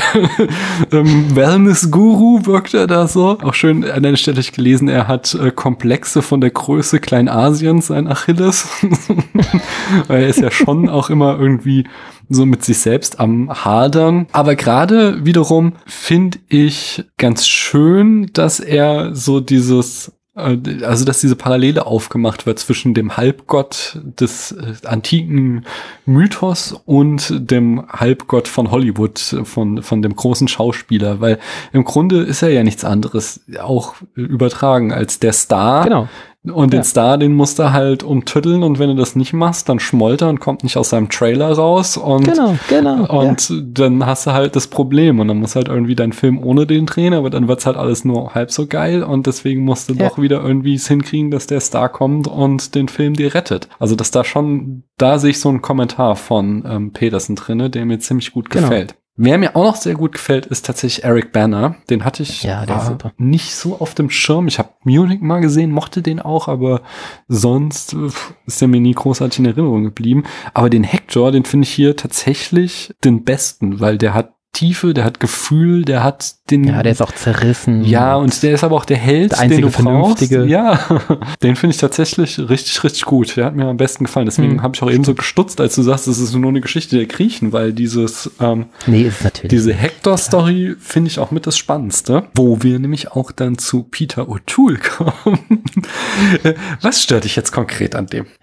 ähm, 0.92 1.34
Wellness-Guru 1.34 2.46
wirkt 2.46 2.74
er 2.74 2.86
da 2.86 3.06
so. 3.06 3.38
Auch 3.40 3.54
schön 3.54 3.84
an 3.84 4.04
einer 4.04 4.16
Stelle 4.16 4.40
ich 4.40 4.52
gelesen, 4.52 4.88
er 4.88 5.08
hat 5.08 5.34
äh, 5.34 5.50
Komplexe 5.50 6.22
von 6.22 6.40
der 6.40 6.50
Größe 6.50 7.00
Kleinasiens, 7.00 7.88
sein 7.88 8.08
Achilles. 8.08 8.68
Weil 10.08 10.22
er 10.22 10.28
ist 10.28 10.40
ja 10.40 10.50
schon 10.50 10.88
auch 10.88 11.10
immer 11.10 11.38
irgendwie 11.38 11.86
so 12.28 12.46
mit 12.46 12.64
sich 12.64 12.78
selbst 12.78 13.20
am 13.20 13.50
Hadern. 13.64 14.26
Aber 14.32 14.54
gerade 14.54 15.24
wiederum 15.24 15.74
finde 15.86 16.38
ich 16.48 17.04
ganz 17.18 17.46
schön, 17.46 18.30
dass 18.32 18.60
er 18.60 19.14
so 19.14 19.40
dieses 19.40 20.12
also 20.40 21.04
dass 21.04 21.20
diese 21.20 21.36
Parallele 21.36 21.86
aufgemacht 21.86 22.46
wird 22.46 22.58
zwischen 22.58 22.94
dem 22.94 23.16
Halbgott 23.16 23.98
des 24.02 24.52
äh, 24.52 24.86
antiken 24.86 25.66
Mythos 26.06 26.80
und 26.86 27.50
dem 27.50 27.86
Halbgott 27.88 28.48
von 28.48 28.70
Hollywood, 28.70 29.32
äh, 29.32 29.44
von, 29.44 29.82
von 29.82 30.02
dem 30.02 30.16
großen 30.16 30.48
Schauspieler, 30.48 31.20
weil 31.20 31.38
im 31.72 31.84
Grunde 31.84 32.22
ist 32.22 32.42
er 32.42 32.50
ja 32.50 32.62
nichts 32.62 32.84
anderes 32.84 33.40
auch 33.60 33.94
äh, 34.16 34.20
übertragen 34.22 34.92
als 34.92 35.18
der 35.18 35.32
Star. 35.32 35.84
Genau. 35.84 36.08
Und 36.42 36.72
den 36.72 36.78
Ja. 36.80 36.84
Star, 36.84 37.18
den 37.18 37.34
musst 37.34 37.58
du 37.58 37.70
halt 37.70 38.02
umtütteln 38.02 38.62
und 38.62 38.78
wenn 38.78 38.88
du 38.88 38.94
das 38.94 39.14
nicht 39.14 39.34
machst, 39.34 39.68
dann 39.68 39.78
schmollt 39.78 40.22
er 40.22 40.30
und 40.30 40.40
kommt 40.40 40.62
nicht 40.64 40.78
aus 40.78 40.88
seinem 40.88 41.10
Trailer 41.10 41.52
raus 41.52 41.98
und 41.98 42.24
Genau, 42.24 42.54
genau. 42.66 43.04
und 43.20 43.52
dann 43.78 44.06
hast 44.06 44.26
du 44.26 44.32
halt 44.32 44.56
das 44.56 44.66
Problem 44.66 45.20
und 45.20 45.28
dann 45.28 45.36
musst 45.36 45.54
du 45.54 45.58
halt 45.58 45.68
irgendwie 45.68 45.94
deinen 45.94 46.14
Film 46.14 46.42
ohne 46.42 46.66
den 46.66 46.86
drehen, 46.86 47.12
aber 47.12 47.28
dann 47.28 47.46
wird's 47.46 47.66
halt 47.66 47.76
alles 47.76 48.06
nur 48.06 48.34
halb 48.34 48.50
so 48.50 48.66
geil 48.66 49.02
und 49.02 49.26
deswegen 49.26 49.64
musst 49.66 49.90
du 49.90 49.94
Ja. 49.94 50.08
doch 50.08 50.18
wieder 50.18 50.42
irgendwie 50.42 50.74
es 50.76 50.88
hinkriegen, 50.88 51.30
dass 51.30 51.46
der 51.46 51.60
Star 51.60 51.90
kommt 51.90 52.26
und 52.26 52.74
den 52.74 52.88
Film 52.88 53.12
dir 53.12 53.34
rettet. 53.34 53.68
Also 53.78 53.94
dass 53.94 54.10
da 54.10 54.24
schon, 54.24 54.84
da 54.96 55.18
sehe 55.18 55.30
ich 55.32 55.40
so 55.40 55.50
einen 55.50 55.60
Kommentar 55.60 56.16
von 56.16 56.64
ähm, 56.66 56.92
Peterson 56.94 57.36
drinne, 57.36 57.68
der 57.68 57.84
mir 57.84 57.98
ziemlich 57.98 58.32
gut 58.32 58.48
Genau. 58.48 58.66
gefällt. 58.68 58.94
Wer 59.22 59.36
mir 59.36 59.54
auch 59.54 59.64
noch 59.64 59.76
sehr 59.76 59.96
gut 59.96 60.12
gefällt, 60.12 60.46
ist 60.46 60.64
tatsächlich 60.64 61.04
Eric 61.04 61.30
Banner. 61.30 61.76
Den 61.90 62.06
hatte 62.06 62.22
ich 62.22 62.42
Ja, 62.42 62.64
super. 62.80 63.12
nicht 63.18 63.54
so 63.54 63.78
auf 63.78 63.94
dem 63.94 64.08
Schirm. 64.08 64.48
Ich 64.48 64.58
habe 64.58 64.70
Munich 64.82 65.20
mal 65.20 65.40
gesehen, 65.42 65.72
mochte 65.72 66.00
den 66.00 66.20
auch, 66.20 66.48
aber 66.48 66.80
sonst 67.28 67.92
äh, 67.92 68.08
ist 68.46 68.62
der 68.62 68.68
mir 68.68 68.80
nie 68.80 68.94
großartig 68.94 69.40
in 69.40 69.44
Erinnerung 69.44 69.84
geblieben. 69.84 70.24
Aber 70.54 70.70
den 70.70 70.84
Hector, 70.84 71.32
den 71.32 71.44
finde 71.44 71.64
ich 71.66 71.72
hier 71.74 71.96
tatsächlich 71.96 72.94
den 73.04 73.24
besten, 73.24 73.78
weil 73.78 73.98
der 73.98 74.14
hat 74.14 74.32
Tiefe, 74.52 74.94
der 74.94 75.04
hat 75.04 75.20
Gefühl, 75.20 75.84
der 75.84 76.02
hat 76.02 76.34
den. 76.50 76.64
Ja, 76.64 76.82
der 76.82 76.90
ist 76.92 77.00
auch 77.00 77.12
zerrissen. 77.12 77.84
ja, 77.84 78.16
und 78.16 78.42
der 78.42 78.52
ist 78.52 78.64
aber 78.64 78.74
auch 78.76 78.84
der 78.84 78.96
Held, 78.96 79.30
Der 79.32 79.38
einzige 79.38 79.62
den 79.62 79.70
du 79.70 79.82
brauchst. 79.82 80.18
Vernünftige. 80.18 80.44
Ja, 80.46 80.80
den 81.42 81.54
finde 81.56 81.74
ich 81.74 81.80
tatsächlich 81.80 82.38
richtig, 82.38 82.82
richtig 82.82 83.04
gut. 83.04 83.36
Der 83.36 83.44
hat 83.46 83.54
mir 83.54 83.66
am 83.66 83.76
besten 83.76 84.04
gefallen. 84.04 84.26
Deswegen 84.26 84.54
Hm. 84.54 84.62
habe 84.62 84.74
ich 84.74 84.82
auch 84.82 84.90
eben 84.90 85.04
so 85.04 85.14
gestutzt, 85.14 85.60
als 85.60 85.76
du 85.76 85.82
sagst, 85.82 86.08
das 86.08 86.18
ist 86.18 86.34
nur 86.34 86.48
eine 86.50 86.60
Geschichte 86.60 86.96
der 86.96 87.06
Griechen, 87.06 87.52
weil 87.52 87.72
dieses 87.72 88.28
ähm, 88.40 88.66
Nee, 88.86 89.02
ist 89.02 89.18
es 89.18 89.24
natürlich. 89.24 89.50
diese 89.50 89.72
Hector-Story 89.72 90.74
finde 90.80 91.10
ich 91.10 91.20
auch 91.20 91.30
mit 91.30 91.46
das 91.46 91.56
Spannendste, 91.56 92.24
wo 92.34 92.62
wir 92.62 92.78
nämlich 92.80 93.12
auch 93.12 93.30
dann 93.32 93.56
zu 93.56 93.84
Peter 93.84 94.24
O'Toole 94.28 94.78
kommen. 94.78 95.62
Was 96.80 97.02
stört 97.02 97.22
dich 97.24 97.36
jetzt 97.36 97.52
konkret 97.52 97.94
an 97.94 98.06
dem? 98.06 98.26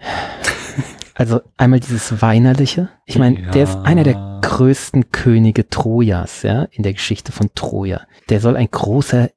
Also 1.18 1.40
einmal 1.56 1.80
dieses 1.80 2.22
Weinerliche. 2.22 2.90
Ich 3.04 3.18
meine, 3.18 3.40
Ja. 3.40 3.50
der 3.50 3.64
ist 3.64 3.74
einer 3.76 4.04
der 4.04 4.38
größten 4.42 5.10
Könige 5.10 5.68
Trojas, 5.68 6.42
ja, 6.42 6.62
in 6.70 6.84
der 6.84 6.92
Geschichte 6.92 7.32
von 7.32 7.50
Troja. 7.56 8.02
Der 8.28 8.40
soll 8.40 8.56
ein 8.56 8.70
großer 8.70 9.30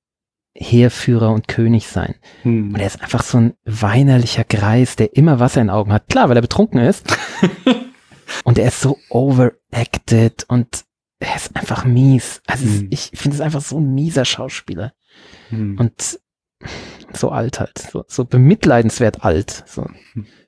Heerführer 0.54 1.32
und 1.32 1.48
König 1.48 1.88
sein. 1.88 2.16
Hm. 2.44 2.74
Und 2.74 2.80
er 2.80 2.86
ist 2.86 3.02
einfach 3.02 3.24
so 3.24 3.40
ein 3.40 3.54
weinerlicher 3.66 4.44
Greis, 4.44 4.96
der 4.96 5.16
immer 5.16 5.40
Wasser 5.40 5.62
in 5.62 5.68
den 5.68 5.74
Augen 5.76 5.92
hat. 5.92 6.08
Klar, 6.08 6.30
weil 6.30 6.36
er 6.38 6.42
betrunken 6.42 6.80
ist. 6.80 7.06
und 8.44 8.60
er 8.60 8.68
ist 8.68 8.82
so 8.82 8.98
overacted 9.10 10.46
und 10.50 10.84
er 11.20 11.36
ist 11.36 11.56
einfach 11.56 11.86
mies. 11.86 12.42
Also 12.48 12.66
Hm. 12.66 12.88
ich 12.92 13.12
finde 13.16 13.36
es 13.36 13.42
einfach 13.42 13.62
so 13.62 13.80
ein 13.80 13.94
mieser 13.94 14.26
Schauspieler. 14.26 14.94
Hm. 15.50 15.78
Und 15.80 16.20
so 17.18 17.30
alt 17.30 17.60
halt. 17.60 17.78
So, 17.78 18.04
so 18.08 18.26
bemitleidenswert 18.26 19.24
alt. 19.24 19.64
So 19.68 19.86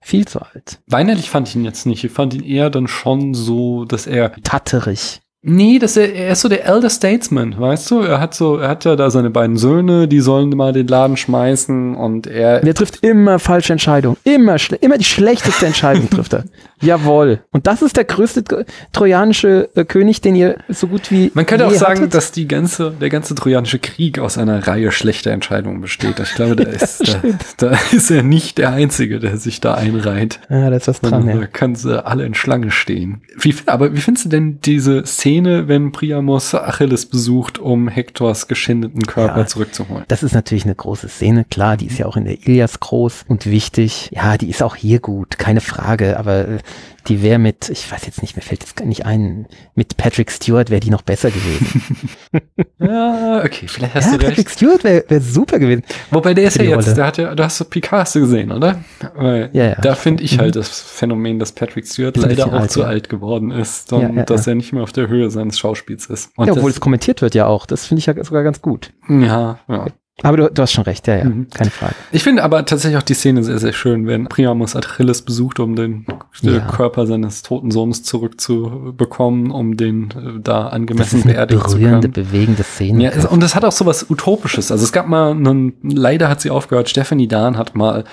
viel 0.02 0.28
zu 0.28 0.42
alt. 0.42 0.80
Weinerlich 0.88 1.30
fand 1.30 1.48
ich 1.48 1.56
ihn 1.56 1.66
jetzt 1.66 1.86
nicht. 1.86 2.04
Ich 2.04 2.12
fand 2.12 2.34
ihn 2.34 2.44
eher 2.44 2.70
dann 2.70 2.88
schon 2.88 3.34
so, 3.34 3.86
dass 3.86 4.08
er 4.08 4.34
Tatterig. 4.44 5.22
Nee, 5.46 5.78
dass 5.78 5.98
er, 5.98 6.14
er 6.14 6.32
ist 6.32 6.40
so 6.40 6.48
der 6.48 6.66
Elder 6.66 6.90
Statesman, 6.90 7.60
weißt 7.60 7.92
du? 7.92 8.00
Er 8.00 8.22
hat 8.22 8.34
so, 8.34 8.56
er 8.56 8.70
hat 8.70 8.86
ja 8.86 8.96
da 8.96 9.10
seine 9.10 9.30
beiden 9.30 9.58
Söhne, 9.58 10.08
die 10.08 10.22
sollen 10.22 10.50
mal 10.52 10.72
den 10.72 10.88
Laden 10.88 11.18
schmeißen 11.18 11.96
und 11.96 12.28
er. 12.28 12.62
Der 12.62 12.74
trifft 12.74 13.04
immer 13.04 13.40
falsche 13.40 13.74
Entscheidungen. 13.74 14.16
Immer, 14.24 14.56
immer 14.80 14.98
die 14.98 15.04
schlechteste 15.04 15.66
Entscheidung 15.66 16.10
trifft 16.10 16.34
er. 16.34 16.46
Jawohl. 16.84 17.40
Und 17.52 17.68
das 17.68 17.82
ist 17.82 17.98
der 17.98 18.04
größte 18.06 18.44
tro- 18.44 18.64
trojanische 18.92 19.70
äh, 19.76 19.86
König, 19.86 20.22
den 20.22 20.36
ihr 20.36 20.58
so 20.70 20.88
gut 20.88 21.12
wie. 21.12 21.32
Man 21.34 21.46
könnte 21.46 21.68
auch 21.68 21.72
sagen, 21.72 22.00
hattet. 22.00 22.14
dass 22.14 22.32
die 22.32 22.48
ganze, 22.48 22.92
der 22.92 23.10
ganze 23.10 23.36
trojanische 23.36 23.80
Krieg 23.80 24.20
aus 24.20 24.38
einer 24.38 24.66
Reihe 24.68 24.92
schlechter 24.92 25.32
Entscheidungen 25.32 25.82
besteht. 25.82 26.20
Ich 26.20 26.36
glaube, 26.36 26.56
da 26.56 26.64
ist, 26.70 27.18
da, 27.58 27.70
da 27.70 27.78
ist 27.92 28.12
er 28.12 28.24
nicht 28.24 28.58
der 28.58 28.72
Einzige, 28.72 29.20
der 29.20 29.38
sich 29.38 29.62
da 29.62 29.74
einreiht. 29.76 30.40
Ja, 30.50 30.70
da 30.70 30.76
ist 30.76 30.88
was 30.88 31.02
dran, 31.02 31.28
Da 31.28 31.34
ja. 31.34 31.48
können 31.48 31.76
sie 31.76 32.06
alle 32.06 32.26
in 32.26 32.34
Schlange 32.34 32.72
stehen. 32.72 33.22
Wie, 33.38 33.56
aber 33.66 33.94
wie 33.96 34.00
findest 34.02 34.26
du 34.26 34.30
denn 34.30 34.60
diese 34.62 35.06
Szene, 35.06 35.68
wenn 35.68 35.92
Priamos 35.92 36.54
Achilles 36.56 37.06
besucht, 37.06 37.60
um 37.60 37.88
Hektors 37.88 38.48
geschändeten 38.48 39.02
Körper 39.04 39.40
Ja. 39.42 39.48
zurückzuholen? 39.48 40.04
Das 40.08 40.24
ist 40.24 40.34
natürlich 40.34 40.66
eine 40.66 40.76
große 40.76 41.08
Szene. 41.10 41.46
Klar, 41.50 41.78
die 41.78 41.88
ist 41.88 41.98
ja 41.98 42.06
auch 42.06 42.18
in 42.18 42.26
der 42.26 42.38
Ilias 42.48 42.80
groß 42.80 43.26
und 43.28 43.46
wichtig. 43.46 44.10
Ja, 44.14 44.38
die 44.38 44.50
ist 44.50 44.62
auch 44.64 44.76
hier 44.76 45.00
gut, 45.00 45.38
keine 45.38 45.62
Frage. 45.62 46.18
Aber 46.18 46.48
äh, 46.48 46.58
die 47.08 47.22
wäre 47.22 47.38
mit, 47.40 47.70
ich 47.70 47.92
weiß 47.92 48.06
jetzt 48.06 48.22
nicht, 48.22 48.36
mir 48.38 48.42
fällt 48.42 48.62
jetzt 48.64 48.78
gar 48.78 48.86
nicht 48.86 49.06
ein, 49.06 49.48
mit 49.76 49.98
Patrick 49.98 50.32
Stewart 50.32 50.70
wäre 50.70 50.80
die 50.80 50.90
noch 50.90 51.02
besser 51.02 51.30
gewesen. 51.32 51.82
Ja, 52.80 53.42
okay, 53.46 53.68
vielleicht 53.68 53.94
hast 53.96 54.06
ja, 54.08 54.12
du 54.14 54.18
Patrick 54.20 54.38
recht. 54.40 54.50
Stewart 54.50 54.84
wäre 54.84 55.06
wär 55.08 55.22
super 55.22 55.58
gewesen. 55.60 55.84
Wobei 56.12 56.34
der 56.34 56.46
ist 56.46 56.58
ja 56.58 56.64
jetzt, 56.64 56.86
Rolle. 56.88 56.96
der 56.96 57.06
hat 57.06 57.18
ja, 57.18 57.34
du 57.36 57.44
hast 57.44 57.58
so 57.58 57.66
Picard 57.66 58.02
hast 58.02 58.16
du 58.16 58.20
gesehen, 58.22 58.52
oder? 58.52 58.84
Weil 59.16 59.50
Ja, 59.54 59.66
ja. 59.70 59.76
Da 59.76 59.96
finde 59.96 60.24
ich 60.24 60.34
Mhm. 60.38 60.42
halt 60.42 60.56
das 60.56 60.82
Phänomen, 60.82 61.40
dass 61.40 61.52
Patrick 61.54 61.88
Stewart 61.88 62.18
Ist 62.18 62.24
leider 62.26 62.48
auch 62.48 62.54
alt, 62.54 62.72
zu 62.72 62.82
ja. 62.82 62.88
alt 62.88 63.08
geworden 63.10 63.52
ist 63.52 63.94
und 63.94 64.26
dass 64.30 64.48
er 64.48 64.56
nicht 64.56 64.74
mehr 64.74 64.84
auf 64.84 64.92
der 64.92 65.08
Höhe 65.08 65.30
seines 65.30 65.58
Schauspiels 65.60 66.08
ist. 66.08 66.32
Und 66.36 66.48
Ja, 66.48 66.54
obwohl 66.54 66.72
es 66.72 66.80
kommentiert 66.80 67.22
wird 67.22 67.36
ja 67.36 67.46
auch. 67.46 67.66
Das 67.66 67.86
finde 67.86 68.00
ich 68.00 68.06
ja 68.08 68.22
sogar 68.24 68.44
ganz 68.44 68.62
gut. 68.62 68.92
ja, 69.08 69.60
ja. 69.70 69.86
Aber 70.22 70.38
du, 70.38 70.52
du 70.52 70.62
hast 70.62 70.72
schon 70.72 70.84
recht, 70.84 71.08
ja, 71.08 71.18
ja, 71.18 71.24
Mhm. 71.26 71.48
keine 71.50 71.72
Frage. 71.72 71.96
Ich 72.12 72.22
finde 72.24 72.44
aber 72.44 72.64
tatsächlich 72.66 72.98
auch 73.00 73.04
die 73.04 73.16
Szene 73.16 73.44
sehr, 73.44 73.58
sehr 73.58 73.74
schön, 73.74 74.06
wenn 74.06 74.26
Priamus 74.26 74.76
Achilles 74.76 75.24
besucht, 75.24 75.60
um 75.60 75.76
den 75.76 76.06
Ja. 76.42 76.60
Körper 76.60 77.08
seines 77.08 77.42
toten 77.42 77.72
Sohnes 77.72 78.04
zurückzubekommen, 78.04 79.50
um 79.52 79.76
den 79.76 80.12
äh, 80.12 80.40
da 80.42 80.66
Das 80.66 80.74
angemessen 80.74 81.20
ist 81.20 81.26
eine 81.26 81.34
beerdigen 81.34 81.62
zu 81.68 81.78
berührende, 81.78 82.10
können. 82.10 82.28
bewegende 82.28 82.64
Szene. 82.64 83.04
Ja, 83.06 83.10
es- 83.10 83.26
und 83.26 83.42
das 83.42 83.56
hat 83.56 83.66
auch 83.66 83.72
so 83.72 83.86
was 83.88 84.10
Utopisches. 84.10 84.72
Also 84.72 84.84
es 84.84 84.92
gab 84.92 85.08
mal 85.08 85.32
einen, 85.32 85.74
leider 85.82 86.30
hat 86.30 86.42
sie 86.42 86.52
aufgehört, 86.52 86.90
Stephanie 86.90 87.28
Dahn 87.28 87.58
hat 87.58 87.76
mal 87.76 88.04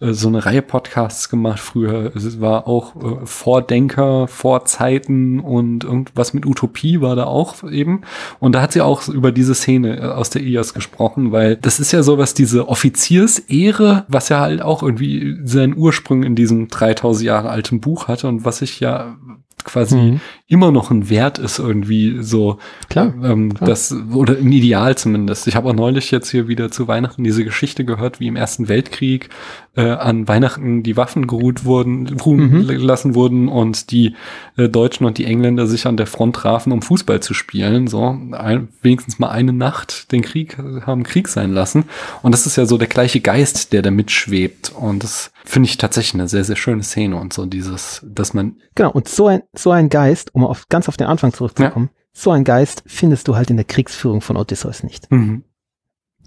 äh, 0.00 0.12
so 0.12 0.28
eine 0.28 0.44
Reihe 0.46 0.62
Podcasts 0.62 1.28
gemacht 1.28 1.60
früher. 1.60 2.14
Es 2.16 2.40
war 2.40 2.66
auch 2.68 2.96
äh, 2.96 3.26
Vordenker, 3.26 4.28
Vorzeiten 4.28 5.40
und 5.40 5.84
irgendwas 5.84 6.32
mit 6.34 6.46
Utopie 6.46 7.00
war 7.00 7.16
da 7.16 7.24
auch 7.24 7.62
eben. 7.70 8.02
Und 8.38 8.54
da 8.54 8.62
hat 8.62 8.72
sie 8.72 8.80
auch 8.80 9.06
über 9.08 9.30
diese 9.32 9.54
Szene 9.54 9.98
äh, 9.98 10.02
aus 10.06 10.30
der 10.30 10.42
IAS 10.42 10.74
gesprochen, 10.74 11.32
weil 11.32 11.49
das 11.56 11.80
ist 11.80 11.92
ja 11.92 12.02
sowas, 12.02 12.34
diese 12.34 12.68
Offiziersehre, 12.68 14.04
was 14.08 14.28
ja 14.28 14.40
halt 14.40 14.62
auch 14.62 14.82
irgendwie 14.82 15.38
seinen 15.44 15.76
Ursprung 15.76 16.22
in 16.22 16.34
diesem 16.34 16.68
3000 16.68 17.24
Jahre 17.26 17.50
alten 17.50 17.80
Buch 17.80 18.08
hatte 18.08 18.28
und 18.28 18.44
was 18.44 18.58
sich 18.58 18.80
ja 18.80 19.16
quasi 19.64 19.96
Mhm. 19.96 20.20
Immer 20.50 20.72
noch 20.72 20.90
ein 20.90 21.08
Wert 21.08 21.38
ist 21.38 21.60
irgendwie 21.60 22.18
so 22.22 22.58
Klar, 22.88 23.14
ähm, 23.22 23.54
klar. 23.54 23.70
Das, 23.70 23.94
oder 24.12 24.36
im 24.36 24.50
Ideal 24.50 24.98
zumindest. 24.98 25.46
Ich 25.46 25.54
habe 25.54 25.68
auch 25.70 25.74
neulich 25.74 26.10
jetzt 26.10 26.28
hier 26.28 26.48
wieder 26.48 26.72
zu 26.72 26.88
Weihnachten 26.88 27.22
diese 27.22 27.44
Geschichte 27.44 27.84
gehört, 27.84 28.18
wie 28.18 28.26
im 28.26 28.34
Ersten 28.34 28.68
Weltkrieg 28.68 29.28
äh, 29.76 29.82
an 29.82 30.26
Weihnachten 30.26 30.82
die 30.82 30.96
Waffen 30.96 31.28
geruht 31.28 31.64
wurden, 31.64 32.18
ruhen 32.18 32.50
Mhm. 32.50 32.66
gelassen 32.66 33.14
wurden 33.14 33.46
und 33.46 33.92
die 33.92 34.16
äh, 34.56 34.68
Deutschen 34.68 35.06
und 35.06 35.18
die 35.18 35.24
Engländer 35.24 35.68
sich 35.68 35.86
an 35.86 35.96
der 35.96 36.08
Front 36.08 36.34
trafen, 36.34 36.72
um 36.72 36.82
Fußball 36.82 37.20
zu 37.20 37.32
spielen. 37.32 37.86
So 37.86 38.18
ein, 38.32 38.68
wenigstens 38.82 39.20
mal 39.20 39.30
eine 39.30 39.52
Nacht 39.52 40.10
den 40.10 40.22
Krieg 40.22 40.58
äh, 40.58 40.80
haben 40.82 41.04
Krieg 41.04 41.28
sein 41.28 41.52
lassen. 41.52 41.84
Und 42.22 42.32
das 42.32 42.46
ist 42.46 42.56
ja 42.56 42.66
so 42.66 42.76
der 42.76 42.88
gleiche 42.88 43.20
Geist, 43.20 43.72
der 43.72 43.82
da 43.82 43.92
mitschwebt. 43.92 44.72
Und 44.76 45.04
das 45.04 45.30
finde 45.44 45.68
ich 45.68 45.78
tatsächlich 45.78 46.14
eine 46.14 46.28
sehr, 46.28 46.42
sehr 46.42 46.56
schöne 46.56 46.82
Szene 46.82 47.14
und 47.14 47.32
so 47.32 47.46
dieses, 47.46 48.04
dass 48.04 48.34
man 48.34 48.56
Genau, 48.74 48.90
und 48.90 49.08
so 49.08 49.28
ein, 49.28 49.42
so 49.54 49.70
ein 49.70 49.88
Geist, 49.88 50.34
um 50.42 50.50
auf, 50.50 50.68
ganz 50.68 50.88
auf 50.88 50.96
den 50.96 51.06
Anfang 51.06 51.32
zurückzukommen, 51.32 51.90
so 52.12 52.30
ein 52.30 52.44
Geist 52.44 52.82
findest 52.86 53.28
du 53.28 53.36
halt 53.36 53.50
in 53.50 53.56
der 53.56 53.64
Kriegsführung 53.64 54.20
von 54.20 54.36
Odysseus 54.36 54.82
nicht. 54.82 55.10
mhm. 55.10 55.44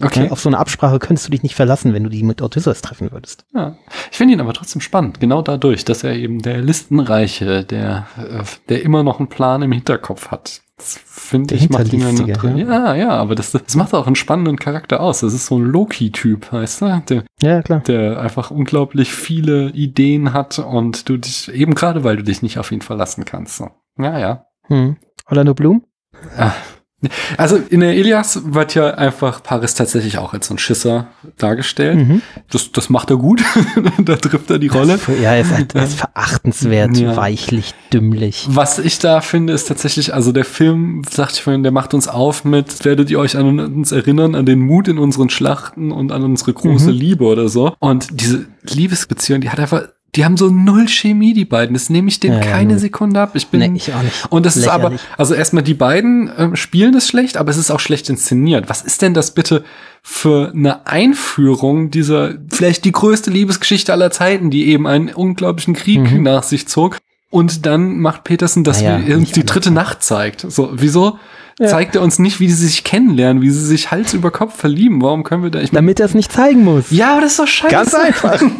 okay. 0.02 0.24
Ja, 0.24 0.30
auf 0.30 0.40
so 0.40 0.48
eine 0.48 0.58
Absprache 0.58 0.98
könntest 0.98 1.26
du 1.26 1.30
dich 1.30 1.42
nicht 1.42 1.54
verlassen, 1.54 1.92
wenn 1.92 2.04
du 2.04 2.10
die 2.10 2.22
mit 2.22 2.42
Odysseus 2.42 2.80
treffen 2.82 3.12
würdest. 3.12 3.44
Ja, 3.54 3.76
ich 4.10 4.16
finde 4.16 4.34
ihn 4.34 4.40
aber 4.40 4.52
trotzdem 4.54 4.80
spannend, 4.80 5.20
genau 5.20 5.42
dadurch, 5.42 5.84
dass 5.84 6.04
er 6.04 6.14
eben 6.14 6.40
der 6.40 6.62
Listenreiche, 6.62 7.64
der, 7.64 8.06
äh, 8.16 8.42
der 8.68 8.82
immer 8.82 9.02
noch 9.02 9.18
einen 9.18 9.28
Plan 9.28 9.62
im 9.62 9.72
Hinterkopf 9.72 10.28
hat. 10.30 10.62
Das 10.76 10.98
finde 11.04 11.54
ich 11.54 11.70
macht 11.70 11.92
ihn 11.92 12.04
Hinterlistige, 12.04 12.66
ja, 12.68 12.96
ja, 12.96 13.10
aber 13.10 13.36
das, 13.36 13.52
das 13.52 13.76
macht 13.76 13.94
auch 13.94 14.08
einen 14.08 14.16
spannenden 14.16 14.58
Charakter 14.58 15.00
aus. 15.00 15.20
Das 15.20 15.32
ist 15.32 15.46
so 15.46 15.56
ein 15.56 15.62
Loki-Typ, 15.64 16.52
weißt 16.52 16.80
du, 16.80 17.02
der, 17.08 17.24
Ja, 17.40 17.62
klar. 17.62 17.80
der 17.86 18.18
einfach 18.18 18.50
unglaublich 18.50 19.12
viele 19.14 19.70
Ideen 19.70 20.32
hat 20.32 20.58
und 20.58 21.08
du 21.08 21.16
dich, 21.16 21.48
eben 21.52 21.76
gerade 21.76 22.02
weil 22.02 22.16
du 22.16 22.24
dich 22.24 22.42
nicht 22.42 22.58
auf 22.58 22.72
ihn 22.72 22.80
verlassen 22.80 23.24
kannst. 23.24 23.58
So. 23.58 23.70
Ja, 23.98 24.18
ja. 24.18 24.46
Hm. 24.68 24.96
Orlando 25.26 25.54
Bloom? 25.54 25.84
Also 27.36 27.56
in 27.56 27.80
der 27.80 27.94
Ilias 27.94 28.54
wird 28.54 28.74
ja 28.74 28.94
einfach 28.94 29.42
Paris 29.42 29.74
tatsächlich 29.74 30.16
auch 30.16 30.32
als 30.32 30.46
so 30.46 30.54
ein 30.54 30.58
Schisser 30.58 31.08
dargestellt. 31.36 31.98
Mhm. 31.98 32.22
Das, 32.50 32.72
das 32.72 32.88
macht 32.88 33.10
er 33.10 33.18
gut. 33.18 33.42
da 34.02 34.16
trifft 34.16 34.50
er 34.50 34.58
die 34.58 34.68
Rolle. 34.68 34.98
Ja, 35.20 35.34
er 35.34 35.42
ist, 35.42 35.52
halt, 35.52 35.74
ist 35.74 35.96
verachtenswert, 35.98 36.96
Ja. 36.96 37.14
weichlich, 37.14 37.74
dümmlich. 37.92 38.46
Was 38.48 38.78
ich 38.78 39.00
da 39.00 39.20
finde, 39.20 39.52
ist 39.52 39.68
tatsächlich, 39.68 40.14
also 40.14 40.32
der 40.32 40.46
Film, 40.46 41.02
sagte 41.06 41.34
ich 41.34 41.42
vorhin, 41.42 41.62
der 41.62 41.72
macht 41.72 41.92
uns 41.92 42.08
auf 42.08 42.42
mit, 42.46 42.82
werdet 42.86 43.10
ihr 43.10 43.18
euch 43.18 43.36
an 43.36 43.60
uns 43.60 43.92
erinnern, 43.92 44.34
an 44.34 44.46
den 44.46 44.60
Mut 44.60 44.88
in 44.88 44.96
unseren 44.96 45.28
Schlachten 45.28 45.92
und 45.92 46.10
an 46.10 46.22
unsere 46.22 46.54
große 46.54 46.90
Mhm. 46.90 46.96
Liebe 46.98 47.24
oder 47.24 47.48
so. 47.50 47.74
Und 47.80 48.18
diese 48.18 48.46
Liebesbeziehung, 48.62 49.42
die 49.42 49.50
hat 49.50 49.60
einfach, 49.60 49.88
die 50.16 50.24
haben 50.24 50.36
so 50.36 50.48
null 50.50 50.86
Chemie, 50.88 51.32
die 51.34 51.44
beiden. 51.44 51.74
Das 51.74 51.90
nehme 51.90 52.08
ich 52.08 52.20
denen 52.20 52.38
Ja, 52.38 52.44
ja, 52.44 52.50
keine 52.52 52.70
null. 52.70 52.78
Sekunde 52.78 53.20
ab. 53.20 53.30
Ich 53.34 53.48
bin, 53.48 53.60
Nee, 53.60 53.72
ich 53.76 53.92
auch 53.94 54.02
nicht. 54.02 54.26
und 54.30 54.46
das 54.46 54.56
ist 54.56 54.68
aber, 54.68 54.90
Lächerlich. 54.90 55.00
also 55.18 55.34
erstmal 55.34 55.62
die 55.62 55.74
beiden 55.74 56.30
ähm, 56.36 56.56
spielen 56.56 56.92
das 56.92 57.06
schlecht, 57.08 57.36
aber 57.36 57.50
es 57.50 57.56
ist 57.56 57.70
auch 57.70 57.80
schlecht 57.80 58.08
inszeniert. 58.08 58.68
Was 58.68 58.82
ist 58.82 59.02
denn 59.02 59.14
das 59.14 59.32
bitte 59.34 59.64
für 60.02 60.52
eine 60.54 60.86
Einführung 60.86 61.90
dieser, 61.90 62.34
vielleicht 62.50 62.84
die 62.84 62.92
größte 62.92 63.30
Liebesgeschichte 63.30 63.92
aller 63.92 64.10
Zeiten, 64.10 64.50
die 64.50 64.66
eben 64.68 64.86
einen 64.86 65.08
unglaublichen 65.08 65.74
Krieg 65.74 66.12
Mhm. 66.12 66.22
nach 66.22 66.42
sich 66.42 66.68
zog? 66.68 66.98
Und 67.30 67.66
dann 67.66 67.98
macht 67.98 68.22
Peterson, 68.24 68.62
dass 68.62 68.80
nicht 68.80 69.34
die 69.34 69.44
dritte. 69.44 69.70
Nacht 69.72 70.02
zeigt. 70.04 70.42
So, 70.48 70.70
wieso 70.74 71.18
Ja. 71.60 71.68
zeigt 71.68 71.94
er 71.94 72.02
uns 72.02 72.18
nicht, 72.18 72.40
wie 72.40 72.50
sie 72.50 72.66
sich 72.66 72.82
kennenlernen, 72.82 73.40
wie 73.40 73.50
sie 73.50 73.64
sich 73.64 73.90
Hals 73.92 74.12
über 74.12 74.32
Kopf 74.32 74.56
verlieben? 74.56 75.00
Warum 75.02 75.22
können 75.22 75.44
wir 75.44 75.50
da, 75.50 75.60
ich 75.60 75.70
mein, 75.70 75.82
Damit 75.84 76.00
er 76.00 76.06
es 76.06 76.14
nicht 76.14 76.32
zeigen 76.32 76.64
muss. 76.64 76.86
ja, 76.90 77.12
aber 77.12 77.20
das 77.20 77.32
ist 77.32 77.38
doch 77.38 77.46
scheiße. 77.46 77.72
Ganz 77.74 77.94
einfach. 77.94 78.42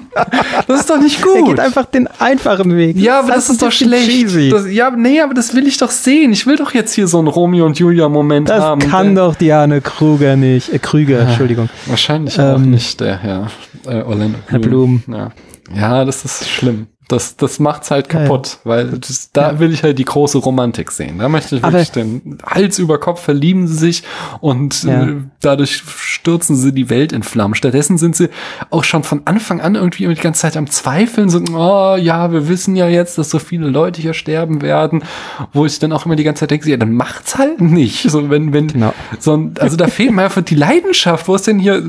Das 0.69 0.79
ist 0.81 0.91
doch 0.91 1.01
nicht 1.01 1.21
gut. 1.23 1.35
Er 1.35 1.43
geht 1.43 1.61
einfach 1.61 1.87
den 1.87 2.07
einfachen 2.21 2.77
Weg. 2.77 2.97
Ja, 2.97 3.19
aber 3.19 3.33
das 3.33 3.49
halt 3.49 3.55
ist 3.55 3.63
doch 3.63 3.67
ein 3.67 3.91
bisschen 3.91 4.29
schlecht. 4.29 4.53
Das, 4.53 4.71
ja, 4.71 4.91
nee, 4.91 5.21
aber 5.21 5.35
das 5.35 5.55
will 5.57 5.67
ich 5.67 5.77
doch 5.77 5.91
sehen. 5.91 6.31
Ich 6.33 6.47
will 6.47 6.55
doch 6.55 6.73
jetzt 6.73 6.95
hier 6.95 7.09
so 7.09 7.19
einen 7.19 7.27
Romeo 7.27 7.67
und 7.67 7.81
Julia 7.81 8.09
Moment 8.09 8.49
Das 8.49 8.63
haben. 8.63 8.81
kann 8.81 9.17
Der- 9.17 9.25
doch 9.27 9.35
Diane 9.35 9.81
Kruger 9.81 10.37
nicht. 10.37 10.73
Äh, 10.73 10.79
Krüger, 10.79 11.19
Entschuldigung. 11.23 11.69
Wahrscheinlich 11.87 12.39
auch 12.41 12.55
Ähm, 12.57 12.71
nicht 12.71 13.01
der 13.01 13.19
Herr 13.19 13.49
äh, 13.89 14.03
Orlando 14.03 14.39
Herr 14.47 14.61
Blum. 14.61 15.03
Ja. 15.09 15.31
ja, 15.75 16.05
das 16.05 16.25
ist 16.25 16.49
schlimm. 16.49 16.87
Das, 17.09 17.37
das 17.37 17.59
macht's 17.59 17.91
halt 17.91 18.11
Ja, 18.13 18.21
ja. 18.21 18.27
kaputt, 18.27 18.59
weil 18.65 18.87
das, 18.99 19.31
da 19.33 19.59
will 19.59 19.73
ich 19.75 19.83
halt 19.83 19.99
die 19.99 20.07
große 20.07 20.39
Romantik 20.39 20.91
sehen. 20.91 21.19
Da 21.19 21.29
möchte 21.29 21.57
ich 21.57 21.63
Aber- 21.65 21.75
wirklich 21.75 21.91
den 21.93 22.39
Hals 22.47 22.79
über 22.79 22.99
Kopf 22.99 23.21
verlieben 23.23 23.67
sie 23.67 23.75
sich 23.75 24.05
und 24.41 24.85
Ja. 24.85 25.03
äh, 25.09 25.15
dadurch 25.43 25.83
stürzen 25.87 26.57
sie 26.57 26.73
die 26.73 26.89
Welt 26.89 27.13
in 27.13 27.23
Flammen. 27.23 27.55
Stattdessen 27.55 27.99
sind 27.99 28.17
sie 28.17 28.31
auch 28.71 28.85
schon 28.85 29.03
von 29.05 29.23
Anfang 29.27 29.61
an 29.61 29.75
irgendwie 29.75 30.05
immer 30.05 30.15
die 30.15 30.21
ganze 30.23 30.41
Zeit 30.41 30.57
am 30.57 30.71
Zweifeln, 30.71 31.29
so, 31.29 31.41
oh 31.53 31.97
ja, 31.97 32.33
wir 32.33 32.49
wissen 32.49 32.75
ja 32.75 32.89
jetzt, 32.89 33.19
dass 33.19 33.29
so 33.29 33.39
viele 33.39 33.69
Leute 33.69 34.01
hier 34.01 34.15
sterben 34.15 34.63
werden, 34.63 35.05
wo 35.53 35.67
ich 35.67 35.79
dann 35.79 35.93
auch 35.93 36.07
immer 36.07 36.17
die 36.17 36.25
ganze 36.25 36.41
Zeit 36.41 36.53
denke, 36.53 36.71
ja, 36.71 36.79
dann 36.79 36.95
macht's 36.95 37.37
halt 37.37 37.61
nicht. 37.61 38.11
So, 38.11 38.31
wenn, 38.31 38.53
wenn, 38.55 38.69
Genau. 38.69 38.95
so, 39.19 39.51
also 39.59 39.77
da 39.77 39.89
fehlt 39.89 40.13
mir 40.13 40.23
einfach 40.23 40.43
die 40.43 40.55
Leidenschaft. 40.55 41.29
Wo 41.29 41.35
ist 41.35 41.47
denn 41.47 41.59
hier, 41.59 41.83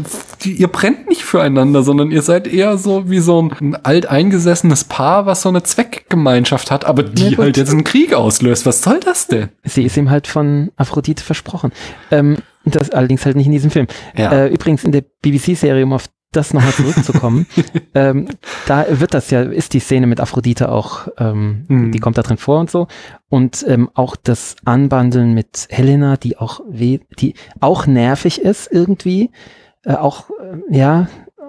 die, 0.43 0.51
ihr 0.53 0.67
brennt 0.67 1.07
nicht 1.07 1.23
füreinander, 1.23 1.83
sondern 1.83 2.11
ihr 2.11 2.21
seid 2.21 2.47
eher 2.47 2.77
so 2.77 3.09
wie 3.09 3.19
so 3.19 3.41
ein, 3.41 3.51
ein 3.61 3.75
alteingesessenes 3.85 4.83
Paar, 4.83 5.04
was 5.25 5.41
so 5.43 5.49
eine 5.49 5.63
Zweckgemeinschaft 5.63 6.71
hat, 6.71 6.85
aber 6.85 7.03
die 7.03 7.29
Ja, 7.29 7.37
halt 7.37 7.57
jetzt 7.57 7.71
einen 7.71 7.83
Krieg 7.83 8.13
auslöst. 8.13 8.65
Was 8.65 8.81
soll 8.81 8.99
das 8.99 9.27
denn? 9.27 9.49
Sie 9.63 9.83
ist 9.83 9.97
ihm 9.97 10.09
halt 10.09 10.27
von 10.27 10.71
Aphrodite 10.77 11.23
versprochen. 11.23 11.71
Ähm, 12.11 12.37
das 12.65 12.89
allerdings 12.91 13.25
halt 13.25 13.35
nicht 13.35 13.45
in 13.45 13.51
diesem 13.51 13.71
Film. 13.71 13.87
Ja. 14.17 14.31
Äh, 14.31 14.47
übrigens 14.47 14.83
in 14.83 14.91
der 14.91 15.03
BBC-Serie, 15.21 15.83
um 15.83 15.93
auf 15.93 16.05
das 16.31 16.53
nochmal 16.53 16.73
zurückzukommen, 16.73 17.45
ähm, 17.95 18.27
da 18.65 18.85
wird 18.89 19.13
das 19.13 19.29
ja, 19.29 19.41
ist 19.43 19.73
die 19.73 19.79
Szene 19.79 20.05
mit 20.07 20.19
Aphrodite 20.19 20.69
auch, 20.69 21.07
ähm, 21.17 21.65
Mhm. 21.67 21.91
die 21.91 21.99
kommt 21.99 22.17
da 22.17 22.23
drin 22.23 22.37
vor 22.37 22.59
und 22.59 22.69
so. 22.71 22.87
Und 23.29 23.63
ähm, 23.67 23.89
auch 23.93 24.15
das 24.15 24.55
Anbandeln 24.65 25.33
mit 25.33 25.67
Helena, 25.69 26.17
die 26.17 26.37
auch 26.37 26.59
weh, 26.69 26.99
die 27.19 27.35
auch 27.61 27.85
nervig 27.87 28.41
ist 28.41 28.69
irgendwie, 28.71 29.29
äh, 29.85 29.93
auch, 29.93 30.29
äh, 30.31 30.75
ja, 30.77 31.07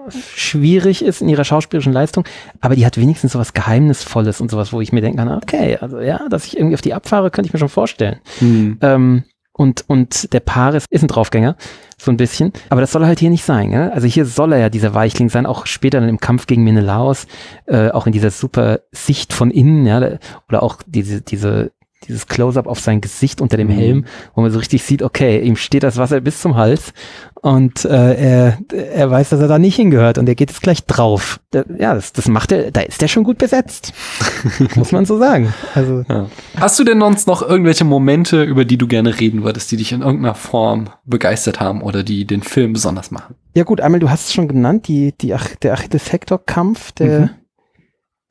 schwierig 0.09 1.03
ist 1.03 1.21
in 1.21 1.29
ihrer 1.29 1.43
schauspielerischen 1.43 1.93
Leistung, 1.93 2.25
aber 2.61 2.75
die 2.75 2.85
hat 2.85 2.97
wenigstens 2.97 3.33
sowas 3.33 3.53
Geheimnisvolles 3.53 4.41
und 4.41 4.51
sowas, 4.51 4.73
wo 4.73 4.81
ich 4.81 4.91
mir 4.91 5.01
denken 5.01 5.17
kann, 5.17 5.29
okay, 5.29 5.77
also 5.79 5.99
ja, 5.99 6.27
dass 6.29 6.45
ich 6.45 6.57
irgendwie 6.57 6.75
auf 6.75 6.81
die 6.81 6.93
abfahre, 6.93 7.31
könnte 7.31 7.47
ich 7.47 7.53
mir 7.53 7.59
schon 7.59 7.69
vorstellen. 7.69 8.19
Hm. 8.39 8.77
Ähm, 8.81 9.23
und, 9.57 9.85
und 9.87 10.31
der 10.33 10.39
Paris 10.39 10.85
ist 10.89 11.01
ein 11.01 11.07
Draufgänger, 11.07 11.55
so 11.97 12.11
ein 12.11 12.17
bisschen. 12.17 12.53
Aber 12.69 12.79
das 12.79 12.91
soll 12.91 13.01
er 13.01 13.07
halt 13.07 13.19
hier 13.19 13.31
nicht 13.31 13.43
sein. 13.43 13.71
Gell? 13.71 13.89
Also 13.89 14.05
hier 14.05 14.25
soll 14.25 14.53
er 14.53 14.59
ja 14.59 14.69
dieser 14.69 14.93
Weichling 14.93 15.29
sein, 15.29 15.47
auch 15.47 15.65
später 15.65 15.99
dann 15.99 16.09
im 16.09 16.19
Kampf 16.19 16.45
gegen 16.45 16.63
Menelaos, 16.63 17.25
äh, 17.65 17.89
auch 17.89 18.05
in 18.05 18.13
dieser 18.13 18.29
super 18.29 18.81
Sicht 18.91 19.33
von 19.33 19.49
innen, 19.49 19.87
ja, 19.87 20.19
oder 20.47 20.61
auch 20.61 20.77
diese, 20.85 21.21
diese, 21.21 21.71
dieses 22.07 22.27
Close-up 22.27 22.67
auf 22.67 22.79
sein 22.79 23.01
Gesicht 23.01 23.41
unter 23.41 23.57
dem 23.57 23.67
Mhm. 23.67 23.71
Helm, 23.71 24.05
wo 24.35 24.41
man 24.41 24.51
so 24.51 24.59
richtig 24.59 24.83
sieht, 24.83 25.01
okay, 25.03 25.39
ihm 25.41 25.55
steht 25.55 25.83
das 25.83 25.97
Wasser 25.97 26.21
bis 26.21 26.41
zum 26.41 26.55
Hals 26.55 26.93
und 27.41 27.85
äh, 27.85 28.13
er, 28.15 28.57
er 28.73 29.11
weiß, 29.11 29.29
dass 29.29 29.39
er 29.39 29.47
da 29.47 29.59
nicht 29.59 29.75
hingehört 29.75 30.17
und 30.17 30.27
er 30.27 30.35
geht 30.35 30.49
jetzt 30.49 30.61
gleich 30.61 30.85
drauf. 30.85 31.39
Da, 31.51 31.63
ja, 31.77 31.93
das, 31.93 32.13
das 32.13 32.27
macht 32.27 32.51
er, 32.51 32.71
da 32.71 32.81
ist 32.81 33.01
er 33.01 33.07
schon 33.07 33.23
gut 33.23 33.37
besetzt. 33.37 33.93
Muss 34.75 34.91
man 34.91 35.05
so 35.05 35.17
sagen. 35.19 35.53
Also 35.75 36.03
Ja. 36.09 36.27
Hast 36.55 36.79
du 36.79 36.83
denn 36.83 36.99
sonst 36.99 37.27
noch 37.27 37.41
irgendwelche 37.47 37.85
Momente, 37.85 38.43
über 38.43 38.65
die 38.65 38.77
du 38.77 38.87
gerne 38.87 39.19
reden 39.19 39.43
würdest, 39.43 39.71
die 39.71 39.77
dich 39.77 39.91
in 39.91 40.01
irgendeiner 40.01 40.35
Form 40.35 40.89
begeistert 41.05 41.59
haben 41.59 41.81
oder 41.81 42.03
die 42.03 42.25
den 42.25 42.41
Film 42.41 42.73
besonders 42.73 43.11
machen? 43.11 43.35
Ja 43.55 43.63
gut, 43.63 43.81
einmal, 43.81 43.99
du 43.99 44.09
hast 44.09 44.27
es 44.27 44.33
schon 44.33 44.47
genannt, 44.47 44.87
die, 44.87 45.13
die 45.19 45.33
Ach 45.33 45.47
der 45.61 45.73
Achilles-Hector-Kampf, 45.73 46.91
der, 46.93 47.19
Mhm. 47.19 47.29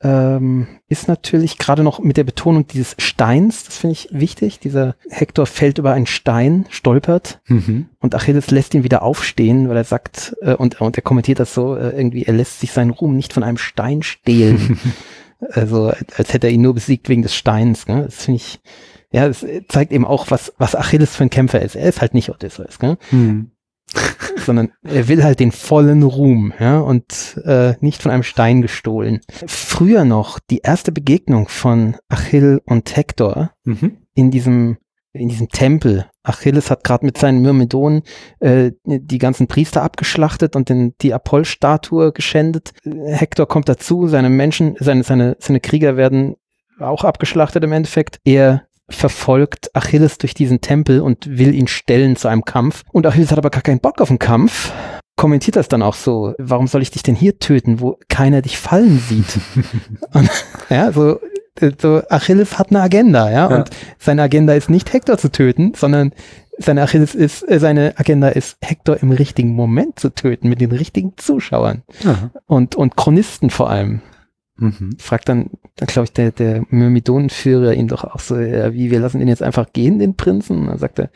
Ähm, 0.01 0.67
ist 0.87 1.07
natürlich 1.07 1.57
gerade 1.57 1.83
noch 1.83 1.99
mit 1.99 2.17
der 2.17 2.23
Betonung 2.23 2.67
dieses 2.67 2.95
Steins, 2.99 3.63
das 3.63 3.77
finde 3.77 3.93
ich 3.93 4.09
wichtig. 4.11 4.59
Dieser 4.59 4.95
Hector 5.09 5.45
fällt 5.45 5.79
über 5.79 5.93
einen 5.93 6.05
Stein, 6.05 6.65
stolpert 6.69 7.41
Mhm. 7.47 7.87
und 7.99 8.13
Achilles 8.13 8.51
lässt 8.51 8.73
ihn 8.75 8.83
wieder 8.83 9.01
aufstehen, 9.01 9.69
weil 9.69 9.77
er 9.77 9.83
sagt, 9.83 10.35
äh, 10.41 10.53
und, 10.53 10.79
und 10.81 10.97
er 10.97 11.03
kommentiert 11.03 11.39
das 11.39 11.53
so, 11.53 11.75
äh, 11.75 11.89
irgendwie, 11.97 12.23
er 12.23 12.33
lässt 12.33 12.59
sich 12.59 12.71
seinen 12.71 12.91
Ruhm 12.91 13.15
nicht 13.15 13.33
von 13.33 13.43
einem 13.43 13.57
Stein 13.57 14.03
stehlen. 14.03 14.79
also 15.51 15.91
als 16.15 16.33
hätte 16.33 16.47
er 16.47 16.53
ihn 16.53 16.61
nur 16.61 16.73
besiegt 16.75 17.09
wegen 17.09 17.21
des 17.23 17.35
Steins. 17.35 17.87
Ne? 17.87 18.03
Das 18.05 18.25
finde 18.25 18.37
ich, 18.37 18.59
ja, 19.11 19.27
das 19.27 19.45
zeigt 19.67 19.91
eben 19.91 20.05
auch, 20.05 20.29
was, 20.31 20.53
was 20.57 20.75
Achilles 20.75 21.15
für 21.15 21.23
ein 21.23 21.29
Kämpfer 21.29 21.61
ist. 21.61 21.75
Er 21.75 21.87
ist 21.89 22.01
halt 22.01 22.13
nicht 22.13 22.29
Odysseus, 22.29 22.79
ne? 22.81 22.97
Mhm. 23.11 23.51
sondern 24.45 24.71
er 24.83 25.07
will 25.07 25.23
halt 25.23 25.39
den 25.39 25.51
vollen 25.51 26.03
Ruhm, 26.03 26.53
ja, 26.59 26.79
und 26.79 27.39
äh, 27.45 27.73
nicht 27.79 28.01
von 28.01 28.11
einem 28.11 28.23
Stein 28.23 28.61
gestohlen. 28.61 29.21
Früher 29.45 30.05
noch 30.05 30.39
die 30.39 30.59
erste 30.59 30.91
Begegnung 30.91 31.47
von 31.47 31.95
Achill 32.09 32.61
und 32.65 32.95
Hektor 32.95 33.51
Mhm. 33.63 33.97
in 34.13 34.31
diesem 34.31 34.77
in 35.13 35.29
diesem 35.29 35.49
Tempel. 35.49 36.05
Achilles 36.21 36.69
hat 36.69 36.83
gerade 36.83 37.03
mit 37.03 37.17
seinen 37.17 37.41
Myrmidonen 37.41 38.03
äh, 38.39 38.71
die 38.85 39.17
ganzen 39.17 39.47
Priester 39.47 39.81
abgeschlachtet 39.81 40.55
und 40.55 40.69
den, 40.69 40.93
die 41.01 41.13
Apoll-Statue 41.13 42.11
geschändet. 42.11 42.73
Hektor 42.83 43.47
kommt 43.47 43.67
dazu, 43.67 44.07
seine 44.07 44.29
Menschen, 44.29 44.75
seine, 44.79 45.01
seine, 45.03 45.35
seine 45.39 45.59
Krieger 45.59 45.97
werden 45.97 46.35
auch 46.79 47.03
abgeschlachtet 47.03 47.63
im 47.63 47.71
Endeffekt. 47.71 48.19
Er 48.25 48.67
verfolgt 48.89 49.75
Achilles 49.75 50.17
durch 50.17 50.33
diesen 50.33 50.61
Tempel 50.61 51.01
und 51.01 51.37
will 51.37 51.53
ihn 51.53 51.67
stellen 51.67 52.15
zu 52.15 52.27
einem 52.27 52.45
Kampf. 52.45 52.83
Und 52.91 53.05
Achilles 53.05 53.31
hat 53.31 53.37
aber 53.37 53.49
gar 53.49 53.61
keinen 53.61 53.79
Bock 53.79 53.99
auf 54.01 54.09
einen 54.09 54.19
Kampf. 54.19 54.71
Kommentiert 55.15 55.55
das 55.55 55.67
dann 55.67 55.81
auch 55.81 55.95
so, 55.95 56.35
warum 56.37 56.67
soll 56.67 56.81
ich 56.81 56.91
dich 56.91 57.03
denn 57.03 57.15
hier 57.15 57.39
töten, 57.39 57.79
wo 57.79 57.97
keiner 58.07 58.41
dich 58.41 58.57
fallen 58.57 58.99
sieht? 58.99 59.39
und, 60.13 60.29
ja, 60.69 60.91
so, 60.91 61.19
so 61.81 62.01
Achilles 62.09 62.59
hat 62.59 62.69
eine 62.69 62.81
Agenda, 62.81 63.29
ja, 63.31 63.49
Ja. 63.49 63.57
und 63.57 63.69
seine 63.97 64.21
Agenda 64.21 64.53
ist 64.53 64.69
nicht 64.69 64.93
Hektor 64.93 65.17
zu 65.17 65.31
töten, 65.31 65.73
sondern 65.75 66.13
seine 66.59 66.83
Achilles 66.83 67.13
ist, 67.15 67.47
äh, 67.49 67.59
seine 67.59 67.93
Agenda 67.97 68.29
ist 68.29 68.57
Hektor 68.63 68.97
im 69.01 69.11
richtigen 69.11 69.53
Moment 69.53 69.99
zu 69.99 70.09
töten, 70.13 70.49
mit 70.49 70.61
den 70.61 70.71
richtigen 70.71 71.13
Zuschauern 71.17 71.81
und, 72.45 72.75
und 72.75 72.95
Chronisten 72.95 73.49
vor 73.49 73.69
allem 73.69 74.01
Mhm. 74.57 74.97
fragt 74.97 75.29
dann, 75.29 75.51
dann 75.75 75.87
glaube 75.87 76.05
ich, 76.05 76.13
der, 76.13 76.31
der 76.31 76.63
Myrmidonenführer 76.69 77.73
ihn 77.73 77.87
doch 77.87 78.03
auch 78.03 78.19
so, 78.19 78.37
ja, 78.37 78.73
wie, 78.73 78.89
wir 78.89 78.99
lassen 78.99 79.21
ihn 79.21 79.27
jetzt 79.27 79.43
einfach 79.43 79.71
gehen, 79.71 79.99
den 79.99 80.15
Prinzen? 80.15 80.61
Und 80.61 80.67
dann 80.67 80.79
sagt 80.79 80.99
er, 80.99 81.09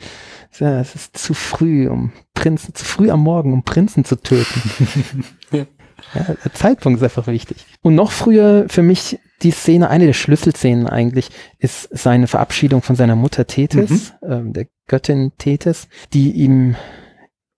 ja, 0.58 0.80
es 0.80 0.94
ist 0.94 1.16
zu 1.16 1.34
früh, 1.34 1.88
um 1.88 2.12
Prinzen, 2.34 2.74
zu 2.74 2.84
früh 2.84 3.10
am 3.10 3.20
Morgen, 3.20 3.52
um 3.52 3.64
Prinzen 3.64 4.04
zu 4.04 4.16
töten. 4.16 5.24
Ja. 5.52 5.66
ja, 6.14 6.34
der 6.42 6.54
Zeitpunkt 6.54 6.96
ist 6.96 7.04
einfach 7.04 7.26
wichtig. 7.26 7.66
Und 7.82 7.94
noch 7.94 8.10
früher 8.10 8.64
für 8.68 8.82
mich 8.82 9.20
die 9.42 9.50
Szene, 9.50 9.90
eine 9.90 10.06
der 10.06 10.14
Schlüsselszenen 10.14 10.86
eigentlich, 10.86 11.28
ist 11.58 11.88
seine 11.92 12.26
Verabschiedung 12.26 12.80
von 12.80 12.96
seiner 12.96 13.14
Mutter 13.14 13.46
Tethys, 13.46 14.14
ähm, 14.26 14.54
der 14.54 14.66
Göttin 14.88 15.32
Tethys, 15.36 15.88
die 16.14 16.30
ihm 16.32 16.76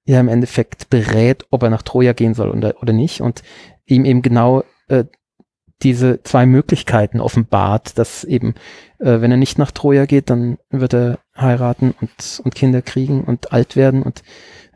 ja 0.04 0.20
im 0.20 0.28
Endeffekt 0.28 0.90
berät, 0.90 1.46
ob 1.50 1.62
er 1.62 1.70
nach 1.70 1.82
Troja 1.82 2.12
gehen 2.12 2.34
soll 2.34 2.50
oder, 2.50 2.74
oder 2.82 2.92
nicht 2.92 3.20
und 3.20 3.42
ihm 3.86 4.04
eben 4.04 4.22
genau 4.22 4.64
äh, 4.88 5.04
diese 5.82 6.22
zwei 6.22 6.46
Möglichkeiten 6.46 7.20
offenbart, 7.20 7.98
dass 7.98 8.24
eben, 8.24 8.54
äh, 8.98 9.20
wenn 9.20 9.30
er 9.30 9.36
nicht 9.36 9.58
nach 9.58 9.70
Troja 9.70 10.06
geht, 10.06 10.30
dann 10.30 10.58
wird 10.70 10.94
er 10.94 11.18
heiraten 11.36 11.94
und, 12.00 12.40
und 12.44 12.54
Kinder 12.54 12.82
kriegen 12.82 13.24
und 13.24 13.52
alt 13.52 13.76
werden 13.76 14.02
und 14.02 14.22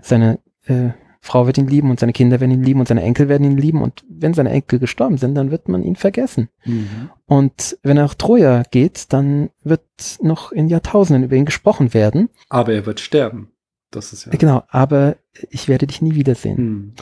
seine 0.00 0.38
äh, 0.66 0.90
Frau 1.20 1.46
wird 1.46 1.58
ihn 1.58 1.66
lieben 1.66 1.90
und 1.90 2.00
seine 2.00 2.12
Kinder 2.12 2.40
werden 2.40 2.52
ihn 2.52 2.62
lieben 2.62 2.80
und 2.80 2.88
seine 2.88 3.02
Enkel 3.02 3.28
werden 3.28 3.44
ihn 3.44 3.58
lieben 3.58 3.82
und 3.82 4.04
wenn 4.08 4.34
seine 4.34 4.50
Enkel 4.50 4.78
gestorben 4.78 5.18
sind, 5.18 5.34
dann 5.34 5.50
wird 5.50 5.68
man 5.68 5.82
ihn 5.82 5.96
vergessen. 5.96 6.48
Mhm. 6.64 7.10
Und 7.26 7.76
wenn 7.82 7.96
er 7.96 8.04
nach 8.04 8.14
Troja 8.14 8.62
geht, 8.70 9.12
dann 9.12 9.50
wird 9.62 9.82
noch 10.22 10.52
in 10.52 10.68
Jahrtausenden 10.68 11.24
über 11.24 11.36
ihn 11.36 11.44
gesprochen 11.44 11.92
werden. 11.92 12.30
Aber 12.48 12.72
er 12.72 12.86
wird 12.86 13.00
sterben. 13.00 13.50
Das 13.90 14.12
ist 14.12 14.26
ja. 14.26 14.32
Genau, 14.32 14.62
aber 14.68 15.16
ich 15.50 15.68
werde 15.68 15.86
dich 15.86 16.02
nie 16.02 16.14
wiedersehen. 16.14 16.56
Mhm. 16.56 16.94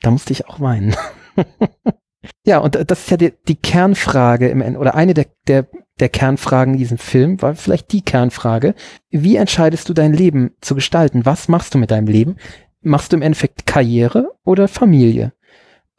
Da 0.00 0.10
musste 0.10 0.32
ich 0.32 0.48
auch 0.48 0.60
weinen. 0.60 0.94
ja, 2.44 2.58
und 2.58 2.74
das 2.74 3.00
ist 3.00 3.10
ja 3.10 3.16
die, 3.16 3.32
die 3.48 3.56
Kernfrage 3.56 4.48
im 4.48 4.60
Ende, 4.60 4.78
oder 4.78 4.94
eine 4.94 5.14
der, 5.14 5.26
der, 5.46 5.66
der 6.00 6.08
Kernfragen 6.08 6.74
in 6.74 6.78
diesem 6.78 6.98
Film, 6.98 7.40
war 7.42 7.54
vielleicht 7.54 7.92
die 7.92 8.02
Kernfrage. 8.02 8.74
Wie 9.10 9.36
entscheidest 9.36 9.88
du 9.88 9.94
dein 9.94 10.12
Leben 10.12 10.52
zu 10.60 10.74
gestalten? 10.74 11.24
Was 11.24 11.48
machst 11.48 11.74
du 11.74 11.78
mit 11.78 11.90
deinem 11.90 12.06
Leben? 12.06 12.36
Machst 12.82 13.12
du 13.12 13.16
im 13.16 13.22
Endeffekt 13.22 13.66
Karriere 13.66 14.32
oder 14.44 14.68
Familie? 14.68 15.32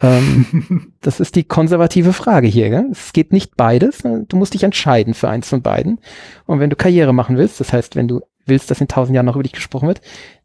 Ähm, 0.01 0.93
das 1.01 1.19
ist 1.19 1.35
die 1.35 1.43
konservative 1.43 2.13
Frage 2.13 2.47
hier. 2.47 2.69
Gell? 2.69 2.87
Es 2.91 3.13
geht 3.13 3.31
nicht 3.31 3.55
beides. 3.55 4.03
Du 4.03 4.37
musst 4.37 4.53
dich 4.53 4.63
entscheiden 4.63 5.13
für 5.13 5.29
eins 5.29 5.49
von 5.49 5.61
beiden. 5.61 5.99
Und 6.45 6.59
wenn 6.59 6.69
du 6.69 6.75
Karriere 6.75 7.13
machen 7.13 7.37
willst, 7.37 7.59
das 7.59 7.73
heißt, 7.73 7.95
wenn 7.95 8.07
du 8.07 8.21
willst, 8.45 8.69
dass 8.69 8.81
in 8.81 8.87
tausend 8.87 9.15
Jahren 9.15 9.25
noch 9.25 9.35
über 9.35 9.43
dich 9.43 9.53
gesprochen 9.53 9.87
wird, 9.87 10.01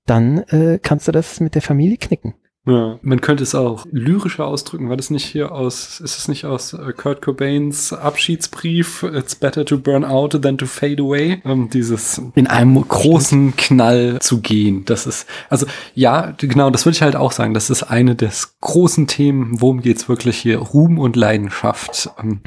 dann 0.07 0.39
äh, 0.48 0.78
kannst 0.82 1.09
du 1.09 1.12
das 1.12 1.40
mit 1.40 1.55
der 1.55 1.62
Familie 1.62 1.98
knicken. 1.98 2.35
Ja. 2.70 2.98
Man 3.02 3.20
könnte 3.20 3.42
es 3.42 3.55
auch 3.55 3.84
lyrischer 3.90 4.47
ausdrücken. 4.47 4.88
War 4.88 4.97
das 4.97 5.10
nicht 5.10 5.24
hier 5.24 5.52
aus, 5.52 6.01
ist 6.01 6.18
es 6.18 6.28
nicht 6.28 6.44
aus 6.44 6.72
äh, 6.72 6.92
Kurt 6.97 7.20
Cobains 7.20 7.92
Abschiedsbrief? 7.92 9.02
It's 9.02 9.34
better 9.34 9.64
to 9.64 9.78
burn 9.78 10.05
out 10.05 10.40
than 10.40 10.56
to 10.56 10.66
fade 10.66 11.02
away. 11.02 11.42
Ähm, 11.44 11.68
dieses 11.70 12.22
in 12.34 12.47
einem 12.47 12.86
großen 12.86 13.56
Knall 13.56 14.18
zu 14.20 14.40
gehen. 14.40 14.84
Das 14.84 15.06
ist, 15.06 15.26
also 15.48 15.66
ja, 15.94 16.32
genau, 16.38 16.70
das 16.70 16.86
würde 16.86 16.97
ich 16.97 17.02
halt 17.02 17.16
auch 17.16 17.32
sagen. 17.32 17.55
Das 17.55 17.70
ist 17.70 17.82
eine 17.82 18.14
des 18.14 18.55
großen 18.60 19.06
Themen. 19.06 19.60
Worum 19.60 19.82
geht's 19.82 20.09
wirklich 20.09 20.36
hier? 20.36 20.59
Ruhm 20.59 20.98
und 20.98 21.16
Leidenschaft. 21.16 22.10
Ähm, 22.22 22.40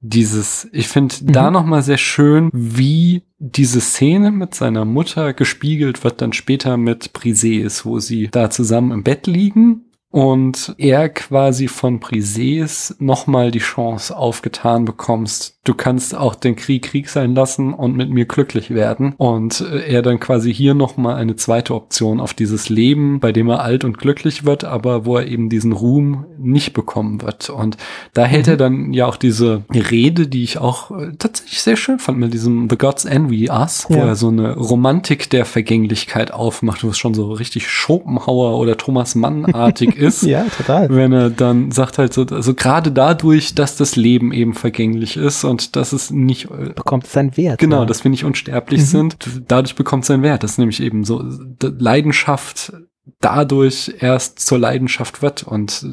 dieses, 0.00 0.68
ich 0.72 0.88
finde 0.88 1.14
Mhm. 1.20 1.32
da 1.32 1.50
nochmal 1.50 1.82
sehr 1.82 1.98
schön, 1.98 2.50
wie 2.52 3.22
diese 3.38 3.80
Szene 3.80 4.30
mit 4.30 4.54
seiner 4.54 4.84
Mutter 4.84 5.32
gespiegelt 5.32 6.04
wird 6.04 6.20
dann 6.22 6.32
später 6.32 6.76
mit 6.76 7.12
Briseis, 7.12 7.84
wo 7.84 7.98
sie 7.98 8.28
da 8.28 8.50
zusammen 8.50 8.92
im 8.92 9.02
Bett 9.02 9.26
liegen 9.26 9.82
und 10.10 10.74
er 10.78 11.08
quasi 11.08 11.68
von 11.68 12.00
Briseis 12.00 12.96
nochmal 12.98 13.50
die 13.50 13.58
Chance 13.58 14.16
aufgetan 14.16 14.84
bekommst, 14.84 15.55
du 15.66 15.74
kannst 15.74 16.14
auch 16.14 16.34
den 16.34 16.56
Krieg 16.56 16.82
Krieg 16.82 17.08
sein 17.10 17.34
lassen 17.34 17.74
und 17.74 17.96
mit 17.96 18.08
mir 18.10 18.24
glücklich 18.24 18.70
werden 18.70 19.14
und 19.18 19.60
äh, 19.60 19.92
er 19.92 20.02
dann 20.02 20.20
quasi 20.20 20.52
hier 20.54 20.74
nochmal 20.74 21.16
eine 21.16 21.36
zweite 21.36 21.74
Option 21.74 22.20
auf 22.20 22.32
dieses 22.34 22.68
Leben, 22.68 23.20
bei 23.20 23.32
dem 23.32 23.48
er 23.48 23.60
alt 23.62 23.84
und 23.84 23.98
glücklich 23.98 24.44
wird, 24.46 24.64
aber 24.64 25.04
wo 25.04 25.16
er 25.16 25.26
eben 25.26 25.48
diesen 25.48 25.72
Ruhm 25.72 26.24
nicht 26.38 26.72
bekommen 26.72 27.20
wird 27.22 27.50
und 27.50 27.76
da 28.14 28.24
hält 28.24 28.46
Mhm. 28.46 28.50
er 28.52 28.56
dann 28.56 28.92
ja 28.92 29.06
auch 29.06 29.16
diese 29.16 29.64
Rede, 29.74 30.28
die 30.28 30.44
ich 30.44 30.58
auch 30.58 30.90
äh, 30.92 31.12
tatsächlich 31.18 31.60
sehr 31.62 31.76
schön 31.76 31.98
fand 31.98 32.18
mit 32.18 32.32
diesem 32.32 32.70
The 32.70 32.76
Gods 32.78 33.04
Envy 33.04 33.50
Us, 33.50 33.86
wo 33.88 33.94
Ja. 33.94 34.06
er 34.06 34.14
so 34.16 34.28
eine 34.28 34.54
Romantik 34.56 35.28
der 35.30 35.44
Vergänglichkeit 35.44 36.30
aufmacht, 36.32 36.84
wo 36.84 36.88
es 36.88 36.98
schon 36.98 37.14
so 37.14 37.32
richtig 37.32 37.68
Schopenhauer 37.68 38.58
oder 38.58 38.76
Thomas 38.76 39.14
Mann-artig 39.14 39.96
ist. 39.96 40.22
Ja, 40.22 40.44
total. 40.56 40.88
Wenn 40.94 41.12
er 41.12 41.30
dann 41.30 41.70
sagt 41.72 41.98
halt 41.98 42.12
so, 42.12 42.24
also 42.30 42.54
gerade 42.54 42.92
dadurch, 42.92 43.54
dass 43.54 43.76
das 43.76 43.96
Leben 43.96 44.32
eben 44.32 44.54
vergänglich 44.54 45.16
ist 45.16 45.42
und 45.44 45.55
dass 45.76 45.92
es 45.92 46.10
nicht, 46.10 46.50
äh, 46.50 46.72
Bekommt 46.74 47.04
es 47.04 47.12
seinen 47.12 47.36
Wert. 47.36 47.58
genau, 47.58 47.80
ja. 47.80 47.84
dass 47.86 48.04
wir 48.04 48.10
nicht 48.10 48.24
unsterblich 48.24 48.80
Mhm. 48.82 48.84
sind, 48.84 49.16
dadurch 49.48 49.74
bekommt 49.76 50.02
es 50.04 50.08
seinen 50.08 50.22
Wert. 50.22 50.42
Das 50.42 50.52
ist 50.52 50.58
nämlich 50.58 50.82
eben 50.82 51.04
so, 51.04 51.24
Leidenschaft 51.62 52.72
dadurch 53.20 53.94
erst 54.00 54.40
zur 54.40 54.58
Leidenschaft 54.58 55.22
wird 55.22 55.44
und 55.44 55.86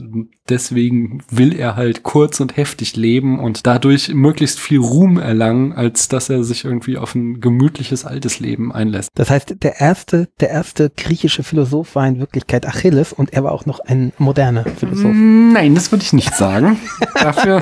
deswegen 0.50 1.24
will 1.30 1.56
er 1.58 1.76
halt 1.76 2.04
kurz 2.04 2.40
und 2.40 2.58
heftig 2.58 2.96
leben 2.96 3.40
und 3.40 3.66
dadurch 3.66 4.10
möglichst 4.14 4.60
viel 4.60 4.80
Ruhm 4.80 5.18
erlangen, 5.18 5.74
als 5.74 6.10
dass 6.10 6.30
er 6.30 6.44
sich 6.44 6.66
irgendwie 6.66 6.98
auf 6.98 7.16
ein 7.16 7.40
gemütliches 7.40 8.06
altes 8.06 8.40
Leben 8.40 8.74
einlässt. 8.74 9.12
Das 9.16 9.30
heißt, 9.30 9.56
der 9.62 9.80
erste, 9.80 10.28
der 10.40 10.50
erste 10.50 10.90
griechische 10.90 11.44
Philosoph 11.44 11.96
war 11.96 12.08
in 12.08 12.20
Wirklichkeit 12.20 12.66
Achilles 12.66 13.14
und 13.14 13.32
er 13.32 13.44
war 13.44 13.52
auch 13.52 13.66
noch 13.66 13.80
ein 13.80 14.12
moderner 14.18 14.66
Philosoph. 14.66 15.14
Nein, 15.14 15.76
das 15.76 15.92
würde 15.92 16.04
ich 16.04 16.14
nicht 16.14 16.36
sagen. 16.36 16.80
Dafür 17.16 17.62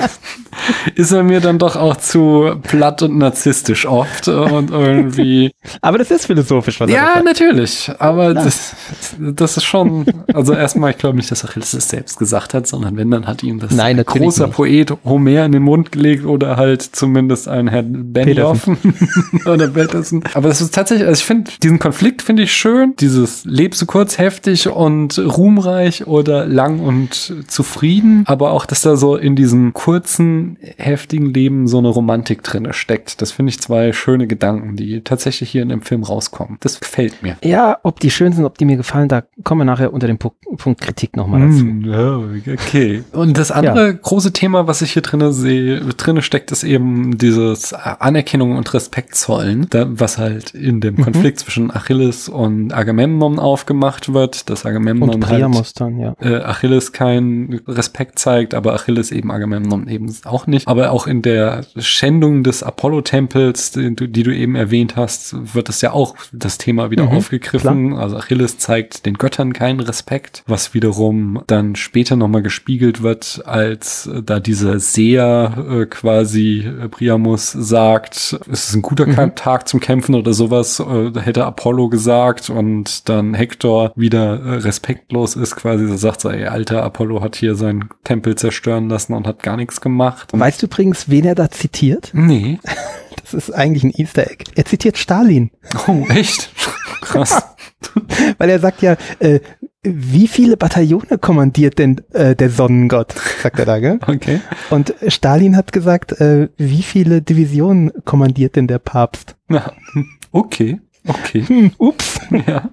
ist 0.94 1.12
er 1.12 1.22
mir 1.22 1.40
dann 1.40 1.58
doch 1.58 1.76
auch 1.76 1.96
zu 1.96 2.56
platt 2.62 3.02
und 3.02 3.18
narzisstisch 3.18 3.86
oft 3.86 4.28
und 4.28 4.70
irgendwie. 4.70 5.52
Aber 5.80 5.98
das 5.98 6.10
ist 6.10 6.26
philosophisch, 6.26 6.80
was 6.80 6.90
er 6.90 6.96
Ja, 6.96 7.22
natürlich. 7.22 7.90
Aber 7.98 8.34
das, 8.34 8.74
das 9.18 9.41
ist 9.42 9.64
schon, 9.64 10.04
also 10.32 10.54
erstmal, 10.54 10.90
ich 10.90 10.98
glaube 10.98 11.16
nicht, 11.16 11.30
dass 11.30 11.44
Achilles 11.44 11.72
es 11.74 11.88
selbst 11.88 12.18
gesagt 12.18 12.54
hat, 12.54 12.66
sondern 12.66 12.96
wenn, 12.96 13.10
dann 13.10 13.26
hat 13.26 13.42
ihm 13.42 13.58
das 13.58 13.72
Nein, 13.72 13.98
ein 13.98 14.04
großer 14.04 14.46
nicht. 14.46 14.56
Poet 14.56 14.92
Homer 15.04 15.44
in 15.44 15.52
den 15.52 15.62
Mund 15.62 15.92
gelegt 15.92 16.24
oder 16.24 16.56
halt 16.56 16.82
zumindest 16.82 17.48
ein 17.48 17.68
Herr 17.68 17.82
Benioff 17.82 18.68
oder 19.46 19.68
Peterson. 19.68 20.22
Aber 20.34 20.48
das 20.48 20.60
ist 20.60 20.74
tatsächlich, 20.74 21.06
also 21.06 21.20
ich 21.20 21.24
finde, 21.24 21.50
diesen 21.62 21.78
Konflikt 21.78 22.22
finde 22.22 22.44
ich 22.44 22.52
schön. 22.52 22.94
Dieses 23.00 23.44
lebst 23.44 23.82
du 23.82 23.86
kurz 23.86 24.18
heftig 24.18 24.68
und 24.68 25.18
ruhmreich 25.18 26.06
oder 26.06 26.46
lang 26.46 26.80
und 26.80 27.34
zufrieden. 27.46 28.24
Aber 28.26 28.52
auch, 28.52 28.66
dass 28.66 28.82
da 28.82 28.96
so 28.96 29.16
in 29.16 29.36
diesem 29.36 29.72
kurzen, 29.72 30.56
heftigen 30.76 31.32
Leben 31.32 31.66
so 31.66 31.78
eine 31.78 31.88
Romantik 31.88 32.42
drinne 32.42 32.72
steckt. 32.72 33.20
Das 33.20 33.32
finde 33.32 33.50
ich 33.50 33.60
zwei 33.60 33.92
schöne 33.92 34.26
Gedanken, 34.26 34.76
die 34.76 35.02
tatsächlich 35.02 35.50
hier 35.50 35.62
in 35.62 35.68
dem 35.68 35.82
Film 35.82 36.02
rauskommen. 36.02 36.58
Das 36.60 36.80
gefällt 36.80 37.22
mir. 37.22 37.36
Ja, 37.42 37.78
ob 37.82 38.00
die 38.00 38.10
schön 38.10 38.32
sind, 38.32 38.44
ob 38.44 38.58
die 38.58 38.64
mir 38.64 38.76
gefallen, 38.76 39.08
da 39.08 39.22
kommen 39.44 39.60
wir 39.62 39.64
nachher 39.64 39.92
unter 39.92 40.06
dem 40.06 40.18
Punkt, 40.18 40.38
Kritik 40.80 41.16
nochmal 41.16 41.48
dazu. 41.48 41.64
Ja, 41.88 42.52
okay. 42.52 43.02
Und 43.12 43.38
das 43.38 43.50
andere 43.50 43.94
große 43.96 44.32
Thema, 44.32 44.66
was 44.66 44.82
ich 44.82 44.92
hier 44.92 45.02
drinne 45.02 45.32
sehe, 45.32 45.80
drinne 45.80 46.20
steckt, 46.22 46.52
ist 46.52 46.62
eben 46.64 47.16
dieses 47.16 47.72
Anerkennung 47.72 48.56
und 48.56 48.72
Respekt 48.74 49.14
zollen, 49.16 49.66
was 49.72 50.18
halt 50.18 50.50
in 50.54 50.80
dem 50.80 50.96
Mhm. 50.96 51.02
Konflikt 51.02 51.38
zwischen 51.40 51.70
Achilles 51.74 52.28
und 52.28 52.72
Agamemnon 52.74 53.38
aufgemacht 53.38 54.12
wird, 54.12 54.50
dass 54.50 54.66
Agamemnon 54.66 55.08
Und 55.10 55.26
halt 55.28 55.80
dann, 55.80 55.98
ja. 55.98 56.14
äh, 56.20 56.36
Achilles 56.42 56.92
keinen 56.92 57.60
Respekt 57.66 58.18
zeigt, 58.18 58.54
aber 58.54 58.74
Achilles 58.74 59.10
eben 59.10 59.30
Agamemnon 59.32 59.88
eben 59.88 60.14
auch 60.24 60.46
nicht. 60.46 60.68
Aber 60.68 60.92
auch 60.92 61.06
in 61.06 61.22
der 61.22 61.62
Schändung 61.78 62.44
des 62.44 62.62
Apollo-Tempels, 62.62 63.72
die, 63.72 63.96
du- 63.96 64.06
die 64.08 64.22
du 64.22 64.34
eben 64.34 64.54
erwähnt 64.54 64.96
hast, 64.96 65.54
wird 65.54 65.68
es 65.70 65.80
ja 65.80 65.92
auch 65.92 66.14
das 66.32 66.58
Thema 66.58 66.90
wieder 66.90 67.04
Mhm, 67.06 67.16
aufgegriffen. 67.16 67.94
Also 67.94 68.16
Achilles 68.18 68.58
zeigt 68.58 69.06
den 69.06 69.16
Göttern 69.22 69.52
keinen 69.52 69.78
Respekt, 69.78 70.42
was 70.48 70.74
wiederum 70.74 71.44
dann 71.46 71.76
später 71.76 72.16
nochmal 72.16 72.42
gespiegelt 72.42 73.04
wird, 73.04 73.40
als 73.46 74.08
äh, 74.08 74.20
da 74.20 74.40
dieser 74.40 74.80
Seher 74.80 75.54
äh, 75.70 75.86
quasi 75.86 76.66
äh, 76.66 76.88
Priamus 76.88 77.52
sagt, 77.52 78.36
es 78.50 78.68
ist 78.68 78.74
ein 78.74 78.82
guter 78.82 79.06
Mhm. 79.06 79.36
Tag 79.36 79.68
zum 79.68 79.78
Kämpfen 79.78 80.16
oder 80.16 80.32
sowas, 80.32 80.80
äh, 80.80 81.12
hätte 81.20 81.44
Apollo 81.44 81.88
gesagt 81.90 82.50
und 82.50 83.08
dann 83.08 83.34
Hector 83.34 83.92
wieder 83.94 84.40
äh, 84.40 84.54
respektlos 84.56 85.36
ist 85.36 85.54
quasi, 85.54 85.86
so 85.86 85.96
sagt 85.96 86.20
so, 86.20 86.28
ey, 86.28 86.46
alter 86.46 86.82
Apollo 86.82 87.22
hat 87.22 87.36
hier 87.36 87.54
seinen 87.54 87.90
Tempel 88.02 88.34
zerstören 88.34 88.88
lassen 88.88 89.12
und 89.12 89.28
hat 89.28 89.44
gar 89.44 89.56
nichts 89.56 89.80
gemacht. 89.80 90.30
Weißt 90.32 90.60
du 90.62 90.66
übrigens, 90.66 91.08
wen 91.08 91.26
er 91.26 91.36
da 91.36 91.48
zitiert? 91.48 92.10
Nee. 92.12 92.58
Das 93.32 93.48
ist 93.48 93.54
eigentlich 93.54 93.82
ein 93.84 93.92
Easter 93.96 94.30
Egg. 94.30 94.44
Er 94.54 94.64
zitiert 94.64 94.98
Stalin, 94.98 95.50
Oh, 95.86 96.04
echt? 96.08 96.50
Krass. 97.00 97.42
weil 98.38 98.50
er 98.50 98.58
sagt 98.58 98.82
ja, 98.82 98.96
äh, 99.18 99.40
wie 99.82 100.28
viele 100.28 100.56
Bataillone 100.56 101.18
kommandiert 101.18 101.78
denn 101.78 102.00
äh, 102.12 102.36
der 102.36 102.50
Sonnengott, 102.50 103.14
sagt 103.42 103.58
er 103.58 103.64
da, 103.64 103.78
gell? 103.80 103.98
Okay. 104.06 104.40
Und 104.70 104.94
Stalin 105.08 105.56
hat 105.56 105.72
gesagt, 105.72 106.12
äh, 106.20 106.48
wie 106.56 106.82
viele 106.82 107.22
Divisionen 107.22 107.90
kommandiert 108.04 108.56
denn 108.56 108.66
der 108.68 108.78
Papst? 108.78 109.36
Okay. 110.34 110.80
Okay. 111.06 111.44
Hm, 111.46 111.72
ups. 111.78 112.20
Ja. 112.46 112.70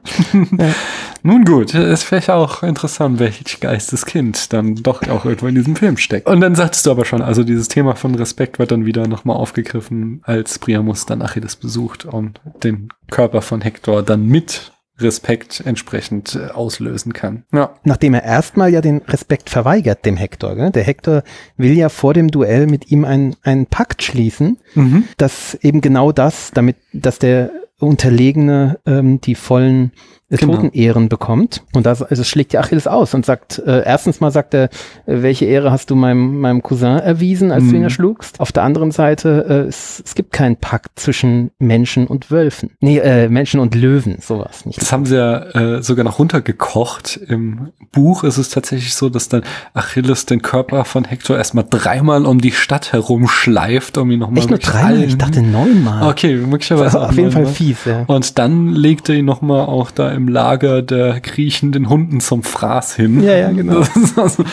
Nun 1.21 1.43
gut, 1.43 1.73
ist 1.73 2.03
vielleicht 2.03 2.29
auch 2.29 2.63
interessant, 2.63 3.19
welch 3.19 3.59
Geisteskind 3.59 4.53
dann 4.53 4.75
doch 4.75 5.05
auch 5.09 5.25
irgendwo 5.25 5.47
in 5.47 5.55
diesem 5.55 5.75
Film 5.75 5.97
steckt. 5.97 6.27
Und 6.27 6.39
dann 6.39 6.55
sagtest 6.55 6.85
du 6.85 6.91
aber 6.91 7.03
schon, 7.03 7.21
also 7.21 7.43
dieses 7.43 7.67
Thema 7.67 7.95
von 7.95 8.15
Respekt 8.15 8.57
wird 8.59 8.71
dann 8.71 8.85
wieder 8.85 9.07
nochmal 9.07 9.35
aufgegriffen, 9.35 10.21
als 10.23 10.59
Priamus 10.59 11.05
dann 11.05 11.21
Achilles 11.21 11.57
besucht 11.57 12.05
und 12.05 12.39
den 12.63 12.89
Körper 13.11 13.41
von 13.41 13.59
Hector 13.61 14.01
dann 14.01 14.27
mit 14.27 14.71
Respekt 14.99 15.61
entsprechend 15.65 16.35
äh, 16.35 16.51
auslösen 16.51 17.13
kann. 17.13 17.43
Ja. 17.53 17.71
Nachdem 17.83 18.13
er 18.13 18.23
erstmal 18.23 18.71
ja 18.71 18.81
den 18.81 18.97
Respekt 18.99 19.49
verweigert, 19.49 20.05
dem 20.05 20.17
Hector. 20.17 20.55
Gell? 20.55 20.71
Der 20.71 20.83
Hector 20.83 21.23
will 21.57 21.71
ja 21.73 21.89
vor 21.89 22.13
dem 22.13 22.29
Duell 22.31 22.67
mit 22.67 22.91
ihm 22.91 23.05
einen, 23.05 23.35
einen 23.43 23.65
Pakt 23.65 24.03
schließen, 24.03 24.57
Mhm. 24.75 25.05
dass 25.17 25.55
eben 25.61 25.81
genau 25.81 26.11
das, 26.11 26.51
damit, 26.53 26.75
dass 26.93 27.17
der 27.19 27.49
Unterlegene 27.85 28.79
ähm, 28.85 29.21
die 29.21 29.35
vollen 29.35 29.91
Genau. 30.29 30.55
Totenehren 30.57 31.09
bekommt. 31.09 31.63
Und 31.73 31.85
das, 31.85 32.03
also 32.03 32.23
schlägt 32.23 32.53
ja 32.53 32.59
Achilles 32.59 32.85
aus 32.87 33.13
und 33.15 33.25
sagt, 33.25 33.59
äh, 33.65 33.83
erstens 33.83 34.19
mal 34.19 34.29
sagt 34.31 34.53
er, 34.53 34.65
äh, 34.65 34.69
welche 35.05 35.45
Ehre 35.45 35.71
hast 35.71 35.89
du 35.89 35.95
meinem, 35.95 36.39
meinem 36.39 36.61
Cousin 36.61 36.99
erwiesen, 36.99 37.51
als 37.51 37.63
du 37.63 37.71
ihn 37.71 37.77
Mhm. 37.77 37.83
erschlugst? 37.85 38.39
Auf 38.39 38.51
der 38.51 38.63
anderen 38.63 38.91
Seite, 38.91 39.45
äh, 39.49 39.53
es, 39.67 40.03
es 40.05 40.13
gibt 40.13 40.31
keinen 40.31 40.55
Pakt 40.57 40.99
zwischen 40.99 41.49
Menschen 41.57 42.05
und 42.05 42.29
Wölfen. 42.29 42.71
Nee, 42.79 42.99
äh, 42.99 43.27
Menschen 43.27 43.59
und 43.59 43.73
Löwen, 43.73 44.17
sowas 44.21 44.65
nicht. 44.67 44.79
Das 44.79 44.91
haben 44.91 45.05
sie 45.07 45.15
ja 45.15 45.39
äh, 45.77 45.81
sogar 45.81 46.05
noch 46.05 46.19
runtergekocht. 46.19 47.17
Im 47.27 47.69
Buch 47.91 48.23
ist 48.23 48.37
es 48.37 48.49
tatsächlich 48.49 48.93
so, 48.93 49.09
dass 49.09 49.29
dann 49.29 49.41
Achilles 49.73 50.25
den 50.27 50.41
Körper 50.43 50.85
von 50.85 51.05
Hector 51.05 51.37
erstmal 51.37 51.65
dreimal 51.67 52.25
um 52.27 52.39
die 52.39 52.51
Stadt 52.51 52.93
herumschleift, 52.93 53.97
um 53.97 54.11
ihn 54.11 54.19
nochmal 54.19 54.39
Echt 54.39 54.49
nur 54.49 54.59
dreimal? 54.59 55.03
Ich 55.03 55.17
dachte 55.17 55.41
neunmal. 55.41 56.07
Okay, 56.09 56.35
möglicherweise 56.35 57.01
auch 57.01 57.09
auf 57.09 57.15
jeden 57.17 57.31
Fall 57.31 57.45
fies, 57.47 57.85
ja. 57.85 58.03
Und 58.07 58.37
dann 58.37 58.73
legte 58.73 59.13
ihn 59.15 59.25
nochmal 59.25 59.65
auch 59.65 59.91
da 59.91 60.18
im 60.19 60.27
Lager 60.27 60.81
der 60.81 61.19
kriechenden 61.21 61.89
Hunden 61.89 62.19
zum 62.19 62.43
Fraß 62.43 62.95
hin. 62.95 63.23
Ja, 63.23 63.35
ja, 63.35 63.51
genau. 63.51 63.81
Also, 64.17 64.43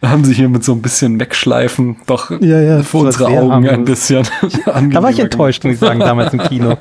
da 0.00 0.08
haben 0.10 0.24
sie 0.24 0.32
hier 0.34 0.48
mit 0.48 0.62
so 0.64 0.72
ein 0.72 0.82
bisschen 0.82 1.18
Wegschleifen 1.20 1.96
doch 2.06 2.30
Ja, 2.40 2.60
ja, 2.60 2.92
war 2.92 3.00
unsere 3.02 3.26
Augen 3.26 3.68
ein 3.68 3.84
bisschen 3.84 4.26
Da 4.64 5.02
war 5.02 5.10
ich 5.10 5.18
enttäuscht, 5.18 5.64
muss 5.64 5.74
ich 5.74 5.80
sagen, 5.80 6.00
damals 6.00 6.32
im 6.32 6.40
Kino. 6.40 6.76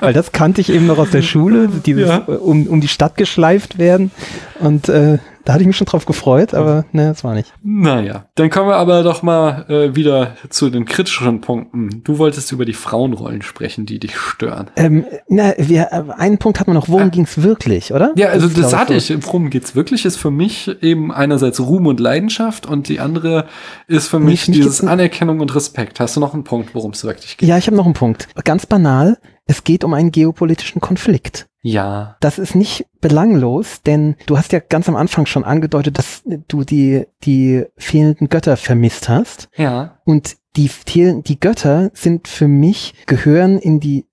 Weil 0.00 0.12
das 0.12 0.32
kannte 0.32 0.60
ich 0.60 0.72
eben 0.72 0.86
noch 0.86 0.98
aus 0.98 1.10
der 1.10 1.22
Schule, 1.22 1.68
dieses 1.86 2.08
Ja. 2.08 2.18
um, 2.18 2.66
um 2.66 2.80
die 2.80 2.88
Stadt 2.88 3.16
geschleift 3.16 3.78
werden. 3.78 4.10
Und 4.58 4.88
äh, 4.88 5.18
da 5.50 5.54
hatte 5.54 5.62
ich 5.64 5.66
mich 5.66 5.76
schon 5.76 5.86
drauf 5.88 6.06
gefreut, 6.06 6.54
aber 6.54 6.84
ne, 6.92 7.08
das 7.08 7.24
war 7.24 7.34
nicht. 7.34 7.52
Naja, 7.64 8.26
dann 8.36 8.50
kommen 8.50 8.68
wir 8.68 8.76
aber 8.76 9.02
doch 9.02 9.22
mal 9.24 9.64
äh, 9.68 9.96
wieder 9.96 10.36
zu 10.48 10.70
den 10.70 10.84
kritischen 10.84 11.40
Punkten. 11.40 12.02
Du 12.04 12.18
wolltest 12.18 12.52
über 12.52 12.64
die 12.64 12.72
Frauenrollen 12.72 13.42
sprechen, 13.42 13.84
die 13.84 13.98
dich 13.98 14.16
stören. 14.16 14.68
Ähm, 14.76 15.04
na, 15.28 15.52
wir, 15.58 15.88
äh, 15.90 16.12
einen 16.16 16.38
Punkt 16.38 16.60
hatten 16.60 16.70
wir 16.70 16.74
noch, 16.74 16.88
worum 16.88 17.08
Ah. 17.08 17.08
ging's 17.08 17.42
wirklich, 17.42 17.92
oder? 17.92 18.12
Ja, 18.14 18.28
also 18.28 18.46
das 18.46 18.68
glaub 18.68 18.72
hatte 18.82 18.94
ich. 18.94 19.12
Worum 19.26 19.50
geht's 19.50 19.74
wirklich? 19.74 20.04
Ist 20.04 20.18
für 20.18 20.30
mich 20.30 20.70
eben 20.82 21.10
einerseits 21.10 21.58
Ruhm 21.58 21.88
und 21.88 21.98
Leidenschaft 21.98 22.66
und 22.66 22.86
die 22.86 23.00
andere 23.00 23.46
ist 23.88 24.06
für 24.06 24.20
mich 24.20 24.46
mich 24.46 24.56
dieses 24.56 24.84
Anerkennung 24.84 25.40
und 25.40 25.52
Respekt. 25.56 25.98
Hast 25.98 26.14
du 26.14 26.20
noch 26.20 26.32
einen 26.32 26.44
Punkt, 26.44 26.76
worum 26.76 26.92
es 26.92 27.02
wirklich 27.02 27.38
geht? 27.38 27.48
Ja, 27.48 27.58
ich 27.58 27.66
habe 27.66 27.76
noch 27.76 27.86
einen 27.86 27.94
Punkt. 27.94 28.28
Ganz 28.44 28.66
banal, 28.66 29.18
es 29.50 29.64
geht 29.64 29.82
um 29.82 29.94
einen 29.94 30.12
geopolitischen 30.12 30.80
Konflikt. 30.80 31.48
Ja. 31.60 32.16
Das 32.20 32.38
ist 32.38 32.54
nicht 32.54 32.86
belanglos, 33.00 33.82
denn 33.82 34.14
du 34.26 34.38
hast 34.38 34.52
ja 34.52 34.60
ganz 34.60 34.88
am 34.88 34.94
Anfang 34.94 35.26
schon 35.26 35.42
angedeutet, 35.42 35.98
dass 35.98 36.22
du 36.46 36.62
die, 36.62 37.06
die 37.24 37.64
fehlenden 37.76 38.28
Götter 38.28 38.56
vermisst 38.56 39.08
hast. 39.08 39.48
Ja. 39.56 39.98
Und 40.04 40.36
die, 40.54 40.70
die 40.94 41.40
Götter 41.40 41.90
sind 41.94 42.28
für 42.28 42.46
mich, 42.46 42.94
gehören 43.06 43.58
in 43.58 43.80
die, 43.80 44.06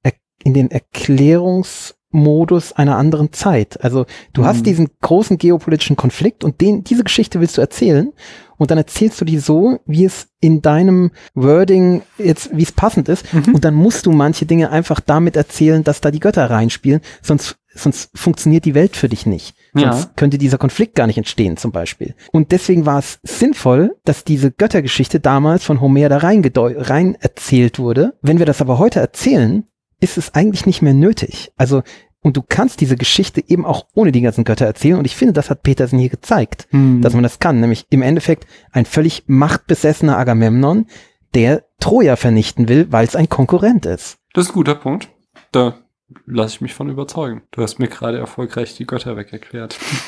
in 0.44 0.56
den 0.56 0.72
Erklärungsmodus 0.72 2.74
einer 2.74 2.98
anderen 2.98 3.32
Zeit. 3.32 3.80
Also 3.84 4.08
du 4.34 4.42
Mhm. 4.42 4.46
hast 4.46 4.66
diesen 4.66 4.90
großen 5.02 5.38
geopolitischen 5.38 5.98
Konflikt 5.98 6.44
und 6.44 6.62
den, 6.62 6.84
diese 6.84 7.04
Geschichte 7.04 7.40
willst 7.40 7.58
du 7.58 7.62
erzählen 7.62 8.12
und 8.58 8.72
dann 8.72 8.78
erzählst 8.78 9.20
du 9.22 9.26
die 9.26 9.40
so, 9.40 9.80
wie 9.86 10.06
es 10.06 10.28
in 10.40 10.62
deinem 10.62 11.12
Wording 11.34 12.02
jetzt, 12.18 12.56
wie 12.56 12.64
es 12.64 12.72
passend 12.72 13.10
ist. 13.10 13.34
Mhm. 13.34 13.56
Und 13.56 13.66
dann 13.66 13.74
musst 13.74 14.06
du 14.06 14.12
manche 14.12 14.46
Dinge 14.46 14.72
einfach 14.72 15.00
damit 15.00 15.36
erzählen, 15.36 15.84
dass 15.84 16.02
da 16.02 16.12
die 16.12 16.20
Götter 16.20 16.50
reinspielen, 16.50 17.02
sonst, 17.22 17.58
sonst 17.74 18.10
funktioniert 18.16 18.66
die 18.66 18.76
Welt 18.76 18.96
für 18.96 19.10
dich 19.10 19.26
nicht. 19.26 19.56
Ja. 19.76 19.94
Sonst 19.94 20.16
könnte 20.16 20.38
dieser 20.38 20.58
Konflikt 20.58 20.96
gar 20.96 21.08
nicht 21.08 21.18
entstehen, 21.18 21.58
zum 21.58 21.72
Beispiel. 21.72 22.16
Und 22.32 22.52
deswegen 22.52 22.86
war 22.86 23.00
es 23.00 23.20
sinnvoll, 23.24 23.96
dass 24.06 24.24
diese 24.24 24.52
Göttergeschichte 24.52 25.20
damals 25.20 25.64
von 25.64 25.82
Homer 25.82 26.10
da 26.10 26.18
reingedeu- 26.18 26.90
rein 26.90 27.16
erzählt 27.20 27.78
wurde. 27.78 28.14
Wenn 28.22 28.40
wir 28.40 28.46
das 28.46 28.62
aber 28.62 28.80
heute 28.80 29.00
erzählen, 29.00 29.66
ist 30.00 30.18
es 30.18 30.36
eigentlich 30.36 30.66
nicht 30.66 30.82
mehr 30.82 30.94
nötig. 30.94 31.52
Also, 31.58 31.82
und 32.28 32.36
du 32.36 32.44
kannst 32.48 32.82
diese 32.82 32.98
Geschichte 32.98 33.42
eben 33.48 33.66
auch 33.66 33.88
ohne 33.96 34.12
die 34.12 34.20
ganzen 34.20 34.44
Götter 34.44 34.66
erzählen. 34.66 35.00
Und 35.00 35.06
ich 35.06 35.16
finde, 35.16 35.34
das 35.34 35.50
hat 35.50 35.64
Petersen 35.64 35.98
hier 35.98 36.10
gezeigt, 36.10 36.68
Hm. 36.72 37.02
dass 37.02 37.14
man 37.14 37.24
das 37.24 37.40
kann. 37.40 37.62
Nämlich 37.62 37.86
im 37.90 38.02
Endeffekt 38.02 38.46
ein 38.74 38.84
völlig 38.86 39.24
machtbesessener 39.28 40.18
Agamemnon, 40.18 40.88
der 41.34 41.64
Troja 41.80 42.18
vernichten 42.18 42.68
will, 42.68 42.88
weil 42.92 43.06
es 43.08 43.16
ein 43.16 43.30
Konkurrent 43.30 43.86
ist. 43.86 44.18
Das 44.34 44.46
ist 44.46 44.52
ein 44.52 44.56
guter 44.56 44.76
Punkt. 44.76 45.08
Da 45.54 45.76
lasse 46.26 46.56
ich 46.56 46.62
mich 46.62 46.74
von 46.74 46.90
überzeugen. 46.90 47.44
Du 47.52 47.62
hast 47.62 47.80
mir 47.80 47.88
gerade 47.88 48.18
erfolgreich 48.18 48.76
die 48.76 48.86
Götter 48.86 49.16
wegerklärt. 49.16 49.80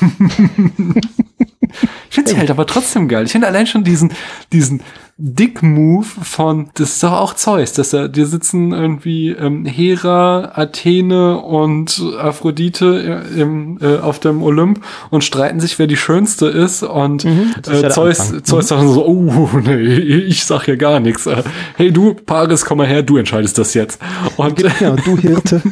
ich 2.10 2.14
finde 2.14 2.30
sie 2.30 2.36
halt 2.36 2.50
aber 2.50 2.66
trotzdem 2.66 3.08
geil. 3.08 3.24
Ich 3.24 3.32
finde 3.32 3.46
allein 3.46 3.66
schon 3.66 3.84
diesen, 3.84 4.12
diesen 4.52 4.82
Dick-Move 5.22 6.06
von, 6.22 6.70
das 6.74 6.94
ist 6.94 7.02
doch 7.02 7.12
auch 7.12 7.34
Zeus, 7.34 7.72
dass 7.74 7.90
da, 7.90 8.08
die 8.08 8.24
sitzen 8.24 8.72
irgendwie 8.72 9.30
ähm, 9.30 9.66
Hera, 9.66 10.52
Athene 10.54 11.38
und 11.38 12.02
Aphrodite 12.18 13.22
im, 13.36 13.78
äh, 13.82 13.98
auf 13.98 14.18
dem 14.18 14.42
Olymp 14.42 14.80
und 15.10 15.22
streiten 15.22 15.60
sich, 15.60 15.78
wer 15.78 15.86
die 15.86 15.96
schönste 15.96 16.46
ist 16.46 16.82
und 16.82 17.24
Mhm, 17.24 17.54
ja 17.66 17.72
äh, 17.72 17.80
der 17.82 17.90
Zeus, 17.90 18.20
Anfang. 18.20 18.44
Zeus 18.44 18.68
sagt 18.68 18.82
so, 18.82 19.06
oh, 19.06 19.48
nee, 19.64 19.98
ich 19.98 20.44
sag 20.44 20.66
ja 20.66 20.76
gar 20.76 21.00
nichts. 21.00 21.26
Äh, 21.26 21.42
Hey 21.76 21.92
du, 21.92 22.14
Paris, 22.14 22.64
komm 22.64 22.78
mal 22.78 22.86
her, 22.86 23.02
du 23.02 23.16
entscheidest 23.16 23.58
das 23.58 23.74
jetzt. 23.74 24.00
Und, 24.36 24.60
Ja, 24.80 24.90
und 24.90 25.06
du 25.06 25.16
Hirte. 25.18 25.62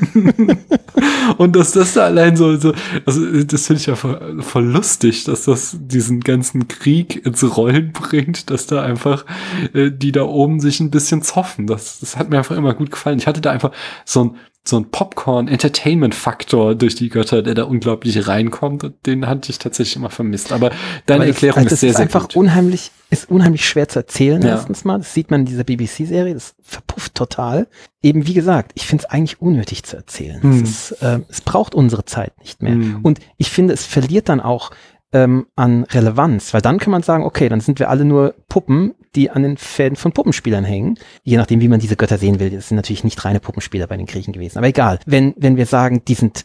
und 1.38 1.56
dass 1.56 1.72
das 1.72 1.94
da 1.94 2.04
allein 2.04 2.36
so, 2.36 2.56
so 2.56 2.72
also 3.06 3.42
das 3.42 3.66
finde 3.66 3.80
ich 3.80 3.86
ja 3.86 3.96
voll, 3.96 4.42
voll 4.42 4.64
lustig, 4.64 5.24
dass 5.24 5.44
das 5.44 5.76
diesen 5.80 6.20
ganzen 6.20 6.68
Krieg 6.68 7.24
ins 7.24 7.56
Rollen 7.56 7.92
bringt, 7.92 8.50
dass 8.50 8.66
da 8.66 8.82
einfach 8.82 9.24
äh, 9.74 9.90
die 9.90 10.12
da 10.12 10.22
oben 10.22 10.60
sich 10.60 10.80
ein 10.80 10.90
bisschen 10.90 11.22
zoffen. 11.22 11.66
Das, 11.66 12.00
das 12.00 12.16
hat 12.16 12.30
mir 12.30 12.38
einfach 12.38 12.56
immer 12.56 12.74
gut 12.74 12.90
gefallen. 12.90 13.18
Ich 13.18 13.26
hatte 13.26 13.40
da 13.40 13.50
einfach 13.50 13.72
so 14.04 14.24
ein 14.24 14.36
so 14.68 14.76
ein 14.76 14.90
Popcorn-Entertainment-Faktor 14.90 16.74
durch 16.74 16.94
die 16.94 17.08
Götter, 17.08 17.42
der 17.42 17.54
da 17.54 17.64
unglaublich 17.64 18.28
reinkommt. 18.28 18.84
Und 18.84 19.06
den 19.06 19.26
hatte 19.26 19.50
ich 19.50 19.58
tatsächlich 19.58 19.96
immer 19.96 20.10
vermisst. 20.10 20.52
Aber 20.52 20.70
deine 21.06 21.22
Aber 21.22 21.26
Erklärung 21.28 21.64
das, 21.64 21.74
ist 21.74 21.80
sehr, 21.80 21.90
ist 21.90 21.96
sehr 21.96 22.04
einfach 22.04 22.24
gut. 22.24 22.36
unheimlich, 22.36 22.90
ist 23.10 23.30
unheimlich 23.30 23.66
schwer 23.66 23.88
zu 23.88 24.00
erzählen, 24.00 24.42
Ja. 24.42 24.48
erstens 24.50 24.84
mal. 24.84 24.98
Das 24.98 25.14
sieht 25.14 25.30
man 25.30 25.40
in 25.40 25.46
dieser 25.46 25.64
BBC-Serie, 25.64 26.34
das 26.34 26.54
verpufft 26.62 27.14
total. 27.14 27.66
Eben 28.02 28.26
wie 28.26 28.34
gesagt, 28.34 28.72
ich 28.74 28.86
finde 28.86 29.04
es 29.04 29.10
eigentlich 29.10 29.40
unnötig 29.40 29.84
zu 29.84 29.96
erzählen. 29.96 30.42
Hm. 30.42 30.62
Es, 30.62 30.90
ist, 30.90 30.96
ähm, 31.02 31.24
es 31.28 31.40
braucht 31.40 31.74
unsere 31.74 32.04
Zeit 32.04 32.38
nicht 32.40 32.62
mehr. 32.62 32.72
Hm. 32.72 33.00
Und 33.02 33.20
ich 33.38 33.50
finde, 33.50 33.74
es 33.74 33.86
verliert 33.86 34.28
dann 34.28 34.40
auch 34.40 34.70
ähm, 35.12 35.46
an 35.56 35.84
Relevanz, 35.84 36.52
weil 36.52 36.60
dann 36.60 36.78
kann 36.78 36.90
man 36.90 37.02
sagen, 37.02 37.24
okay, 37.24 37.48
dann 37.48 37.60
sind 37.60 37.78
wir 37.78 37.88
alle 37.88 38.04
nur 38.04 38.34
Puppen, 38.48 38.94
die 39.14 39.30
an 39.30 39.42
den 39.42 39.56
Fäden 39.56 39.96
von 39.96 40.12
Puppenspielern 40.12 40.64
hängen. 40.64 40.98
Je 41.22 41.38
nachdem, 41.38 41.60
wie 41.60 41.68
man 41.68 41.80
diese 41.80 41.96
Götter 41.96 42.18
sehen 42.18 42.40
will. 42.40 42.50
Das 42.50 42.68
sind 42.68 42.76
natürlich 42.76 43.04
nicht 43.04 43.24
reine 43.24 43.40
Puppenspieler 43.40 43.86
bei 43.86 43.96
den 43.96 44.06
Griechen 44.06 44.32
gewesen. 44.32 44.58
Aber 44.58 44.66
egal. 44.66 44.98
Wenn, 45.06 45.34
wenn 45.38 45.56
wir 45.56 45.66
sagen, 45.66 46.02
die 46.06 46.14
sind, 46.14 46.44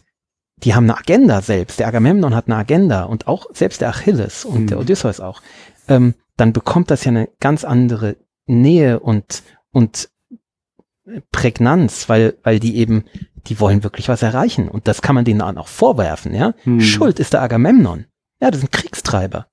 die 0.58 0.74
haben 0.74 0.84
eine 0.84 0.98
Agenda 0.98 1.42
selbst. 1.42 1.78
Der 1.78 1.88
Agamemnon 1.88 2.34
hat 2.34 2.46
eine 2.46 2.56
Agenda 2.56 3.04
und 3.04 3.26
auch 3.26 3.46
selbst 3.52 3.82
der 3.82 3.90
Achilles 3.90 4.44
und 4.46 4.62
Mhm. 4.62 4.66
der 4.68 4.78
Odysseus 4.78 5.20
auch. 5.20 5.42
Ähm, 5.88 6.14
dann 6.36 6.52
bekommt 6.54 6.90
das 6.90 7.04
ja 7.04 7.10
eine 7.10 7.28
ganz 7.40 7.64
andere 7.64 8.16
Nähe 8.46 8.98
und, 9.00 9.42
und 9.72 10.08
Prägnanz, 11.32 12.08
weil, 12.08 12.38
weil 12.42 12.58
die 12.60 12.76
eben, 12.76 13.04
die 13.46 13.60
wollen 13.60 13.82
wirklich 13.82 14.08
was 14.08 14.22
erreichen. 14.22 14.68
Und 14.68 14.88
das 14.88 15.02
kann 15.02 15.14
man 15.14 15.26
denen 15.26 15.42
auch 15.42 15.68
vorwerfen, 15.68 16.34
ja. 16.34 16.54
Hm. 16.62 16.80
Schuld 16.80 17.20
ist 17.20 17.34
der 17.34 17.42
Agamemnon. 17.42 18.06
Ja, 18.40 18.50
das 18.50 18.60
sind 18.60 18.72
Kriegstreiber. 18.72 19.46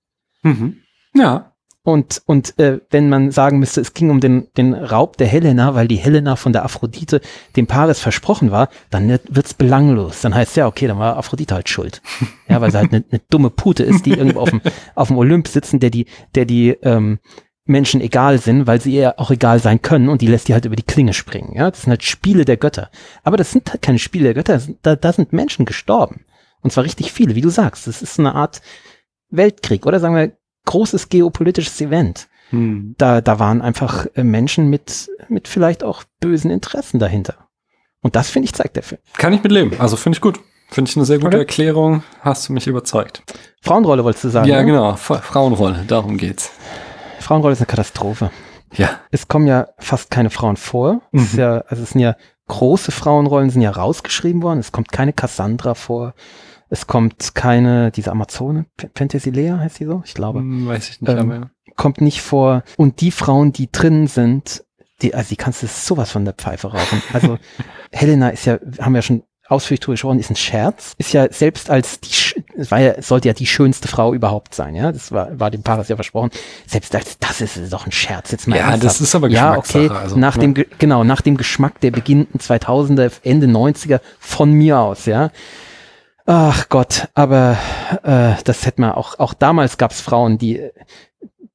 Mhm. 0.44 0.78
Ja. 1.14 1.48
Und, 1.84 2.22
und 2.28 2.60
äh, 2.60 2.80
wenn 2.92 3.10
man 3.10 3.32
sagen 3.32 3.58
müsste, 3.58 3.82
es 3.82 3.96
ging 3.96 4.12
um 4.12 4.20
den, 4.20 4.48
den 4.56 4.76
Raub 4.76 5.18
der 5.18 5.26
Helena, 5.26 5.74
weil 5.74 5.88
die 5.88 5.96
Helena 5.96 6.36
von 6.36 6.54
der 6.54 6.64
Aphrodite 6.64 7.22
dem 7.56 7.66
Paris 7.66 8.00
versprochen 8.00 8.52
war, 8.52 8.70
dann 8.92 9.10
wird- 9.10 9.36
wird's 9.36 9.56
belanglos. 9.56 10.22
Dann 10.22 10.36
heißt 10.36 10.58
ja, 10.58 10.68
okay, 10.68 10.86
dann 10.86 11.00
war 11.00 11.18
Aphrodite 11.18 11.56
halt 11.56 11.70
schuld. 11.70 12.02
Ja, 12.48 12.60
weil 12.62 12.70
sie 12.70 12.78
halt 12.78 12.94
eine, 12.94 13.04
eine 13.10 13.22
dumme 13.30 13.50
Pute 13.50 13.84
ist, 13.84 14.06
die 14.06 14.12
irgendwo 14.12 14.42
auf 14.42 14.50
dem, 14.52 14.62
auf 14.94 15.08
dem 15.08 15.18
Olymp 15.18 15.48
sitzen, 15.48 15.80
der 15.80 15.90
die, 15.90 16.06
der 16.36 16.46
die 16.46 16.70
ähm, 16.84 17.18
Menschen 17.66 18.02
egal 18.02 18.38
sind, 18.40 18.68
weil 18.68 18.82
sie 18.82 18.94
ihr 18.94 19.18
auch 19.20 19.32
egal 19.32 19.60
sein 19.60 19.82
können 19.82 20.10
und 20.10 20.22
die 20.22 20.28
lässt 20.28 20.50
die 20.50 20.54
halt 20.54 20.66
über 20.66 20.76
die 20.76 20.84
Klinge 20.84 21.14
springen. 21.14 21.54
Ja, 21.56 21.72
das 21.72 21.84
sind 21.84 21.92
halt 21.92 22.04
Spiele 22.04 22.44
der 22.46 22.58
Götter. 22.58 22.92
Aber 23.24 23.38
das 23.38 23.52
sind 23.52 23.72
halt 23.72 23.82
keine 23.82 24.00
Spiele 24.00 24.26
der 24.26 24.34
Götter, 24.36 24.62
da, 24.84 24.96
da 24.98 25.14
sind 25.14 25.32
Menschen 25.34 25.66
gestorben. 25.66 26.26
Und 26.62 26.72
zwar 26.72 26.84
richtig 26.84 27.12
viele, 27.12 27.36
wie 27.36 27.42
du 27.42 27.50
sagst. 27.50 27.88
Das 27.88 28.02
ist 28.02 28.20
eine 28.20 28.36
Art 28.36 28.62
Weltkrieg 29.30 29.86
oder 29.86 30.00
sagen 30.00 30.16
wir 30.16 30.32
großes 30.66 31.10
geopolitisches 31.10 31.80
Event. 31.82 32.28
Hm. 32.50 32.96
Da, 32.98 33.22
da 33.22 33.40
waren 33.40 33.62
einfach 33.62 34.06
äh, 34.16 34.24
Menschen 34.24 34.70
mit, 34.70 35.10
mit 35.30 35.48
vielleicht 35.48 35.84
auch 35.84 36.04
bösen 36.20 36.52
Interessen 36.52 37.00
dahinter. 37.00 37.48
Und 38.02 38.16
das, 38.16 38.30
finde 38.30 38.46
ich, 38.48 38.54
zeigt 38.54 38.76
der 38.76 38.84
Film. 38.84 39.02
Kann 39.18 39.32
ich 39.34 39.42
mit 39.44 39.52
leben. 39.52 39.80
Also 39.80 39.96
finde 39.96 40.18
ich 40.18 40.22
gut. 40.22 40.40
Finde 40.70 40.90
ich 40.90 40.96
eine 40.98 41.06
sehr 41.06 41.18
gute 41.18 41.28
Okay. 41.30 41.40
Erklärung. 41.40 42.04
Hast 42.22 42.48
du 42.50 42.54
mich 42.54 42.66
überzeugt. 42.68 43.24
Frauenrolle 43.62 44.04
wolltest 44.04 44.24
du 44.26 44.30
sagen? 44.30 44.48
ja, 44.48 44.60
ne? 44.60 44.66
genau. 44.66 44.96
Fra- 44.96 45.20
Frauenrolle. 45.22 45.84
Darum 45.88 46.18
geht's. 46.18 46.52
Frauenrolle 47.20 47.54
ist 47.54 47.60
eine 47.60 47.66
Katastrophe. 47.68 48.32
Ja. 48.74 48.90
Es 49.12 49.28
kommen 49.28 49.48
ja 49.48 49.68
fast 49.80 50.10
keine 50.12 50.30
Frauen 50.30 50.58
vor. 50.58 51.02
Es, 51.12 51.24
ist 51.24 51.34
Mhm. 51.34 51.40
ja, 51.40 51.58
also 51.68 51.84
es 51.84 51.90
sind 51.92 52.02
ja 52.02 52.16
große 52.48 52.92
Frauenrollen 52.92 53.50
sind 53.50 53.62
ja 53.62 53.72
rausgeschrieben 53.72 54.42
worden. 54.42 54.60
Es 54.60 54.72
kommt 54.72 54.92
keine 54.92 55.14
Cassandra 55.14 55.74
vor. 55.76 56.14
Es 56.74 56.88
kommt 56.88 57.36
keine, 57.36 57.92
diese 57.92 58.12
Amazone, 58.12 58.66
P- 58.78 58.88
Penthesilea 58.88 59.60
heißt 59.60 59.80
die 59.82 59.86
so? 59.86 60.02
Ich 60.06 60.14
glaube. 60.14 60.40
Hm, 60.40 60.68
weiß 60.68 60.90
ich 60.90 61.02
nicht, 61.02 61.12
Ähm, 61.12 61.32
aber. 61.32 61.52
kommt 61.76 62.00
nicht 62.02 62.22
vor. 62.22 62.64
Und 62.78 63.02
die 63.02 63.12
Frauen, 63.12 63.52
die 63.52 63.70
drin 63.72 64.08
sind, 64.08 64.64
die, 65.02 65.14
also 65.14 65.30
die 65.30 65.36
kannst 65.36 65.62
du 65.64 65.68
sowas 65.68 66.12
von 66.12 66.24
der 66.26 66.34
Pfeife 66.34 66.68
rauchen. 66.72 67.02
Also 67.12 67.38
Helena 67.92 68.30
ist 68.30 68.46
ja, 68.46 68.58
haben 68.80 68.94
wir 68.94 69.02
schon 69.02 69.24
ausführlich 69.50 69.82
drüber 69.82 69.94
gesprochen, 69.96 70.20
ist 70.20 70.30
ein 70.30 70.38
Scherz. 70.38 70.94
Ist 70.98 71.12
ja 71.12 71.30
selbst 71.30 71.70
als 71.70 72.00
die, 72.00 72.10
war 72.70 72.80
ja, 72.80 73.02
sollte 73.02 73.28
ja 73.28 73.34
die 73.34 73.48
schönste 73.48 73.90
Frau 73.90 74.14
überhaupt 74.14 74.56
sein, 74.56 74.74
ja. 74.74 74.94
Das 74.94 75.12
war, 75.12 75.38
war 75.42 75.52
dem 75.52 75.64
Paris 75.64 75.90
ja 75.90 75.98
versprochen. 75.98 76.30
Selbst 76.68 76.96
als 76.96 77.20
das 77.20 77.42
ist 77.42 77.58
es 77.58 77.70
doch 77.72 77.86
ein 77.86 77.92
Scherz. 77.92 78.32
Jetzt 78.32 78.48
mal 78.48 78.56
Ja, 78.56 78.62
ernsthaft. 78.70 78.86
das 78.86 79.02
ist 79.02 79.14
aber 79.14 79.28
ja, 79.28 79.50
Geschmackssache. 79.58 79.86
okay. 79.88 79.94
also, 80.04 80.16
nach 80.18 80.38
ne? 80.38 80.42
dem, 80.44 80.54
Ge- 80.54 80.68
genau, 80.80 81.04
nach 81.04 81.20
dem 81.20 81.36
Geschmack 81.36 81.82
der 81.82 81.92
beginnenden 81.92 82.40
2000er, 82.40 83.12
Ende 83.24 83.48
90er 83.48 84.00
von 84.20 84.54
mir 84.54 84.80
aus, 84.80 85.06
ja. 85.06 85.32
Ach 86.26 86.70
Gott, 86.70 87.08
aber 87.14 87.58
äh, 88.04 88.34
das 88.44 88.66
hätte 88.66 88.82
man 88.82 88.92
auch, 88.92 89.20
auch 89.20 89.34
damals 89.34 89.78
gab 89.78 89.92
es 89.92 90.02
Frauen, 90.02 90.38
die, 90.38 90.62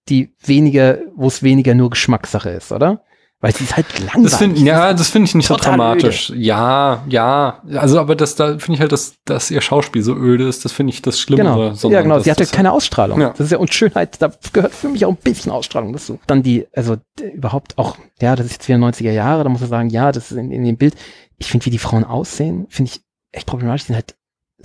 die 0.09 0.35
weniger, 0.45 0.99
wo 1.15 1.29
es 1.29 1.43
weniger 1.43 1.75
nur 1.75 1.91
Geschmackssache 1.91 2.51
ist, 2.51 2.73
oder? 2.73 3.03
Weil 3.41 3.55
sie 3.55 3.65
ist 3.65 3.77
halt 3.77 3.87
langweilig. 3.99 4.31
Das 4.31 4.39
find, 4.39 4.59
ja, 4.59 4.95
das 4.95 5.11
finde 5.11 5.29
ich 5.29 5.35
nicht 5.35 5.47
so 5.47 5.57
dramatisch. 5.57 6.33
Ja, 6.35 7.05
ja. 7.07 7.61
Also, 7.75 8.01
aber 8.01 8.17
das, 8.17 8.35
da 8.35 8.59
finde 8.59 8.73
ich 8.73 8.81
halt, 8.81 8.93
dass, 8.93 9.17
dass 9.27 9.51
ihr 9.51 9.61
Schauspiel 9.61 10.03
so 10.03 10.17
öde 10.17 10.49
ist, 10.49 10.65
das 10.65 10.73
finde 10.73 10.95
ich 10.95 11.03
das 11.03 11.21
Schlimmere. 11.21 11.75
Genau, 11.75 11.91
ja 11.93 12.01
genau, 12.01 12.19
sie 12.19 12.31
hatte 12.31 12.47
keine 12.47 12.73
Ausstrahlung. 12.73 13.21
Ja. 13.21 13.31
Das 13.31 13.41
ist 13.41 13.53
ja, 13.53 13.59
und 13.59 13.75
Schönheit, 13.75 14.23
da 14.23 14.33
gehört 14.55 14.73
für 14.73 14.89
mich 14.89 15.05
auch 15.05 15.11
ein 15.11 15.17
bisschen 15.17 15.53
Ausstrahlung 15.53 15.93
dazu. 15.93 16.19
Dann 16.27 16.43
die, 16.43 16.67
also 16.75 16.97
überhaupt 17.35 17.77
auch, 17.77 17.99
ja, 18.23 18.37
das 18.37 18.47
ist 18.47 18.53
jetzt 18.53 18.69
wieder 18.69 18.79
90er 18.79 19.13
Jahre, 19.13 19.45
da 19.45 19.51
muss 19.51 19.61
man 19.61 19.69
sagen, 19.69 19.91
ja, 19.91 20.13
das 20.13 20.31
ist 20.31 20.39
in, 20.39 20.51
in 20.51 20.65
dem 20.65 20.79
Bild. 20.79 20.95
Ich 21.37 21.51
finde, 21.51 21.67
wie 21.67 21.71
die 21.71 21.79
Frauen 21.79 22.05
aussehen, 22.05 22.67
finde 22.71 22.91
ich 22.93 23.03
echt 23.33 23.47
problematisch. 23.47 23.83
Die 23.83 23.89
sind 23.89 23.97
halt, 23.97 24.17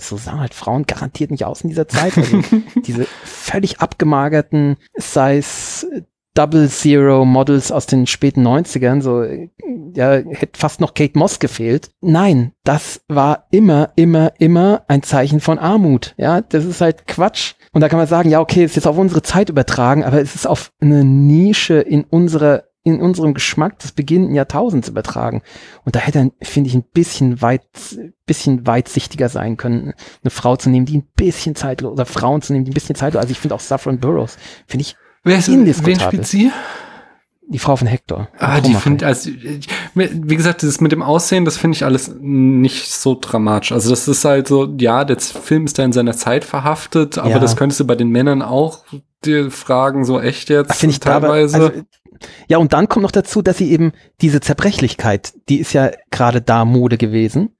so 0.08 0.16
sahen 0.16 0.40
halt 0.40 0.54
Frauen 0.54 0.84
garantiert 0.86 1.30
nicht 1.30 1.44
aus 1.44 1.62
in 1.62 1.68
dieser 1.68 1.88
Zeit. 1.88 2.16
Also 2.16 2.42
diese 2.86 3.06
völlig 3.24 3.80
abgemagerten 3.80 4.76
Size 4.96 6.04
Double 6.34 6.68
Zero 6.70 7.26
Models 7.26 7.70
aus 7.70 7.86
den 7.86 8.06
späten 8.06 8.46
90ern, 8.46 9.02
so, 9.02 9.22
ja, 9.94 10.12
hätte 10.12 10.58
fast 10.58 10.80
noch 10.80 10.94
Kate 10.94 11.18
Moss 11.18 11.38
gefehlt. 11.38 11.90
Nein, 12.00 12.52
das 12.64 13.02
war 13.08 13.46
immer, 13.50 13.90
immer, 13.96 14.32
immer 14.38 14.82
ein 14.88 15.02
Zeichen 15.02 15.40
von 15.40 15.58
Armut. 15.58 16.14
Ja, 16.16 16.40
das 16.40 16.64
ist 16.64 16.80
halt 16.80 17.06
Quatsch. 17.06 17.54
Und 17.72 17.82
da 17.82 17.88
kann 17.88 17.98
man 17.98 18.06
sagen, 18.06 18.30
ja, 18.30 18.40
okay, 18.40 18.64
ist 18.64 18.76
jetzt 18.76 18.86
auf 18.86 18.96
unsere 18.98 19.22
Zeit 19.22 19.50
übertragen, 19.50 20.04
aber 20.04 20.20
es 20.20 20.34
ist 20.34 20.46
auf 20.46 20.72
eine 20.80 21.04
Nische 21.04 21.80
in 21.80 22.04
unserer 22.04 22.64
in 22.84 23.00
unserem 23.00 23.32
Geschmack 23.34 23.78
des 23.78 23.92
beginnenden 23.92 24.34
Jahrtausends 24.34 24.88
übertragen. 24.88 25.42
Und 25.84 25.94
da 25.94 26.00
hätte 26.00 26.18
er, 26.18 26.46
finde 26.46 26.68
ich, 26.68 26.74
ein 26.74 26.82
bisschen 26.82 27.40
weit, 27.40 27.62
bisschen 28.26 28.66
weitsichtiger 28.66 29.28
sein 29.28 29.56
können, 29.56 29.94
eine 30.22 30.30
Frau 30.30 30.56
zu 30.56 30.68
nehmen, 30.68 30.86
die 30.86 30.98
ein 30.98 31.08
bisschen 31.14 31.54
zeitlos, 31.54 31.92
oder 31.92 32.06
Frauen 32.06 32.42
zu 32.42 32.52
nehmen, 32.52 32.64
die 32.64 32.72
ein 32.72 32.74
bisschen 32.74 32.96
zeitlos, 32.96 33.20
also 33.20 33.32
ich 33.32 33.38
finde 33.38 33.54
auch 33.54 33.60
Saffron 33.60 33.98
Burrows, 33.98 34.36
finde 34.66 34.82
ich 34.82 34.96
Wer 35.24 35.38
ist, 35.38 35.48
wen 35.48 35.60
indiskutabel. 35.60 36.00
spielt 36.00 36.26
sie? 36.26 36.50
Die 37.52 37.58
Frau 37.58 37.76
von 37.76 37.86
Hector. 37.86 38.28
Ah, 38.38 38.60
die 38.60 38.74
finde 38.74 39.06
also, 39.06 39.30
wie 39.94 40.36
gesagt, 40.36 40.62
das 40.62 40.80
mit 40.80 40.90
dem 40.92 41.02
Aussehen, 41.02 41.44
das 41.44 41.56
finde 41.56 41.76
ich 41.76 41.84
alles 41.84 42.12
nicht 42.20 42.90
so 42.90 43.16
dramatisch. 43.20 43.72
Also 43.72 43.90
das 43.90 44.08
ist 44.08 44.24
halt 44.24 44.48
so, 44.48 44.74
ja, 44.78 45.04
der 45.04 45.20
Film 45.20 45.64
ist 45.66 45.78
da 45.78 45.84
in 45.84 45.92
seiner 45.92 46.16
Zeit 46.16 46.44
verhaftet, 46.44 47.18
aber 47.18 47.30
Ja. 47.30 47.38
das 47.38 47.56
könntest 47.56 47.80
du 47.80 47.86
bei 47.86 47.94
den 47.94 48.08
Männern 48.08 48.42
auch 48.42 48.80
dir 49.24 49.50
fragen, 49.50 50.04
so 50.04 50.20
echt 50.20 50.48
jetzt 50.50 50.74
finde 50.74 50.92
ich 50.94 51.00
teilweise. 51.00 51.58
dabei, 51.58 51.72
also, 51.74 51.82
ja, 52.48 52.58
und 52.58 52.72
dann 52.72 52.88
kommt 52.88 53.02
noch 53.02 53.10
dazu, 53.10 53.42
dass 53.42 53.58
sie 53.58 53.70
eben 53.70 53.92
diese 54.20 54.40
Zerbrechlichkeit, 54.40 55.32
die 55.48 55.58
ist 55.60 55.72
ja 55.72 55.90
gerade 56.10 56.40
da 56.40 56.64
Mode 56.64 56.96
gewesen. 56.98 57.50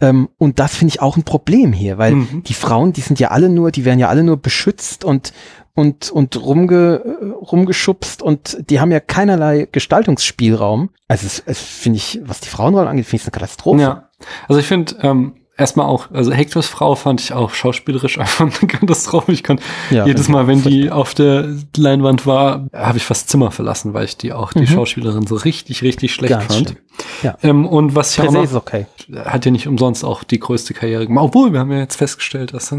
Ähm, 0.00 0.28
und 0.38 0.58
das 0.58 0.74
finde 0.74 0.88
ich 0.94 1.00
auch 1.00 1.16
ein 1.16 1.22
Problem 1.22 1.72
hier, 1.72 1.96
weil 1.96 2.14
Mhm. 2.16 2.42
die 2.42 2.54
Frauen, 2.54 2.92
die 2.92 3.02
sind 3.02 3.20
ja 3.20 3.28
alle 3.30 3.48
nur, 3.48 3.70
die 3.70 3.84
werden 3.84 4.00
ja 4.00 4.08
alle 4.08 4.24
nur 4.24 4.36
beschützt 4.36 5.04
und 5.04 5.32
und 5.74 6.10
und 6.10 6.36
rumge, 6.36 7.02
rumgeschubst 7.40 8.22
und 8.22 8.58
die 8.70 8.80
haben 8.80 8.92
ja 8.92 9.00
keinerlei 9.00 9.68
Gestaltungsspielraum. 9.72 10.90
Also 11.08 11.26
es, 11.26 11.42
es 11.46 11.60
finde 11.60 11.96
ich, 11.98 12.20
was 12.24 12.40
die 12.40 12.48
Frauenrolle 12.48 12.88
angeht, 12.88 13.06
finde 13.06 13.16
ich 13.16 13.22
es 13.22 13.26
eine 13.28 13.32
Katastrophe. 13.32 13.80
Ja, 13.80 14.08
also 14.48 14.60
ich 14.60 14.66
finde 14.66 14.96
ähm, 15.02 15.34
erstmal 15.56 15.86
auch, 15.86 16.10
also 16.10 16.32
Hectors 16.32 16.66
Frau 16.66 16.94
fand 16.94 17.20
ich 17.20 17.32
auch 17.32 17.50
schauspielerisch 17.54 18.18
einfach 18.18 18.40
eine 18.60 18.68
Katastrophe. 18.68 19.32
Ich 19.32 19.42
konnte 19.44 19.62
Ja, 19.90 20.06
jedes 20.06 20.28
Mal, 20.28 20.46
wenn 20.46 20.62
die 20.62 20.90
auf 20.90 21.14
der 21.14 21.48
Leinwand 21.76 22.26
war, 22.26 22.66
habe 22.74 22.98
ich 22.98 23.04
fast 23.04 23.28
Zimmer 23.30 23.50
verlassen, 23.50 23.94
weil 23.94 24.04
ich 24.04 24.16
die 24.16 24.32
auch, 24.32 24.52
die 24.52 24.60
Mhm. 24.60 24.66
Schauspielerin 24.66 25.26
so 25.26 25.36
richtig, 25.36 25.82
richtig 25.82 26.12
schlecht 26.14 26.32
Ganz 26.32 26.54
fand. 26.54 26.68
schlimm. 26.70 26.78
Ja. 27.22 27.36
Ähm, 27.42 27.66
und 27.66 27.94
was 27.94 28.16
ich 28.16 28.20
auch 28.20 28.54
okay. 28.54 28.86
hat 29.24 29.44
ja 29.44 29.50
nicht 29.50 29.66
umsonst 29.66 30.04
auch 30.04 30.24
die 30.24 30.38
größte 30.38 30.74
Karriere 30.74 31.06
gemacht. 31.06 31.24
Obwohl, 31.24 31.52
wir 31.52 31.60
haben 31.60 31.72
ja 31.72 31.78
jetzt 31.78 31.96
festgestellt, 31.96 32.52
dass 32.54 32.74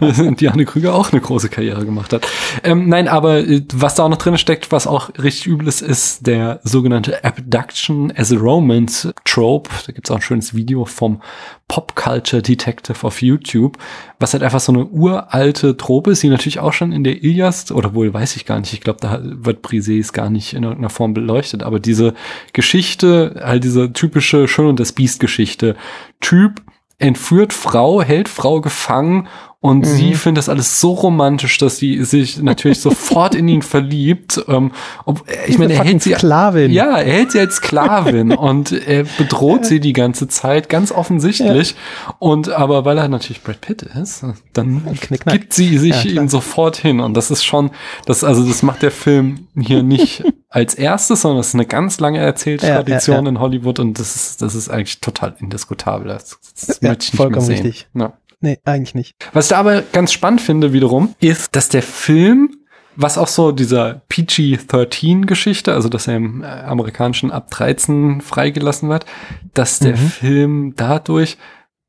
Diane 0.00 0.64
Krüger 0.66 0.94
auch 0.94 1.12
eine 1.12 1.20
große 1.20 1.48
Karriere 1.48 1.84
gemacht 1.84 2.12
hat. 2.12 2.26
Ähm, 2.62 2.88
nein, 2.88 3.08
aber 3.08 3.38
äh, 3.38 3.62
was 3.72 3.94
da 3.94 4.04
auch 4.04 4.08
noch 4.08 4.18
drin 4.18 4.38
steckt, 4.38 4.72
was 4.72 4.86
auch 4.86 5.10
richtig 5.18 5.46
übel 5.46 5.68
ist, 5.68 5.80
ist 5.80 6.26
der 6.26 6.60
sogenannte 6.62 7.24
Abduction 7.24 8.12
as 8.16 8.32
a 8.32 8.36
Romance 8.36 9.12
Trope. 9.24 9.70
Da 9.86 9.92
gibt's 9.92 10.10
auch 10.10 10.16
ein 10.16 10.22
schönes 10.22 10.54
Video 10.54 10.84
vom 10.84 11.20
Pop 11.68 11.96
Culture 11.96 12.42
Detective 12.42 13.06
auf 13.06 13.22
YouTube, 13.22 13.78
was 14.24 14.32
halt 14.32 14.42
einfach 14.42 14.60
so 14.60 14.72
eine 14.72 14.86
uralte 14.86 15.76
Trope 15.76 16.10
ist, 16.10 16.22
die 16.22 16.30
natürlich 16.30 16.58
auch 16.58 16.72
schon 16.72 16.92
in 16.92 17.04
der 17.04 17.22
Ilias, 17.22 17.70
oder 17.70 17.92
wohl 17.92 18.14
weiß 18.14 18.36
ich 18.36 18.46
gar 18.46 18.58
nicht, 18.58 18.72
ich 18.72 18.80
glaube, 18.80 18.98
da 19.02 19.20
wird 19.22 19.60
Briseis 19.60 20.14
gar 20.14 20.30
nicht 20.30 20.54
in 20.54 20.62
irgendeiner 20.62 20.88
Form 20.88 21.12
beleuchtet, 21.12 21.62
aber 21.62 21.78
diese 21.78 22.14
Geschichte, 22.54 23.42
halt 23.44 23.64
diese 23.64 23.92
typische 23.92 24.48
Schön 24.48 24.68
und 24.68 24.80
das 24.80 24.92
Biest 24.92 25.20
Geschichte, 25.20 25.76
Typ 26.20 26.62
entführt 26.98 27.52
Frau, 27.52 28.00
hält 28.00 28.30
Frau 28.30 28.62
gefangen 28.62 29.28
Und 29.64 29.78
Mhm. 29.78 29.84
sie 29.84 30.14
findet 30.14 30.42
das 30.42 30.50
alles 30.50 30.78
so 30.78 30.92
romantisch, 30.92 31.56
dass 31.56 31.78
sie 31.78 32.04
sich 32.04 32.36
natürlich 32.42 32.80
sofort 32.82 33.34
in 33.34 33.48
ihn 33.48 33.62
verliebt. 33.62 34.44
Ähm, 34.46 34.72
ob, 35.06 35.24
ich 35.46 35.56
meine, 35.56 35.72
er 35.72 35.84
hält 35.84 36.02
sie 36.02 36.12
Sklavin. 36.12 36.70
ja, 36.70 36.98
er 36.98 37.10
hält 37.14 37.32
sie 37.32 37.40
als 37.40 37.54
Sklavin 37.56 38.32
und 38.36 38.72
er 38.72 39.04
bedroht 39.16 39.64
sie 39.64 39.80
die 39.80 39.94
ganze 39.94 40.28
Zeit, 40.28 40.68
ganz 40.68 40.92
offensichtlich. 40.92 41.76
Und 42.18 42.50
aber 42.50 42.84
weil 42.84 42.98
er 42.98 43.08
natürlich 43.08 43.42
Brad 43.42 43.62
Pitt 43.62 43.80
ist, 43.80 44.22
dann 44.52 44.82
gibt 45.30 45.54
sie 45.54 45.78
sich 45.78 46.04
Ja, 46.04 46.20
ihm 46.20 46.28
sofort 46.28 46.76
hin. 46.76 47.00
Und 47.00 47.14
das 47.14 47.30
ist 47.30 47.42
schon, 47.42 47.70
das, 48.04 48.22
also 48.22 48.46
das 48.46 48.62
macht 48.62 48.82
der 48.82 48.90
Film 48.90 49.46
hier 49.58 49.82
nicht 49.82 50.24
als 50.50 50.74
erstes, 50.74 51.22
sondern 51.22 51.38
das 51.38 51.48
ist 51.48 51.54
eine 51.54 51.64
ganz 51.64 52.00
lange 52.00 52.18
erzählte 52.18 52.66
Ja, 52.66 52.72
ja, 52.74 52.82
Tradition 52.82 53.24
ja. 53.24 53.30
in 53.30 53.40
Hollywood 53.40 53.78
und 53.78 53.98
das 53.98 54.14
ist, 54.14 54.42
das 54.42 54.54
ist 54.54 54.68
eigentlich 54.68 55.00
total 55.00 55.34
indiskutabel. 55.38 56.08
Das, 56.08 56.38
das 56.66 56.80
Ja, 56.82 56.90
möchte 56.90 57.04
ich 57.04 57.12
nicht 57.12 57.16
vollkommen 57.16 57.46
mehr 57.46 57.56
sehen. 57.56 57.64
richtig. 57.66 57.88
Ja. 57.94 58.12
Nee, 58.40 58.58
eigentlich 58.64 58.94
nicht. 58.94 59.14
Was 59.32 59.46
ich 59.46 59.50
da 59.50 59.58
aber 59.58 59.82
ganz 59.82 60.12
spannend 60.12 60.40
finde 60.40 60.72
wiederum, 60.72 61.14
ist, 61.20 61.54
dass 61.56 61.68
der 61.68 61.82
Film, 61.82 62.56
was 62.96 63.18
auch 63.18 63.28
so 63.28 63.52
dieser 63.52 64.02
PG-13-Geschichte, 64.08 65.72
also 65.72 65.88
dass 65.88 66.06
er 66.08 66.16
im 66.16 66.42
äh, 66.42 66.46
amerikanischen 66.46 67.30
ab 67.30 67.50
13 67.50 68.20
freigelassen 68.20 68.88
wird, 68.88 69.06
dass 69.54 69.78
der 69.78 69.92
Mhm. 69.96 70.08
Film 70.08 70.72
dadurch 70.76 71.36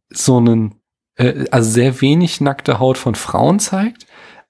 so 0.10 0.38
einen, 0.38 0.76
äh, 1.18 1.46
also 1.52 1.70
sehr 1.70 2.02
wenig 2.02 2.42
nackte 2.42 2.80
Haut 2.80 2.98
von 2.98 3.16
Frauen 3.16 3.60
zeigt, 3.60 4.06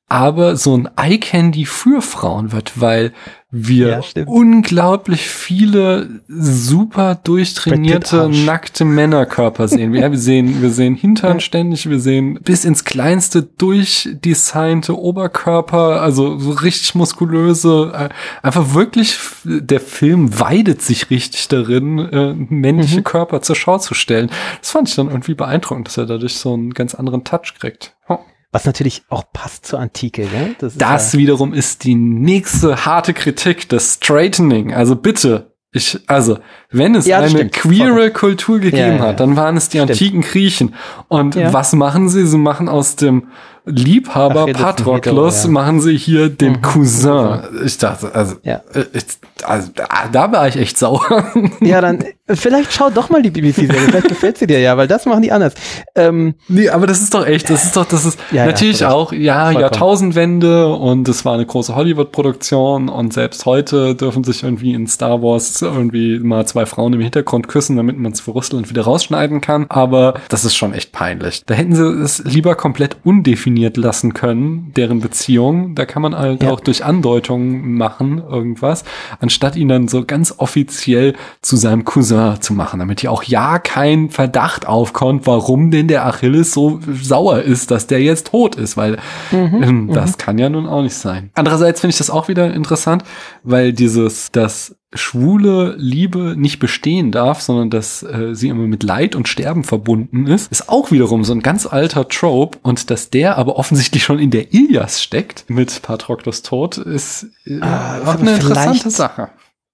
aber 0.08 0.56
so 0.56 0.78
ein 0.78 0.88
Eye-Candy 0.98 1.66
für 1.66 2.02
Frauen 2.02 2.52
wird, 2.52 2.80
weil 2.80 3.12
wir 3.58 4.02
Ja, 4.16 4.24
unglaublich 4.26 5.30
viele 5.30 6.22
super 6.28 7.16
durchtrainierte, 7.24 8.30
nackte 8.30 8.84
Männerkörper 8.84 9.68
sehen. 9.70 9.94
Wir, 9.94 10.12
wir 10.12 10.18
sehen, 10.18 10.62
wir 10.62 10.72
sehen 10.72 10.96
Hintern 10.96 11.40
ständig, 11.40 11.90
wir 11.90 12.00
sehen 12.00 12.38
bis 12.44 12.66
ins 12.66 12.84
kleinste 12.84 13.44
durchdesignte 13.44 14.98
Oberkörper, 15.00 16.02
also 16.02 16.38
so 16.38 16.52
richtig 16.52 16.96
muskulöse, 16.96 17.92
äh, 17.96 18.10
einfach 18.46 18.74
wirklich, 18.74 19.18
der 19.44 19.80
Film 19.80 20.38
weidet 20.40 20.82
sich 20.82 21.10
richtig 21.10 21.48
darin, 21.48 22.00
äh, 22.00 22.34
männliche 22.34 23.00
Mhm. 23.00 23.04
Körper 23.06 23.42
zur 23.42 23.56
Schau 23.56 23.78
zu 23.78 23.94
stellen. 23.94 24.30
Das 24.60 24.72
fand 24.72 24.90
ich 24.90 24.96
dann 24.96 25.08
irgendwie 25.08 25.34
beeindruckend, 25.34 25.88
dass 25.88 25.98
er 25.98 26.06
dadurch 26.06 26.36
so 26.36 26.54
einen 26.54 26.74
ganz 26.74 26.94
anderen 26.94 27.24
Touch 27.24 27.54
kriegt. 27.60 27.96
Oh. 28.10 28.20
Was 28.56 28.64
natürlich 28.64 29.04
auch 29.10 29.26
passt 29.34 29.66
zur 29.66 29.80
Antike, 29.80 30.28
gell? 30.28 30.56
Das, 30.60 30.78
Das 30.78 31.12
ja, 31.12 31.20
wiederum 31.20 31.54
ist 31.54 31.84
die 31.84 31.96
nächste 31.96 32.86
harte 32.86 33.14
Kritik, 33.14 33.68
das 33.68 33.96
Straightening. 33.96 34.74
Also 34.74 34.96
bitte, 34.96 35.52
ich, 35.74 36.00
also, 36.08 36.38
wenn 36.72 36.96
es 36.96 37.06
Ja, 37.06 37.18
eine 37.18 37.32
stimmt. 37.32 37.52
queere. 37.52 38.12
Kultur 38.12 38.60
gegeben 38.60 38.78
Ja, 38.78 38.96
ja, 38.96 39.02
hat, 39.08 39.20
dann 39.20 39.36
waren 39.36 39.58
es 39.58 39.68
die 39.68 39.80
Stimmt. 39.80 39.92
antiken 39.92 40.22
Griechen. 40.22 40.74
Und 41.10 41.36
was 41.36 41.74
machen 41.74 42.08
sie? 42.08 42.26
Sie 42.26 42.38
machen 42.38 42.70
aus 42.70 42.96
dem 42.96 43.28
Liebhaber 43.66 44.46
ein 44.46 44.54
Patroklos, 44.54 45.44
ja. 45.46 45.50
machen 45.50 45.80
sie 45.82 45.98
hier 45.98 46.30
den 46.30 46.54
Mhm. 46.54 46.62
Cousin. 46.62 47.40
Ich 47.66 47.78
dachte, 47.78 48.14
also, 48.14 48.36
Ja. 48.44 48.62
äh, 48.74 48.86
ich, 48.94 49.04
also 49.44 49.70
da, 50.12 50.32
war 50.32 50.48
ich 50.48 50.56
echt 50.56 50.78
sauer. 50.78 51.26
ja, 51.62 51.82
dann 51.82 52.04
vielleicht 52.30 52.72
schau 52.74 52.90
doch 52.90 53.10
mal 53.10 53.22
die 53.22 53.30
BBC-Serie, 53.32 53.80
vielleicht 53.90 54.08
gefällt 54.08 54.38
sie 54.38 54.48
dir 54.48 54.60
ja, 54.60 54.78
weil 54.78 54.88
das 54.88 55.06
machen 55.06 55.22
die 55.24 55.32
anders. 55.32 55.54
Ähm, 55.96 56.36
Nee, 56.48 56.70
aber 56.70 56.88
das 56.88 57.02
ist 57.02 57.14
doch 57.14 57.26
echt, 57.26 57.50
das 57.50 57.66
ist 57.66 57.76
doch, 57.76 57.86
das 57.86 58.06
ist 58.06 58.20
Ja, 58.32 58.46
natürlich 58.46 58.86
auch, 58.86 59.12
ja, 59.12 59.46
Vollkommen. 59.46 59.62
Jahrtausendwende 59.62 60.68
und 60.74 61.08
es 61.10 61.26
war 61.26 61.34
eine 61.34 61.46
große 61.46 61.76
Hollywood-Produktion 61.76 62.90
und 62.90 63.14
selbst 63.14 63.46
heute 63.46 63.96
dürfen 63.96 64.24
sich 64.24 64.44
irgendwie 64.44 64.74
in 64.74 64.88
Star 64.88 65.22
Wars 65.22 65.62
irgendwie 65.62 66.20
mal 66.20 66.46
zwei 66.48 66.66
Frauen 66.66 66.94
im 66.94 67.02
Hintergrund 67.02 67.48
küssen, 67.48 67.78
damit 67.78 67.98
man 67.98 68.12
es 68.12 68.22
für 68.22 68.32
Russland 68.32 68.70
wieder 68.70 68.84
rausschneiden 68.84 69.42
kann. 69.42 69.66
Aber 69.70 70.16
das 70.30 70.46
ist 70.46 70.56
schon 70.56 70.74
echt 70.74 70.92
peinlich. 70.92 71.44
Da 71.46 71.56
hätten 71.56 71.76
sie 71.76 71.84
es 72.02 72.24
lieber 72.24 72.56
komplett 72.56 72.98
undefiniert 73.04 73.55
lassen 73.78 74.14
können, 74.14 74.72
deren 74.76 75.00
Beziehung. 75.00 75.76
Da 75.76 75.86
kann 75.86 76.02
man 76.02 76.16
halt 76.18 76.44
Ja. 76.44 76.52
auch 76.52 76.60
durch 76.60 76.84
Andeutungen 76.86 77.74
machen, 77.74 78.22
irgendwas, 78.30 78.84
anstatt 79.20 79.56
ihn 79.56 79.68
dann 79.68 79.88
so 79.88 80.04
ganz 80.06 80.36
offiziell 80.38 81.14
zu 81.42 81.56
seinem 81.56 81.86
Cousin 81.86 82.42
zu 82.42 82.54
machen, 82.54 82.80
damit 82.80 83.02
hier 83.02 83.12
auch 83.12 83.24
ja 83.24 83.60
kein 83.60 84.10
Verdacht 84.10 84.68
aufkommt, 84.68 85.28
warum 85.28 85.72
denn 85.72 85.88
der 85.88 86.06
Achilles 86.06 86.54
so 86.54 86.80
sauer 87.02 87.42
ist, 87.42 87.72
dass 87.72 87.88
der 87.88 88.02
jetzt 88.02 88.28
tot 88.28 88.56
ist, 88.56 88.78
weil 88.78 88.98
ähm, 89.32 89.90
das 89.94 90.18
kann 90.18 90.38
ja 90.38 90.50
nun 90.50 90.68
auch 90.68 90.82
nicht 90.82 90.96
sein. 90.96 91.30
Andererseits 91.34 91.82
finde 91.82 91.92
ich 91.92 91.98
das 91.98 92.10
auch 92.10 92.28
wieder 92.28 92.54
interessant, 92.54 93.04
weil 93.44 93.74
dieses, 93.74 94.32
dass 94.32 94.76
schwule 94.96 95.76
Liebe 95.78 96.36
nicht 96.38 96.60
bestehen 96.60 97.12
darf, 97.12 97.42
sondern 97.42 97.70
dass 97.70 98.02
äh, 98.04 98.34
sie 98.34 98.50
immer 98.50 98.66
mit 98.68 98.84
Leid 98.84 99.16
und 99.16 99.28
Sterben 99.28 99.64
verbunden 99.64 100.28
ist, 100.28 100.52
ist 100.52 100.70
auch 100.70 100.92
wiederum 100.92 101.24
so 101.24 101.34
ein 101.34 101.42
ganz 101.42 101.66
alter 101.66 102.08
Trope 102.08 102.58
und 102.62 102.90
dass 102.90 103.10
der 103.10 103.38
aber 103.38 103.58
offensichtlich 103.58 104.04
schon 104.04 104.20
in 104.20 104.32
der 104.32 104.54
Ilias 104.54 105.04
steckt 105.04 105.46
mit 105.50 105.82
Patroklos 105.82 106.42
Tod, 106.42 106.78
ist 106.78 107.28
äh, 107.46 107.60
Ah, 107.62 107.98
ist 107.98 108.08
eine 108.22 108.36
interessante 108.36 108.90
Sache. 108.90 109.30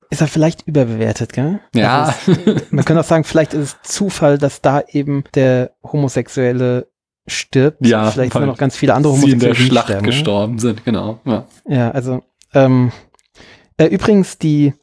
ist 0.10 0.22
er 0.22 0.28
vielleicht 0.28 0.68
überbewertet, 0.68 1.34
gell? 1.34 1.60
Ja. 1.74 2.14
Es, 2.28 2.72
man 2.72 2.84
könnte 2.86 3.00
auch 3.02 3.06
sagen, 3.06 3.24
vielleicht 3.24 3.54
ist 3.54 3.78
es 3.84 3.92
Zufall, 3.92 4.38
dass 4.38 4.62
da 4.62 4.82
eben 4.90 5.24
der 5.36 5.72
Homosexuelle 5.84 6.88
stirbt. 7.28 7.86
Ja, 7.86 8.10
vielleicht 8.12 8.34
sind 8.34 8.46
noch 8.46 8.58
ganz 8.58 8.76
viele 8.76 8.94
andere 8.96 9.14
in 9.14 9.20
der 9.20 9.30
Homosexuelle, 9.30 9.56
die 9.56 9.62
nicht 9.62 9.72
Schlacht 9.72 9.86
sterben, 9.86 10.06
gestorben 10.06 10.60
sind, 10.60 10.84
genau. 10.84 11.20
Ja. 11.26 11.46
Ja, 11.68 11.92
also 11.92 12.24
ähm, 12.54 12.92
äh, 13.78 13.86
übrigens 13.86 14.38
die 14.38 14.74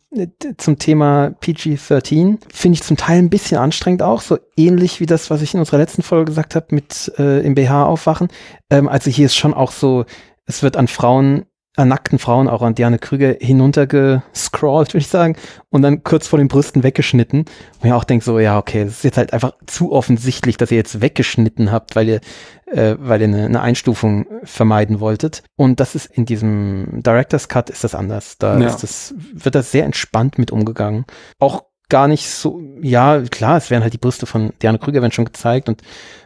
zum 0.57 0.79
Thema 0.79 1.35
PG-13 1.41 2.39
finde 2.53 2.75
ich 2.75 2.83
zum 2.83 2.97
Teil 2.97 3.19
ein 3.19 3.31
bisschen 3.31 3.59
anstrengend 3.59 4.03
auch, 4.03 4.23
so 4.23 4.39
ähnlich 4.57 5.01
wie 5.01 5.07
das, 5.07 5.29
was 5.31 5.43
ich 5.43 5.53
in 5.53 5.61
unserer 5.61 5.79
letzten 5.79 6.03
Folge 6.03 6.27
gesagt 6.27 6.55
habe 6.55 6.67
mit 6.71 7.13
äh, 7.19 7.41
im 7.45 7.55
BH 7.55 7.85
aufwachen. 7.85 8.29
Ähm, 8.71 8.89
also 8.89 9.11
hier 9.11 9.27
ist 9.27 9.37
schon 9.37 9.53
auch 9.53 9.71
so, 9.71 10.07
es 10.47 10.63
wird 10.63 10.77
an 10.77 10.89
Frauen, 10.89 11.45
nackten 11.85 12.19
Frauen, 12.19 12.49
auch 12.49 12.63
an 12.63 12.75
Diane 12.75 12.99
Krüger 12.99 13.37
hinuntergescrollt, 13.41 14.89
würde 14.95 14.99
ich 14.99 15.09
sagen, 15.09 15.37
und 15.71 15.83
dann 15.83 16.03
kurz 16.03 16.27
vor 16.27 16.39
den 16.39 16.49
Brüsten 16.49 16.83
weggeschnitten. 16.83 17.41
Und 17.41 17.85
ich 17.87 17.93
auch 17.93 18.05
denke 18.05 18.25
so, 18.25 18.39
ja, 18.39 18.59
okay, 18.59 18.85
das 18.85 18.95
ist 18.95 19.05
jetzt 19.05 19.19
halt 19.19 19.33
einfach 19.33 19.53
zu 19.67 19.93
offensichtlich, 19.93 20.57
dass 20.57 20.71
ihr 20.71 20.77
jetzt 20.77 21.01
weggeschnitten 21.01 21.71
habt, 21.73 21.97
weil 21.97 22.09
ihr, 22.09 22.21
äh, 22.67 22.97
weil 22.99 23.21
ihr 23.21 23.29
eine, 23.29 23.45
eine 23.45 23.61
Einstufung 23.61 24.27
vermeiden 24.45 25.01
wolltet. 25.01 25.43
Und 25.57 25.81
das 25.81 25.95
ist 25.95 26.07
in 26.07 26.25
diesem 26.27 27.03
Director's 27.03 27.49
Cut 27.49 27.71
ist 27.71 27.85
das 27.85 27.95
anders. 27.95 28.39
Da 28.39 28.59
Ja. 28.59 28.67
ist 28.69 28.83
das, 28.83 29.15
wird 29.33 29.55
das 29.55 29.71
sehr 29.71 29.85
entspannt 29.85 30.39
mit 30.39 30.51
umgegangen. 30.51 31.05
Auch 31.39 31.65
gar 31.91 32.07
nicht 32.09 32.29
so, 32.29 32.61
ja, 32.83 33.21
klar, 33.31 33.57
es 33.57 33.71
werden 33.71 33.83
halt 33.83 33.95
die 33.95 33.99
Brüste 33.99 34.27
von 34.27 34.53
Diane 34.61 34.79
Krüger 34.79 35.01
werden 35.01 35.13
schon 35.13 35.25
gezeigt 35.25 35.69
und 35.71 35.81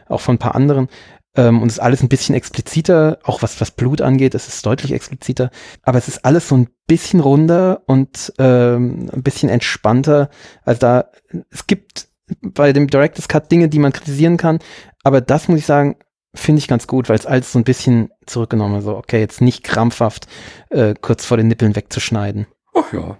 auch 0.07 0.19
von 0.19 0.35
ein 0.35 0.39
paar 0.39 0.55
anderen. 0.55 0.89
Ähm, 1.35 1.61
und 1.61 1.67
es 1.67 1.75
ist 1.75 1.79
alles 1.79 2.01
ein 2.01 2.09
bisschen 2.09 2.35
expliziter, 2.35 3.19
auch 3.23 3.41
was, 3.41 3.59
was 3.59 3.71
Blut 3.71 4.01
angeht, 4.01 4.35
es 4.35 4.47
ist 4.47 4.65
deutlich 4.65 4.91
expliziter. 4.91 5.49
Aber 5.81 5.97
es 5.97 6.07
ist 6.07 6.25
alles 6.25 6.47
so 6.47 6.55
ein 6.55 6.69
bisschen 6.87 7.19
runder 7.19 7.81
und 7.87 8.33
ähm, 8.37 9.09
ein 9.11 9.23
bisschen 9.23 9.49
entspannter. 9.49 10.29
Also 10.63 10.79
da, 10.79 11.05
es 11.49 11.67
gibt 11.67 12.07
bei 12.41 12.73
dem 12.73 12.87
Director's 12.87 13.27
Cut 13.27 13.51
Dinge, 13.51 13.69
die 13.69 13.79
man 13.79 13.93
kritisieren 13.93 14.37
kann. 14.37 14.59
Aber 15.03 15.21
das 15.21 15.47
muss 15.47 15.59
ich 15.59 15.65
sagen, 15.65 15.97
finde 16.35 16.59
ich 16.59 16.67
ganz 16.67 16.87
gut, 16.87 17.09
weil 17.09 17.17
es 17.17 17.25
alles 17.25 17.51
so 17.51 17.59
ein 17.59 17.63
bisschen 17.63 18.09
zurückgenommen 18.25 18.77
ist. 18.77 18.85
So, 18.85 18.95
okay, 18.95 19.19
jetzt 19.19 19.41
nicht 19.41 19.63
krampfhaft 19.63 20.27
äh, 20.69 20.93
kurz 20.99 21.25
vor 21.25 21.37
den 21.37 21.47
Nippeln 21.47 21.75
wegzuschneiden. 21.75 22.47
Ach 22.73 22.91
ja. 22.93 23.17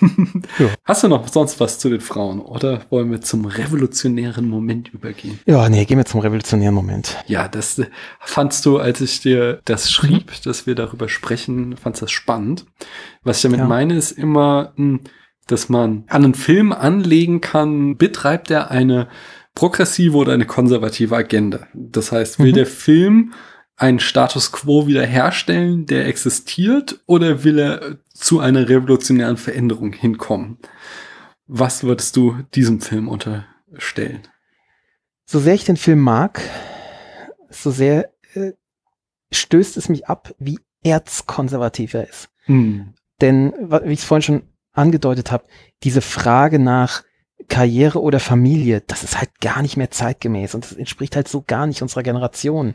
Ja. 0.58 0.68
Hast 0.84 1.02
du 1.02 1.08
noch 1.08 1.26
sonst 1.28 1.58
was 1.60 1.78
zu 1.78 1.88
den 1.90 2.00
Frauen 2.00 2.40
oder 2.40 2.82
wollen 2.90 3.10
wir 3.10 3.20
zum 3.20 3.44
revolutionären 3.46 4.48
Moment 4.48 4.92
übergehen? 4.92 5.38
Ja, 5.46 5.68
nee, 5.68 5.84
gehen 5.84 5.98
wir 5.98 6.04
zum 6.04 6.20
revolutionären 6.20 6.74
Moment. 6.74 7.16
Ja, 7.26 7.48
das 7.48 7.78
äh, 7.78 7.86
fandst 8.20 8.64
du, 8.66 8.78
als 8.78 9.00
ich 9.00 9.20
dir 9.20 9.60
das 9.64 9.90
schrieb, 9.90 10.26
Mhm. 10.30 10.44
dass 10.44 10.66
wir 10.66 10.74
darüber 10.74 11.08
sprechen, 11.08 11.76
fandst 11.76 12.02
das 12.02 12.10
spannend. 12.10 12.66
Was 13.22 13.38
ich 13.38 13.42
damit 13.44 13.60
Ja. 13.60 13.66
meine, 13.66 13.94
ist 13.96 14.12
immer, 14.12 14.72
mh, 14.76 15.00
dass 15.46 15.68
man 15.68 16.04
an 16.08 16.24
einen 16.24 16.34
Film 16.34 16.72
anlegen 16.72 17.40
kann, 17.40 17.96
betreibt 17.96 18.50
er 18.50 18.70
eine 18.70 19.08
progressive 19.54 20.16
oder 20.16 20.32
eine 20.32 20.46
konservative 20.46 21.14
Agenda. 21.16 21.66
Das 21.74 22.12
heißt, 22.12 22.38
will 22.38 22.50
Mhm. 22.52 22.54
der 22.56 22.66
Film 22.66 23.32
einen 23.76 24.00
Status 24.00 24.52
quo 24.52 24.86
wiederherstellen, 24.86 25.86
der 25.86 26.06
existiert, 26.06 27.00
oder 27.06 27.44
will 27.44 27.58
er 27.58 27.98
zu 28.12 28.40
einer 28.40 28.68
revolutionären 28.68 29.36
Veränderung 29.36 29.92
hinkommen? 29.92 30.58
Was 31.46 31.82
würdest 31.82 32.16
du 32.16 32.38
diesem 32.54 32.80
Film 32.80 33.08
unterstellen? 33.08 34.22
So 35.26 35.40
sehr 35.40 35.54
ich 35.54 35.64
den 35.64 35.76
Film 35.76 36.00
mag, 36.00 36.40
so 37.50 37.70
sehr 37.70 38.10
äh, 38.34 38.52
stößt 39.32 39.76
es 39.76 39.88
mich 39.88 40.06
ab, 40.06 40.34
wie 40.38 40.58
erzkonservativ 40.82 41.94
er 41.94 42.08
ist. 42.08 42.28
Hm. 42.44 42.94
Denn, 43.20 43.52
wie 43.84 43.92
ich 43.92 44.00
es 44.00 44.04
vorhin 44.04 44.22
schon 44.22 44.42
angedeutet 44.72 45.30
habe, 45.32 45.46
diese 45.82 46.00
Frage 46.00 46.58
nach 46.58 47.04
Karriere 47.48 48.00
oder 48.00 48.20
Familie, 48.20 48.82
das 48.86 49.02
ist 49.02 49.18
halt 49.18 49.40
gar 49.40 49.62
nicht 49.62 49.76
mehr 49.76 49.90
zeitgemäß 49.90 50.54
und 50.54 50.64
das 50.64 50.72
entspricht 50.72 51.16
halt 51.16 51.28
so 51.28 51.42
gar 51.46 51.66
nicht 51.66 51.82
unserer 51.82 52.02
Generation 52.02 52.74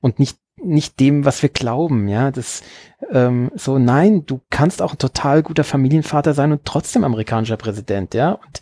und 0.00 0.18
nicht 0.18 0.38
nicht 0.62 1.00
dem, 1.00 1.24
was 1.24 1.40
wir 1.40 1.48
glauben, 1.48 2.06
ja, 2.06 2.30
das 2.30 2.62
ähm, 3.10 3.50
so 3.54 3.78
nein, 3.78 4.26
du 4.26 4.42
kannst 4.50 4.82
auch 4.82 4.92
ein 4.92 4.98
total 4.98 5.42
guter 5.42 5.64
Familienvater 5.64 6.34
sein 6.34 6.52
und 6.52 6.66
trotzdem 6.66 7.02
amerikanischer 7.02 7.56
Präsident, 7.56 8.14
ja 8.14 8.32
und 8.32 8.60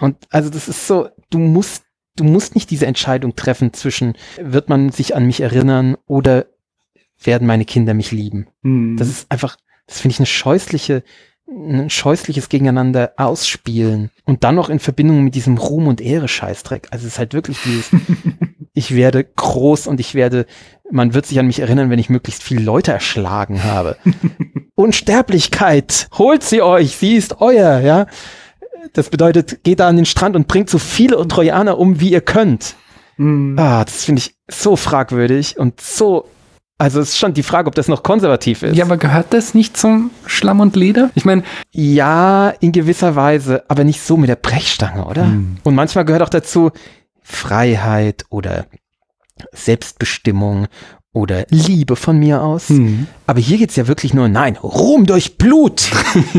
und 0.00 0.16
also 0.30 0.48
das 0.48 0.68
ist 0.68 0.86
so, 0.86 1.08
du 1.30 1.38
musst 1.38 1.84
du 2.18 2.24
musst 2.24 2.54
nicht 2.54 2.70
diese 2.70 2.86
Entscheidung 2.86 3.36
treffen 3.36 3.72
zwischen, 3.72 4.14
wird 4.40 4.68
man 4.68 4.90
sich 4.90 5.14
an 5.14 5.26
mich 5.26 5.40
erinnern 5.40 5.96
oder 6.06 6.46
werden 7.22 7.46
meine 7.46 7.64
Kinder 7.64 7.94
mich 7.94 8.12
lieben. 8.12 8.48
Hm. 8.62 8.96
Das 8.96 9.08
ist 9.08 9.30
einfach, 9.30 9.56
das 9.86 10.00
finde 10.00 10.12
ich 10.14 10.20
eine 10.20 10.26
scheußliche, 10.26 11.02
ein 11.48 11.90
scheußliches 11.90 12.48
Gegeneinander 12.48 13.12
ausspielen. 13.16 14.10
Und 14.24 14.44
dann 14.44 14.54
noch 14.54 14.68
in 14.68 14.78
Verbindung 14.78 15.24
mit 15.24 15.34
diesem 15.34 15.56
Ruhm 15.56 15.86
und 15.86 16.00
Ehre 16.00 16.28
Scheißdreck. 16.28 16.88
Also 16.90 17.06
es 17.06 17.14
ist 17.14 17.18
halt 17.18 17.32
wirklich 17.32 17.58
dieses, 17.64 17.90
ich 18.74 18.94
werde 18.94 19.24
groß 19.24 19.86
und 19.86 19.98
ich 20.00 20.14
werde, 20.14 20.46
man 20.90 21.14
wird 21.14 21.26
sich 21.26 21.38
an 21.38 21.46
mich 21.46 21.60
erinnern, 21.60 21.90
wenn 21.90 21.98
ich 21.98 22.10
möglichst 22.10 22.42
viele 22.42 22.62
Leute 22.62 22.92
erschlagen 22.92 23.64
habe. 23.64 23.96
Unsterblichkeit, 24.74 26.08
holt 26.16 26.42
sie 26.42 26.62
euch, 26.62 26.96
sie 26.96 27.16
ist 27.16 27.40
euer, 27.40 27.80
ja. 27.80 28.06
Das 28.92 29.10
bedeutet, 29.10 29.64
geht 29.64 29.80
da 29.80 29.88
an 29.88 29.96
den 29.96 30.06
Strand 30.06 30.36
und 30.36 30.48
bringt 30.48 30.70
so 30.70 30.78
viele 30.78 31.26
Trojaner 31.26 31.78
um, 31.78 32.00
wie 32.00 32.10
ihr 32.10 32.20
könnt. 32.20 32.76
Hm. 33.16 33.56
Ah, 33.58 33.84
das 33.84 34.04
finde 34.04 34.20
ich 34.20 34.34
so 34.48 34.76
fragwürdig 34.76 35.58
und 35.58 35.80
so. 35.80 36.28
Also 36.80 37.00
es 37.00 37.10
ist 37.10 37.18
schon 37.18 37.34
die 37.34 37.42
Frage, 37.42 37.66
ob 37.66 37.74
das 37.74 37.88
noch 37.88 38.04
konservativ 38.04 38.62
ist. 38.62 38.76
Ja, 38.76 38.84
aber 38.84 38.96
gehört 38.96 39.34
das 39.34 39.52
nicht 39.52 39.76
zum 39.76 40.12
Schlamm 40.26 40.60
und 40.60 40.76
Leder? 40.76 41.10
Ich 41.16 41.24
meine, 41.24 41.42
Ja, 41.72 42.50
in 42.60 42.70
gewisser 42.70 43.16
Weise, 43.16 43.64
aber 43.66 43.82
nicht 43.82 44.00
so 44.00 44.16
mit 44.16 44.28
der 44.28 44.36
Brechstange, 44.36 45.04
oder? 45.04 45.24
Hm. 45.24 45.56
Und 45.64 45.74
manchmal 45.74 46.04
gehört 46.04 46.22
auch 46.22 46.28
dazu 46.28 46.70
Freiheit 47.20 48.24
oder 48.30 48.66
Selbstbestimmung 49.52 50.68
oder 51.18 51.44
Liebe 51.50 51.96
von 51.96 52.18
mir 52.18 52.42
aus. 52.42 52.68
hm. 52.68 53.06
Aber 53.26 53.40
hier 53.40 53.58
geht's 53.58 53.76
ja 53.76 53.86
wirklich 53.88 54.14
nur, 54.14 54.26
nein, 54.28 54.56
Ruhm 54.62 55.04
durch 55.04 55.36
Blut. 55.36 55.90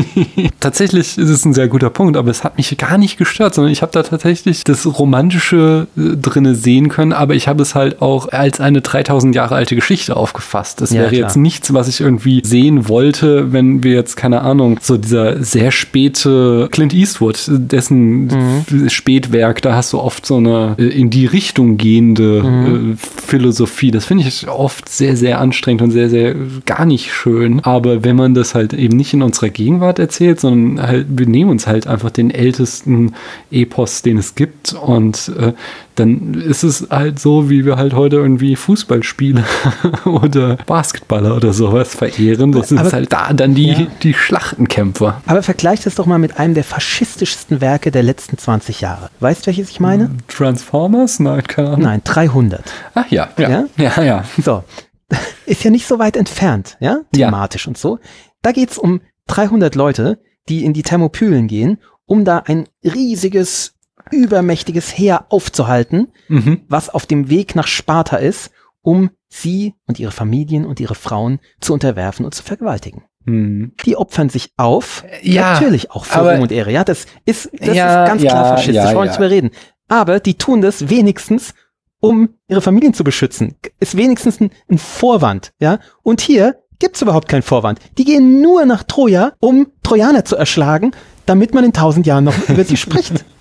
tatsächlich 0.60 1.18
ist 1.18 1.28
es 1.28 1.44
ein 1.44 1.54
sehr 1.54 1.68
guter 1.68 1.90
Punkt, 1.90 2.16
aber 2.16 2.30
es 2.30 2.42
hat 2.44 2.56
mich 2.56 2.76
gar 2.78 2.98
nicht 2.98 3.16
gestört, 3.16 3.54
sondern 3.54 3.72
ich 3.72 3.82
habe 3.82 3.92
da 3.92 4.02
tatsächlich 4.02 4.64
das 4.64 4.86
Romantische 4.98 5.86
äh, 5.96 6.16
drinne 6.16 6.54
sehen 6.54 6.88
können, 6.88 7.12
aber 7.12 7.34
ich 7.34 7.46
habe 7.48 7.62
es 7.62 7.74
halt 7.74 8.02
auch 8.02 8.28
als 8.32 8.60
eine 8.60 8.80
3000 8.80 9.34
Jahre 9.34 9.54
alte 9.54 9.74
Geschichte 9.76 10.16
aufgefasst. 10.16 10.80
Es 10.82 10.90
Ja, 10.90 11.02
wäre 11.02 11.10
klar. 11.10 11.22
jetzt 11.22 11.36
nichts, 11.36 11.72
was 11.72 11.88
ich 11.88 12.00
irgendwie 12.00 12.42
sehen 12.44 12.88
wollte, 12.88 13.52
wenn 13.52 13.84
wir 13.84 13.92
jetzt, 13.94 14.16
keine 14.16 14.40
Ahnung, 14.40 14.78
so 14.82 14.96
dieser 14.96 15.42
sehr 15.44 15.70
späte 15.70 16.68
Clint 16.72 16.94
Eastwood, 16.94 17.38
dessen 17.48 18.26
Mhm. 18.70 18.88
Spätwerk, 18.88 19.62
da 19.62 19.74
hast 19.74 19.92
du 19.92 19.98
oft 20.00 20.26
so 20.26 20.36
eine 20.36 20.74
äh, 20.78 20.84
in 20.88 21.10
die 21.10 21.26
Richtung 21.26 21.76
gehende 21.76 22.42
Mhm. 22.42 22.92
äh, 22.92 22.96
Philosophie. 23.26 23.90
Das 23.90 24.04
finde 24.06 24.24
ich 24.26 24.48
oft 24.48 24.69
sehr, 24.88 25.16
sehr 25.16 25.40
anstrengend 25.40 25.82
und 25.82 25.90
sehr, 25.90 26.10
sehr 26.10 26.34
gar 26.66 26.84
nicht 26.84 27.12
schön. 27.12 27.60
Aber 27.60 28.04
wenn 28.04 28.16
man 28.16 28.34
das 28.34 28.54
halt 28.54 28.72
eben 28.72 28.96
nicht 28.96 29.14
in 29.14 29.22
unserer 29.22 29.50
Gegenwart 29.50 29.98
erzählt, 29.98 30.40
sondern 30.40 30.86
halt, 30.86 31.06
wir 31.10 31.26
nehmen 31.26 31.50
uns 31.50 31.66
halt 31.66 31.86
einfach 31.86 32.10
den 32.10 32.30
ältesten 32.30 33.14
Epos, 33.50 34.02
den 34.02 34.18
es 34.18 34.34
gibt 34.34 34.72
und 34.72 35.32
äh, 35.38 35.52
dann 36.00 36.34
ist 36.34 36.62
es 36.64 36.88
halt 36.90 37.18
so, 37.20 37.48
wie 37.50 37.64
wir 37.64 37.76
halt 37.76 37.94
heute 37.94 38.16
irgendwie 38.16 38.56
Fußballspieler 38.56 39.44
oder 40.04 40.56
Basketballer 40.66 41.36
oder 41.36 41.52
sowas 41.52 41.94
verehren. 41.94 42.52
Das 42.52 42.68
sind 42.70 42.80
halt 42.92 43.12
da 43.12 43.32
dann 43.32 43.54
die, 43.54 43.68
Ja. 43.72 43.86
die 44.02 44.14
Schlachtenkämpfer. 44.14 45.22
Aber 45.26 45.42
vergleich 45.42 45.82
das 45.82 45.94
doch 45.94 46.06
mal 46.06 46.18
mit 46.18 46.38
einem 46.38 46.54
der 46.54 46.64
faschistischsten 46.64 47.60
Werke 47.60 47.90
der 47.90 48.02
letzten 48.02 48.36
20 48.38 48.80
Jahre. 48.80 49.10
Weißt 49.20 49.46
welches 49.46 49.70
ich 49.70 49.80
meine? 49.80 50.10
Transformers? 50.28 51.20
Nein, 51.20 51.42
keine 51.44 51.68
Ahnung. 51.68 51.82
Nein, 51.82 52.00
300. 52.04 52.64
Ach 52.94 53.06
ja, 53.10 53.28
ja, 53.38 53.48
Ja? 53.50 53.64
ja, 53.76 54.02
ja. 54.02 54.24
So, 54.42 54.64
ist 55.46 55.62
ja 55.64 55.70
nicht 55.70 55.86
so 55.86 55.98
weit 55.98 56.16
entfernt, 56.16 56.76
ja, 56.80 57.00
Ja. 57.14 57.26
thematisch 57.28 57.68
und 57.68 57.78
so. 57.78 57.98
Da 58.42 58.52
geht's 58.52 58.78
um 58.78 59.00
300 59.28 59.74
Leute, 59.74 60.18
die 60.48 60.64
in 60.64 60.72
die 60.72 60.82
Thermopylen 60.82 61.46
gehen, 61.46 61.78
um 62.06 62.24
da 62.24 62.38
ein 62.38 62.66
riesiges, 62.82 63.74
übermächtiges 64.10 64.96
Heer 64.96 65.26
aufzuhalten, 65.28 66.08
Mhm. 66.28 66.62
was 66.68 66.88
auf 66.88 67.06
dem 67.06 67.28
Weg 67.30 67.54
nach 67.56 67.66
Sparta 67.66 68.16
ist, 68.16 68.50
um 68.82 69.10
sie 69.28 69.74
und 69.86 69.98
ihre 69.98 70.10
Familien 70.12 70.64
und 70.64 70.80
ihre 70.80 70.94
Frauen 70.94 71.38
zu 71.60 71.72
unterwerfen 71.72 72.24
und 72.24 72.34
zu 72.34 72.42
vergewaltigen. 72.42 73.04
Hm. 73.26 73.72
Die 73.84 73.96
opfern 73.96 74.30
sich 74.30 74.50
auf, 74.56 75.04
Ja, 75.22 75.52
natürlich 75.52 75.90
auch 75.90 76.04
für 76.06 76.20
Ruhm 76.20 76.40
und 76.40 76.50
Ehre. 76.52 76.72
Ja, 76.72 76.84
das 76.84 77.04
ist, 77.26 77.50
das 77.52 77.76
Ja, 77.76 78.04
ist 78.04 78.08
ganz 78.08 78.22
ja, 78.22 78.30
klar 78.30 78.44
faschistisch, 78.56 78.76
ja, 78.76 78.84
wollen 78.86 78.96
wir 78.96 79.04
ja. 79.04 79.10
nicht 79.10 79.20
mehr 79.20 79.30
reden. 79.30 79.50
Aber 79.88 80.20
die 80.20 80.34
tun 80.34 80.62
das 80.62 80.88
wenigstens, 80.88 81.52
um 82.00 82.30
ihre 82.48 82.62
Familien 82.62 82.94
zu 82.94 83.04
beschützen. 83.04 83.56
Ist 83.78 83.96
wenigstens 83.96 84.40
ein, 84.40 84.50
ein 84.70 84.78
Vorwand, 84.78 85.52
ja. 85.60 85.78
Und 86.02 86.22
hier 86.22 86.56
gibt's 86.78 87.02
überhaupt 87.02 87.28
keinen 87.28 87.42
Vorwand. 87.42 87.78
Die 87.98 88.04
gehen 88.06 88.40
nur 88.40 88.64
nach 88.64 88.84
Troja, 88.84 89.34
um 89.38 89.66
Trojaner 89.82 90.24
zu 90.24 90.34
erschlagen, 90.36 90.92
damit 91.26 91.52
man 91.52 91.62
in 91.64 91.74
tausend 91.74 92.06
Jahren 92.06 92.24
noch 92.24 92.48
über 92.48 92.64
sie 92.64 92.78
spricht. 92.78 93.22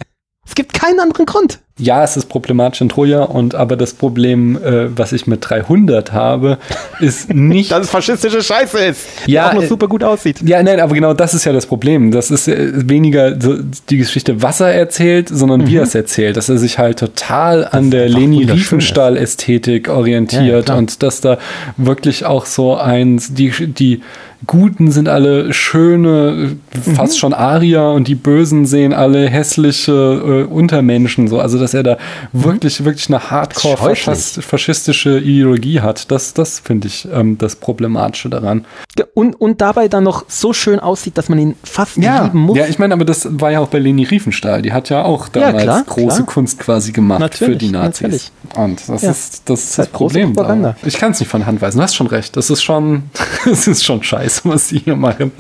Es 0.49 0.55
gibt 0.55 0.73
keinen 0.73 0.99
anderen 0.99 1.27
Grund. 1.27 1.59
Ja, 1.77 2.03
es 2.03 2.17
ist 2.17 2.27
problematisch 2.27 2.81
in 2.81 2.89
Troja 2.89 3.21
und 3.21 3.53
aber 3.53 3.77
das 3.77 3.93
Problem, 3.93 4.57
äh, 4.57 4.97
was 4.97 5.13
ich 5.13 5.27
mit 5.27 5.47
300 5.47 6.11
habe, 6.11 6.57
ist 6.99 7.31
nicht. 7.34 7.71
Dass 7.71 7.85
es 7.85 7.89
faschistische 7.91 8.41
Scheiße 8.41 8.80
ist. 8.80 9.05
Die 9.27 9.34
Ja, 9.34 9.49
auch 9.49 9.53
noch 9.53 9.61
äh, 9.61 9.67
super 9.67 9.88
gut 9.88 10.03
aussieht. 10.03 10.41
ja, 10.41 10.61
nein, 10.61 10.80
aber 10.80 10.93
genau 10.95 11.13
das 11.13 11.35
ist 11.35 11.45
ja 11.45 11.53
das 11.53 11.67
Problem. 11.67 12.11
Das 12.11 12.31
ist 12.31 12.47
äh, 12.47 12.71
weniger 12.89 13.39
so 13.39 13.57
die 13.89 13.97
Geschichte, 13.97 14.41
was 14.41 14.59
er 14.59 14.73
erzählt, 14.73 15.30
sondern 15.30 15.67
wie 15.67 15.77
er 15.77 15.84
es 15.84 15.93
erzählt. 15.93 16.35
Dass 16.35 16.49
er 16.49 16.57
sich 16.57 16.80
halt 16.80 16.99
total 16.99 17.65
an 17.65 17.85
ist 17.85 17.93
der 17.93 18.05
einfach 18.05 18.19
Leni 18.19 18.38
wunderschön 18.38 18.57
Riefenstahl-Ästhetik 18.57 19.88
Ja, 19.88 19.93
ja, 19.93 19.99
orientiert 19.99 20.69
und 20.71 21.03
dass 21.03 21.21
da 21.21 21.38
wirklich 21.77 22.26
auch 22.26 22.47
so 22.47 22.76
eins, 22.76 23.34
die, 23.35 23.51
die 23.67 24.01
Guten 24.47 24.91
sind 24.91 25.09
alle 25.09 25.53
schöne, 25.53 26.57
Mhm. 26.85 26.95
fast 26.95 27.19
schon 27.19 27.33
Arier 27.33 27.89
und 27.89 28.07
die 28.07 28.15
Bösen 28.15 28.65
sehen 28.65 28.93
alle 28.93 29.27
hässliche 29.27 29.91
äh, 29.91 30.51
Untermenschen. 30.51 31.27
So. 31.27 31.39
Also, 31.39 31.59
dass 31.59 31.73
er 31.73 31.83
da 31.83 31.97
wirklich, 32.31 32.83
wirklich 32.85 33.09
eine 33.09 33.29
hardcore 33.31 33.73
Mhm. 33.73 33.77
scheußlich. 33.79 34.03
faschist, 34.05 34.43
faschistische 34.43 35.19
Ideologie 35.19 35.81
hat. 35.81 36.09
Das, 36.11 36.33
das 36.33 36.59
finde 36.59 36.87
ich 36.87 37.07
ähm, 37.13 37.37
das 37.37 37.57
Problematische 37.57 38.29
daran. 38.29 38.65
Und, 39.13 39.39
und 39.41 39.59
dabei 39.61 39.87
dann 39.89 40.03
noch 40.03 40.25
so 40.29 40.53
schön 40.53 40.79
aussieht, 40.79 41.17
dass 41.17 41.27
man 41.29 41.39
ihn 41.39 41.55
fast 41.63 41.97
lieben 41.97 42.29
muss. 42.39 42.57
ja, 42.57 42.65
ich 42.67 42.79
meine, 42.79 42.93
aber 42.93 43.05
das 43.05 43.27
war 43.29 43.51
ja 43.51 43.59
auch 43.59 43.67
bei 43.67 43.79
Leni 43.79 44.03
Riefenstahl. 44.03 44.61
Die 44.61 44.71
hat 44.71 44.89
ja 44.89 45.03
auch 45.03 45.27
Ja, 45.35 45.41
damals 45.51 45.63
klar, 45.63 45.83
große 45.85 46.15
klar. 46.17 46.25
Kunst 46.27 46.59
quasi 46.59 46.91
gemacht 46.93 47.19
Natürlich, 47.19 47.53
für 47.53 47.57
die 47.57 47.71
Nazis. 47.71 48.01
natürlich. 48.01 48.31
Und 48.55 48.89
das 48.89 49.01
Ja. 49.01 49.11
ist 49.11 49.41
das, 49.49 49.59
ist 49.63 49.69
das 49.71 49.77
halt 49.79 49.93
große 49.93 50.19
Problem. 50.33 50.73
Ich 50.85 50.97
kann 50.97 51.11
es 51.11 51.19
nicht 51.19 51.29
von 51.29 51.45
Hand 51.45 51.61
weisen. 51.61 51.77
Du 51.77 51.83
hast 51.83 51.95
schon 51.95 52.07
recht. 52.07 52.37
Das 52.37 52.49
ist 52.49 52.63
schon, 52.63 53.03
das 53.45 53.67
ist 53.67 53.83
schon 53.83 54.01
scheiße, 54.01 54.28
was 54.45 54.69
sie 54.69 54.80
hier 54.80 54.95
machen. 54.95 55.31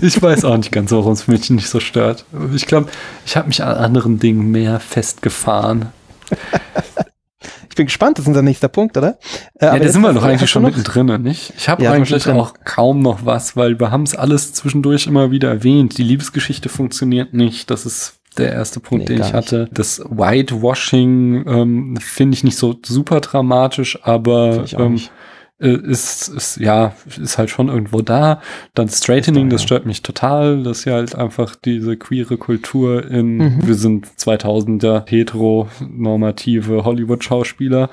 Ich 0.00 0.20
weiß 0.20 0.44
auch 0.44 0.56
nicht 0.56 0.72
ganz, 0.72 0.90
warum 0.92 1.12
es 1.12 1.26
mich 1.28 1.50
nicht 1.50 1.68
so 1.68 1.80
stört. 1.80 2.24
Ich 2.54 2.66
glaube, 2.66 2.88
ich 3.26 3.36
habe 3.36 3.48
mich 3.48 3.62
an 3.62 3.76
anderen 3.76 4.18
Dingen 4.18 4.50
mehr 4.50 4.80
festgefahren. 4.80 5.86
Ich 7.68 7.76
bin 7.76 7.86
gespannt, 7.86 8.18
das 8.18 8.24
ist 8.24 8.28
unser 8.28 8.42
nächster 8.42 8.68
Punkt, 8.68 8.96
oder? 8.96 9.18
Äh, 9.58 9.66
Ja, 9.66 9.78
da 9.78 9.88
sind 9.88 10.02
wir 10.02 10.12
doch 10.12 10.22
eigentlich 10.22 10.48
schon 10.48 10.62
mittendrin, 10.62 11.06
nicht? 11.22 11.52
Ich 11.56 11.68
habe 11.68 11.82
Ja, 11.82 11.90
eigentlich 11.90 12.28
auch 12.28 12.54
kaum 12.64 13.00
noch 13.00 13.26
was, 13.26 13.56
weil 13.56 13.80
wir 13.80 13.90
haben 13.90 14.04
es 14.04 14.14
alles 14.14 14.52
zwischendurch 14.52 15.08
immer 15.08 15.32
wieder 15.32 15.48
erwähnt. 15.48 15.98
Die 15.98 16.04
Liebesgeschichte 16.04 16.68
funktioniert 16.68 17.34
nicht. 17.34 17.70
Das 17.70 17.84
ist 17.84 18.20
der 18.38 18.52
erste 18.52 18.78
Punkt, 18.80 19.08
Nee, 19.08 19.16
den 19.16 19.24
ich 19.24 19.32
hatte. 19.32 19.68
Das 19.72 20.00
Whitewashing 20.08 21.44
ähm, 21.48 21.96
finde 22.00 22.36
ich 22.36 22.44
nicht 22.44 22.56
so 22.56 22.76
super 22.84 23.20
dramatisch, 23.20 23.98
aber 24.02 24.64
ähm. 24.78 25.00
Äh, 25.60 25.68
ist, 25.70 26.28
ist, 26.28 26.56
ja, 26.56 26.94
ist 27.20 27.38
halt 27.38 27.50
schon 27.50 27.68
irgendwo 27.68 28.02
da. 28.02 28.40
Dann 28.74 28.88
Straightening, 28.88 29.50
das 29.50 29.62
stört 29.62 29.86
mich 29.86 30.02
total, 30.02 30.62
dass 30.62 30.84
ja 30.84 30.94
halt 30.94 31.14
einfach 31.14 31.54
diese 31.56 31.96
queere 31.96 32.36
Kultur 32.38 33.04
in, 33.08 33.36
Mhm. 33.38 33.66
wir 33.66 33.74
sind 33.74 34.06
2000er 34.18 35.04
heteronormative 35.08 36.84
Hollywood-Schauspieler. 36.84 37.90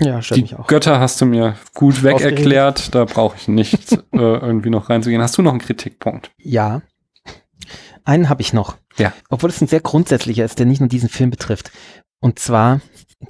Ja, 0.00 0.20
stört 0.20 0.38
Die 0.38 0.42
mich 0.42 0.56
auch. 0.56 0.66
Götter 0.66 1.00
hast 1.00 1.20
du 1.20 1.26
mir 1.26 1.56
gut 1.74 2.02
weg 2.02 2.20
erklärt, 2.20 2.94
da 2.94 3.04
brauche 3.06 3.36
ich 3.38 3.48
nicht 3.48 3.92
äh, 4.12 4.18
irgendwie 4.18 4.70
noch 4.70 4.90
reinzugehen. 4.90 5.22
Hast 5.22 5.38
du 5.38 5.42
noch 5.42 5.52
einen 5.52 5.60
Kritikpunkt? 5.60 6.30
Ja. 6.38 6.82
Einen 8.04 8.28
habe 8.28 8.42
ich 8.42 8.52
noch. 8.52 8.76
Ja. 8.98 9.12
Obwohl 9.30 9.50
es 9.50 9.60
ein 9.60 9.66
sehr 9.68 9.80
grundsätzlicher 9.80 10.44
ist, 10.44 10.58
der 10.58 10.66
nicht 10.66 10.80
nur 10.80 10.88
diesen 10.88 11.08
Film 11.08 11.30
betrifft. 11.30 11.72
Und 12.20 12.38
zwar 12.38 12.80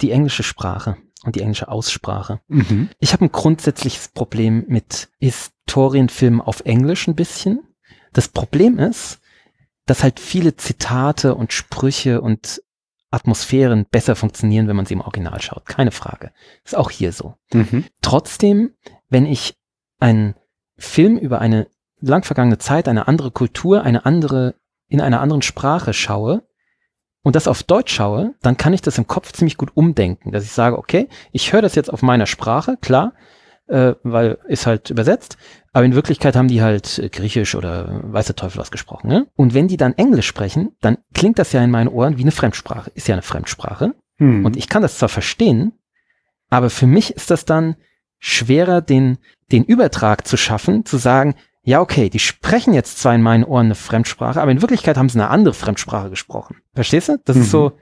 die 0.01 0.11
englische 0.11 0.43
Sprache 0.43 0.97
und 1.27 1.35
die 1.35 1.41
englische 1.41 1.67
Aussprache. 1.67 2.39
Mhm. 2.47 2.89
Ich 2.99 3.13
habe 3.13 3.25
ein 3.25 3.31
grundsätzliches 3.31 4.07
Problem 4.07 4.63
mit 4.67 5.09
Historienfilmen 5.19 6.41
auf 6.41 6.61
Englisch 6.61 7.07
ein 7.07 7.15
bisschen. 7.15 7.59
Das 8.13 8.29
Problem 8.29 8.79
ist, 8.79 9.19
dass 9.85 10.03
halt 10.03 10.19
viele 10.19 10.55
Zitate 10.55 11.35
und 11.35 11.53
Sprüche 11.53 12.21
und 12.21 12.63
Atmosphären 13.11 13.85
besser 13.91 14.15
funktionieren, 14.15 14.67
wenn 14.67 14.75
man 14.75 14.85
sie 14.85 14.93
im 14.93 15.01
Original 15.01 15.41
schaut. 15.41 15.65
Keine 15.65 15.91
Frage. 15.91 16.31
Ist 16.63 16.75
auch 16.75 16.89
hier 16.89 17.11
so. 17.11 17.35
Mhm. 17.53 17.85
Trotzdem, 18.01 18.71
wenn 19.09 19.25
ich 19.25 19.53
einen 19.99 20.35
Film 20.77 21.17
über 21.17 21.39
eine 21.39 21.67
lang 21.99 22.23
vergangene 22.23 22.57
Zeit, 22.57 22.87
eine 22.87 23.07
andere 23.07 23.31
Kultur, 23.31 23.83
eine 23.83 24.05
andere, 24.05 24.55
in 24.87 25.01
einer 25.01 25.19
anderen 25.19 25.41
Sprache 25.41 25.93
schaue 25.93 26.46
und 27.23 27.35
das 27.35 27.47
auf 27.47 27.63
Deutsch 27.63 27.93
schaue, 27.93 28.35
dann 28.41 28.57
kann 28.57 28.73
ich 28.73 28.81
das 28.81 28.97
im 28.97 29.07
Kopf 29.07 29.31
ziemlich 29.33 29.57
gut 29.57 29.71
umdenken, 29.73 30.31
dass 30.31 30.43
ich 30.43 30.51
sage, 30.51 30.77
okay, 30.77 31.07
ich 31.31 31.51
höre 31.53 31.61
das 31.61 31.75
jetzt 31.75 31.91
auf 31.91 32.01
meiner 32.01 32.25
Sprache, 32.25 32.77
klar, 32.81 33.13
äh, 33.67 33.95
weil 34.03 34.37
ist 34.47 34.65
halt 34.65 34.89
übersetzt, 34.89 35.37
aber 35.73 35.85
in 35.85 35.95
Wirklichkeit 35.95 36.35
haben 36.35 36.47
die 36.47 36.61
halt 36.61 36.99
äh, 36.99 37.09
Griechisch 37.09 37.55
oder 37.55 38.01
weiß 38.03 38.27
der 38.27 38.35
Teufel 38.35 38.59
was 38.59 38.71
gesprochen. 38.71 39.09
Ne? 39.09 39.27
Und 39.35 39.53
wenn 39.53 39.67
die 39.67 39.77
dann 39.77 39.93
Englisch 39.93 40.27
sprechen, 40.27 40.75
dann 40.81 40.97
klingt 41.13 41.37
das 41.37 41.51
ja 41.51 41.63
in 41.63 41.71
meinen 41.71 41.89
Ohren 41.89 42.17
wie 42.17 42.21
eine 42.21 42.31
Fremdsprache. 42.31 42.91
Ist 42.95 43.07
ja 43.07 43.15
eine 43.15 43.21
Fremdsprache. 43.21 43.93
Hm. 44.17 44.45
Und 44.45 44.57
ich 44.57 44.69
kann 44.69 44.81
das 44.81 44.97
zwar 44.97 45.09
verstehen, 45.09 45.73
aber 46.49 46.69
für 46.69 46.87
mich 46.87 47.15
ist 47.15 47.29
das 47.29 47.45
dann 47.45 47.75
schwerer, 48.19 48.81
den, 48.81 49.17
den 49.51 49.63
Übertrag 49.63 50.25
zu 50.27 50.37
schaffen, 50.37 50.85
zu 50.85 50.97
sagen, 50.97 51.35
ja, 51.67 51.81
okay, 51.81 52.09
die 52.09 52.19
sprechen 52.19 52.73
jetzt 52.73 52.97
zwar 52.97 53.13
in 53.13 53.21
meinen 53.21 53.43
Ohren 53.43 53.65
eine 53.65 53.75
Fremdsprache, 53.75 54.41
aber 54.41 54.51
in 54.51 54.61
Wirklichkeit 54.61 54.95
haben 54.95 55.09
sie 55.09 55.19
eine 55.19 55.29
andere 55.29 55.53
Fremdsprache 55.53 56.09
gesprochen. 56.09 56.61
Verstehst 56.73 57.09
du? 57.09 57.19
Das 57.25 57.35
mhm. 57.35 57.41
ist 57.41 57.51
so, 57.51 57.73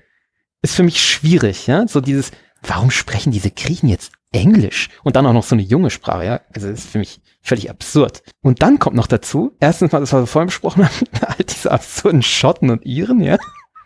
ist 0.63 0.73
für 0.73 0.81
mich 0.81 0.99
schwierig, 0.99 1.67
ja. 1.67 1.87
So 1.87 2.01
dieses, 2.01 2.31
warum 2.63 2.89
sprechen 2.89 3.31
diese 3.31 3.51
Griechen 3.51 3.87
jetzt 3.87 4.11
Englisch? 4.31 4.89
Und 5.03 5.15
dann 5.15 5.27
auch 5.27 5.33
noch 5.33 5.43
so 5.43 5.53
eine 5.53 5.61
junge 5.61 5.91
Sprache, 5.91 6.25
ja. 6.25 6.41
Also 6.51 6.67
das 6.67 6.79
ist 6.79 6.89
für 6.89 6.97
mich 6.97 7.21
völlig 7.43 7.69
absurd. 7.69 8.23
Und 8.41 8.63
dann 8.63 8.79
kommt 8.79 8.95
noch 8.95 9.05
dazu, 9.05 9.55
erstens 9.59 9.91
mal, 9.91 9.99
das 9.99 10.11
was 10.13 10.23
wir 10.23 10.27
vorhin 10.27 10.47
besprochen 10.47 10.83
haben, 10.83 11.05
all 11.21 11.45
diese 11.47 11.69
absurden 11.69 12.23
Schotten 12.23 12.71
und 12.71 12.87
Iren, 12.87 13.21
ja. 13.21 13.37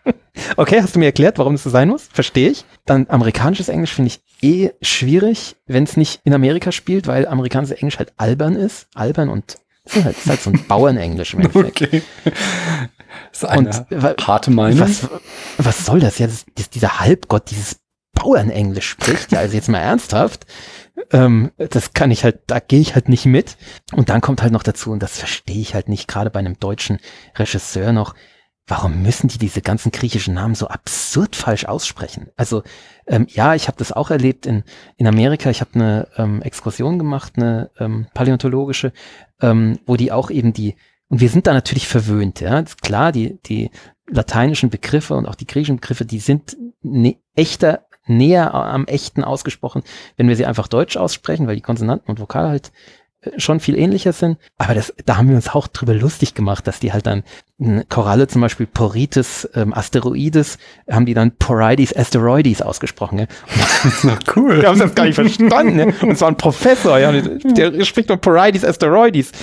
Okay, 0.56 0.82
hast 0.82 0.96
du 0.96 1.00
mir 1.00 1.08
erklärt, 1.08 1.40
warum 1.40 1.56
das 1.56 1.64
so 1.64 1.70
sein 1.70 1.90
muss? 1.90 2.08
Verstehe 2.14 2.52
ich. 2.52 2.64
Dann 2.86 3.08
amerikanisches 3.10 3.68
Englisch 3.68 3.94
finde 3.94 4.12
ich 4.12 4.22
eh 4.42 4.72
schwierig, 4.82 5.58
wenn 5.68 5.84
es 5.84 5.98
nicht 5.98 6.22
in 6.24 6.34
Amerika 6.34 6.72
spielt, 6.72 7.06
weil 7.08 7.28
amerikanisches 7.28 7.78
Englisch 7.78 8.00
halt 8.00 8.14
albern 8.16 8.56
ist. 8.56 8.88
Albern 8.96 9.28
und 9.28 9.58
das 9.90 9.98
ist 9.98 10.06
halt, 10.06 10.16
das 10.16 10.24
ist 10.24 10.30
halt 10.30 10.42
so 10.42 10.50
ein 10.52 10.66
Bauernenglisch 10.68 11.34
im 11.34 11.42
Endeffekt. 11.42 11.82
Okay. 11.82 12.04
Das 13.32 13.44
ist 13.44 13.46
eine 13.46 13.70
und, 13.90 14.28
harte 14.28 14.52
Meinung. 14.52 14.80
Was, 14.80 15.08
was 15.58 15.86
soll 15.86 16.00
das? 16.00 16.20
Ja, 16.20 16.28
das, 16.28 16.46
das, 16.56 16.70
dieser 16.70 17.00
Halbgott, 17.00 17.50
dieses 17.50 17.80
Bauernenglisch 18.14 18.90
spricht. 18.90 19.32
Ja, 19.32 19.40
also 19.40 19.56
jetzt 19.56 19.70
mal 19.70 19.80
ernsthaft. 19.80 20.46
Ähm, 21.12 21.52
das 21.58 21.94
kann 21.94 22.12
ich 22.12 22.24
halt, 22.24 22.42
da 22.48 22.60
gehe 22.60 22.82
ich 22.82 22.94
halt 22.94 23.10
nicht 23.10 23.26
mit. 23.26 23.58
Und 23.94 24.10
dann 24.10 24.22
kommt 24.22 24.42
halt 24.42 24.52
noch 24.52 24.64
dazu, 24.64 24.92
und 24.92 25.02
das 25.02 25.18
verstehe 25.18 25.62
ich 25.62 25.74
halt 25.74 25.90
nicht, 25.90 26.08
gerade 26.08 26.30
bei 26.30 26.40
einem 26.40 26.60
deutschen 26.60 27.00
Regisseur 27.38 27.94
noch, 27.94 28.14
warum 28.68 29.02
müssen 29.02 29.28
die 29.28 29.40
diese 29.40 29.62
ganzen 29.62 29.92
griechischen 29.92 30.36
Namen 30.36 30.56
so 30.56 30.68
absurd 30.68 31.36
falsch 31.36 31.66
aussprechen? 31.66 32.30
Also 32.36 32.64
ähm, 33.10 33.26
ja, 33.30 33.56
ich 33.56 33.68
habe 33.68 33.78
das 33.78 33.92
auch 33.92 34.12
erlebt 34.12 34.46
in, 34.46 34.64
in 34.98 35.08
Amerika. 35.08 35.50
Ich 35.50 35.62
habe 35.62 35.72
eine 35.74 36.08
ähm, 36.16 36.42
Exkursion 36.42 37.00
gemacht, 37.00 37.34
eine 37.36 37.72
ähm, 37.80 38.08
paläontologische, 38.14 38.94
ähm, 39.42 39.80
wo 39.86 39.98
die 39.98 40.12
auch 40.12 40.30
eben 40.30 40.54
die, 40.54 40.76
und 41.10 41.20
wir 41.20 41.30
sind 41.30 41.48
da 41.48 41.54
natürlich 41.54 41.88
verwöhnt, 41.88 42.40
ja, 42.40 42.60
ist 42.60 42.82
klar, 42.84 43.12
die, 43.12 43.40
die 43.44 43.72
lateinischen 44.08 44.70
Begriffe 44.70 45.16
und 45.16 45.26
auch 45.26 45.36
die 45.36 45.48
griechischen 45.48 45.78
Begriffe, 45.78 46.06
die 46.06 46.20
sind 46.20 46.56
ne, 46.84 47.18
echter, 47.36 47.86
näher 48.06 48.54
am 48.54 48.86
echten 48.86 49.24
ausgesprochen, 49.24 49.84
wenn 50.18 50.28
wir 50.28 50.36
sie 50.36 50.46
einfach 50.46 50.68
deutsch 50.68 50.98
aussprechen, 50.98 51.48
weil 51.48 51.56
die 51.56 51.62
Konsonanten 51.62 52.10
und 52.12 52.20
Vokale 52.20 52.50
halt 52.50 52.72
schon 53.38 53.60
viel 53.60 53.78
ähnlicher 53.78 54.14
sind. 54.14 54.38
Aber 54.58 54.74
das, 54.74 54.94
da 55.06 55.18
haben 55.18 55.30
wir 55.30 55.36
uns 55.36 55.50
auch 55.50 55.68
drüber 55.68 55.94
lustig 55.94 56.36
gemacht, 56.36 56.68
dass 56.68 56.80
die 56.80 56.94
halt 56.94 57.06
dann 57.06 57.24
Koralle 57.90 58.28
zum 58.28 58.42
Beispiel 58.42 58.68
Porites 58.68 59.50
ähm, 59.54 59.74
Asteroides, 59.74 60.58
haben 60.90 61.06
die 61.06 61.14
dann 61.14 61.36
Porides 61.38 61.96
Asteroides 61.96 62.62
ausgesprochen. 62.62 63.20
Ja? 63.20 63.26
Ist 63.84 64.06
noch 64.06 64.20
cool. 64.36 64.62
Wir 64.62 64.70
haben 64.70 64.80
das 64.80 64.96
gar 64.96 65.06
nicht 65.06 65.16
verstanden. 65.16 65.78
Ja? 65.78 65.86
Und 66.02 66.12
es 66.12 66.22
war 66.22 66.30
ein 66.30 66.38
Professor, 66.38 66.98
ja, 66.98 67.12
der 67.12 67.84
spricht 67.84 68.08
nur 68.08 68.18
Porides 68.18 68.64
Asteroides. 68.64 69.34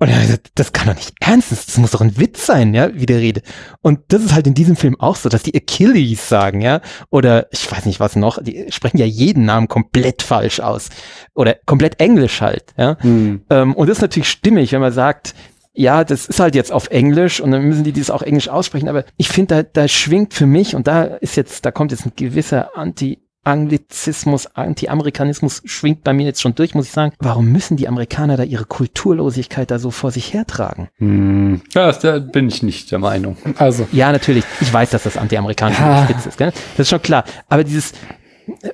Und 0.00 0.08
er 0.08 0.24
sagt, 0.24 0.52
das 0.54 0.72
kann 0.72 0.86
doch 0.86 0.94
nicht 0.94 1.14
ernst 1.20 1.48
sein, 1.48 1.58
das 1.66 1.76
muss 1.76 1.90
doch 1.90 2.00
ein 2.00 2.16
Witz 2.18 2.46
sein, 2.46 2.72
ja, 2.72 2.94
wie 2.94 3.04
der 3.04 3.18
redet. 3.18 3.44
Und 3.82 4.00
das 4.08 4.22
ist 4.22 4.32
halt 4.32 4.46
in 4.46 4.54
diesem 4.54 4.76
Film 4.76 4.98
auch 5.00 5.16
so, 5.16 5.28
dass 5.28 5.42
die 5.42 5.60
Achilles 5.60 6.28
sagen, 6.28 6.60
ja, 6.60 6.80
oder 7.10 7.48
ich 7.50 7.70
weiß 7.70 7.84
nicht 7.84 7.98
was 7.98 8.14
noch, 8.14 8.40
die 8.40 8.66
sprechen 8.70 8.98
ja 8.98 9.06
jeden 9.06 9.44
Namen 9.44 9.66
komplett 9.66 10.22
falsch 10.22 10.60
aus. 10.60 10.88
Oder 11.34 11.56
komplett 11.66 12.00
Englisch 12.00 12.40
halt, 12.40 12.72
ja. 12.76 12.96
Hm. 13.00 13.42
Ähm, 13.50 13.74
und 13.74 13.88
das 13.88 13.98
ist 13.98 14.02
natürlich 14.02 14.30
stimmig, 14.30 14.70
wenn 14.72 14.80
man 14.80 14.92
sagt, 14.92 15.34
ja, 15.78 16.02
das 16.04 16.26
ist 16.26 16.40
halt 16.40 16.54
jetzt 16.54 16.72
auf 16.72 16.88
Englisch 16.90 17.40
und 17.40 17.52
dann 17.52 17.62
müssen 17.62 17.84
die 17.84 17.92
dies 17.92 18.10
auch 18.10 18.22
Englisch 18.22 18.48
aussprechen, 18.48 18.88
aber 18.88 19.04
ich 19.16 19.28
finde, 19.28 19.62
da, 19.62 19.82
da 19.82 19.88
schwingt 19.88 20.34
für 20.34 20.46
mich 20.46 20.74
und 20.74 20.88
da 20.88 21.04
ist 21.04 21.36
jetzt, 21.36 21.64
da 21.64 21.70
kommt 21.70 21.92
jetzt 21.92 22.04
ein 22.04 22.12
gewisser 22.16 22.76
Anti- 22.76 23.20
Anglizismus, 23.44 24.46
Anti-Amerikanismus 24.54 25.62
schwingt 25.64 26.04
bei 26.04 26.12
mir 26.12 26.26
jetzt 26.26 26.42
schon 26.42 26.54
durch, 26.54 26.74
muss 26.74 26.86
ich 26.86 26.92
sagen. 26.92 27.14
Warum 27.18 27.50
müssen 27.50 27.78
die 27.78 27.88
Amerikaner 27.88 28.36
da 28.36 28.42
ihre 28.42 28.66
Kulturlosigkeit 28.66 29.70
da 29.70 29.78
so 29.78 29.90
vor 29.90 30.10
sich 30.10 30.34
hertragen? 30.34 30.88
Hm. 30.98 31.62
Ja, 31.72 31.92
da 31.92 32.18
bin 32.18 32.48
ich 32.48 32.62
nicht 32.62 32.90
der 32.90 32.98
Meinung. 32.98 33.38
Also. 33.56 33.88
Ja, 33.90 34.12
natürlich. 34.12 34.44
Ich 34.60 34.70
weiß, 34.70 34.90
dass 34.90 35.04
das 35.04 35.16
anti-amerikanische 35.16 35.80
ja. 35.80 36.04
Spitz 36.04 36.26
ist, 36.26 36.36
gell? 36.36 36.52
Das 36.76 36.84
ist 36.84 36.90
schon 36.90 37.00
klar. 37.00 37.24
Aber 37.48 37.64
dieses, 37.64 37.92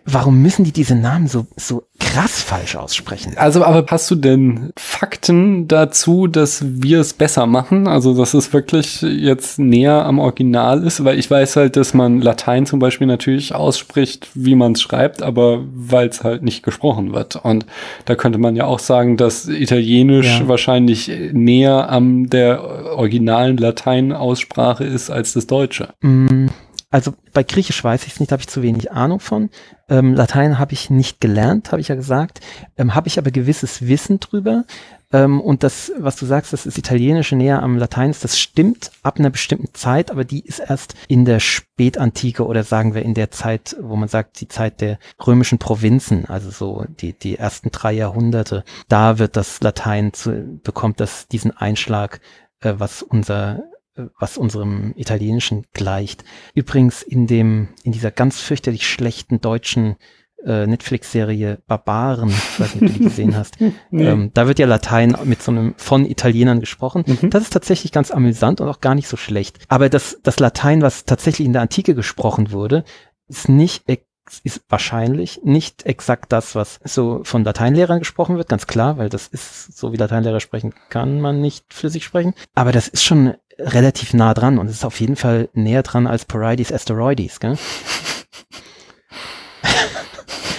warum 0.04 0.42
müssen 0.42 0.64
die 0.64 0.72
diese 0.72 0.94
Namen 0.94 1.26
so, 1.26 1.46
so 1.56 1.84
krass 1.98 2.42
falsch 2.42 2.76
aussprechen? 2.76 3.34
Also, 3.36 3.64
aber 3.64 3.84
hast 3.88 4.10
du 4.10 4.14
denn 4.14 4.72
Fakten 4.76 5.68
dazu, 5.68 6.26
dass 6.26 6.64
wir 6.64 7.00
es 7.00 7.12
besser 7.12 7.46
machen? 7.46 7.88
Also, 7.88 8.16
dass 8.16 8.34
es 8.34 8.52
wirklich 8.52 9.02
jetzt 9.02 9.58
näher 9.58 10.04
am 10.04 10.18
Original 10.18 10.84
ist? 10.84 11.04
Weil 11.04 11.18
ich 11.18 11.30
weiß 11.30 11.56
halt, 11.56 11.76
dass 11.76 11.94
man 11.94 12.20
Latein 12.20 12.66
zum 12.66 12.78
Beispiel 12.78 13.06
natürlich 13.06 13.54
ausspricht, 13.54 14.28
wie 14.34 14.54
man 14.54 14.72
es 14.72 14.82
schreibt, 14.82 15.22
aber 15.22 15.64
weil 15.74 16.08
es 16.08 16.24
halt 16.24 16.42
nicht 16.42 16.62
gesprochen 16.62 17.12
wird. 17.12 17.36
Und 17.36 17.66
da 18.04 18.14
könnte 18.14 18.38
man 18.38 18.56
ja 18.56 18.66
auch 18.66 18.78
sagen, 18.78 19.16
dass 19.16 19.48
Italienisch 19.48 20.40
ja. 20.40 20.48
wahrscheinlich 20.48 21.10
näher 21.32 21.90
am 21.90 22.30
der 22.30 22.62
originalen 22.96 23.56
Latein-Aussprache 23.56 24.84
ist 24.84 25.10
als 25.10 25.32
das 25.32 25.46
Deutsche. 25.46 25.88
Mm 26.00 26.46
also 26.94 27.12
bei 27.32 27.42
Griechisch 27.42 27.82
weiß 27.82 28.06
ich 28.06 28.12
es 28.12 28.20
nicht, 28.20 28.30
habe 28.30 28.40
ich 28.40 28.46
zu 28.46 28.62
wenig 28.62 28.92
Ahnung 28.92 29.18
von. 29.18 29.50
Ähm, 29.88 30.14
Latein 30.14 30.60
habe 30.60 30.74
ich 30.74 30.90
nicht 30.90 31.20
gelernt, 31.20 31.72
habe 31.72 31.80
ich 31.80 31.88
ja 31.88 31.96
gesagt. 31.96 32.40
Ähm, 32.76 32.94
habe 32.94 33.08
ich 33.08 33.18
aber 33.18 33.32
gewisses 33.32 33.88
Wissen 33.88 34.20
drüber. 34.20 34.62
Ähm, 35.12 35.40
und 35.40 35.64
das, 35.64 35.90
was 35.98 36.14
du 36.14 36.24
sagst, 36.24 36.52
das 36.52 36.66
Italienische 36.66 37.34
näher 37.34 37.64
am 37.64 37.78
Latein 37.78 38.10
ist, 38.10 38.22
das 38.22 38.38
stimmt 38.38 38.92
ab 39.02 39.18
einer 39.18 39.30
bestimmten 39.30 39.74
Zeit, 39.74 40.12
aber 40.12 40.24
die 40.24 40.46
ist 40.46 40.60
erst 40.60 40.94
in 41.08 41.24
der 41.24 41.40
Spätantike 41.40 42.46
oder 42.46 42.62
sagen 42.62 42.94
wir 42.94 43.02
in 43.02 43.14
der 43.14 43.32
Zeit, 43.32 43.74
wo 43.80 43.96
man 43.96 44.08
sagt, 44.08 44.40
die 44.40 44.46
Zeit 44.46 44.80
der 44.80 45.00
römischen 45.26 45.58
Provinzen, 45.58 46.26
also 46.26 46.50
so 46.52 46.84
die, 47.00 47.12
die 47.12 47.38
ersten 47.38 47.72
drei 47.72 47.92
Jahrhunderte. 47.92 48.62
Da 48.86 49.18
wird 49.18 49.34
das 49.36 49.60
Latein 49.60 50.12
zu, 50.12 50.60
bekommt 50.62 51.00
das 51.00 51.26
diesen 51.26 51.50
Einschlag, 51.50 52.20
äh, 52.60 52.74
was 52.78 53.02
unser 53.02 53.64
was 54.18 54.38
unserem 54.38 54.92
Italienischen 54.96 55.66
gleicht. 55.72 56.24
Übrigens 56.54 57.02
in 57.02 57.26
dem, 57.26 57.68
in 57.82 57.92
dieser 57.92 58.10
ganz 58.10 58.40
fürchterlich 58.40 58.88
schlechten 58.88 59.40
deutschen 59.40 59.96
äh, 60.44 60.66
Netflix-Serie 60.66 61.58
Barbaren, 61.66 62.28
ich 62.28 62.60
weiß 62.60 62.74
nicht, 62.74 62.82
ob 62.82 62.88
du 62.88 62.98
die 62.98 63.04
gesehen 63.04 63.36
hast. 63.36 63.58
nee. 63.60 63.72
ähm, 64.06 64.30
da 64.34 64.46
wird 64.46 64.58
ja 64.58 64.66
Latein 64.66 65.16
mit 65.24 65.42
so 65.42 65.52
einem 65.52 65.74
von 65.76 66.04
Italienern 66.04 66.60
gesprochen. 66.60 67.04
Mhm. 67.06 67.30
Das 67.30 67.44
ist 67.44 67.52
tatsächlich 67.52 67.92
ganz 67.92 68.10
amüsant 68.10 68.60
und 68.60 68.68
auch 68.68 68.80
gar 68.80 68.94
nicht 68.94 69.08
so 69.08 69.16
schlecht. 69.16 69.58
Aber 69.68 69.88
das, 69.88 70.18
das 70.22 70.40
Latein, 70.40 70.82
was 70.82 71.04
tatsächlich 71.04 71.46
in 71.46 71.52
der 71.52 71.62
Antike 71.62 71.94
gesprochen 71.94 72.52
wurde, 72.52 72.84
ist 73.28 73.48
nicht 73.48 73.88
ist 74.42 74.62
wahrscheinlich 74.68 75.40
nicht 75.44 75.84
exakt 75.84 76.32
das, 76.32 76.54
was 76.54 76.80
so 76.82 77.20
von 77.24 77.44
Lateinlehrern 77.44 77.98
gesprochen 77.98 78.36
wird, 78.36 78.48
ganz 78.48 78.66
klar, 78.66 78.96
weil 78.96 79.08
das 79.08 79.28
ist, 79.28 79.76
so 79.76 79.92
wie 79.92 79.96
Lateinlehrer 79.96 80.40
sprechen, 80.40 80.74
kann 80.88 81.20
man 81.20 81.40
nicht 81.40 81.74
für 81.74 81.90
sich 81.90 82.04
sprechen. 82.04 82.34
Aber 82.54 82.72
das 82.72 82.88
ist 82.88 83.04
schon 83.04 83.34
relativ 83.58 84.14
nah 84.14 84.34
dran 84.34 84.58
und 84.58 84.66
es 84.66 84.76
ist 84.76 84.84
auf 84.84 85.00
jeden 85.00 85.16
Fall 85.16 85.48
näher 85.52 85.82
dran 85.82 86.06
als 86.06 86.24
Porides 86.24 86.72
Asteroides, 86.72 87.40
gell? 87.40 87.56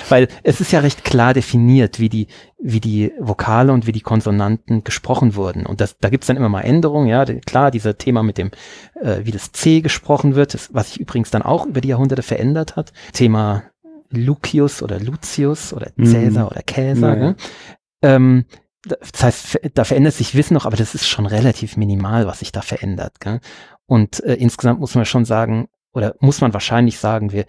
Weil 0.09 0.27
es 0.43 0.61
ist 0.61 0.71
ja 0.71 0.81
recht 0.81 1.03
klar 1.03 1.33
definiert, 1.33 1.99
wie 1.99 2.09
die, 2.09 2.27
wie 2.59 2.79
die 2.79 3.11
Vokale 3.19 3.73
und 3.73 3.87
wie 3.87 3.91
die 3.91 4.01
Konsonanten 4.01 4.83
gesprochen 4.83 5.35
wurden. 5.35 5.65
Und 5.65 5.81
das, 5.81 5.97
da 5.97 6.09
gibt's 6.09 6.27
dann 6.27 6.37
immer 6.37 6.49
mal 6.49 6.61
Änderungen, 6.61 7.07
ja, 7.07 7.25
klar, 7.25 7.71
dieser 7.71 7.97
Thema 7.97 8.21
mit 8.21 8.37
dem, 8.37 8.51
äh, 9.01 9.21
wie 9.23 9.31
das 9.31 9.51
C 9.51 9.81
gesprochen 9.81 10.35
wird, 10.35 10.53
das, 10.53 10.71
was 10.73 10.89
sich 10.89 10.99
übrigens 10.99 11.31
dann 11.31 11.41
auch 11.41 11.65
über 11.65 11.81
die 11.81 11.87
Jahrhunderte 11.87 12.21
verändert 12.21 12.75
hat. 12.75 12.93
Thema 13.13 13.63
Lucius 14.11 14.83
oder 14.83 14.99
Lucius 14.99 15.73
oder 15.73 15.87
Cäsar 15.95 16.43
mhm. 16.45 16.51
oder 16.51 16.61
Käser. 16.61 17.17
Ja, 17.17 17.23
ja. 17.23 17.35
Ähm, 18.03 18.45
das 18.85 19.23
heißt, 19.23 19.59
da 19.73 19.83
verändert 19.83 20.13
sich 20.13 20.35
Wissen 20.35 20.53
noch, 20.53 20.65
aber 20.65 20.77
das 20.77 20.95
ist 20.95 21.07
schon 21.07 21.25
relativ 21.25 21.77
minimal, 21.77 22.27
was 22.27 22.39
sich 22.39 22.51
da 22.51 22.61
verändert. 22.61 23.19
Gell? 23.19 23.39
Und 23.85 24.23
äh, 24.23 24.35
insgesamt 24.35 24.79
muss 24.79 24.95
man 24.95 25.05
schon 25.05 25.25
sagen, 25.25 25.67
oder 25.93 26.15
muss 26.19 26.41
man 26.41 26.53
wahrscheinlich 26.53 26.99
sagen, 26.99 27.31
wir 27.31 27.45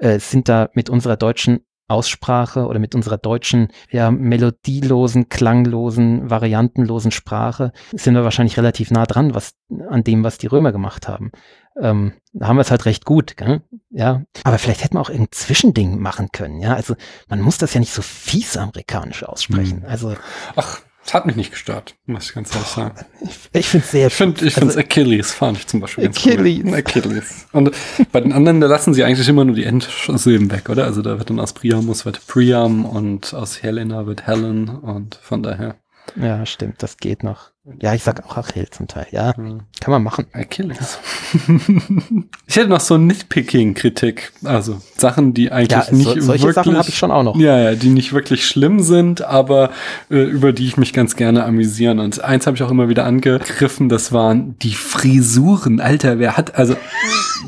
äh, 0.00 0.18
sind 0.18 0.48
da 0.48 0.70
mit 0.74 0.90
unserer 0.90 1.16
deutschen 1.16 1.60
Aussprache 1.90 2.66
oder 2.66 2.78
mit 2.78 2.94
unserer 2.94 3.18
deutschen, 3.18 3.68
ja, 3.90 4.10
melodielosen, 4.10 5.28
klanglosen, 5.28 6.30
variantenlosen 6.30 7.10
Sprache 7.10 7.72
sind 7.92 8.14
wir 8.14 8.22
wahrscheinlich 8.22 8.56
relativ 8.56 8.92
nah 8.92 9.06
dran, 9.06 9.34
was 9.34 9.54
an 9.88 10.04
dem, 10.04 10.22
was 10.22 10.38
die 10.38 10.46
Römer 10.46 10.70
gemacht 10.70 11.08
haben. 11.08 11.32
Ähm, 11.80 12.12
da 12.32 12.48
haben 12.48 12.56
wir 12.56 12.62
es 12.62 12.70
halt 12.70 12.84
recht 12.84 13.04
gut, 13.04 13.36
gell? 13.36 13.62
ja. 13.90 14.22
Aber 14.44 14.58
vielleicht 14.58 14.84
hätten 14.84 14.94
wir 14.94 15.00
auch 15.00 15.10
irgendein 15.10 15.32
Zwischending 15.32 16.00
machen 16.00 16.28
können, 16.32 16.60
ja. 16.60 16.74
Also 16.74 16.96
man 17.28 17.40
muss 17.40 17.58
das 17.58 17.74
ja 17.74 17.80
nicht 17.80 17.92
so 17.92 18.02
fies 18.02 18.56
amerikanisch 18.56 19.24
aussprechen. 19.24 19.82
Hm. 19.82 19.88
Also 19.88 20.16
ach, 20.56 20.80
es 21.04 21.14
hat 21.14 21.26
mich 21.26 21.34
nicht 21.34 21.50
gestört, 21.50 21.96
muss 22.06 22.26
ich 22.26 22.34
ganz 22.34 22.54
ehrlich 22.54 22.68
sagen. 22.68 22.94
Ich, 23.22 23.38
ich 23.52 23.66
finde 23.66 23.84
es 23.84 23.90
sehr. 23.90 24.06
Ich 24.08 24.14
finde 24.14 24.46
ich 24.46 24.56
also, 24.60 24.78
Achilles 24.78 25.32
fand 25.32 25.58
ich 25.58 25.66
zum 25.66 25.80
Beispiel 25.80 26.04
ganz 26.04 26.18
Achilles. 26.18 26.64
Cool. 26.64 26.74
Achilles. 26.74 27.46
Und 27.52 27.70
bei 28.12 28.20
den 28.20 28.32
anderen, 28.32 28.60
da 28.60 28.66
lassen 28.66 28.94
sie 28.94 29.02
eigentlich 29.02 29.28
immer 29.28 29.44
nur 29.44 29.56
die 29.56 29.64
Endsilben 29.64 30.50
weg, 30.50 30.68
oder? 30.68 30.84
Also 30.84 31.02
da 31.02 31.18
wird 31.18 31.30
dann 31.30 31.40
aus 31.40 31.52
Priamus 31.52 32.04
wird 32.04 32.26
Priam 32.26 32.84
und 32.84 33.34
aus 33.34 33.62
Helena 33.62 34.06
wird 34.06 34.26
Helen 34.26 34.68
und 34.68 35.16
von 35.16 35.42
daher. 35.42 35.76
Ja, 36.16 36.44
stimmt, 36.44 36.82
das 36.82 36.96
geht 36.96 37.22
noch. 37.22 37.50
Ja, 37.80 37.94
ich 37.94 38.02
sag 38.02 38.24
auch 38.26 38.36
Achill 38.36 38.68
zum 38.70 38.88
Teil. 38.88 39.06
Ja, 39.10 39.32
kann 39.32 39.62
man 39.86 40.02
machen. 40.02 40.26
Achilles. 40.32 40.98
ich 42.46 42.56
hätte 42.56 42.68
noch 42.68 42.80
so 42.80 42.98
Nitpicking-Kritik. 42.98 44.32
Also 44.44 44.80
Sachen, 44.96 45.34
die 45.34 45.52
eigentlich 45.52 45.70
Ja, 45.70 45.92
nicht 45.92 46.06
so, 46.06 46.20
solche 46.20 46.44
wirklich. 46.44 46.54
Sachen 46.54 46.76
habe 46.76 46.88
ich 46.88 46.98
schon 46.98 47.10
auch 47.10 47.22
noch. 47.22 47.36
Ja, 47.36 47.58
ja, 47.58 47.74
die 47.74 47.88
nicht 47.88 48.12
wirklich 48.12 48.46
schlimm 48.46 48.80
sind, 48.80 49.22
aber 49.22 49.70
äh, 50.10 50.22
über 50.22 50.52
die 50.52 50.66
ich 50.66 50.76
mich 50.76 50.92
ganz 50.92 51.16
gerne 51.16 51.44
amüsieren. 51.44 51.98
Und 51.98 52.22
eins 52.22 52.46
habe 52.46 52.56
ich 52.56 52.62
auch 52.62 52.70
immer 52.70 52.88
wieder 52.88 53.04
angegriffen, 53.04 53.88
das 53.88 54.12
waren 54.12 54.58
die 54.58 54.74
Frisuren. 54.74 55.80
Alter, 55.80 56.18
wer 56.18 56.36
hat, 56.36 56.56
also 56.56 56.76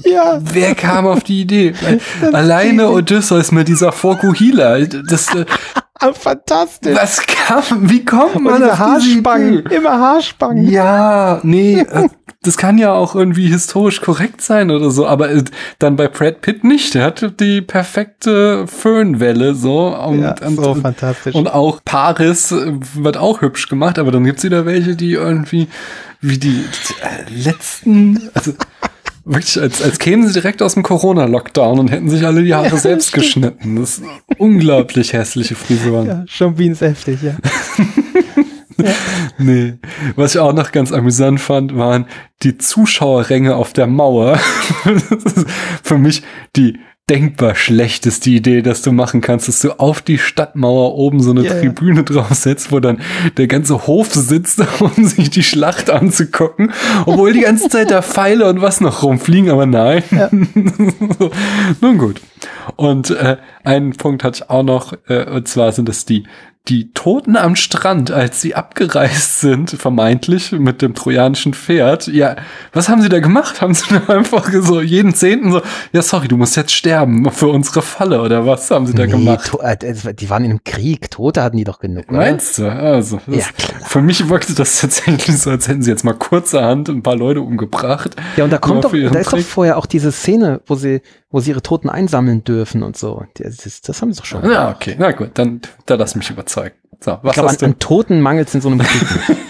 Ja, 0.04 0.40
wer 0.42 0.74
kam 0.74 1.06
auf 1.06 1.22
die 1.22 1.42
Idee? 1.42 1.74
Alleine 2.32 2.90
Odysseus 2.90 3.52
mit 3.52 3.68
dieser 3.68 3.92
Fokuhila. 3.92 4.80
Das, 4.80 5.34
äh, 5.34 5.44
ah, 6.02 6.12
fantastisch. 6.12 6.94
was 6.96 7.22
kam, 7.26 7.90
wie 7.90 8.04
kommt 8.04 8.36
Und 8.36 8.44
man 8.44 8.62
diese 8.62 8.78
Haarspangen, 8.78 9.66
immer 9.66 9.98
Haarspangen. 9.98 10.68
Ja, 10.68 11.40
nee, 11.42 11.80
äh, 11.80 12.08
das 12.42 12.56
kann 12.56 12.76
ja 12.76 12.92
auch 12.92 13.14
irgendwie 13.14 13.46
historisch 13.46 14.00
korrekt 14.00 14.40
sein 14.42 14.70
oder 14.70 14.90
so, 14.90 15.06
aber 15.06 15.30
äh, 15.30 15.44
dann 15.78 15.96
bei 15.96 16.08
Brad 16.08 16.40
Pitt 16.40 16.64
nicht. 16.64 16.94
Der 16.94 17.04
hatte 17.04 17.30
die 17.30 17.60
perfekte 17.60 18.66
Föhnwelle 18.66 19.54
so 19.54 19.96
und, 19.96 20.22
Ja, 20.22 20.34
und, 20.44 20.56
so 20.56 20.74
fantastisch. 20.74 21.34
und 21.34 21.48
auch 21.52 21.80
Paris 21.84 22.50
äh, 22.52 22.72
wird 22.94 23.16
auch 23.16 23.40
hübsch 23.42 23.68
gemacht, 23.68 23.98
aber 23.98 24.10
dann 24.10 24.24
gibt's 24.24 24.44
wieder 24.44 24.66
welche, 24.66 24.96
die 24.96 25.12
irgendwie 25.12 25.68
wie 26.20 26.38
die 26.38 26.64
äh, 27.02 27.30
letzten, 27.32 28.30
also 28.34 28.52
wirklich 29.24 29.60
als, 29.60 29.82
als 29.82 29.98
kämen 29.98 30.26
sie 30.26 30.32
direkt 30.32 30.62
aus 30.62 30.74
dem 30.74 30.82
Corona-Lockdown 30.82 31.78
und 31.78 31.90
hätten 31.90 32.10
sich 32.10 32.24
alle 32.24 32.42
die 32.42 32.54
Haare 32.54 32.76
selbst 32.76 33.12
geschnitten. 33.12 33.76
Das 33.76 33.98
ist 33.98 34.04
unglaublich 34.38 35.12
hässliche 35.12 35.54
Frisuren. 35.54 36.06
Ja, 36.06 36.24
schon 36.26 36.54
Beans 36.54 36.80
heftig, 36.80 37.20
ja. 37.22 37.36
Nee. 39.38 39.74
Was 40.16 40.34
ich 40.34 40.40
auch 40.40 40.52
noch 40.52 40.72
ganz 40.72 40.92
amüsant 40.92 41.40
fand, 41.40 41.76
waren 41.76 42.06
die 42.42 42.58
Zuschauerränge 42.58 43.54
auf 43.56 43.72
der 43.72 43.86
Mauer. 43.86 44.38
Das 44.84 45.32
ist 45.32 45.46
für 45.82 45.98
mich 45.98 46.22
die 46.56 46.78
denkbar 47.10 47.56
schlechteste 47.56 48.30
Idee, 48.30 48.62
dass 48.62 48.82
du 48.82 48.92
machen 48.92 49.20
kannst, 49.20 49.48
dass 49.48 49.60
du 49.60 49.72
auf 49.78 50.02
die 50.02 50.18
Stadtmauer 50.18 50.94
oben 50.94 51.20
so 51.20 51.32
eine 51.32 51.42
Ja, 51.42 51.54
ja. 51.54 51.60
Tribüne 51.60 52.04
draufsetzt, 52.04 52.70
wo 52.70 52.80
dann 52.80 53.00
der 53.36 53.48
ganze 53.48 53.86
Hof 53.86 54.14
sitzt, 54.14 54.62
um 54.80 55.04
sich 55.04 55.30
die 55.30 55.42
Schlacht 55.42 55.90
anzugucken, 55.90 56.72
obwohl 57.04 57.32
die 57.32 57.40
ganze 57.40 57.68
Zeit 57.68 57.90
da 57.90 58.02
Pfeile 58.02 58.48
und 58.48 58.62
was 58.62 58.80
noch 58.80 59.02
rumfliegen, 59.02 59.50
aber 59.50 59.66
nein. 59.66 60.02
Nun 61.80 61.98
gut. 61.98 62.20
Und 62.76 63.10
äh, 63.10 63.36
einen 63.64 63.92
Punkt 63.92 64.22
hatte 64.22 64.44
ich 64.44 64.50
auch 64.50 64.62
noch, 64.62 64.94
äh, 65.08 65.28
und 65.28 65.48
zwar 65.48 65.72
sind 65.72 65.88
es 65.88 66.04
die 66.04 66.24
die 66.68 66.92
Toten 66.92 67.36
am 67.36 67.56
Strand, 67.56 68.12
als 68.12 68.40
sie 68.40 68.54
abgereist 68.54 69.40
sind, 69.40 69.70
vermeintlich 69.70 70.52
mit 70.52 70.80
dem 70.80 70.94
trojanischen 70.94 71.54
Pferd. 71.54 72.06
Ja, 72.06 72.36
was 72.72 72.88
haben 72.88 73.02
sie 73.02 73.08
da 73.08 73.18
gemacht? 73.18 73.60
Haben 73.60 73.74
sie 73.74 73.84
da 74.06 74.12
einfach 74.14 74.48
so 74.62 74.80
jeden 74.80 75.12
Zehnten 75.12 75.50
so, 75.50 75.60
ja, 75.92 76.02
sorry, 76.02 76.28
du 76.28 76.36
musst 76.36 76.56
jetzt 76.56 76.72
sterben 76.72 77.28
für 77.32 77.48
unsere 77.48 77.82
Falle 77.82 78.22
oder 78.22 78.46
was 78.46 78.70
haben 78.70 78.86
sie 78.86 78.94
da 78.94 79.06
Nee, 79.06 79.10
gemacht? 79.12 79.50
äh, 79.60 79.76
die 80.14 80.30
waren 80.30 80.44
in 80.44 80.50
einem 80.52 80.64
Krieg, 80.64 81.10
Tote 81.10 81.42
hatten 81.42 81.56
die 81.56 81.64
doch 81.64 81.80
genug, 81.80 82.04
oder? 82.08 82.18
Meinst 82.18 82.58
du? 82.58 82.70
Also, 82.70 83.20
Ja, 83.26 83.44
für 83.84 84.00
mich 84.00 84.28
wirkte 84.28 84.54
das 84.54 84.80
tatsächlich 84.80 85.38
so, 85.38 85.50
als 85.50 85.66
hätten 85.66 85.82
sie 85.82 85.90
jetzt 85.90 86.04
mal 86.04 86.14
kurzerhand 86.14 86.88
ein 86.88 87.02
paar 87.02 87.16
Leute 87.16 87.40
umgebracht. 87.40 88.14
Ja, 88.36 88.44
und 88.44 88.50
da 88.50 88.58
kommt 88.58 88.84
doch, 88.84 88.92
da 88.92 88.98
ist 88.98 89.26
doch 89.26 89.32
Trick. 89.32 89.46
vorher 89.46 89.78
auch 89.78 89.86
diese 89.86 90.12
Szene, 90.12 90.60
wo 90.66 90.76
sie, 90.76 91.02
wo 91.32 91.40
sie 91.40 91.50
ihre 91.50 91.62
Toten 91.62 91.88
einsammeln 91.90 92.44
dürfen 92.44 92.82
und 92.84 92.96
so. 92.96 93.24
Das, 93.38 93.80
das, 93.80 94.00
haben 94.02 94.12
sie 94.12 94.18
doch 94.20 94.26
schon. 94.26 94.48
Ja, 94.48 94.70
okay, 94.70 94.94
na 94.98 95.10
gut, 95.12 95.30
dann 95.34 95.60
da 95.86 95.96
lass 95.96 96.14
mich 96.14 96.30
überzeugen. 96.30 96.76
So, 97.00 97.12
ich 97.14 97.18
was 97.24 97.34
glaube, 97.34 97.48
an, 97.48 97.56
an 97.64 97.78
Toten 97.80 98.20
mangelt 98.20 98.46
es 98.48 98.54
in 98.54 98.60
so 98.60 98.68
einem 98.68 98.78
Krieg. 98.80 99.02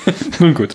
Nun 0.41 0.55
gut, 0.55 0.75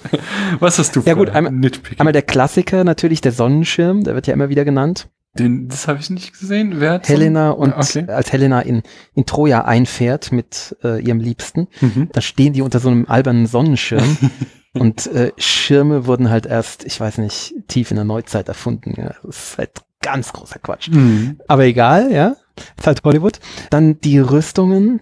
was 0.60 0.78
hast 0.78 0.96
du 0.96 1.02
Ja, 1.02 1.16
gut, 1.16 1.30
für 1.30 1.36
einmal-? 1.36 1.72
Einmal 1.98 2.14
der 2.14 2.22
Klassiker 2.22 2.84
natürlich, 2.84 3.22
der 3.22 3.32
Sonnenschirm, 3.32 4.04
der 4.04 4.14
wird 4.14 4.28
ja 4.28 4.34
immer 4.34 4.50
wieder 4.50 4.64
genannt. 4.64 5.08
Den, 5.34 5.68
das 5.70 5.88
habe 5.88 6.00
ich 6.00 6.10
nicht 6.10 6.40
gesehen. 6.40 6.76
Wer 6.80 6.94
hat 6.94 7.06
so- 7.06 7.14
Helena 7.14 7.52
und 7.52 7.74
Okay. 7.74 8.06
als 8.08 8.32
Helena 8.32 8.62
in, 8.62 8.82
in 9.16 9.26
Troja 9.26 9.66
einfährt 9.66 10.32
mit 10.32 10.76
äh, 10.84 11.00
ihrem 11.02 11.20
Liebsten, 11.20 11.68
Mhm. 11.82 12.10
da 12.12 12.22
stehen 12.22 12.54
die 12.54 12.62
unter 12.62 12.80
so 12.80 12.90
einem 12.90 13.06
albernen 13.08 13.46
Sonnenschirm. 13.48 14.18
und 14.74 15.08
äh, 15.08 15.32
Schirme 15.38 16.06
wurden 16.06 16.30
halt 16.30 16.46
erst, 16.46 16.86
ich 16.86 17.00
weiß 17.00 17.18
nicht, 17.20 17.54
tief 17.68 17.90
in 17.92 17.96
der 17.98 18.06
Neuzeit 18.06 18.48
erfunden. 18.48 18.94
Ja. 18.98 19.16
Das 19.24 19.38
ist 19.52 19.58
halt 19.58 19.72
ganz 20.08 20.32
großer 20.32 20.60
Quatsch. 20.60 20.90
Mhm. 20.90 21.38
Aber 21.48 21.66
egal, 21.66 22.12
ja. 22.12 22.36
Ist 22.78 22.88
halt 22.88 23.04
Hollywood. 23.04 23.40
Dann 23.70 24.00
die 24.00 24.20
Rüstungen. 24.20 25.02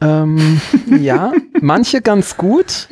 Ähm, 0.00 0.60
ja, 1.00 1.32
manche 1.60 2.02
ganz 2.02 2.36
gut. 2.36 2.88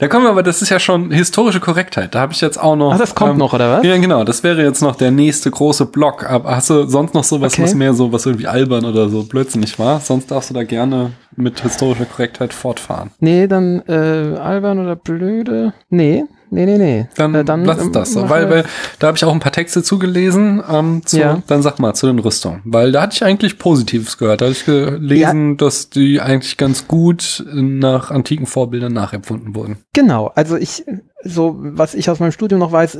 Da 0.00 0.08
kommen 0.08 0.24
wir 0.26 0.30
aber, 0.30 0.42
das 0.42 0.60
ist 0.60 0.68
ja 0.68 0.78
schon 0.78 1.12
historische 1.12 1.60
Korrektheit. 1.60 2.14
Da 2.14 2.20
habe 2.20 2.32
ich 2.34 2.40
jetzt 2.42 2.58
auch 2.60 2.76
noch. 2.76 2.92
Ach, 2.92 2.98
das 2.98 3.14
kommt 3.14 3.32
ähm, 3.32 3.38
noch, 3.38 3.54
oder 3.54 3.78
was? 3.78 3.86
Ja, 3.86 3.96
genau. 3.96 4.22
Das 4.24 4.42
wäre 4.42 4.62
jetzt 4.62 4.82
noch 4.82 4.96
der 4.96 5.10
nächste 5.10 5.50
große 5.50 5.86
Block. 5.86 6.28
Aber 6.28 6.56
hast 6.56 6.68
du 6.68 6.86
sonst 6.86 7.14
noch 7.14 7.24
sowas, 7.24 7.54
Okay. 7.54 7.62
was 7.62 7.74
mehr 7.74 7.94
so, 7.94 8.12
was 8.12 8.26
irgendwie 8.26 8.48
albern 8.48 8.84
oder 8.84 9.08
so 9.08 9.22
blödsinnig 9.22 9.78
war? 9.78 10.00
Sonst 10.00 10.30
darfst 10.30 10.50
du 10.50 10.54
da 10.54 10.64
gerne 10.64 11.12
mit 11.36 11.60
historischer 11.60 12.04
Korrektheit 12.04 12.52
fortfahren. 12.52 13.12
Nee, 13.20 13.46
dann 13.46 13.80
äh, 13.88 14.36
albern 14.36 14.78
oder 14.78 14.96
blöde. 14.96 15.72
Nee, 15.88 16.24
nee, 16.52 16.66
nee, 16.66 16.78
nee. 16.78 17.08
Dann, 17.16 17.34
äh, 17.34 17.44
dann 17.44 17.64
lass 17.64 17.80
ähm, 17.80 17.92
das 17.92 18.12
so. 18.12 18.28
Weil, 18.28 18.48
weil 18.48 18.64
da 18.98 19.08
habe 19.08 19.16
ich 19.16 19.24
auch 19.24 19.32
ein 19.32 19.40
paar 19.40 19.52
Texte 19.52 19.82
zugelesen. 19.82 20.62
Ähm, 20.70 21.02
zu, 21.04 21.18
Ja. 21.18 21.42
Dann 21.46 21.62
sag 21.62 21.78
mal 21.78 21.94
zu 21.94 22.06
den 22.06 22.18
Rüstungen. 22.18 22.60
Weil 22.64 22.92
da 22.92 23.02
hatte 23.02 23.14
ich 23.14 23.24
eigentlich 23.24 23.58
Positives 23.58 24.18
gehört. 24.18 24.40
Da 24.40 24.46
hatte 24.46 24.56
ich 24.56 24.64
gelesen, 24.64 25.56
dass 25.56 25.90
die 25.90 26.20
eigentlich 26.20 26.56
ganz 26.56 26.86
gut 26.86 27.44
nach 27.52 28.10
antiken 28.10 28.46
Vorbildern 28.46 28.92
nachempfunden 28.92 29.54
wurden. 29.54 29.78
Genau, 29.92 30.30
also 30.34 30.56
ich, 30.56 30.84
so 31.24 31.56
was 31.58 31.94
ich 31.94 32.08
aus 32.10 32.20
meinem 32.20 32.32
Studium 32.32 32.60
noch 32.60 32.72
weiß, 32.72 32.98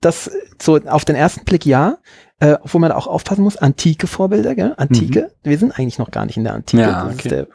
dass 0.00 0.30
so 0.60 0.78
auf 0.86 1.04
den 1.04 1.16
ersten 1.16 1.44
Blick 1.44 1.64
ja, 1.64 1.98
äh, 2.40 2.56
obwohl 2.62 2.80
man 2.80 2.90
da 2.90 2.96
auch 2.96 3.06
aufpassen 3.06 3.42
muss, 3.42 3.56
antike 3.56 4.06
Vorbilder, 4.06 4.54
gell? 4.54 4.74
Antike, 4.76 5.32
wir 5.42 5.58
sind 5.58 5.76
eigentlich 5.76 5.98
noch 5.98 6.10
gar 6.10 6.24
nicht 6.24 6.36
in 6.36 6.44
der 6.44 6.54
Antike. 6.54 6.82
Mhm. 6.82 6.88
Ja, 6.88 7.10
okay. 7.12 7.28
der, 7.28 7.46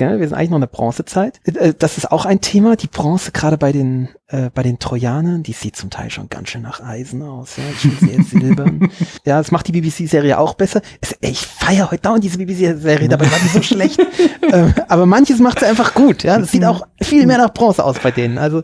gell? 0.00 0.18
Wir 0.18 0.26
sind 0.26 0.36
eigentlich 0.36 0.50
noch 0.50 0.56
in 0.56 0.62
der 0.62 0.68
Bronzezeit. 0.68 1.40
Äh, 1.44 1.74
Das 1.78 1.98
ist 1.98 2.10
auch 2.10 2.24
ein 2.24 2.40
Thema, 2.40 2.74
die 2.74 2.86
Bronze, 2.86 3.32
gerade 3.32 3.58
bei 3.58 3.70
den, 3.70 4.08
äh, 4.28 4.48
bei 4.52 4.62
den 4.62 4.78
Trojanern, 4.78 5.42
die 5.42 5.52
sieht 5.52 5.76
zum 5.76 5.90
Teil 5.90 6.10
schon 6.10 6.30
ganz 6.30 6.48
schön 6.48 6.62
nach 6.62 6.82
Eisen 6.82 7.22
aus, 7.22 7.56
ja, 7.58 7.62
schon 7.78 8.08
sehr 8.08 8.22
silbern. 8.24 8.90
ja, 9.26 9.36
das 9.38 9.50
macht 9.50 9.68
die 9.68 9.72
BBC-Serie 9.72 10.38
auch 10.38 10.54
besser. 10.54 10.80
Es, 11.02 11.12
ey, 11.20 11.30
ich 11.30 11.46
feiere 11.46 11.90
heute 11.90 12.00
dauernd 12.00 12.24
diese 12.24 12.38
BBC-Serie, 12.38 13.08
dabei 13.08 13.30
war 13.30 13.38
die 13.44 13.48
so 13.48 13.62
schlecht. 13.62 14.00
ähm, 14.52 14.72
aber 14.88 15.04
manches 15.04 15.38
macht 15.38 15.60
sie 15.60 15.66
einfach 15.66 15.92
gut, 15.94 16.22
ja. 16.24 16.38
Das 16.38 16.50
sieht 16.50 16.64
auch 16.64 16.86
viel 17.02 17.26
mehr 17.26 17.38
nach 17.38 17.52
Bronze 17.52 17.84
aus 17.84 17.98
bei 17.98 18.10
denen. 18.10 18.38
Also, 18.38 18.62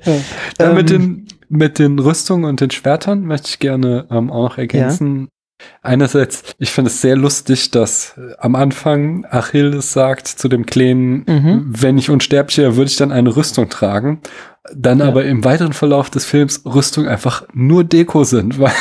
Ja, 0.58 0.72
mit, 0.72 0.90
Ähm, 0.90 0.98
den, 0.98 1.28
mit 1.50 1.78
den 1.78 1.98
Rüstungen 1.98 2.46
und 2.46 2.60
den 2.62 2.70
Schwertern 2.70 3.26
möchte 3.26 3.50
ich 3.50 3.58
gerne 3.58 4.06
ähm, 4.10 4.30
auch 4.30 4.42
noch 4.48 4.58
ergänzen. 4.58 5.28
Einerseits, 5.82 6.43
ich 6.59 6.70
finde 6.70 6.90
es 6.90 7.01
sehr 7.01 7.16
lustig, 7.16 7.70
dass 7.70 8.14
äh, 8.18 8.34
am 8.38 8.55
Anfang 8.56 9.24
Achilles 9.30 9.93
sagt 9.93 10.26
zu 10.28 10.48
dem 10.48 10.66
Kleinen, 10.66 11.24
Mhm. 11.26 11.64
wenn 11.68 11.98
ich 11.98 12.10
unsterblich 12.10 12.59
wäre, 12.59 12.76
würde 12.76 12.90
ich 12.90 12.97
dann 12.97 13.12
eine 13.12 13.34
Rüstung 13.36 13.68
tragen. 13.68 14.20
Dann 14.74 14.98
Ja. 14.98 15.06
aber 15.06 15.24
im 15.24 15.44
weiteren 15.44 15.72
Verlauf 15.72 16.10
des 16.10 16.24
Films 16.24 16.62
Rüstung 16.64 17.06
einfach 17.06 17.44
nur 17.52 17.84
Deko 17.84 18.24
sind, 18.24 18.59
weil 18.59 18.72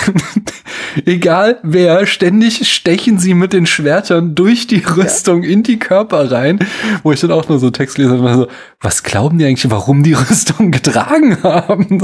egal 1.06 1.60
wer, 1.64 2.06
ständig 2.06 2.72
stechen 2.72 3.18
sie 3.18 3.34
mit 3.34 3.54
den 3.54 3.66
Schwertern 3.66 4.36
durch 4.36 4.68
die 4.68 4.84
Rüstung 4.84 5.44
in 5.44 5.64
die 5.64 5.80
Körper 5.80 6.32
rein, 6.32 6.60
wo 7.04 7.12
ich 7.12 7.20
dann 7.20 7.32
auch 7.32 7.50
nur 7.50 7.60
so 7.60 7.70
Text 7.70 7.98
lese 7.98 8.14
und 8.18 8.34
so, 8.34 8.48
was 8.82 9.04
glauben 9.04 9.38
die 9.38 9.46
eigentlich, 9.46 9.70
warum 9.72 10.04
die 10.04 10.14
Rüstung 10.30 10.72
getragen 10.72 11.44
haben? 11.44 11.98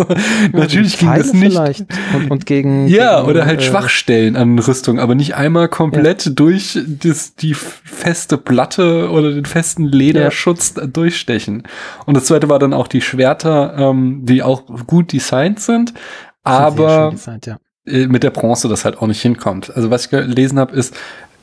Natürlich 0.51 0.97
ging 0.97 1.13
das 1.13 1.34
nicht. 1.34 1.53
Vielleicht. 1.53 1.85
Und, 2.13 2.31
und 2.31 2.45
gegen. 2.45 2.88
Ja, 2.91 3.19
gegen, 3.19 3.30
oder 3.30 3.45
halt 3.45 3.61
äh, 3.61 3.63
Schwachstellen 3.63 4.35
an 4.35 4.57
Rüstung, 4.59 4.99
aber 4.99 5.15
nicht 5.15 5.35
einmal 5.35 5.69
komplett 5.69 6.38
durch 6.39 6.80
das, 6.85 7.35
die 7.35 7.53
feste 7.53 8.38
Platte 8.38 9.09
oder 9.09 9.31
den 9.31 9.45
festen 9.45 9.85
Lederschutz 9.85 10.73
durchstechen. 10.73 11.63
Und 12.05 12.18
das 12.18 12.26
zweite 12.26 12.49
war 12.49 12.59
dann 12.59 12.73
auch 12.73 12.88
die 12.88 13.01
Schwerter, 13.01 13.76
ähm, 13.77 14.22
die 14.23 14.43
auch 14.43 14.63
gut 14.88 15.13
designt 15.13 15.59
sind, 15.59 15.89
sind 15.89 15.99
aber 16.43 17.11
designt, 17.11 17.45
ja. 17.45 17.57
Äh, 17.87 18.07
mit 18.07 18.23
der 18.23 18.31
Bronze 18.31 18.67
das 18.67 18.85
halt 18.85 18.97
auch 18.99 19.07
nicht 19.07 19.21
hinkommt. 19.21 19.75
Also 19.75 19.89
was 19.89 20.05
ich 20.05 20.09
gelesen 20.11 20.59
habe, 20.59 20.75
ist, 20.75 20.93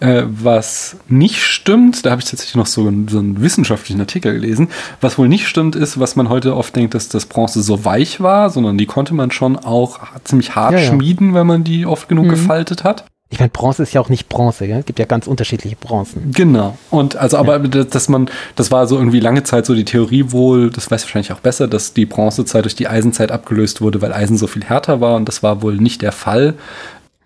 äh, 0.01 0.23
was 0.27 0.97
nicht 1.09 1.43
stimmt, 1.43 2.07
da 2.07 2.11
habe 2.13 2.21
ich 2.23 2.29
tatsächlich 2.31 2.55
noch 2.55 2.67
so 2.67 2.87
einen, 2.87 3.09
so 3.09 3.19
einen 3.19 3.41
wissenschaftlichen 3.41 4.01
Artikel 4.01 4.33
gelesen, 4.33 4.69
was 5.01 5.19
wohl 5.19 5.29
nicht 5.29 5.49
stimmt, 5.49 5.75
ist, 5.75 5.99
was 5.99 6.15
man 6.15 6.29
heute 6.29 6.55
oft 6.57 6.77
denkt, 6.77 6.95
dass 6.95 7.09
das 7.09 7.27
Bronze 7.27 7.63
so 7.63 7.85
weich 7.85 8.21
war, 8.21 8.51
sondern 8.51 8.79
die 8.79 8.87
konnte 8.87 9.13
man 9.15 9.33
schon 9.33 9.57
auch 9.57 9.99
ziemlich 10.23 10.55
hart 10.55 10.75
Ja, 10.75 10.79
ja. 10.79 10.87
schmieden, 10.89 11.35
wenn 11.35 11.47
man 11.49 11.65
die 11.65 11.85
oft 11.85 12.09
genug 12.09 12.27
Mhm. 12.27 12.31
gefaltet 12.31 12.85
hat. 12.85 13.05
Ich 13.31 13.41
meine, 13.41 13.51
Bronze 13.51 13.83
ist 13.83 13.93
ja 13.93 14.01
auch 14.01 14.09
nicht 14.09 14.29
Bronze, 14.29 14.67
gell? 14.67 14.79
Es 14.79 14.87
gibt 14.87 14.99
ja 14.99 15.05
ganz 15.05 15.27
unterschiedliche 15.27 15.77
Bronzen. 15.77 16.33
Genau. 16.33 16.79
Und 16.91 17.17
also, 17.17 17.37
aber 17.37 17.59
dass 17.59 17.89
dass 17.89 18.09
man, 18.09 18.31
das 18.57 18.71
war 18.71 18.87
so 18.87 18.97
irgendwie 18.97 19.21
lange 19.21 19.43
Zeit 19.43 19.67
so 19.67 19.75
die 19.75 19.85
Theorie 19.85 20.33
wohl, 20.33 20.71
das 20.71 20.91
weiß 20.91 21.05
wahrscheinlich 21.05 21.33
auch 21.33 21.41
besser, 21.41 21.69
dass 21.69 21.93
die 21.93 22.07
Bronzezeit 22.07 22.65
durch 22.65 22.75
die 22.75 22.89
Eisenzeit 22.89 23.31
abgelöst 23.31 23.83
wurde, 23.83 24.01
weil 24.01 24.15
Eisen 24.15 24.39
so 24.39 24.47
viel 24.47 24.65
härter 24.65 25.03
war 25.03 25.17
und 25.17 25.29
das 25.29 25.43
war 25.43 25.61
wohl 25.61 25.77
nicht 25.77 26.01
der 26.01 26.13
Fall. 26.13 26.55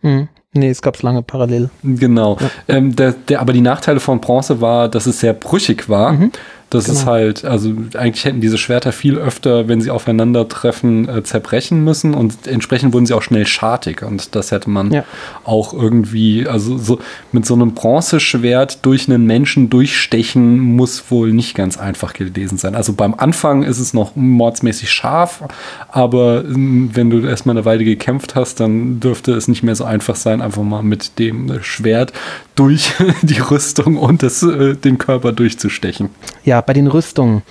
Hm. 0.01 0.29
Nee, 0.55 0.69
es 0.69 0.83
gab's 0.83 1.03
lange 1.03 1.23
parallel. 1.23 1.70
Genau. 1.83 2.37
Ähm, 2.69 2.95
der, 2.95 3.12
der, 3.12 3.41
aber 3.41 3.53
die 3.55 3.62
Nachteile 3.62 4.01
von 4.01 4.20
Bronze 4.20 4.61
war, 4.61 4.89
dass 4.89 5.07
es 5.07 5.20
sehr 5.20 5.33
brüchig 5.33 5.89
war. 5.89 6.12
Mhm. 6.12 6.33
Das 6.73 6.86
genau. 6.86 6.99
ist 6.99 7.07
halt, 7.07 7.44
also 7.44 7.74
eigentlich 7.99 8.24
hätten 8.24 8.40
diese 8.40 8.57
Schwerter 8.57 8.93
viel 8.93 9.19
öfter, 9.19 9.69
wenn 9.69 9.82
sie 9.82 9.90
aufeinandertreffen, 9.90 11.07
äh, 11.07 11.23
zerbrechen 11.23 11.85
müssen 11.85 12.15
und 12.15 12.47
entsprechend 12.47 12.94
wurden 12.94 13.05
sie 13.05 13.12
auch 13.12 13.20
schnell 13.20 13.47
schartig 13.47 14.01
und 14.03 14.35
das 14.35 14.53
hätte 14.53 14.70
man 14.70 14.90
ja. 14.90 15.05
auch 15.44 15.74
irgendwie, 15.74 16.47
also 16.49 16.78
so 16.78 16.99
mit 17.31 17.44
so 17.44 17.53
einem 17.53 17.74
Bronzeschwert 17.74 18.86
durch 18.86 19.07
einen 19.07 19.27
Menschen 19.27 19.69
durchstechen 19.69 20.61
muss 20.61 21.11
wohl 21.11 21.35
nicht 21.35 21.55
ganz 21.55 21.77
einfach 21.77 22.15
gewesen 22.15 22.57
sein. 22.57 22.74
Also 22.74 22.94
beim 22.94 23.12
Anfang 23.12 23.65
ist 23.65 23.78
es 23.78 23.93
noch 23.93 24.16
mordsmäßig 24.16 24.90
scharf, 24.90 25.44
aber 25.89 26.43
ähm, 26.43 26.89
wenn 26.94 27.11
du 27.11 27.20
erstmal 27.20 27.55
eine 27.55 27.66
Weile 27.66 27.85
gekämpft 27.85 28.35
hast, 28.35 28.61
dann 28.61 28.99
dürfte 28.99 29.32
es 29.32 29.47
nicht 29.47 29.62
mehr 29.62 29.74
so 29.74 29.85
einfach 29.85 30.16
sein, 30.16 30.40
einfach 30.40 30.62
mal 30.62 30.82
mit 30.82 31.19
dem 31.19 31.62
Schwert 31.62 32.15
durch 32.55 32.94
die 33.23 33.40
Rüstung 33.40 33.99
und 33.99 34.23
das, 34.23 34.43
äh, 34.43 34.74
den 34.74 34.97
Körper 34.97 35.32
durchzustechen. 35.32 36.09
Ja, 36.44 36.61
bei 36.62 36.72
den 36.72 36.86
Rüstungen. 36.86 37.43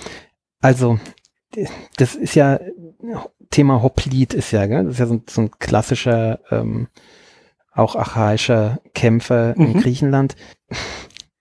Also, 0.60 0.98
das 1.96 2.14
ist 2.14 2.34
ja, 2.34 2.58
Thema 3.50 3.82
Hoplite 3.82 4.36
ist 4.36 4.50
ja, 4.50 4.66
gell? 4.66 4.84
das 4.84 4.94
ist 4.94 4.98
ja 5.00 5.06
so, 5.06 5.22
so 5.28 5.40
ein 5.42 5.50
klassischer, 5.58 6.40
ähm, 6.50 6.88
auch 7.72 7.96
archaischer 7.96 8.80
Kämpfer 8.94 9.54
mhm. 9.56 9.66
in 9.66 9.80
Griechenland. 9.80 10.36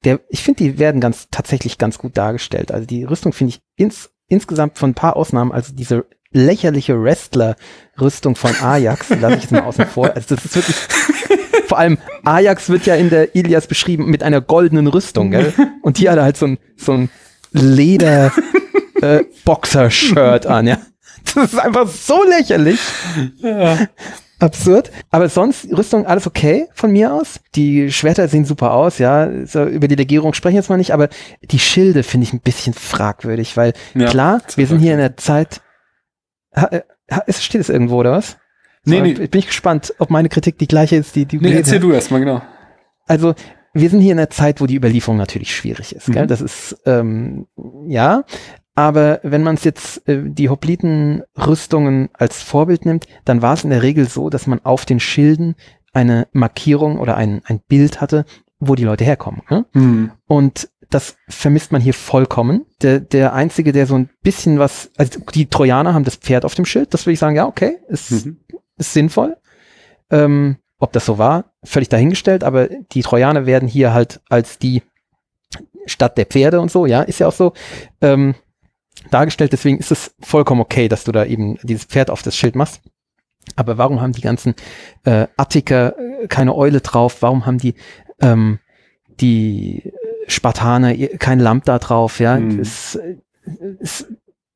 Der, 0.04 0.20
ich 0.30 0.44
finde, 0.44 0.64
die 0.64 0.80
werden 0.80 1.02
ganz, 1.02 1.28
tatsächlich 1.30 1.78
ganz 1.78 1.98
gut 1.98 2.18
dargestellt. 2.18 2.72
Also 2.72 2.86
die 2.86 3.04
Rüstung 3.04 3.34
finde 3.34 3.56
ich 3.56 3.62
ins, 3.76 4.12
insgesamt 4.28 4.78
von 4.78 4.92
ein 4.92 4.96
paar 4.96 5.16
Ausnahmen, 5.16 5.52
also 5.52 5.74
diese 5.74 6.06
lächerliche 6.32 7.02
Wrestler-Rüstung 7.02 8.36
von 8.36 8.56
Ajax, 8.56 9.10
lasse 9.10 9.36
ich 9.36 9.44
jetzt 9.44 9.52
mal 9.52 9.62
außen 9.62 9.86
vor. 9.86 10.14
Also 10.16 10.36
das 10.36 10.46
ist 10.46 10.56
wirklich, 10.56 10.78
vor 11.68 11.78
allem 11.78 11.98
Ajax 12.24 12.70
wird 12.70 12.86
ja 12.86 12.96
in 12.96 13.10
der 13.10 13.36
Ilias 13.36 13.68
beschrieben 13.68 14.06
mit 14.10 14.24
einer 14.24 14.42
goldenen 14.42 14.88
Rüstung, 14.88 15.32
gell? 15.32 15.54
Und 15.82 16.00
die 16.00 16.10
hat 16.10 16.20
halt 16.20 16.38
so 16.38 16.48
ein, 16.48 16.58
so 16.78 16.94
ein 16.94 17.10
Leder 17.52 18.32
äh, 19.02 19.24
Boxer-Shirt 19.46 20.46
an, 20.46 20.68
ja. 20.68 20.78
Das 21.36 21.54
ist 21.54 21.60
einfach 21.60 21.88
so 21.88 22.24
lächerlich. 22.24 22.80
Ja. 23.38 23.78
Absurd. 24.42 24.92
Aber 25.12 25.30
sonst, 25.30 25.72
Rüstung, 25.72 26.08
alles 26.08 26.26
okay 26.26 26.68
von 26.74 26.92
mir 26.92 27.14
aus. 27.14 27.40
Die 27.54 27.92
Schwerter 27.92 28.28
sehen 28.28 28.44
super 28.46 28.74
aus, 28.74 28.98
ja. 28.98 29.30
So, 29.46 29.64
über 29.66 29.88
die 29.88 29.96
Legierung 29.96 30.34
sprechen 30.34 30.56
jetzt 30.56 30.70
mal 30.70 30.78
nicht, 30.78 30.94
aber 30.94 31.10
die 31.44 31.60
Schilde 31.60 32.02
finde 32.02 32.26
ich 32.26 32.34
ein 32.34 32.40
bisschen 32.40 32.74
fragwürdig, 32.74 33.56
weil 33.56 33.74
ja, 33.94 34.08
klar, 34.08 34.42
wir 34.56 34.66
sind 34.66 34.80
hier 34.80 34.94
in 34.94 35.00
der 35.00 35.16
Zeit. 35.16 35.62
Ha, 36.56 36.70
ha, 37.12 37.24
steht 37.30 37.62
es 37.62 37.70
irgendwo, 37.70 37.98
oder 37.98 38.14
was? 38.14 38.38
Nee, 38.84 38.98
so, 38.98 39.04
nee. 39.04 39.14
Bin 39.14 39.40
ich 39.40 39.48
gespannt, 39.48 39.94
ob 40.00 40.10
meine 40.10 40.30
Kritik 40.30 40.58
die 40.58 40.68
gleiche 40.68 40.96
ist, 40.96 41.16
die, 41.16 41.26
die 41.26 41.38
Nee, 41.38 41.54
erzähl 41.54 41.80
du 41.80 41.92
erstmal, 41.92 42.22
genau. 42.22 42.42
Also, 43.06 43.36
wir 43.74 43.90
sind 43.90 44.02
hier 44.02 44.12
in 44.12 44.20
einer 44.20 44.30
Zeit, 44.30 44.62
wo 44.62 44.66
die 44.66 44.76
Überlieferung 44.76 45.18
natürlich 45.18 45.56
schwierig 45.56 45.96
ist. 45.96 46.10
Mhm. 46.10 46.14
Gell? 46.14 46.28
Das 46.28 46.42
ist, 46.42 46.78
ähm, 46.86 47.48
ja, 47.88 48.24
aber 48.76 49.20
wenn 49.24 49.44
man 49.44 49.56
es 49.56 49.64
jetzt 49.64 50.08
äh, 50.08 50.22
die 50.24 50.50
Hopliten-Rüstungen 50.50 52.10
als 52.14 52.42
Vorbild 52.42 52.86
nimmt, 52.86 53.06
dann 53.26 53.42
war 53.42 53.54
es 53.54 53.64
in 53.64 53.70
der 53.70 53.84
Regel 53.84 54.08
so, 54.08 54.30
dass 54.30 54.48
man 54.48 54.64
auf 54.64 54.86
den 54.86 55.00
Schilden 55.00 55.56
eine 55.94 56.28
Markierung 56.32 57.00
oder 57.00 57.18
ein, 57.18 57.42
ein 57.46 57.60
Bild 57.60 58.00
hatte, 58.00 58.26
wo 58.60 58.76
die 58.76 58.86
Leute 58.86 59.04
herkommen. 59.04 59.42
Ne? 59.50 59.66
Mhm. 59.74 60.12
Und 60.26 60.70
das 60.90 61.16
vermisst 61.28 61.72
man 61.72 61.82
hier 61.82 61.94
vollkommen. 61.94 62.66
Der, 62.82 63.00
der 63.00 63.34
einzige, 63.34 63.72
der 63.72 63.88
so 63.88 63.96
ein 63.96 64.10
bisschen 64.24 64.60
was, 64.60 64.92
also 64.98 65.20
die 65.34 65.48
Trojaner 65.48 65.94
haben 65.94 66.04
das 66.04 66.16
Pferd 66.18 66.46
auf 66.46 66.56
dem 66.56 66.66
Schild, 66.66 66.94
das 66.94 67.06
würde 67.06 67.14
ich 67.14 67.20
sagen, 67.20 67.36
ja, 67.36 67.48
okay, 67.48 67.78
ist, 67.88 68.26
mhm. 68.26 68.38
ist 68.78 68.94
sinnvoll. 68.94 69.38
Ähm, 70.10 70.58
ob 70.80 70.92
das 70.92 71.06
so 71.06 71.18
war, 71.18 71.51
völlig 71.64 71.90
dahingestellt, 71.90 72.44
aber 72.44 72.68
die 72.68 73.02
Trojaner 73.02 73.46
werden 73.46 73.68
hier 73.68 73.94
halt 73.94 74.22
als 74.30 74.58
die 74.58 74.82
Stadt 75.86 76.18
der 76.18 76.26
Pferde 76.26 76.60
und 76.60 76.72
so, 76.72 76.86
ja, 76.86 77.02
ist 77.02 77.20
ja 77.20 77.28
auch 77.28 77.34
so 77.34 77.54
ähm, 78.02 78.36
dargestellt. 79.10 79.54
Deswegen 79.54 79.78
ist 79.78 79.92
es 79.92 80.14
vollkommen 80.20 80.62
okay, 80.62 80.88
dass 80.88 81.04
du 81.04 81.12
da 81.12 81.26
eben 81.26 81.58
dieses 81.64 81.86
Pferd 81.86 82.10
auf 82.10 82.22
das 82.22 82.36
Schild 82.36 82.56
machst. 82.56 82.82
Aber 83.56 83.78
warum 83.78 84.02
haben 84.02 84.14
die 84.14 84.22
ganzen 84.22 84.56
äh, 85.04 85.28
Attiker 85.38 85.98
äh, 85.98 86.28
keine 86.28 86.56
Eule 86.56 86.82
drauf? 86.82 87.22
Warum 87.22 87.46
haben 87.46 87.58
die 87.58 87.76
ähm, 88.22 88.60
die 89.20 89.92
Spartaner 90.28 90.96
kein 91.18 91.40
Lambda 91.40 91.80
drauf? 91.80 92.20
Ja, 92.20 92.36
hm. 92.36 92.60
es, 92.60 93.00
es 93.80 94.08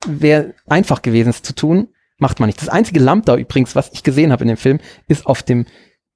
wäre 0.06 0.54
einfach 0.68 1.02
gewesen, 1.02 1.30
es 1.30 1.42
zu 1.42 1.54
tun. 1.56 1.90
Macht 2.18 2.40
man 2.40 2.48
nicht. 2.48 2.62
Das 2.62 2.70
einzige 2.70 3.00
Lambda 3.00 3.36
übrigens, 3.36 3.76
was 3.76 3.92
ich 3.92 4.04
gesehen 4.04 4.32
habe 4.32 4.44
in 4.44 4.50
dem 4.50 4.58
Film, 4.58 4.80
ist 5.08 5.26
auf 5.26 5.44
dem 5.44 5.66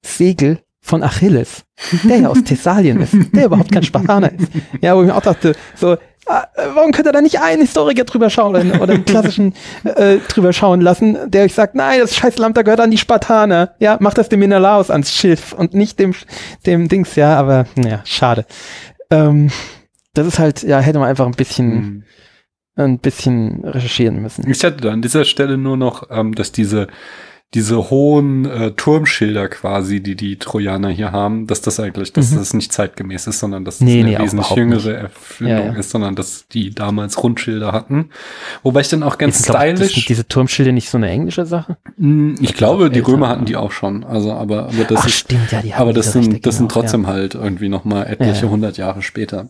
Segel 0.02 0.62
von 0.80 1.02
Achilles, 1.02 1.64
der 2.04 2.20
ja 2.20 2.28
aus 2.28 2.42
Thessalien 2.42 3.00
ist, 3.00 3.14
der 3.32 3.46
überhaupt 3.46 3.70
kein 3.70 3.82
Spartaner 3.82 4.32
ist. 4.32 4.48
Ja, 4.80 4.96
wo 4.96 5.02
ich 5.02 5.06
mir 5.06 5.14
auch 5.14 5.22
dachte, 5.22 5.54
so, 5.76 5.96
ah, 6.26 6.46
warum 6.74 6.92
könnte 6.92 7.12
da 7.12 7.20
nicht 7.20 7.40
ein 7.40 7.60
Historiker 7.60 8.04
drüber 8.04 8.30
schauen 8.30 8.72
oder 8.72 8.94
einen 8.94 9.04
klassischen 9.04 9.54
äh, 9.84 10.18
drüber 10.28 10.52
schauen 10.52 10.80
lassen, 10.80 11.18
der 11.30 11.44
euch 11.44 11.54
sagt, 11.54 11.74
nein, 11.74 12.00
das 12.00 12.16
scheiß 12.16 12.38
Lambda 12.38 12.62
gehört 12.62 12.80
an 12.80 12.90
die 12.90 12.98
Spartaner. 12.98 13.74
Ja, 13.78 13.98
macht 14.00 14.18
das 14.18 14.28
dem 14.28 14.40
Menelaus 14.40 14.90
ans 14.90 15.14
Schiff 15.14 15.52
und 15.52 15.74
nicht 15.74 15.98
dem, 15.98 16.14
dem 16.66 16.88
Dings, 16.88 17.14
ja, 17.16 17.38
aber 17.38 17.66
ja, 17.76 18.00
schade. 18.04 18.46
Ähm, 19.10 19.50
das 20.14 20.26
ist 20.26 20.38
halt, 20.38 20.62
ja, 20.62 20.80
hätte 20.80 20.98
man 20.98 21.08
einfach 21.08 21.26
ein 21.26 21.32
bisschen, 21.32 21.72
hm. 21.72 22.04
ein 22.76 22.98
bisschen 22.98 23.64
recherchieren 23.64 24.22
müssen. 24.22 24.48
Ich 24.50 24.62
hätte 24.62 24.90
an 24.90 25.02
dieser 25.02 25.24
Stelle 25.24 25.56
nur 25.56 25.76
noch, 25.76 26.10
ähm, 26.10 26.34
dass 26.34 26.52
diese 26.52 26.88
diese 27.54 27.90
hohen 27.90 28.44
äh, 28.44 28.70
Turmschilder 28.72 29.48
quasi, 29.48 30.00
die 30.00 30.14
die 30.14 30.38
Trojaner 30.38 30.90
hier 30.90 31.10
haben, 31.10 31.48
dass 31.48 31.60
das 31.60 31.80
eigentlich, 31.80 32.12
dass 32.12 32.30
mhm. 32.30 32.36
das 32.36 32.54
nicht 32.54 32.72
zeitgemäß 32.72 33.26
ist, 33.26 33.40
sondern 33.40 33.64
dass 33.64 33.78
das 33.78 33.86
nee, 33.86 34.00
eine 34.00 34.10
nee, 34.10 34.18
wesentlich 34.20 34.50
jüngere 34.50 34.94
Erfindung 34.94 35.56
ja, 35.56 35.72
ja. 35.72 35.72
ist, 35.72 35.90
sondern 35.90 36.14
dass 36.14 36.46
die 36.46 36.72
damals 36.72 37.20
Rundschilder 37.20 37.72
hatten. 37.72 38.10
Wobei 38.62 38.82
ich 38.82 38.88
dann 38.88 39.02
auch 39.02 39.18
ganz 39.18 39.40
ist, 39.40 39.46
stylisch. 39.46 39.78
Glaub, 39.78 39.90
sind 39.90 40.08
diese 40.08 40.28
Turmschilder 40.28 40.70
nicht 40.70 40.90
so 40.90 40.98
eine 40.98 41.10
englische 41.10 41.44
Sache? 41.44 41.76
Mm, 41.96 42.34
ich 42.40 42.54
glaube, 42.54 42.88
die 42.88 43.00
Römer 43.00 43.28
hatten 43.28 43.46
die 43.46 43.56
auch 43.56 43.72
schon. 43.72 44.04
Also, 44.04 44.32
aber, 44.32 44.68
aber 44.68 44.84
das 44.84 45.00
Ach, 45.00 45.06
ist, 45.08 45.14
stimmt, 45.14 45.50
ja, 45.50 45.60
die 45.60 45.74
aber 45.74 45.92
das 45.92 46.12
sind, 46.12 46.46
das 46.46 46.56
sind 46.58 46.68
genau, 46.68 46.82
trotzdem 46.82 47.02
ja. 47.02 47.08
halt 47.08 47.34
irgendwie 47.34 47.68
noch 47.68 47.84
mal 47.84 48.04
etliche 48.04 48.48
hundert 48.48 48.76
Jahre 48.76 49.02
später. 49.02 49.48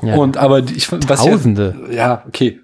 Und 0.00 0.38
aber 0.38 0.60
ich, 0.60 0.90
was 0.90 1.20
Tausende. 1.20 1.76
Ja, 1.90 1.96
ja 1.96 2.24
okay. 2.26 2.60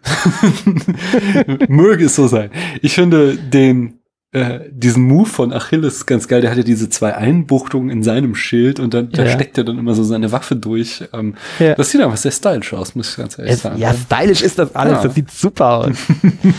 Möge 1.69 2.07
es 2.07 2.17
so 2.17 2.27
sein. 2.27 2.51
Ich 2.81 2.95
finde 2.95 3.37
den 3.37 3.98
äh, 4.33 4.61
diesen 4.71 5.05
Move 5.05 5.29
von 5.29 5.53
Achilles 5.53 6.05
ganz 6.05 6.29
geil. 6.29 6.43
Der 6.43 6.51
hatte 6.51 6.65
diese 6.65 6.91
zwei 6.91 7.15
Einbuchtungen 7.15 7.89
in 7.89 8.03
seinem 8.03 8.35
Schild 8.35 8.79
und 8.79 8.93
dann 8.93 9.11
ja. 9.11 9.25
da 9.25 9.31
steckt 9.31 9.57
er 9.57 9.65
dann 9.65 9.79
immer 9.79 9.95
so 9.95 10.05
seine 10.05 10.33
Waffe 10.33 10.57
durch. 10.57 11.05
Ähm, 11.13 11.35
ja. 11.59 11.75
Das 11.75 11.91
sieht 11.91 12.01
einfach 12.03 12.17
sehr 12.19 12.33
stylisch 12.33 12.75
aus, 12.75 12.95
muss 12.95 13.11
ich 13.11 13.17
ganz 13.17 13.39
ehrlich 13.39 13.55
es, 13.55 13.63
sagen. 13.63 13.79
Ja, 13.79 13.95
stylisch 13.95 14.43
ist 14.43 14.59
das 14.59 14.75
alles. 14.75 14.99
Ja. 14.99 15.03
Das 15.05 15.15
sieht 15.15 15.31
super 15.31 15.79
aus. 15.79 15.97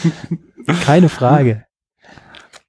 Keine 0.86 1.10
Frage. 1.10 1.66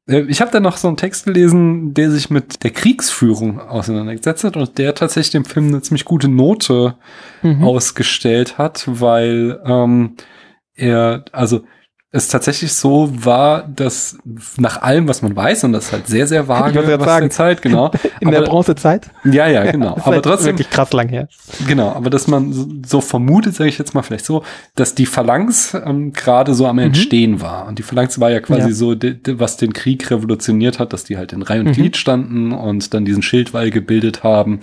Äh, 0.07 0.23
ich 0.29 0.41
habe 0.41 0.51
da 0.51 0.61
noch 0.61 0.77
so 0.77 0.89
einen 0.89 0.97
Text 0.97 1.25
gelesen, 1.25 1.95
der 1.95 2.11
sich 2.11 2.29
mit 2.29 2.63
der 2.63 2.71
Kriegsführung 2.71 3.61
auseinandergesetzt 3.61 4.45
hat 4.45 4.57
und 4.57 4.77
der 4.77 4.95
tatsächlich 4.95 5.31
dem 5.31 5.45
Film 5.45 5.69
eine 5.69 5.83
ziemlich 5.83 6.05
gute 6.05 6.29
Note 6.29 6.97
mhm. 7.43 7.65
ausgestellt 7.65 8.59
hat, 8.59 8.85
weil 8.87 9.61
ähm, 9.65 10.17
er, 10.75 11.25
also 11.33 11.65
es 12.13 12.27
tatsächlich 12.27 12.73
so 12.73 13.09
war, 13.25 13.69
dass 13.69 14.19
nach 14.57 14.83
allem, 14.83 15.07
was 15.07 15.23
man 15.23 15.37
weiß, 15.37 15.63
und 15.63 15.73
das 15.73 15.87
ist 15.87 15.93
halt 15.93 16.07
sehr, 16.09 16.27
sehr 16.27 16.49
vage, 16.49 16.81
ich 16.81 16.89
was 16.89 17.05
sagen, 17.05 17.31
Zeit, 17.31 17.63
genau. 17.63 17.93
In 18.21 18.29
aber, 18.29 18.39
der 18.39 18.47
Bronzezeit? 18.47 19.11
Ja, 19.25 19.47
ja, 19.47 19.65
genau. 19.71 19.97
Ja, 19.97 20.07
aber 20.07 20.21
trotzdem. 20.21 20.59
Wirklich 20.59 20.71
krass 20.71 20.93
lang 20.93 21.09
her. 21.09 21.29
Genau, 21.69 21.93
aber 21.93 22.11
dass 22.11 22.27
man 22.27 22.53
so, 22.53 22.67
so 22.85 23.01
vermutet, 23.01 23.55
sage 23.55 23.71
ich 23.71 23.79
jetzt 23.79 23.95
mal 23.95 24.03
vielleicht 24.03 24.25
so, 24.25 24.43
dass 24.75 24.97
die 24.97 25.07
Phalanx 25.07 25.75
ähm, 25.75 26.13
gerade 26.13 26.55
so 26.55 26.67
am 26.67 26.77
mhm. 26.77 26.83
Entstehen 26.83 27.41
war. 27.41 27.69
Und 27.69 27.79
die 27.79 27.85
Phalanx 27.85 28.19
war 28.19 28.31
ja 28.31 28.41
quasi 28.41 28.71
ja. 28.71 28.75
so, 28.75 28.97
de, 28.97 29.15
de, 29.15 29.39
was 29.39 29.57
den 29.57 29.73
Krieg 29.73 30.11
revolutioniert 30.11 30.81
hat, 30.81 30.93
dass 30.93 31.05
die 31.05 31.17
halt 31.17 31.33
in 31.33 31.43
Reihe 31.43 31.61
und 31.61 31.69
mhm. 31.69 31.73
Glied 31.73 31.97
standen 31.97 32.51
und 32.51 32.93
dann 32.93 33.05
diesen 33.05 33.23
Schildwall 33.23 33.71
gebildet 33.71 34.25
haben. 34.25 34.59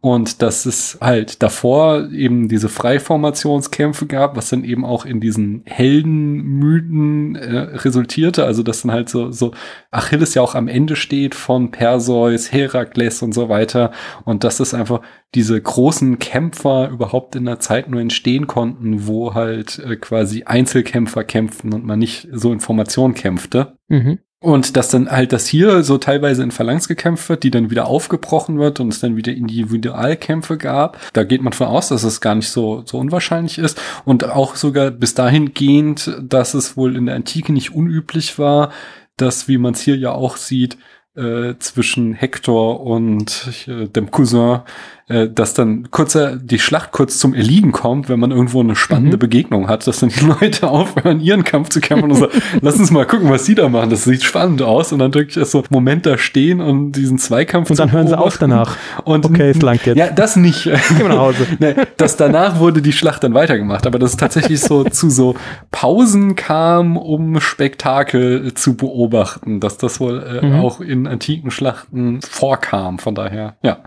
Und 0.00 0.40
dass 0.40 0.66
es 0.66 0.98
halt 1.00 1.42
davor 1.42 2.10
eben 2.12 2.48
diese 2.48 2.68
Freiformationskämpfe 2.68 4.06
gab, 4.06 4.36
was 4.36 4.50
dann 4.50 4.62
eben 4.62 4.84
auch 4.84 5.04
in 5.04 5.20
diesen 5.20 5.62
Heldenmythen 5.64 6.91
Mythen 6.92 7.34
äh, 7.34 7.58
resultierte, 7.78 8.44
also 8.44 8.62
dass 8.62 8.82
dann 8.82 8.92
halt 8.92 9.08
so, 9.08 9.30
so 9.30 9.52
Achilles 9.90 10.34
ja 10.34 10.42
auch 10.42 10.54
am 10.54 10.68
Ende 10.68 10.96
steht 10.96 11.34
von 11.34 11.70
Perseus, 11.70 12.52
Herakles 12.52 13.22
und 13.22 13.32
so 13.32 13.48
weiter 13.48 13.92
und 14.24 14.44
dass 14.44 14.58
das 14.58 14.74
einfach 14.74 15.00
diese 15.34 15.60
großen 15.60 16.18
Kämpfer 16.18 16.90
überhaupt 16.90 17.34
in 17.34 17.46
der 17.46 17.58
Zeit 17.58 17.88
nur 17.88 18.00
entstehen 18.00 18.46
konnten, 18.46 19.06
wo 19.06 19.34
halt 19.34 19.78
äh, 19.78 19.96
quasi 19.96 20.44
Einzelkämpfer 20.44 21.24
kämpften 21.24 21.72
und 21.72 21.84
man 21.84 21.98
nicht 21.98 22.28
so 22.32 22.52
in 22.52 22.60
Formation 22.60 23.14
kämpfte. 23.14 23.76
Mhm. 23.88 24.18
Und 24.42 24.76
dass 24.76 24.88
dann 24.88 25.08
halt 25.08 25.32
das 25.32 25.46
hier 25.46 25.84
so 25.84 25.98
teilweise 25.98 26.42
in 26.42 26.50
Phalanx 26.50 26.88
gekämpft 26.88 27.28
wird, 27.28 27.44
die 27.44 27.52
dann 27.52 27.70
wieder 27.70 27.86
aufgebrochen 27.86 28.58
wird 28.58 28.80
und 28.80 28.92
es 28.92 28.98
dann 28.98 29.16
wieder 29.16 29.32
Individualkämpfe 29.32 30.58
gab. 30.58 30.98
Da 31.12 31.22
geht 31.22 31.42
man 31.42 31.52
von 31.52 31.68
aus, 31.68 31.88
dass 31.88 32.02
es 32.02 32.20
gar 32.20 32.34
nicht 32.34 32.48
so, 32.48 32.82
so 32.84 32.98
unwahrscheinlich 32.98 33.58
ist. 33.58 33.80
Und 34.04 34.28
auch 34.28 34.56
sogar 34.56 34.90
bis 34.90 35.14
dahin 35.14 35.54
gehend, 35.54 36.18
dass 36.20 36.54
es 36.54 36.76
wohl 36.76 36.96
in 36.96 37.06
der 37.06 37.14
Antike 37.14 37.52
nicht 37.52 37.72
unüblich 37.72 38.36
war, 38.36 38.72
dass, 39.16 39.46
wie 39.46 39.58
man 39.58 39.74
es 39.74 39.80
hier 39.80 39.96
ja 39.96 40.10
auch 40.10 40.36
sieht, 40.36 40.76
äh, 41.14 41.54
zwischen 41.58 42.14
Hector 42.14 42.80
und 42.80 43.66
äh, 43.68 43.86
dem 43.86 44.10
Cousin, 44.10 44.62
äh, 45.08 45.28
dass 45.28 45.54
dann 45.54 45.90
kurzer 45.90 46.36
die 46.36 46.58
Schlacht 46.58 46.92
kurz 46.92 47.18
zum 47.18 47.34
Erliegen 47.34 47.72
kommt, 47.72 48.08
wenn 48.08 48.20
man 48.20 48.30
irgendwo 48.30 48.60
eine 48.60 48.76
spannende 48.76 49.16
Mhm. 49.16 49.20
Begegnung 49.20 49.68
hat, 49.68 49.86
dass 49.86 50.00
dann 50.00 50.10
die 50.10 50.24
Leute 50.40 50.68
aufhören, 50.68 51.20
ihren 51.20 51.44
Kampf 51.44 51.68
zu 51.70 51.80
kämpfen 51.80 52.10
und 52.10 52.16
so, 52.16 52.28
lass 52.60 52.78
uns 52.78 52.90
mal 52.90 53.06
gucken, 53.06 53.30
was 53.30 53.44
die 53.44 53.54
da 53.54 53.68
machen. 53.68 53.90
Das 53.90 54.04
sieht 54.04 54.22
spannend 54.22 54.62
aus 54.62 54.92
und 54.92 54.98
dann 55.00 55.12
wirklich 55.14 55.36
erst 55.36 55.52
so 55.52 55.58
einen 55.58 55.66
Moment 55.70 56.06
da 56.06 56.18
stehen 56.18 56.60
und 56.60 56.92
diesen 56.92 57.18
Zweikampf 57.18 57.70
Und 57.70 57.78
dann 57.78 57.92
hören 57.92 58.06
sie 58.08 58.18
auf 58.18 58.38
danach. 58.38 58.76
Und 59.04 59.26
Okay, 59.26 59.50
es 59.50 59.62
langt 59.62 59.86
jetzt. 59.86 59.96
Ja, 59.98 60.10
das 60.10 60.36
nicht. 60.36 60.64
Gehen 60.64 60.78
wir 60.98 61.08
nach 61.08 61.18
Hause. 61.18 61.46
nee, 61.58 61.74
das 61.96 62.16
danach 62.16 62.58
wurde 62.58 62.82
die 62.82 62.92
Schlacht 62.92 63.24
dann 63.24 63.34
weitergemacht, 63.34 63.86
aber 63.86 63.98
das 63.98 64.12
ist 64.12 64.20
tatsächlich 64.20 64.60
so 64.60 64.84
zu 64.84 65.10
so 65.10 65.34
Pausen 65.70 66.36
kam, 66.36 66.96
um 66.96 67.40
Spektakel 67.40 68.54
zu 68.54 68.76
beobachten, 68.76 69.60
dass 69.60 69.78
das 69.78 70.00
wohl 70.00 70.22
äh, 70.22 70.46
Mhm. 70.46 70.60
auch 70.60 70.80
in 70.80 71.06
antiken 71.06 71.50
Schlachten 71.50 72.20
vorkam. 72.22 72.98
Von 72.98 73.14
daher, 73.14 73.56
ja, 73.62 73.78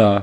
da 0.00 0.22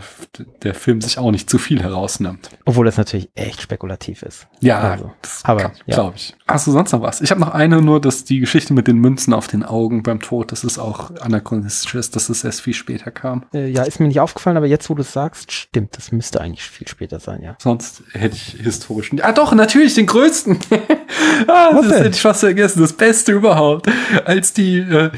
der 0.64 0.74
Film 0.74 1.02
sich 1.02 1.20
auch 1.20 1.30
nicht 1.32 1.50
zu 1.50 1.58
viel 1.60 1.82
herausnimmt. 1.82 2.50
Obwohl 2.66 2.86
das 2.86 2.98
natürlich 2.98 3.30
echt 3.36 3.62
spekulativ 3.62 4.24
ist. 4.24 4.48
Ja, 4.60 4.80
Also, 4.80 5.12
das 5.22 5.46
aber, 5.46 5.72
ja. 5.86 5.96
glaube 5.96 6.16
ich. 6.16 6.36
Hast 6.48 6.66
du 6.66 6.72
sonst 6.72 6.92
noch 6.92 7.02
was? 7.02 7.22
Ich 7.22 7.30
habe 7.30 7.40
noch 7.40 7.52
eine, 7.54 7.82
nur 7.82 8.02
dass 8.02 8.24
die 8.24 8.40
Geschichte 8.40 8.74
mit 8.74 8.88
den 8.88 8.98
Münzen 8.98 9.34
auf 9.34 9.48
den 9.48 9.64
Augen 9.64 10.02
beim 10.02 10.20
Tod, 10.20 10.52
das 10.52 10.64
ist 10.64 10.80
auch 10.80 11.12
anachronistisch 11.22 11.94
ist, 11.96 12.16
dass 12.16 12.30
es 12.30 12.44
erst 12.44 12.62
viel 12.62 12.74
später 12.74 13.12
kam. 13.12 13.46
Äh, 13.54 13.68
ja, 13.70 13.84
ist 13.84 14.00
mir 14.00 14.08
nicht 14.08 14.20
aufgefallen, 14.20 14.58
aber 14.58 14.66
jetzt, 14.66 14.90
wo 14.90 14.96
du 14.96 15.02
es 15.02 15.14
sagst, 15.14 15.52
stimmt. 15.52 15.96
Das 15.96 16.12
müsste 16.12 16.42
eigentlich 16.42 16.64
viel 16.64 16.88
später 16.88 17.20
sein, 17.20 17.44
ja. 17.44 17.56
Sonst 17.62 18.04
hätte 18.14 18.36
ich 18.36 18.58
historischen. 18.60 19.22
Ah, 19.22 19.32
doch, 19.32 19.54
natürlich, 19.54 19.94
den 19.94 20.08
größten. 20.08 20.58
ah, 21.48 21.70
Was 21.74 21.82
das 21.82 21.90
denn? 21.90 21.98
hätte 22.04 22.16
ich 22.16 22.22
fast 22.22 22.40
vergessen. 22.42 22.82
Das 22.82 22.94
Beste 22.94 23.32
überhaupt. 23.32 23.88
Als 24.26 24.54
die 24.54 24.78
äh, 24.80 25.10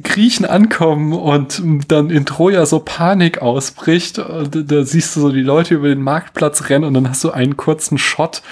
Griechen 0.00 0.44
ankommen 0.46 1.12
und 1.12 1.58
m, 1.58 1.80
dann 1.88 2.10
in 2.10 2.24
Troja 2.24 2.64
so 2.66 2.78
Panik 2.78 3.42
ausbricht, 3.42 4.20
und 4.20 4.70
da 4.70 4.84
siehst 4.84 5.16
du 5.16 5.20
so 5.20 5.32
die 5.32 5.42
Leute 5.42 5.74
über 5.74 5.88
den 5.88 6.02
Marktplatz 6.02 6.68
rennen 6.68 6.84
und 6.84 6.94
dann 6.94 7.08
hast 7.08 7.24
du 7.24 7.32
einen 7.32 7.56
kurzen 7.56 7.98
Shot, 7.98 8.42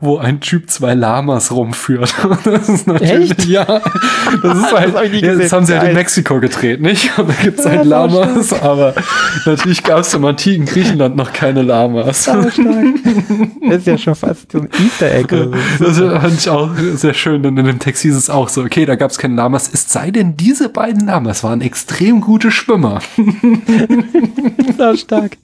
wo 0.00 0.18
ein 0.18 0.40
Typ 0.40 0.68
zwei 0.68 0.94
Lamas 0.94 1.52
rumführt. 1.52 2.12
Das 2.44 2.68
ist 2.68 2.86
natürlich, 2.88 3.30
Echt? 3.32 3.44
ja. 3.46 3.64
Das 4.42 4.58
ist 4.58 4.72
halt, 4.76 4.94
hab 4.96 5.04
ich 5.04 5.12
nie 5.12 5.20
ja, 5.24 5.34
das 5.36 5.52
haben 5.52 5.64
sie 5.64 5.78
halt 5.78 5.90
in. 5.90 5.94
Mexiko 5.94 6.40
gedreht, 6.40 6.80
nicht? 6.80 7.16
Und 7.18 7.28
da 7.28 7.34
gibt's 7.40 7.64
Ja, 7.64 7.70
halt 7.70 7.84
Lamas, 7.86 8.52
aber 8.52 8.94
natürlich 9.44 9.82
gab 9.84 10.00
es 10.00 10.12
im 10.14 10.24
antiken 10.24 10.66
Griechenland 10.66 11.14
noch 11.16 11.32
keine 11.32 11.62
Lamas. 11.62 12.24
Das 12.24 12.46
ist 13.78 13.86
ja 13.86 13.98
schon 13.98 14.14
fast 14.16 14.50
so 14.52 14.58
ein 14.58 14.68
Easter 14.84 15.12
Egg. 15.12 15.32
oder 15.34 15.56
so. 15.78 16.08
Das 16.08 16.20
fand 16.22 16.45
ich 16.46 16.52
auch 16.52 16.74
sehr 16.76 17.14
schön. 17.14 17.44
Und 17.44 17.56
in 17.58 17.64
dem 17.66 17.78
Text 17.78 18.02
hieß 18.02 18.16
es 18.16 18.30
auch 18.30 18.48
so, 18.48 18.62
okay, 18.62 18.86
da 18.86 18.94
gab 18.94 19.10
es 19.10 19.18
keine 19.18 19.34
Lamas. 19.34 19.70
Es 19.72 19.90
sei 19.92 20.10
denn, 20.10 20.36
diese 20.36 20.68
beiden 20.68 21.06
Lamas 21.06 21.44
waren 21.44 21.60
extrem 21.60 22.20
gute 22.20 22.50
Schwimmer. 22.50 23.00
Sau 24.78 24.94
stark. 24.96 25.36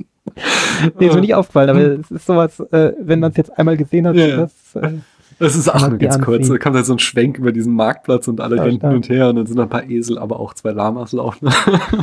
Nee, 0.98 1.06
ist 1.06 1.14
mir 1.14 1.20
nicht 1.20 1.34
aufgefallen, 1.34 1.70
aber 1.70 1.80
es 1.80 2.10
ist 2.10 2.26
sowas, 2.26 2.60
äh, 2.70 2.92
wenn 3.00 3.20
man 3.20 3.32
es 3.32 3.36
jetzt 3.36 3.58
einmal 3.58 3.76
gesehen 3.76 4.06
hat, 4.06 4.16
Ja, 4.16 4.36
das, 4.36 4.52
äh, 4.76 4.92
Das 5.38 5.56
ist 5.56 5.68
auch 5.68 5.88
nur 5.88 5.98
ganz 5.98 6.20
kurz. 6.20 6.48
Da 6.48 6.58
kommt 6.58 6.76
halt 6.76 6.86
so 6.86 6.94
ein 6.94 6.98
Schwenk 6.98 7.38
über 7.38 7.52
diesen 7.52 7.74
Marktplatz 7.74 8.28
und 8.28 8.40
alle 8.40 8.56
Ja, 8.56 8.62
rennen 8.62 8.80
hin 8.80 8.90
und 8.90 9.08
her 9.08 9.28
und 9.28 9.36
dann 9.36 9.46
sind 9.46 9.58
ein 9.58 9.68
paar 9.68 9.88
Esel, 9.88 10.18
aber 10.18 10.40
auch 10.40 10.54
zwei 10.54 10.70
Lamas 10.70 11.12
laufen. 11.12 11.50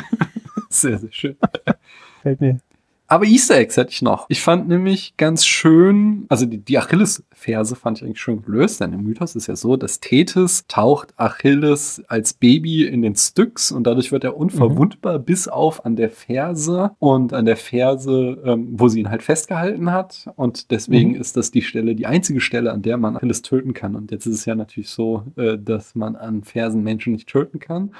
sehr, 0.69 0.99
sehr 0.99 1.11
schön. 1.11 1.37
fällt 2.21 2.41
mir. 2.41 2.59
Aber 3.07 3.25
Easter 3.25 3.57
Eggs 3.57 3.75
hätte 3.75 3.89
ich 3.91 4.03
noch. 4.03 4.27
Ich 4.29 4.41
fand 4.41 4.67
nämlich 4.67 5.15
ganz 5.17 5.43
schön, 5.43 6.25
also 6.29 6.45
die, 6.45 6.59
die 6.59 6.77
Achilles-Ferse 7.39 7.75
fand 7.75 7.97
ich 7.97 8.03
eigentlich 8.03 8.19
schön 8.19 8.41
gelöst, 8.41 8.81
denn 8.81 8.93
im 8.93 9.03
Mythos 9.03 9.35
ist 9.35 9.47
ja 9.47 9.55
so, 9.55 9.77
dass 9.77 9.99
Tethys 9.99 10.65
taucht 10.67 11.13
Achilles 11.17 12.03
als 12.07 12.33
Baby 12.33 12.85
in 12.85 13.01
den 13.01 13.15
Styx 13.15 13.71
und 13.71 13.85
dadurch 13.85 14.11
wird 14.11 14.23
er 14.23 14.35
unverwundbar 14.37 15.19
bis 15.19 15.47
auf 15.47 15.85
an 15.85 15.95
der 15.95 16.09
Ferse 16.09 16.91
und 16.99 17.33
an 17.33 17.45
der 17.45 17.57
Ferse, 17.57 18.37
ähm, 18.45 18.67
wo 18.73 18.87
sie 18.87 18.99
ihn 18.99 19.09
halt 19.09 19.23
festgehalten 19.23 19.91
hat. 19.91 20.29
Und 20.35 20.71
deswegen 20.71 21.11
Mhm. 21.11 21.21
ist 21.21 21.37
das 21.37 21.51
die 21.51 21.61
Stelle, 21.61 21.95
die 21.95 22.05
einzige 22.05 22.41
Stelle, 22.41 22.71
an 22.71 22.81
der 22.81 22.97
man 22.97 23.15
Achilles 23.15 23.41
töten 23.41 23.73
kann. 23.73 23.95
Und 23.95 24.11
jetzt 24.11 24.25
ist 24.25 24.35
es 24.35 24.45
ja 24.45 24.55
natürlich 24.55 24.89
so, 24.89 25.23
äh, 25.37 25.57
dass 25.57 25.95
man 25.95 26.15
an 26.15 26.43
Fersen 26.43 26.83
Menschen 26.83 27.13
nicht 27.13 27.27
töten 27.29 27.59
kann. 27.59 27.91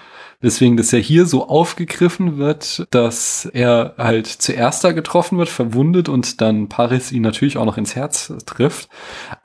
Weswegen 0.42 0.78
das 0.78 0.92
ja 0.92 1.00
hier 1.00 1.26
so 1.26 1.48
aufgegriffen 1.48 2.38
wird, 2.38 2.88
dass 2.92 3.46
er 3.46 3.94
halt 3.98 4.28
zuerst 4.28 4.84
da 4.84 4.92
getroffen 4.92 5.38
wird, 5.38 5.50
verwundet 5.50 6.10
und 6.10 6.42
dann 6.42 6.68
Paris 6.70 7.12
ihn 7.12 7.22
natürlich 7.22 7.58
auch 7.58 7.66
noch 7.66 7.78
ins 7.78 7.96
Herz 7.96 8.34
trifft. 8.46 8.90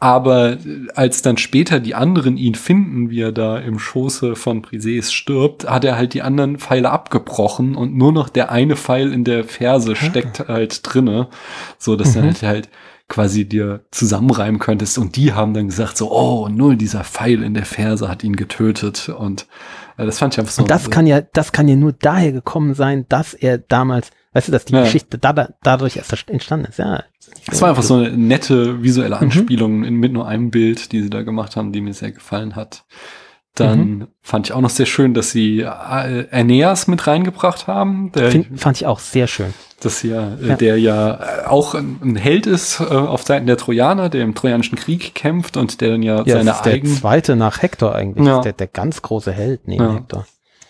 Aber 0.01 0.53
äh, 0.53 0.59
als 0.95 1.23
dann 1.23 1.37
später 1.37 1.81
die 1.81 1.95
anderen 1.95 2.37
ihn 2.37 2.55
finden, 2.55 3.11
wie 3.11 3.21
er 3.21 3.33
da 3.33 3.59
im 3.59 3.79
Schoße 3.79 4.37
von 4.37 4.63
Briseis 4.63 5.13
stirbt, 5.13 5.69
hat 5.69 5.85
er 5.85 5.97
halt 5.97 6.15
die 6.15 6.23
anderen 6.23 6.59
Pfeile 6.59 6.91
abgebrochen 6.91 7.75
und 7.77 7.95
nur 7.97 8.13
noch 8.13 8.29
der 8.29 8.51
eine 8.51 8.77
Pfeil 8.77 9.13
in 9.13 9.25
der 9.25 9.45
Ferse 9.45 9.97
steckt 9.97 10.49
halt 10.49 10.81
drinne, 10.83 11.29
so 11.79 11.97
dass 11.97 12.11
Mhm. 12.11 12.15
dann 12.15 12.25
halt, 12.27 12.43
halt 12.43 12.69
quasi 13.09 13.45
dir 13.47 13.85
zusammenreimen 13.91 14.59
könntest 14.59 14.97
und 14.97 15.17
die 15.17 15.35
haben 15.35 15.53
dann 15.53 15.67
gesagt 15.69 15.99
so, 15.99 16.11
oh, 16.11 16.49
nur 16.49 16.75
dieser 16.75 17.05
Pfeil 17.05 17.43
in 17.43 17.53
der 17.53 17.67
Ferse 17.67 18.09
hat 18.09 18.25
ihn 18.25 18.35
getötet 18.35 19.11
und 19.11 19.47
äh, 19.99 20.07
das 20.07 20.19
fand 20.19 20.33
ich 20.35 20.41
einfach 20.41 20.53
so. 20.53 20.63
Und 20.63 20.71
das 20.71 20.89
kann 20.91 21.07
ja, 21.07 21.21
das 21.21 21.53
kann 21.53 21.69
ja 21.69 21.77
nur 21.77 21.93
daher 21.93 22.33
gekommen 22.33 22.73
sein, 22.73 23.05
dass 23.11 23.35
er 23.35 23.59
damals, 23.59 24.11
weißt 24.33 24.49
du, 24.49 24.53
dass 24.53 24.65
die 24.65 24.73
Ja. 24.73 24.85
Geschichte 24.85 25.19
da, 25.19 25.49
dadurch 25.63 25.99
erst 25.99 26.31
entstanden 26.31 26.65
ist. 26.67 26.79
Ja. 26.79 27.05
Es 27.51 27.61
war 27.63 27.71
einfach 27.71 27.83
so 27.83 27.95
eine 27.95 28.11
nette 28.17 28.83
visuelle 28.83 29.17
Mhm. 29.17 29.23
Anspielung 29.23 29.85
in, 29.85 29.95
mit 29.97 30.13
nur 30.13 30.27
einem 30.27 30.51
Bild, 30.51 30.93
die 30.93 31.03
sie 31.03 31.11
da 31.11 31.23
gemacht 31.23 31.57
haben, 31.57 31.73
die 31.73 31.81
mir 31.81 31.95
sehr 31.95 32.13
gefallen 32.13 32.57
hat. 32.57 32.85
Dann 33.57 33.79
Mhm. 33.79 34.07
fand 34.21 34.49
ich 34.49 34.53
auch 34.53 34.61
noch 34.61 34.71
sehr 34.71 34.87
schön, 34.87 35.15
dass 35.15 35.31
sie 35.31 35.61
äh, 35.61 35.67
Aeneas 36.33 36.89
mit 36.89 37.07
reingebracht 37.07 37.69
haben, 37.69 38.11
der, 38.13 38.33
Find, 38.33 38.59
fand 38.61 38.79
ich 38.79 38.87
auch 38.87 38.99
sehr 38.99 39.29
schön. 39.29 39.55
das 39.81 40.03
ja, 40.03 40.35
äh, 40.43 40.49
Ja. 40.49 40.57
der 40.57 40.77
ja 40.81 41.15
äh, 41.15 41.47
auch 41.47 41.75
ein, 41.77 42.17
Held 42.17 42.47
ist 42.49 42.81
auf 42.81 43.23
Seiten 43.23 43.47
der 43.47 43.57
Trojaner, 43.57 44.09
der 44.09 44.23
im 44.23 44.35
Trojanischen 44.35 44.77
Krieg 44.77 45.15
kämpft 45.15 45.57
und 45.57 45.81
der 45.81 45.91
dann 45.91 46.03
ja, 46.03 46.25
Ja, 46.25 46.39
seine 46.39 46.51
ist 46.51 46.63
der 46.63 46.73
eigenen 46.73 46.97
zweite 46.97 47.37
nach 47.37 47.63
Hector 47.63 47.95
eigentlich. 47.95 48.27
Ja. 48.27 48.41
Der, 48.41 48.55
der 48.55 48.67
ganz 48.67 49.03
große 49.03 49.31
Held 49.31 49.69
neben 49.69 49.85
Ja. 49.85 49.95
Hector. 49.95 50.27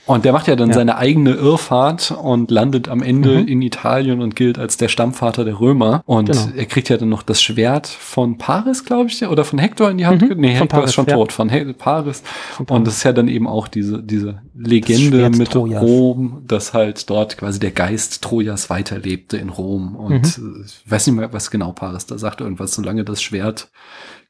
Und 0.07 0.25
der 0.27 0.33
macht 0.33 0.49
ja 0.49 0.57
dann 0.57 0.69
Ja. 0.69 0.75
seine 0.75 0.97
eigene 0.99 1.33
Irrfahrt 1.33 2.11
und 2.11 2.51
landet 2.51 2.89
am 2.89 3.03
Ende 3.03 3.41
Mhm. 3.41 3.49
in 3.49 3.63
Italien 3.63 4.21
und 4.21 4.37
gilt 4.37 4.59
als 4.59 4.77
der 4.77 4.89
Stammvater 4.89 5.45
der 5.45 5.59
Römer. 5.61 6.03
Und 6.05 6.31
Genau. 6.31 6.49
er 6.55 6.67
kriegt 6.67 6.91
ja 6.91 6.97
dann 6.99 7.09
noch 7.09 7.23
das 7.23 7.43
Schwert 7.43 7.87
von 7.87 8.37
Paris, 8.37 8.85
glaube 8.85 9.09
ich, 9.09 9.27
oder 9.27 9.45
von 9.45 9.59
Hector 9.59 9.91
in 9.91 9.97
die 9.99 10.07
Hand. 10.07 10.21
Mhm. 10.23 10.37
Nee, 10.41 10.49
Von 10.49 10.63
Hector 10.63 10.67
Paris, 10.69 10.91
ist 10.91 10.95
schon 10.95 11.07
ja. 11.07 11.15
tot, 11.15 11.33
von 11.33 11.49
He 11.49 11.73
Paris. 11.73 12.23
Von 12.57 12.67
Und 12.67 12.87
das 12.87 12.99
ist 12.99 13.05
ja 13.05 13.13
dann 13.15 13.29
eben 13.29 13.47
auch 13.47 13.67
diese, 13.67 14.03
diese 14.03 14.43
Legende 14.55 15.31
mit 15.31 15.53
Trojas. 15.53 15.83
Rom, 15.83 16.43
dass 16.47 16.75
halt 16.75 17.09
dort 17.09 17.39
quasi 17.39 17.59
der 17.59 17.71
Geist 17.71 18.23
Trojas 18.23 18.69
weiterlebte 18.69 19.37
in 19.39 19.49
Rom. 19.49 19.97
Und 19.97 20.39
Mhm. 20.39 20.57
äh, 20.63 20.65
ich 20.67 20.83
weiß 20.91 21.07
nicht 21.07 21.17
mehr, 21.17 21.33
was 21.33 21.51
genau 21.51 21.73
Paris 21.73 22.07
da 22.07 22.19
sagt. 22.19 22.41
Irgendwas, 22.43 22.75
solange 22.75 23.05
das 23.05 23.23
Schwert 23.23 23.71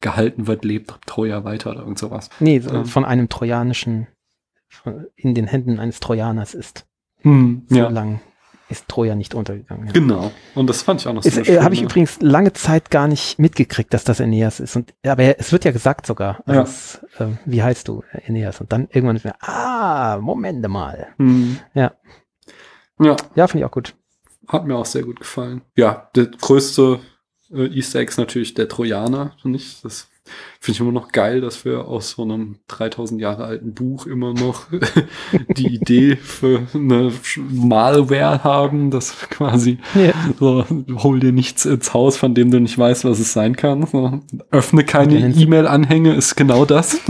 gehalten 0.00 0.46
wird, 0.46 0.64
lebt 0.64 0.94
Troja 1.06 1.44
weiter 1.44 1.70
oder 1.70 1.80
irgend 1.80 1.98
sowas. 1.98 2.28
Nee, 2.38 2.56
Ähm. 2.70 2.84
von 2.84 3.04
einem 3.04 3.28
trojanischen, 3.28 4.06
in 5.16 5.34
den 5.34 5.46
Händen 5.46 5.78
eines 5.80 6.00
Trojaners 6.00 6.54
ist. 6.54 6.86
Hm, 7.22 7.64
So 7.68 7.76
ja. 7.76 7.88
lang 7.88 8.20
ist 8.70 8.88
Troja 8.88 9.14
nicht 9.14 9.34
untergegangen. 9.34 9.86
Ja. 9.86 9.92
Genau. 9.92 10.32
Und 10.54 10.68
das 10.68 10.82
fand 10.82 11.00
ich 11.00 11.06
auch 11.06 11.12
noch 11.12 11.22
sehr 11.22 11.46
äh, 11.46 11.60
Habe 11.60 11.74
ich 11.74 11.80
schön, 11.80 11.88
übrigens 11.88 12.20
lange 12.22 12.52
Zeit 12.54 12.90
gar 12.90 13.06
nicht 13.08 13.38
mitgekriegt, 13.38 13.92
dass 13.92 14.04
das 14.04 14.20
Aeneas 14.20 14.58
ist. 14.58 14.74
Und, 14.74 14.94
aber 15.06 15.22
er- 15.22 15.38
es 15.38 15.52
wird 15.52 15.64
ja 15.64 15.70
gesagt 15.70 16.06
sogar. 16.06 16.42
Ja. 16.46 16.62
es, 16.62 17.00
äh, 17.18 17.26
wie 17.44 17.62
heißt 17.62 17.86
du, 17.88 18.02
Aeneas? 18.26 18.60
Und 18.60 18.72
dann 18.72 18.88
irgendwann 18.90 19.16
ist 19.16 19.24
mir, 19.24 19.34
ah, 19.42 20.18
Moment 20.20 20.66
mal. 20.68 21.08
Hm. 21.18 21.58
Ja. 21.74 21.92
Ja, 23.00 23.16
Ja, 23.34 23.46
finde 23.48 23.64
ich 23.64 23.64
auch 23.66 23.70
gut. 23.72 23.94
hat 24.48 24.66
mir 24.66 24.76
auch 24.76 24.86
sehr 24.86 25.02
gut 25.02 25.20
gefallen. 25.20 25.62
Ja, 25.76 26.08
der 26.14 26.26
größte 26.26 27.00
äh, 27.52 27.66
Easter 27.66 27.98
Egg 28.00 28.08
ist 28.10 28.18
natürlich 28.18 28.54
der 28.54 28.68
Trojaner, 28.68 29.32
finde 29.42 29.58
ich. 29.58 29.80
Das 29.82 30.08
finde 30.60 30.76
ich 30.76 30.80
immer 30.80 30.92
noch 30.92 31.12
geil, 31.12 31.40
dass 31.40 31.64
wir 31.64 31.86
aus 31.86 32.10
so 32.10 32.22
einem 32.22 32.56
3000 32.68 33.20
Jahre 33.20 33.44
alten 33.44 33.74
Buch 33.74 34.06
immer 34.06 34.32
noch 34.32 34.66
die 35.56 35.74
Idee 35.74 36.16
für 36.16 36.66
eine 36.74 37.12
Malware 37.50 38.42
haben, 38.44 38.90
das 38.90 39.28
quasi 39.30 39.78
Ja. 39.94 40.12
so, 40.38 40.64
hol 41.02 41.20
dir 41.20 41.32
nichts 41.32 41.64
ins 41.66 41.92
Haus, 41.94 42.16
von 42.16 42.34
dem 42.34 42.50
du 42.50 42.60
nicht 42.60 42.78
weißt, 42.78 43.04
was 43.04 43.18
es 43.18 43.32
sein 43.32 43.56
kann. 43.56 43.86
So, 43.86 44.20
öffne 44.50 44.84
keine 44.84 45.34
E-Mail-Anhänge, 45.34 46.14
ist 46.14 46.36
genau 46.36 46.64
das. 46.64 46.98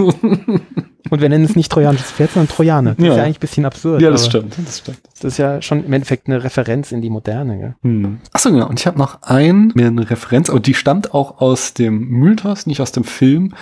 Und 1.10 1.20
wir 1.20 1.28
nennen 1.28 1.44
es 1.44 1.54
nicht 1.54 1.70
trojanisches 1.70 2.10
Pferd, 2.12 2.32
sondern 2.32 2.48
Trojaner. 2.54 2.94
Das 2.94 3.04
Ja. 3.04 3.10
ist 3.12 3.16
ja 3.18 3.24
eigentlich 3.24 3.36
ein 3.36 3.40
bisschen 3.40 3.66
absurd. 3.66 4.00
ja, 4.02 4.10
das 4.10 4.24
stimmt, 4.26 4.54
das 4.64 4.78
stimmt. 4.78 5.00
Das 5.20 5.32
ist 5.32 5.38
ja 5.38 5.60
schon 5.60 5.84
im 5.84 5.92
Endeffekt 5.92 6.26
eine 6.28 6.42
Referenz 6.42 6.92
in 6.92 7.02
die 7.02 7.10
Moderne. 7.10 7.58
Gell? 7.58 7.74
Hm. 7.82 8.18
Achso, 8.32 8.50
genau. 8.50 8.68
Und 8.68 8.80
ich 8.80 8.86
habe 8.86 8.98
noch 8.98 9.22
ein, 9.22 9.70
mir 9.74 9.86
eine 9.88 10.08
Referenz, 10.08 10.48
und 10.48 10.66
die 10.66 10.74
stammt 10.74 11.12
auch 11.12 11.40
aus 11.40 11.74
dem 11.74 12.08
Mythos, 12.08 12.66
nicht 12.66 12.80
aus 12.80 12.92
dem 12.92 13.04
Film. 13.04 13.54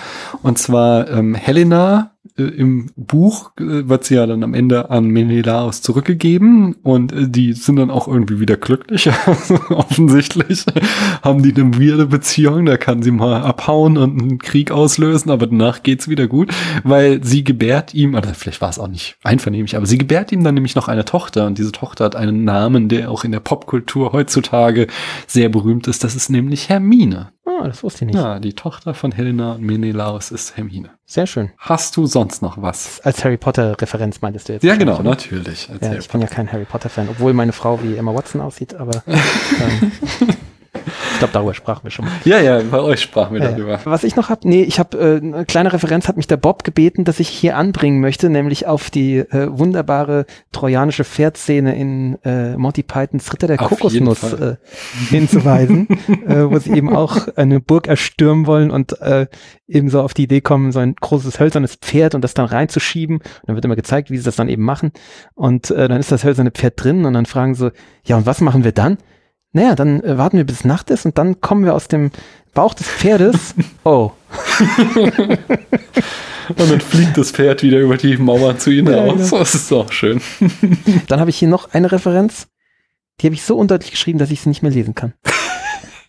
Und 0.42 0.58
zwar 0.58 1.10
ähm, 1.10 1.34
Helena 1.34 2.11
äh, 2.36 2.42
im 2.42 2.90
Buch 2.96 3.52
äh, 3.58 3.88
wird 3.88 4.04
sie 4.04 4.14
ja 4.14 4.26
dann 4.26 4.42
am 4.42 4.54
Ende 4.54 4.90
an 4.90 5.06
Menelaos 5.06 5.82
zurückgegeben 5.82 6.76
und 6.82 7.12
äh, 7.12 7.28
die 7.28 7.52
sind 7.52 7.76
dann 7.76 7.90
auch 7.90 8.08
irgendwie 8.08 8.40
wieder 8.40 8.56
glücklich. 8.56 9.10
Offensichtlich 9.68 10.64
haben 11.22 11.42
die 11.42 11.54
eine 11.54 11.78
weirde 11.78 12.06
Beziehung, 12.06 12.66
da 12.66 12.76
kann 12.76 13.02
sie 13.02 13.10
mal 13.10 13.42
abhauen 13.42 13.96
und 13.98 14.20
einen 14.20 14.38
Krieg 14.38 14.70
auslösen, 14.70 15.30
aber 15.30 15.46
danach 15.46 15.82
geht's 15.82 16.08
wieder 16.08 16.26
gut, 16.26 16.50
weil 16.84 17.22
sie 17.22 17.44
gebärt 17.44 17.94
ihm, 17.94 18.14
oder 18.14 18.34
vielleicht 18.34 18.60
war 18.60 18.70
es 18.70 18.78
auch 18.78 18.88
nicht 18.88 19.16
einvernehmlich, 19.22 19.76
aber 19.76 19.86
sie 19.86 19.98
gebärt 19.98 20.32
ihm 20.32 20.44
dann 20.44 20.54
nämlich 20.54 20.74
noch 20.74 20.88
eine 20.88 21.04
Tochter 21.04 21.46
und 21.46 21.58
diese 21.58 21.72
Tochter 21.72 22.04
hat 22.04 22.16
einen 22.16 22.44
Namen, 22.44 22.88
der 22.88 23.10
auch 23.10 23.24
in 23.24 23.32
der 23.32 23.40
Popkultur 23.40 24.12
heutzutage 24.12 24.86
sehr 25.26 25.48
berühmt 25.48 25.86
ist. 25.86 26.04
Das 26.04 26.14
ist 26.14 26.30
nämlich 26.30 26.68
Hermine. 26.68 27.32
Ah, 27.62 27.68
das 27.68 27.84
wusste 27.84 28.04
ich 28.04 28.06
nicht. 28.06 28.16
Ja, 28.16 28.40
die 28.40 28.54
Tochter 28.54 28.92
von 28.92 29.12
Helena 29.12 29.52
und 29.52 29.62
Menelaus 29.62 30.32
ist 30.32 30.56
Hermine. 30.56 30.90
Sehr 31.06 31.28
schön. 31.28 31.52
Hast 31.58 31.96
du 31.96 32.06
sonst 32.06 32.42
noch 32.42 32.60
was? 32.60 33.00
Als 33.02 33.24
Harry 33.24 33.36
Potter-Referenz 33.36 34.20
meintest 34.20 34.48
du 34.48 34.54
jetzt? 34.54 34.64
Ja, 34.64 34.74
genau, 34.74 34.94
oder? 34.94 35.10
natürlich. 35.10 35.68
Ja, 35.68 35.74
Harry 35.80 35.98
ich 35.98 36.08
bin 36.08 36.20
ja 36.20 36.26
kein 36.26 36.50
Harry 36.50 36.64
Potter-Fan, 36.64 37.08
obwohl 37.08 37.34
meine 37.34 37.52
Frau 37.52 37.80
wie 37.80 37.96
Emma 37.96 38.12
Watson 38.12 38.40
aussieht, 38.40 38.74
aber 38.74 39.04
ähm, 39.06 39.92
ich 41.12 41.18
glaube, 41.18 41.32
darüber 41.32 41.54
sprachen 41.54 41.84
wir 41.84 41.90
schon 41.90 42.04
mal. 42.04 42.12
Ja, 42.24 42.40
ja, 42.40 42.60
bei 42.70 42.80
euch 42.80 43.00
sprachen 43.00 43.34
wir 43.34 43.42
Ja, 43.42 43.52
darüber. 43.52 43.80
Was 43.84 44.04
ich 44.04 44.16
noch 44.16 44.28
habe, 44.28 44.48
nee, 44.48 44.62
ich 44.62 44.78
habe 44.78 44.98
äh, 44.98 45.16
eine 45.16 45.44
kleine 45.44 45.72
Referenz 45.72 46.08
hat 46.08 46.16
mich 46.16 46.26
der 46.26 46.36
Bob 46.36 46.64
gebeten, 46.64 47.04
dass 47.04 47.20
ich 47.20 47.28
hier 47.28 47.56
anbringen 47.56 48.00
möchte, 48.00 48.28
nämlich 48.28 48.66
auf 48.66 48.90
die 48.90 49.18
äh, 49.18 49.48
wunderbare 49.50 50.26
trojanische 50.52 51.04
Pferdszene 51.04 51.76
in 51.76 52.18
äh, 52.24 52.56
Monty 52.56 52.82
Pythons 52.82 53.32
Ritter 53.32 53.46
der 53.46 53.60
Auf 53.60 53.68
Kokosnuss 53.68 54.32
äh, 54.32 54.56
hinzuweisen, 55.08 55.88
äh, 56.26 56.50
wo 56.50 56.58
sie 56.58 56.72
eben 56.72 56.94
auch 56.94 57.28
eine 57.36 57.60
Burg 57.60 57.88
erstürmen 57.88 58.46
wollen 58.46 58.70
und 58.70 59.00
äh, 59.00 59.26
eben 59.68 59.88
so 59.88 60.02
auf 60.02 60.14
die 60.14 60.24
Idee 60.24 60.40
kommen, 60.40 60.72
so 60.72 60.78
ein 60.78 60.94
großes 60.94 61.40
hölzernes 61.40 61.76
Pferd 61.76 62.14
und 62.14 62.22
das 62.22 62.34
dann 62.34 62.46
reinzuschieben. 62.46 63.16
Und 63.16 63.24
dann 63.46 63.54
wird 63.56 63.64
immer 63.64 63.76
gezeigt, 63.76 64.10
wie 64.10 64.18
sie 64.18 64.24
das 64.24 64.36
dann 64.36 64.48
eben 64.48 64.62
machen. 64.62 64.92
Und 65.34 65.70
äh, 65.70 65.88
dann 65.88 65.98
ist 65.98 66.12
das 66.12 66.24
hölzerne 66.24 66.50
Pferd 66.50 66.82
drin 66.82 67.04
und 67.04 67.12
dann 67.14 67.26
fragen 67.26 67.54
sie, 67.54 67.72
ja, 68.04 68.16
und 68.16 68.26
was 68.26 68.40
machen 68.40 68.64
wir 68.64 68.72
dann? 68.72 68.98
Naja, 69.52 69.74
dann 69.74 70.02
äh, 70.02 70.16
warten 70.18 70.36
wir 70.38 70.44
bis 70.44 70.64
Nacht 70.64 70.90
ist 70.90 71.04
und 71.04 71.18
dann 71.18 71.40
kommen 71.40 71.64
wir 71.64 71.74
aus 71.74 71.88
dem 71.88 72.10
Bauch 72.54 72.74
des 72.74 72.86
Pferdes. 72.88 73.54
Oh, 73.84 74.12
Und 76.48 76.70
dann 76.70 76.80
fliegt 76.80 77.16
das 77.18 77.30
Pferd 77.32 77.62
wieder 77.62 77.78
über 77.80 77.96
die 77.96 78.16
Mauer 78.16 78.58
zu 78.58 78.70
ihnen 78.70 78.92
Ja, 78.92 79.04
raus. 79.04 79.14
genau. 79.30 79.38
Das 79.38 79.54
ist 79.54 79.72
auch 79.72 79.90
schön. 79.92 80.20
dann 81.08 81.20
habe 81.20 81.30
ich 81.30 81.36
hier 81.36 81.48
noch 81.48 81.72
eine 81.72 81.90
Referenz. 81.92 82.48
Die 83.20 83.26
habe 83.26 83.34
ich 83.34 83.42
so 83.42 83.56
undeutlich 83.56 83.90
geschrieben, 83.90 84.18
dass 84.18 84.30
ich 84.30 84.40
sie 84.40 84.48
nicht 84.48 84.62
mehr 84.62 84.72
lesen 84.72 84.94
kann. 84.94 85.12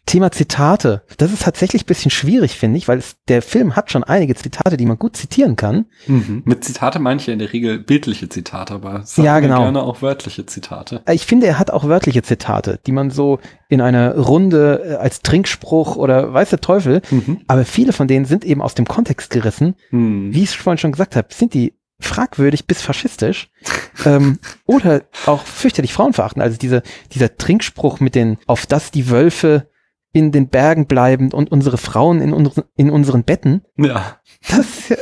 Thema 0.05 0.31
Zitate. 0.31 1.03
Das 1.17 1.31
ist 1.31 1.43
tatsächlich 1.43 1.83
ein 1.83 1.85
bisschen 1.85 2.11
schwierig, 2.11 2.57
finde 2.57 2.77
ich, 2.77 2.87
weil 2.87 2.97
es, 2.97 3.15
der 3.29 3.41
Film 3.41 3.75
hat 3.75 3.89
schon 3.91 4.03
einige 4.03 4.35
Zitate, 4.35 4.75
die 4.75 4.85
man 4.85 4.99
gut 4.99 5.15
zitieren 5.15 5.55
kann. 5.55 5.85
Mit 6.07 6.63
Zitate 6.65 6.99
meine 6.99 7.21
ich 7.21 7.27
ja 7.27 7.33
in 7.33 7.39
der 7.39 7.53
Regel 7.53 7.79
bildliche 7.79 8.27
Zitate, 8.27 8.73
aber 8.73 9.05
Ja, 9.15 9.39
genau. 9.39 9.61
gerne 9.61 9.81
auch 9.81 10.01
wörtliche 10.01 10.45
Zitate. 10.45 11.01
Äh, 11.05 11.13
Ich 11.15 11.25
finde, 11.25 11.47
er 11.47 11.57
hat 11.57 11.71
auch 11.71 11.85
wörtliche 11.87 12.21
Zitate, 12.21 12.79
die 12.85 12.91
man 12.91 13.11
so 13.11 13.39
in 13.69 13.79
einer 13.79 14.15
Runde 14.17 14.83
äh, 14.85 14.93
als 14.95 15.21
Trinkspruch 15.21 15.95
oder 15.95 16.33
weiß 16.33 16.49
der 16.49 16.59
Teufel, 16.61 17.01
Mhm. 17.09 17.39
aber 17.47 17.63
viele 17.63 17.93
von 17.93 18.07
denen 18.07 18.25
sind 18.25 18.43
eben 18.43 18.61
aus 18.61 18.75
dem 18.75 18.85
Kontext 18.85 19.29
gerissen. 19.29 19.75
Hm. 19.89 20.33
Wie 20.33 20.43
ich 20.43 20.57
vorhin 20.57 20.77
schon 20.77 20.91
gesagt 20.91 21.15
habe, 21.15 21.27
sind 21.33 21.53
die 21.53 21.73
fragwürdig 21.99 22.67
bis 22.67 22.81
faschistisch 22.81 23.49
ähm, 24.05 24.39
oder 24.65 25.03
auch 25.25 25.43
fürchterlich 25.43 25.93
frauenverachtend. 25.93 26.43
Also 26.43 26.57
diese, 26.57 26.83
dieser 27.13 27.37
Trinkspruch 27.37 27.99
mit 28.01 28.15
den, 28.15 28.37
auf 28.47 28.65
das 28.65 28.91
die 28.91 29.09
Wölfe 29.09 29.69
in 30.13 30.31
den 30.31 30.47
Bergen 30.47 30.85
bleiben 30.87 31.31
und 31.33 31.51
unsere 31.51 31.77
Frauen 31.77 32.21
in, 32.21 32.33
unseren 32.33 32.63
in 32.75 32.89
unseren 32.89 33.23
Betten, 33.23 33.63
Ja. 33.77 34.17
das 34.49 34.59
ist 34.59 34.89
ja 34.89 34.95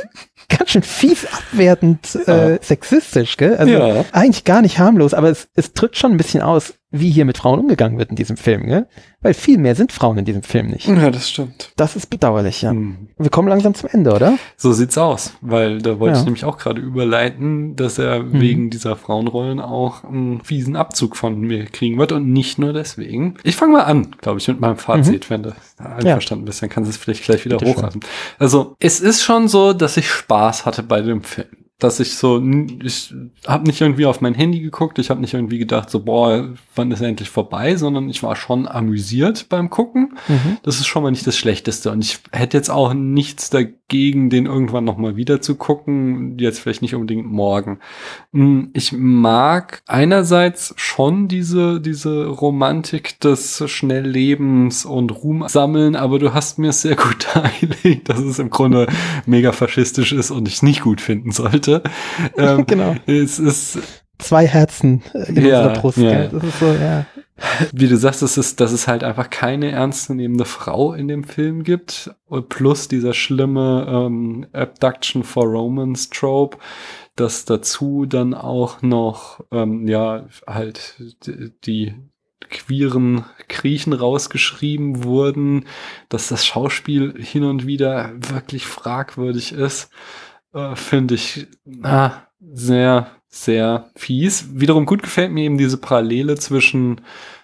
ganz 0.48 0.70
schön 0.70 0.82
fies 0.82 1.26
abwertend 1.32 2.14
äh, 2.26 2.58
sexistisch, 2.60 3.36
gell? 3.36 3.56
Also 3.56 3.72
Ja. 3.72 4.04
eigentlich 4.12 4.44
gar 4.44 4.62
nicht 4.62 4.78
harmlos, 4.78 5.14
aber 5.14 5.28
es, 5.30 5.48
es 5.54 5.72
drückt 5.74 5.96
schon 5.96 6.12
ein 6.12 6.16
bisschen 6.16 6.42
aus, 6.42 6.74
wie 6.92 7.10
hier 7.10 7.24
mit 7.24 7.38
Frauen 7.38 7.58
umgegangen 7.58 7.98
wird 7.98 8.10
in 8.10 8.16
diesem 8.16 8.36
Film, 8.36 8.66
gell? 8.66 8.86
Weil 9.22 9.34
viel 9.34 9.56
mehr 9.58 9.74
sind 9.74 9.92
Frauen 9.92 10.18
in 10.18 10.24
diesem 10.24 10.42
Film 10.42 10.66
nicht. 10.68 10.86
ja, 10.86 11.10
das 11.10 11.30
stimmt. 11.30 11.72
Das 11.76 11.96
ist 11.96 12.06
bedauerlich, 12.10 12.62
ja. 12.62 12.70
Hm. 12.70 13.08
Wir 13.18 13.30
kommen 13.30 13.48
langsam 13.48 13.74
zum 13.74 13.88
Ende, 13.90 14.12
oder? 14.12 14.36
So 14.56 14.72
sieht's 14.72 14.98
aus, 14.98 15.32
weil 15.40 15.80
da 15.80 15.98
wollte 15.98 16.14
Ja. 16.14 16.20
ich 16.20 16.24
nämlich 16.26 16.44
auch 16.44 16.58
gerade 16.58 16.80
überleiten, 16.80 17.76
dass 17.76 17.98
er 17.98 18.22
Mhm. 18.22 18.40
wegen 18.40 18.70
dieser 18.70 18.96
Frauenrollen 18.96 19.58
auch 19.60 20.04
einen 20.04 20.40
fiesen 20.42 20.76
Abzug 20.76 21.16
von 21.16 21.40
mir 21.40 21.64
kriegen 21.66 21.98
wird 21.98 22.12
und 22.12 22.30
nicht 22.32 22.58
nur 22.58 22.72
deswegen. 22.72 23.34
Ich 23.42 23.56
fange 23.56 23.72
mal 23.72 23.84
an, 23.84 24.14
glaube 24.20 24.38
ich, 24.38 24.48
mit 24.48 24.60
meinem 24.60 24.76
Fazit, 24.76 25.30
wenn 25.30 25.42
du 25.44 25.54
einverstanden 25.78 26.44
bist, 26.44 26.62
dann 26.62 26.68
kannst 26.68 26.88
du 26.88 26.90
es 26.90 26.96
vielleicht 26.98 27.24
gleich 27.24 27.44
wieder 27.44 27.56
Mhm. 27.60 27.72
Bitte. 27.74 27.90
Also, 28.38 28.76
es 28.80 29.00
ist 29.00 29.22
schon 29.22 29.48
so, 29.48 29.72
dass 29.72 29.96
ich 29.96 30.10
Spaß 30.10 30.66
hatte 30.66 30.82
bei 30.82 31.00
dem 31.00 31.22
Film. 31.22 31.46
Dass 31.82 31.98
ich 31.98 32.14
so, 32.14 32.40
ich 32.84 33.12
habe 33.46 33.66
nicht 33.66 33.80
irgendwie 33.80 34.06
auf 34.06 34.20
mein 34.20 34.34
Handy 34.34 34.60
geguckt, 34.60 35.00
ich 35.00 35.10
habe 35.10 35.20
nicht 35.20 35.34
irgendwie 35.34 35.58
gedacht, 35.58 35.90
so, 35.90 36.04
boah, 36.04 36.50
wann 36.76 36.92
ist 36.92 37.00
endlich 37.00 37.28
vorbei, 37.28 37.74
sondern 37.74 38.08
ich 38.08 38.22
war 38.22 38.36
schon 38.36 38.68
amüsiert 38.68 39.48
beim 39.48 39.68
Gucken. 39.68 40.16
Mhm. 40.28 40.58
Das 40.62 40.76
ist 40.76 40.86
schon 40.86 41.02
mal 41.02 41.10
nicht 41.10 41.26
das 41.26 41.36
Schlechteste. 41.36 41.90
Und 41.90 42.04
ich 42.04 42.20
hätte 42.30 42.56
jetzt 42.56 42.70
auch 42.70 42.94
nichts 42.94 43.50
dagegen, 43.50 44.30
den 44.30 44.46
irgendwann 44.46 44.84
noch 44.84 44.96
mal 44.96 45.16
wieder 45.16 45.40
zu 45.40 45.56
gucken. 45.56 46.38
Jetzt 46.38 46.60
vielleicht 46.60 46.82
nicht 46.82 46.94
unbedingt 46.94 47.26
morgen. 47.26 47.80
Hm, 48.32 48.70
Ich 48.74 48.92
mag 48.92 49.82
einerseits 49.86 50.74
schon 50.76 51.26
diese, 51.26 51.80
diese 51.80 52.26
Romantik 52.26 53.18
des 53.20 53.64
Schnelllebens 53.68 54.84
und 54.84 55.10
Ruhm 55.10 55.44
sammeln, 55.48 55.96
aber 55.96 56.18
du 56.18 56.32
hast 56.32 56.58
mir 56.58 56.72
sehr 56.72 56.94
gut 56.94 57.26
dargelegt, 57.34 58.08
dass 58.08 58.20
es 58.20 58.38
im 58.38 58.50
Grunde 58.50 58.86
mega 59.26 59.50
faschistisch 59.52 60.12
ist 60.12 60.30
und 60.30 60.46
ich 60.46 60.62
nicht 60.62 60.82
gut 60.82 61.00
finden 61.00 61.32
sollte. 61.32 61.71
Ähm, 62.36 62.66
Genau. 62.66 62.94
Es 63.06 63.38
ist 63.38 63.78
Zwei 64.18 64.46
Herzen 64.46 65.02
äh, 65.14 65.28
in 65.28 65.44
Ja, 65.44 65.62
unserer 65.66 65.80
Brust, 65.80 65.98
ja. 65.98 66.30
so, 66.30 66.66
ja. 66.66 67.06
wie 67.72 67.88
du 67.88 67.96
sagst, 67.96 68.22
es 68.22 68.36
ist, 68.36 68.60
dass 68.60 68.70
es 68.70 68.86
halt 68.86 69.02
einfach 69.02 69.30
keine 69.30 69.72
ernstzunehmende 69.72 70.44
Frau 70.44 70.94
in 70.94 71.08
dem 71.08 71.24
Film 71.24 71.64
gibt. 71.64 72.14
Plus 72.48 72.86
dieser 72.86 73.14
schlimme 73.14 73.86
ähm, 73.88 74.46
Abduction 74.52 75.24
for 75.24 75.44
Romance 75.44 76.08
Trope, 76.08 76.58
dass 77.16 77.44
dazu 77.44 78.06
dann 78.06 78.34
auch 78.34 78.80
noch, 78.82 79.40
ähm, 79.50 79.88
ja, 79.88 80.26
halt 80.46 80.96
die 81.64 81.94
queeren 82.48 83.24
Griechen 83.48 83.92
rausgeschrieben 83.92 85.04
wurden, 85.04 85.66
dass 86.08 86.28
das 86.28 86.46
Schauspiel 86.46 87.14
hin 87.18 87.44
und 87.44 87.66
wieder 87.66 88.12
wirklich 88.16 88.66
fragwürdig 88.66 89.52
ist, 89.52 89.90
äh, 90.52 90.76
finde 90.76 91.14
ich 91.14 91.46
ah, 91.82 92.12
sehr, 92.40 93.08
sehr 93.28 93.90
fies. 93.96 94.46
Wiederum 94.52 94.86
gut 94.86 95.02
gefällt 95.02 95.32
mir 95.32 95.44
eben 95.44 95.58
diese 95.58 95.78
Parallele 95.78 96.36
zwischen 96.36 97.00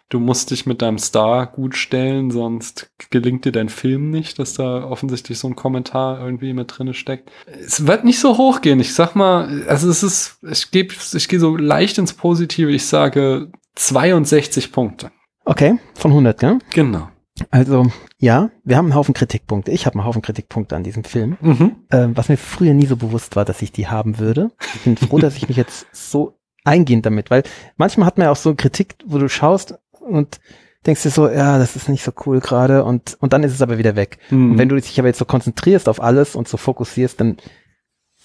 du 0.09 0.21
musst 0.21 0.51
dich 0.51 0.67
mit 0.67 0.83
deinem 0.83 0.99
Star 0.99 1.47
gut 1.47 1.77
stellen, 1.77 2.31
sonst 2.31 2.91
gelingt 3.11 3.45
dir 3.45 3.53
dein 3.53 3.69
Film 3.69 4.11
nicht, 4.11 4.39
dass 4.39 4.55
da 4.55 4.85
offensichtlich 4.85 5.39
so 5.39 5.49
ein 5.49 5.57
Kommentar 5.57 6.21
irgendwie 6.21 6.53
mit 6.53 6.77
drinne 6.77 6.95
steckt. 6.95 7.31
Es 7.47 7.87
wird 7.87 8.05
nicht 8.05 8.19
so 8.19 8.39
hochgehen. 8.39 8.81
Ich 8.81 8.95
sag 8.95 9.15
mal, 9.15 9.65
also 9.69 9.89
es 9.89 10.03
ist, 10.03 10.39
ich 10.51 10.71
gebe, 10.71 10.95
ich 11.13 11.29
gehe 11.29 11.41
so 11.41 11.57
leicht 11.57 11.99
ins 11.99 12.15
Positive. 12.15 12.71
Ich 12.71 12.87
sage 12.87 13.51
62 13.75 14.73
Punkte. 14.73 15.11
Okay, 15.45 15.79
von 15.95 16.11
100, 16.11 16.41
gell? 16.41 16.59
Genau. 16.71 17.09
Also, 17.51 17.87
ja, 18.19 18.51
wir 18.65 18.77
haben 18.77 18.87
einen 18.87 18.95
Haufen 18.95 19.15
Kritikpunkte. 19.15 19.71
Ich 19.71 19.87
habe 19.87 19.99
einen 19.99 20.07
Haufen 20.07 20.23
Kritikpunkte 20.23 20.77
an 20.77 20.85
diesem 20.85 21.05
Film. 21.05 21.37
Mhm. 21.41 21.77
Ähm, 21.91 22.17
was 22.17 22.29
mir 22.29 22.37
früher 22.37 22.75
nie 22.75 22.87
so 22.87 22.97
bewusst 22.97 23.37
war, 23.37 23.45
dass 23.45 23.63
ich 23.63 23.73
die 23.73 23.89
haben 23.89 24.19
würde. 24.19 24.51
Ich 24.75 24.83
bin 24.83 24.97
froh, 24.97 25.19
dass 25.19 25.37
ich 25.37 25.49
mich 25.49 25.57
jetzt 25.57 25.87
so 25.93 26.39
eingehend 26.65 27.07
damit, 27.07 27.31
weil 27.31 27.43
manchmal 27.77 28.07
hat 28.07 28.19
man 28.19 28.27
ja 28.27 28.31
auch 28.31 28.37
so 28.37 28.55
Kritik, 28.55 28.97
wo 29.07 29.19
du 29.19 29.29
schaust 29.29 29.79
und 30.01 30.41
denkst 30.87 31.03
dir 31.03 31.11
so, 31.11 31.29
ja, 31.29 31.59
das 31.59 31.77
ist 31.77 31.89
nicht 31.89 32.05
so 32.05 32.13
cool 32.27 32.41
gerade 32.41 32.85
und, 32.85 33.17
und 33.21 33.33
dann 33.33 33.43
ist 33.43 33.53
es 33.53 33.63
aber 33.63 33.79
wieder 33.79 33.97
weg. 33.97 34.19
Mhm. 34.31 34.53
Und 34.53 34.59
wenn 34.59 34.69
du 34.69 34.77
dich 34.77 34.99
aber 34.99 35.09
jetzt 35.09 35.19
so 35.19 35.25
konzentrierst 35.25 35.89
auf 35.89 36.03
alles 36.03 36.35
und 36.35 36.49
so 36.49 36.57
fokussierst, 36.57 37.21
dann 37.21 37.37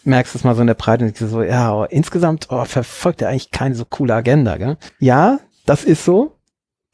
merkst 0.03 0.33
du 0.33 0.37
es 0.37 0.43
mal 0.43 0.55
so 0.55 0.61
in 0.61 0.67
der 0.67 0.73
Breite 0.73 1.03
und 1.03 1.07
denkst 1.07 1.19
dir 1.19 1.27
so, 1.27 1.41
ja, 1.41 1.71
aber 1.71 1.91
insgesamt 1.91 2.47
oh, 2.49 2.65
verfolgt 2.65 3.21
er 3.21 3.29
eigentlich 3.29 3.51
keine 3.51 3.75
so 3.75 3.85
coole 3.85 4.13
Agenda, 4.13 4.57
gell? 4.57 4.77
Ja, 4.99 5.39
das 5.65 5.83
ist 5.83 6.05
so. 6.05 6.37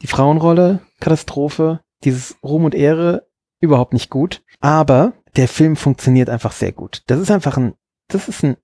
Die 0.01 0.07
Frauenrolle, 0.07 0.79
Katastrophe, 0.99 1.81
dieses 2.03 2.37
Ruhm 2.43 2.65
und 2.65 2.75
Ehre, 2.75 3.27
überhaupt 3.59 3.93
nicht 3.93 4.09
gut. 4.09 4.41
Aber 4.61 5.13
der 5.35 5.47
Film 5.47 5.75
funktioniert 5.75 6.29
einfach 6.29 6.51
sehr 6.51 6.71
gut. 6.71 7.03
Das 7.07 7.19
ist 7.19 7.31
einfach 7.31 7.57
ein, 7.57 7.73
das 8.07 8.27
ist 8.27 8.43
ein 8.43 8.57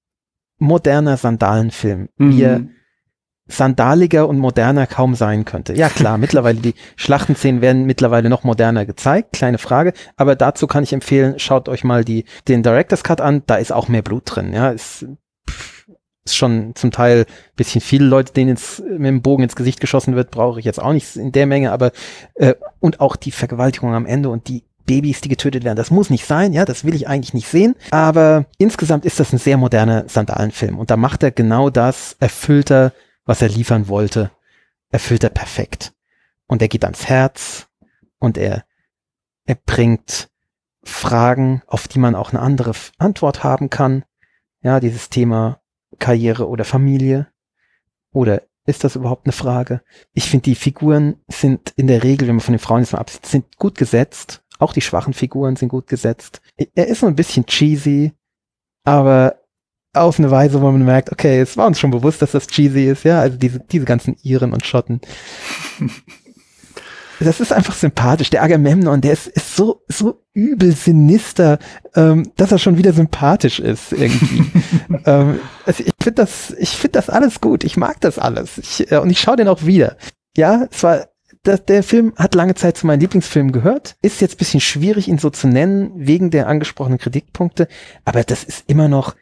moderner 0.58 1.18
Sandalenfilm, 1.18 2.10
wie 2.18 2.42
er 2.42 2.60
Mhm. 2.60 2.70
sandaliger 3.48 4.28
und 4.28 4.40
moderner 4.40 4.88
kaum 4.88 5.14
sein 5.16 5.46
könnte. 5.46 5.74
Ja 5.74 5.90
klar, 5.90 6.18
mittlerweile 6.26 6.60
die 6.62 6.74
Schlachtenszenen 6.96 7.62
werden 7.62 7.86
mittlerweile 7.86 8.30
noch 8.30 8.44
moderner 8.44 8.86
gezeigt, 8.86 9.34
kleine 9.34 9.58
Frage, 9.60 9.94
aber 10.16 10.36
dazu 10.36 10.66
kann 10.66 10.84
ich 10.84 10.94
empfehlen, 10.94 11.38
schaut 11.40 11.70
euch 11.70 11.84
mal 11.84 12.04
die 12.04 12.26
den 12.48 12.64
Director's 12.64 13.04
Cut 13.04 13.22
an, 13.22 13.44
da 13.46 13.56
ist 13.56 13.72
auch 13.72 13.88
mehr 13.88 14.02
Blut 14.02 14.24
drin, 14.26 14.54
ja, 14.54 14.70
ist, 14.72 15.06
ist 16.26 16.36
schon 16.36 16.76
zum 16.76 16.92
Teil 16.92 17.26
bisschen 17.56 17.82
viele 17.82 18.06
Leute, 18.06 18.34
denen 18.34 18.52
ins, 18.52 18.80
mit 18.80 19.08
dem 19.08 19.22
Bogen 19.22 19.44
ins 19.44 19.56
Gesicht 19.56 19.80
geschossen 19.80 20.16
wird, 20.16 20.32
brauche 20.32 20.60
ich 20.60 20.66
jetzt 20.66 20.82
auch 20.82 20.94
nicht 20.94 21.16
in 21.16 21.32
der 21.32 21.46
Menge, 21.46 21.72
aber 21.72 21.92
äh, 22.34 22.56
und 22.80 23.00
auch 23.00 23.16
die 23.16 23.32
Vergewaltigung 23.32 23.94
am 23.94 24.06
Ende 24.06 24.30
und 24.30 24.48
die 24.48 24.64
Babys, 24.86 25.22
die 25.22 25.30
getötet 25.30 25.64
werden. 25.64 25.78
Das 25.78 25.92
muss 25.92 26.10
nicht 26.10 26.26
sein, 26.26 26.54
ja, 26.54 26.66
das 26.66 26.84
will 26.84 26.96
ich 26.96 27.08
eigentlich 27.08 27.34
nicht 27.34 27.48
sehen. 27.48 27.76
Aber 27.92 28.46
insgesamt 28.58 29.06
ist 29.06 29.20
das 29.20 29.34
ein 29.34 29.40
sehr 29.40 29.58
moderner 29.58 30.08
Sandalenfilm. 30.08 30.78
Und 30.78 30.92
da 30.92 30.98
macht 30.98 31.24
er 31.24 31.32
genau 31.32 31.70
das, 31.70 32.16
erfüllt 32.20 32.72
er, 32.72 32.94
was 33.26 33.42
er 33.42 33.50
liefern 33.50 33.88
wollte, 33.88 34.32
erfüllt 34.90 35.24
er 35.24 35.32
perfekt. 35.32 35.94
Und 36.48 36.62
er 36.62 36.68
geht 36.68 36.84
ans 36.84 37.08
Herz 37.08 37.68
und 38.20 38.38
er, 38.38 38.64
er 39.46 39.56
bringt 39.56 40.30
Fragen, 40.84 41.64
auf 41.66 41.88
die 41.88 42.00
man 42.00 42.14
auch 42.14 42.32
eine 42.32 42.42
andere 42.42 42.74
Antwort 43.00 43.44
haben 43.44 43.72
kann. 43.72 44.04
Ja, 44.62 44.80
dieses 44.80 45.10
Thema 45.10 45.60
Karriere 46.00 46.48
oder 46.48 46.66
Familie. 46.66 47.28
Oder 48.12 48.44
ist 48.66 48.84
das 48.84 48.96
überhaupt 48.96 49.26
eine 49.26 49.34
Frage? 49.34 49.82
Ich 50.14 50.30
finde, 50.30 50.44
die 50.44 50.56
Figuren 50.56 51.18
sind 51.28 51.74
in 51.76 51.88
der 51.88 52.04
Regel, 52.04 52.28
wenn 52.28 52.36
man 52.36 52.42
von 52.44 52.54
den 52.54 52.60
Frauen 52.60 52.82
jetzt 52.82 52.94
mal 52.94 53.00
absieht, 53.00 53.26
sind 53.26 53.58
gut 53.58 53.78
gesetzt. 53.78 54.44
Auch 54.58 54.74
die 54.74 54.82
schwachen 54.82 55.14
Figuren 55.14 55.56
sind 55.56 55.70
gut 55.70 55.88
gesetzt. 55.88 56.42
Er 56.74 56.88
ist 56.88 57.02
so 57.02 57.08
ein 57.08 57.16
bisschen 57.16 57.46
cheesy, 57.46 58.14
aber 58.84 59.40
auf 59.94 60.20
eine 60.20 60.32
Weise, 60.32 60.62
wo 60.62 60.72
man 60.72 60.84
merkt, 60.84 61.12
okay, 61.12 61.40
es 61.40 61.58
war 61.58 61.68
uns 61.68 61.80
schon 61.80 61.92
bewusst, 61.92 62.22
dass 62.22 62.32
das 62.32 62.48
cheesy 62.48 62.86
ist, 62.86 63.04
ja, 63.04 63.20
also 63.20 63.38
diese, 63.38 63.60
diese 63.60 63.86
ganzen 63.86 64.16
Iren 64.24 64.54
und 64.54 64.66
Schotten. 64.66 65.02
das 67.20 67.40
ist 67.40 67.54
einfach 67.54 67.76
sympathisch. 67.76 68.30
Der 68.30 68.44
Agamemnon, 68.44 69.02
der 69.02 69.14
ist, 69.14 69.28
ist 69.28 69.56
so, 69.56 69.82
so 69.88 70.22
übel 70.34 70.74
sinister, 70.74 71.60
ähm, 71.96 72.32
dass 72.36 72.52
er 72.52 72.60
schon 72.60 72.78
wieder 72.78 72.94
sympathisch 72.94 73.60
ist 73.60 73.92
irgendwie. 73.92 74.46
ähm, 75.06 75.40
also 75.66 75.84
ich 75.84 75.94
finde 76.02 76.22
das, 76.24 76.54
ich 76.58 76.70
finde 76.72 76.94
das 76.94 77.10
alles 77.10 77.42
gut. 77.42 77.64
Ich 77.64 77.78
mag 77.78 78.02
das 78.02 78.20
alles. 78.20 78.58
Ich, 78.58 78.92
äh, 78.92 78.98
und 78.98 79.10
ich 79.10 79.20
schaue 79.20 79.38
den 79.38 79.48
auch 79.48 79.66
wieder. 79.66 79.98
Ja, 80.36 80.68
es 80.72 80.84
war, 80.84 81.08
das, 81.44 81.64
der 81.66 81.84
Film 81.84 82.14
hat 82.18 82.36
lange 82.36 82.56
Zeit 82.56 82.78
zu 82.78 82.88
meinen 82.88 83.00
Lieblingsfilmen 83.00 83.52
gehört. 83.52 83.96
Ist 84.02 84.22
jetzt 84.22 84.38
bisschen 84.38 84.62
schwierig, 84.62 85.08
ihn 85.08 85.20
so 85.20 85.30
zu 85.30 85.48
nennen, 85.48 85.92
wegen 85.96 86.32
der 86.32 86.48
angesprochenen 86.48 86.98
Kritikpunkte. 86.98 87.68
Aber 88.04 88.24
das 88.24 88.44
ist 88.44 88.66
immer 88.68 88.88
noch 88.88 89.16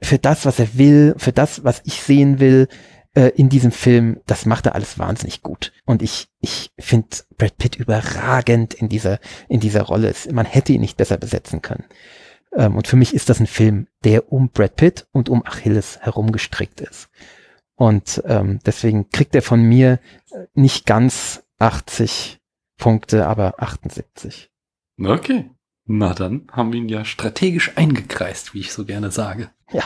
für 0.00 0.18
das, 0.18 0.44
was 0.44 0.58
er 0.58 0.76
will, 0.76 1.14
für 1.16 1.32
das, 1.32 1.64
was 1.64 1.80
ich 1.84 2.02
sehen 2.02 2.40
will, 2.40 2.68
äh, 3.16 3.32
in 3.34 3.48
diesem 3.48 3.72
Film, 3.72 4.20
das 4.26 4.46
macht 4.46 4.66
er 4.66 4.74
alles 4.74 4.98
wahnsinnig 4.98 5.42
gut. 5.42 5.72
Und 5.86 6.02
ich, 6.02 6.28
ich 6.40 6.70
finde 6.78 7.08
Brad 7.38 7.56
Pitt 7.56 7.76
überragend 7.76 8.74
in 8.74 8.88
dieser, 8.88 9.18
in 9.48 9.58
dieser 9.58 9.82
Rolle. 9.82 10.14
Man 10.30 10.46
hätte 10.46 10.72
ihn 10.72 10.82
nicht 10.82 10.98
besser 10.98 11.16
besetzen 11.16 11.62
können. 11.62 11.84
Ähm, 12.54 12.76
und 12.76 12.86
für 12.86 12.96
mich 12.96 13.14
ist 13.14 13.30
das 13.30 13.40
ein 13.40 13.46
Film, 13.46 13.88
der 14.04 14.30
um 14.30 14.50
Brad 14.50 14.76
Pitt 14.76 15.06
und 15.12 15.30
um 15.30 15.44
Achilles 15.44 15.98
herumgestrickt 16.00 16.80
ist. 16.82 17.08
Und 17.74 18.22
ähm, 18.26 18.60
deswegen 18.64 19.08
kriegt 19.10 19.34
er 19.34 19.42
von 19.42 19.62
mir 19.62 19.98
äh, 20.30 20.46
nicht 20.54 20.86
ganz 20.86 21.42
80 21.58 22.38
Punkte, 22.76 23.26
aber 23.26 23.62
78. 23.62 24.50
Okay. 25.02 25.50
Na 25.86 26.12
dann 26.14 26.48
haben 26.52 26.72
wir 26.72 26.80
ihn 26.80 26.88
ja 26.88 27.04
strategisch 27.04 27.72
eingekreist, 27.76 28.52
wie 28.52 28.60
ich 28.60 28.72
so 28.72 28.84
gerne 28.84 29.10
sage. 29.10 29.50
Ja. 29.72 29.84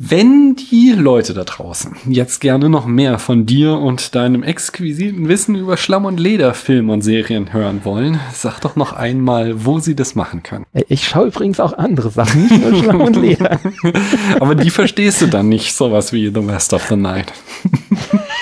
Wenn 0.00 0.54
die 0.54 0.92
Leute 0.92 1.34
da 1.34 1.42
draußen 1.42 1.96
jetzt 2.08 2.40
gerne 2.40 2.68
noch 2.68 2.86
mehr 2.86 3.18
von 3.18 3.46
dir 3.46 3.72
und 3.72 4.14
deinem 4.14 4.44
exquisiten 4.44 5.28
Wissen 5.28 5.56
über 5.56 5.76
Schlamm- 5.76 6.04
und 6.04 6.20
Lederfilme 6.20 6.92
und 6.92 7.02
Serien 7.02 7.52
hören 7.52 7.84
wollen, 7.84 8.20
sag 8.32 8.60
doch 8.60 8.76
noch 8.76 8.92
einmal, 8.92 9.64
wo 9.64 9.80
sie 9.80 9.96
das 9.96 10.14
machen 10.14 10.44
können. 10.44 10.66
Ich 10.88 11.08
schaue 11.08 11.26
übrigens 11.26 11.58
auch 11.58 11.72
andere 11.72 12.10
Sachen, 12.10 12.46
nicht 12.46 12.62
nur 12.62 12.80
Schlamm 12.80 13.00
und 13.00 13.16
Leder. 13.16 13.58
Aber 14.40 14.54
die 14.54 14.70
verstehst 14.70 15.20
du 15.20 15.26
dann 15.26 15.48
nicht, 15.48 15.74
sowas 15.74 16.12
wie 16.12 16.28
The 16.28 16.46
West 16.46 16.72
of 16.74 16.86
the 16.88 16.96
Night. 16.96 17.32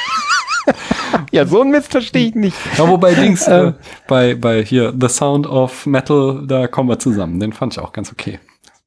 ja, 1.33 1.47
so 1.47 1.63
ein 1.63 1.71
Mist 1.71 1.91
verstehe 1.91 2.29
ich 2.29 2.35
nicht. 2.35 2.57
Ja, 2.77 2.87
wobei 2.87 3.15
Dings, 3.15 3.49
äh, 3.49 3.73
bei, 4.09 4.35
bei 4.35 4.63
hier, 4.63 4.93
The 4.99 5.09
Sound 5.09 5.47
of 5.47 5.87
Metal, 5.87 6.45
da 6.47 6.67
kommen 6.67 6.91
wir 6.91 6.99
zusammen. 6.99 7.41
Den 7.41 7.55
fand 7.55 7.73
ich 7.73 7.79
auch 7.79 7.93
ganz 7.93 8.13
okay. 8.13 8.41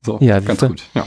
So, 0.05 0.19
ja, 0.21 0.39
ganz 0.39 0.61
gut, 0.61 0.83
ja. 0.93 1.05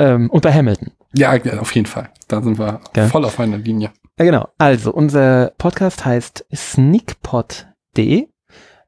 Ähm, 0.00 0.30
und 0.30 0.42
bei 0.42 0.52
Hamilton. 0.52 0.92
Ja, 1.12 1.34
auf 1.60 1.74
jeden 1.74 1.86
Fall. 1.86 2.10
Da 2.28 2.40
sind 2.40 2.58
wir 2.58 2.80
ja. 2.96 3.08
voll 3.08 3.24
auf 3.24 3.38
einer 3.38 3.58
Linie. 3.58 3.90
Ja, 4.18 4.24
genau. 4.24 4.48
Also, 4.56 4.92
unser 4.92 5.52
Podcast 5.58 6.04
heißt 6.04 6.46
sneakpod.de. 6.54 8.28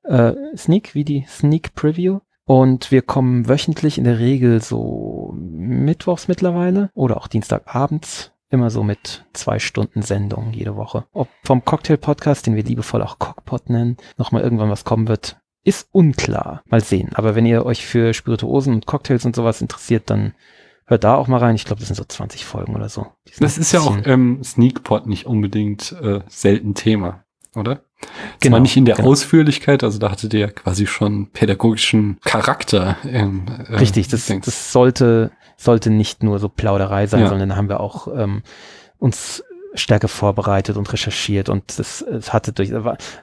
Äh, 0.05 0.33
Sneak 0.57 0.95
wie 0.95 1.05
die 1.05 1.27
Sneak 1.29 1.75
Preview. 1.75 2.21
Und 2.45 2.91
wir 2.91 3.03
kommen 3.03 3.49
wöchentlich 3.49 3.99
in 3.99 4.05
der 4.05 4.19
Regel 4.19 4.63
so 4.63 5.33
mittwochs 5.37 6.29
mittlerweile 6.29 6.91
oder 6.95 7.19
auch 7.19 7.29
Dienstagabends. 7.29 8.33
Immer 8.51 8.71
so 8.71 8.83
mit 8.83 9.25
zwei 9.33 9.59
Stunden 9.59 10.03
Sendung 10.03 10.53
jede 10.53 10.77
Woche. 10.77 11.05
Ob 11.13 11.29
vom 11.45 11.65
Cocktail-Podcast, 11.65 12.47
den 12.47 12.57
wir 12.57 12.65
liebevoll 12.65 13.03
auch 13.03 13.19
Cockpot 13.19 13.71
nennen, 13.71 13.97
nochmal 14.19 14.43
irgendwann 14.43 14.71
was 14.71 14.85
kommen 14.85 15.09
wird, 15.09 15.41
ist 15.65 15.89
unklar. 15.93 16.63
Mal 16.67 16.83
sehen. 16.83 17.11
Aber 17.15 17.35
wenn 17.35 17.47
ihr 17.47 17.65
euch 17.65 17.87
für 17.87 18.13
Spirituosen 18.13 18.75
und 18.75 18.87
Cocktails 18.87 19.25
und 19.25 19.37
sowas 19.37 19.63
interessiert, 19.63 20.11
dann 20.11 20.35
hört 20.93 21.05
da 21.05 21.17
auch 21.17 21.29
mal 21.29 21.39
rein. 21.39 21.55
Ich 21.55 21.65
glaube, 21.65 21.81
das 21.81 21.89
sind 21.89 21.97
so 21.97 22.05
20 22.05 22.45
Folgen 22.45 22.75
oder 22.75 22.89
so. 22.89 23.07
Das 23.41 23.59
ist 23.59 23.73
ja 23.73 23.81
auch 23.81 23.97
im 23.97 24.43
Sneakpot 24.45 25.07
nicht 25.07 25.27
unbedingt 25.27 25.93
äh, 26.03 26.21
selten 26.29 26.75
Thema, 26.75 27.25
oder? 27.55 27.81
Genau, 28.41 28.55
Zwar 28.57 28.61
nicht 28.61 28.77
in 28.77 28.85
der 28.85 28.97
genau. 28.97 29.11
Ausführlichkeit, 29.11 29.85
also 29.85 29.99
da 29.99 30.11
hatte 30.11 30.29
der 30.29 30.51
quasi 30.51 30.87
schon 30.87 31.31
pädagogischen 31.31 32.19
Charakter. 32.25 32.97
Im, 33.05 33.47
äh, 33.47 33.77
Richtig, 33.77 34.09
das, 34.09 34.27
das 34.27 34.73
sollte, 34.73 35.31
sollte 35.57 35.91
nicht 35.91 36.23
nur 36.23 36.39
so 36.39 36.49
Plauderei 36.49 37.07
sein, 37.07 37.21
Ja. 37.21 37.29
sondern 37.29 37.49
da 37.51 37.57
haben 37.57 37.69
wir 37.69 37.81
auch 37.81 38.09
ähm, 38.09 38.43
uns 38.99 39.45
stärker 39.75 40.09
vorbereitet 40.09 40.77
und 40.77 40.93
recherchiert 40.93 41.49
und 41.49 41.79
das, 41.79 42.03
es 42.03 42.33
hatte 42.33 42.53
durch 42.53 42.73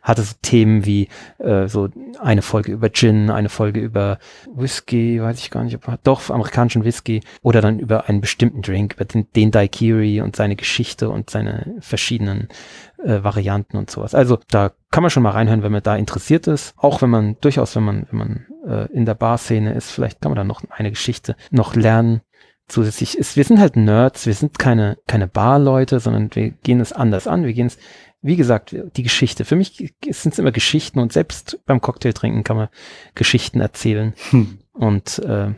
hatte 0.01 0.21
so 0.21 0.35
Themen 0.41 0.85
wie 0.85 1.07
äh, 1.37 1.67
so 1.67 1.89
eine 2.19 2.41
Folge 2.41 2.71
über 2.71 2.89
Gin, 2.91 3.29
eine 3.29 3.49
Folge 3.49 3.79
über 3.79 4.19
Whisky, 4.53 5.21
weiß 5.21 5.39
ich 5.39 5.51
gar 5.51 5.63
nicht, 5.63 5.75
ob 5.75 6.03
doch 6.03 6.29
amerikanischen 6.29 6.83
Whisky 6.83 7.21
oder 7.41 7.61
dann 7.61 7.79
über 7.79 8.09
einen 8.09 8.21
bestimmten 8.21 8.61
Drink, 8.61 8.93
über 8.95 9.05
den, 9.05 9.27
den 9.35 9.51
Daiquiri 9.51 10.21
und 10.21 10.35
seine 10.35 10.55
Geschichte 10.55 11.09
und 11.09 11.29
seine 11.29 11.75
verschiedenen 11.79 12.47
äh, 13.03 13.23
Varianten 13.23 13.77
und 13.77 13.89
sowas. 13.89 14.15
Also 14.15 14.39
da 14.49 14.71
kann 14.91 15.03
man 15.03 15.09
schon 15.09 15.23
mal 15.23 15.31
reinhören, 15.31 15.63
wenn 15.63 15.71
man 15.71 15.83
da 15.83 15.95
interessiert 15.95 16.47
ist. 16.47 16.73
Auch 16.77 17.01
wenn 17.01 17.09
man 17.09 17.37
durchaus, 17.41 17.75
wenn 17.75 17.83
man 17.83 18.07
wenn 18.09 18.19
man 18.19 18.45
äh, 18.67 18.91
in 18.91 19.05
der 19.05 19.15
Barszene 19.15 19.73
ist, 19.73 19.91
vielleicht 19.91 20.21
kann 20.21 20.31
man 20.31 20.37
da 20.37 20.43
noch 20.43 20.63
eine 20.69 20.89
Geschichte 20.89 21.35
noch 21.51 21.75
lernen 21.75 22.21
zusätzlich 22.69 23.17
ist, 23.17 23.35
wir 23.35 23.43
sind 23.43 23.59
halt 23.59 23.75
Nerds, 23.75 24.25
wir 24.25 24.33
sind 24.33 24.59
keine, 24.59 24.97
keine 25.07 25.27
Barleute, 25.27 25.99
sondern 25.99 26.29
wir 26.33 26.51
gehen 26.51 26.79
es 26.79 26.93
anders 26.93 27.27
an. 27.27 27.43
Wir 27.45 27.53
gehen 27.53 27.67
es, 27.67 27.77
wie 28.21 28.35
gesagt, 28.35 28.75
die 28.95 29.03
Geschichte. 29.03 29.45
Für 29.45 29.55
mich 29.55 29.93
sind 30.09 30.33
es 30.33 30.39
immer 30.39 30.51
Geschichten 30.51 30.99
und 30.99 31.11
selbst 31.11 31.59
beim 31.65 31.81
Cocktail 31.81 32.13
trinken 32.13 32.43
kann 32.43 32.57
man 32.57 32.69
Geschichten 33.15 33.59
erzählen. 33.59 34.13
Hm. 34.29 34.59
Und 34.73 35.19
äh, 35.19 35.53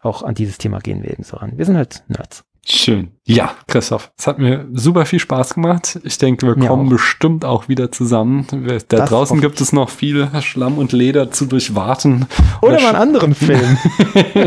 auch 0.00 0.22
an 0.22 0.34
dieses 0.34 0.58
Thema 0.58 0.78
gehen 0.78 1.02
wir 1.02 1.10
eben 1.10 1.22
so 1.22 1.36
ran. 1.36 1.56
Wir 1.56 1.64
sind 1.64 1.76
halt 1.76 2.04
Nerds. 2.08 2.44
Schön. 2.70 3.12
Ja, 3.24 3.52
Christoph, 3.66 4.10
es 4.18 4.26
hat 4.26 4.38
mir 4.38 4.66
super 4.72 5.04
viel 5.06 5.18
Spaß 5.18 5.54
gemacht. 5.54 5.98
Ich 6.02 6.16
denke, 6.18 6.46
wir 6.46 6.56
Mir 6.56 6.66
kommen 6.68 6.86
auch. 6.86 6.90
bestimmt 6.92 7.44
auch 7.44 7.68
wieder 7.68 7.92
zusammen. 7.92 8.46
Wir- 8.50 8.78
Da 8.88 8.98
Das 8.98 9.10
draußen 9.10 9.40
gibt 9.40 9.60
es 9.60 9.72
noch 9.72 9.90
viel 9.90 10.28
Schlamm 10.40 10.78
und 10.78 10.92
Leder 10.92 11.30
zu 11.30 11.44
durchwarten. 11.46 12.26
Oder 12.62 12.80
mal 12.80 12.88
einen 12.88 12.96
anderen 12.96 13.34
Film. 13.34 13.76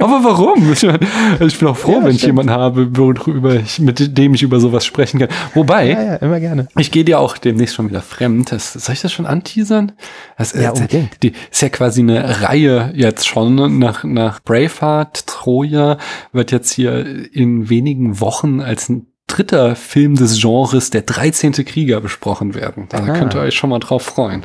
Aber 0.00 0.24
warum? 0.24 0.72
Ich, 0.72 0.82
mein, 0.82 0.98
ich 1.40 1.58
bin 1.58 1.68
auch 1.68 1.76
froh, 1.76 1.92
Ja, 1.98 2.04
wenn 2.04 2.10
ich 2.10 2.18
stimmt. 2.18 2.28
jemanden 2.38 2.52
habe, 2.52 2.96
worüber 2.96 3.54
ich, 3.54 3.78
mit 3.78 4.16
dem 4.18 4.34
ich 4.34 4.42
über 4.42 4.58
sowas 4.60 4.84
sprechen 4.84 5.20
kann. 5.20 5.28
Wobei, 5.54 5.90
ja, 5.90 6.02
ja, 6.02 6.14
immer 6.16 6.40
gerne. 6.40 6.66
ich 6.76 6.90
gehe 6.90 7.04
dir 7.04 7.20
auch 7.20 7.38
demnächst 7.38 7.76
schon 7.76 7.88
wieder 7.88 8.02
fremd. 8.02 8.50
Das, 8.52 8.72
soll 8.72 8.94
ich 8.94 9.00
das 9.00 9.12
schon 9.12 9.26
anteasern? 9.26 9.92
Das, 10.38 10.52
Ja, 10.52 10.70
äh, 10.70 10.72
unbedingt. 10.72 11.22
Die 11.22 11.32
ist 11.50 11.62
ja 11.62 11.68
quasi 11.68 12.00
eine 12.00 12.42
Reihe 12.42 12.92
jetzt 12.94 13.26
schon. 13.28 13.78
Nach, 13.78 14.02
nach 14.04 14.40
Braveheart, 14.42 15.26
Troja 15.28 15.98
wird 16.32 16.50
jetzt 16.52 16.72
hier 16.72 16.99
in 17.00 17.68
wenigen 17.70 18.20
Wochen 18.20 18.60
als 18.60 18.88
ein 18.88 19.06
dritter 19.26 19.76
Film 19.76 20.16
des 20.16 20.40
Genres 20.40 20.90
der 20.90 21.02
13. 21.02 21.52
Krieger 21.64 22.00
besprochen 22.00 22.54
werden. 22.54 22.86
Da 22.88 22.98
Ah. 22.98 23.12
könnt 23.18 23.34
ihr 23.34 23.40
euch 23.40 23.54
schon 23.54 23.70
mal 23.70 23.78
drauf 23.78 24.02
freuen. 24.02 24.42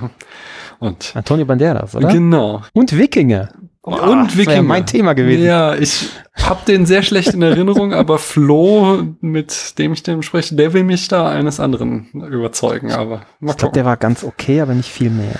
Und 0.80 1.14
Antonio 1.15 1.45
Banderas, 1.45 1.95
oder? 1.95 2.10
genau. 2.11 2.61
Und 2.73 2.95
Wikinger. 2.98 3.49
Und 3.82 3.98
das 3.98 4.36
wär 4.36 4.45
Wikinger. 4.48 4.64
mein 4.64 4.86
Thema 4.86 5.14
gewesen. 5.14 5.45
Ja, 5.45 5.76
ich 5.76 6.10
hab 6.34 6.65
den 6.65 6.86
sehr 6.88 7.03
schlecht 7.03 7.34
in 7.36 7.41
Erinnerung, 7.44 7.94
aber 7.94 8.18
Flo, 8.18 9.03
mit 9.22 9.77
dem 9.77 9.94
ich 9.94 10.02
den 10.03 10.23
spreche, 10.23 10.56
der 10.56 10.73
will 10.73 10.84
mich 10.84 11.07
da 11.07 11.30
eines 11.30 11.60
anderen 11.60 12.07
überzeugen. 12.14 12.91
Aber 12.91 13.22
Ich 13.41 13.57
glaube, 13.57 13.73
der 13.73 13.86
war 13.86 13.98
ganz 13.98 14.23
okay, 14.23 14.60
aber 14.61 14.73
nicht 14.73 14.90
viel 14.90 15.11
mehr. 15.11 15.36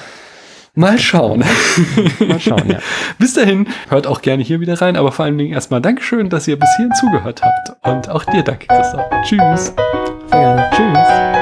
Mal 0.76 1.00
schauen. 1.00 1.40
Mal 2.20 2.40
schauen, 2.40 2.70
ja. 2.70 2.80
Bis 3.18 3.34
dahin, 3.34 3.68
hört 3.90 4.08
auch 4.08 4.22
gerne 4.22 4.44
hier 4.44 4.60
wieder 4.60 4.82
rein, 4.82 4.98
aber 4.98 5.12
vor 5.14 5.26
allen 5.26 5.38
Dingen 5.38 5.54
erstmal 5.54 5.82
Dankeschön, 5.82 6.30
dass 6.30 6.48
ihr 6.48 6.60
bis 6.60 6.70
hierhin 6.76 6.94
zugehört 6.96 7.42
habt. 7.42 7.86
Und 7.86 8.10
auch 8.10 8.26
dir 8.26 8.44
danke, 8.44 8.68
Christoph. 8.68 9.06
Tschüss. 9.24 9.74
Sehr 10.30 10.40
gerne. 10.40 10.70
Tschüss. 10.72 11.35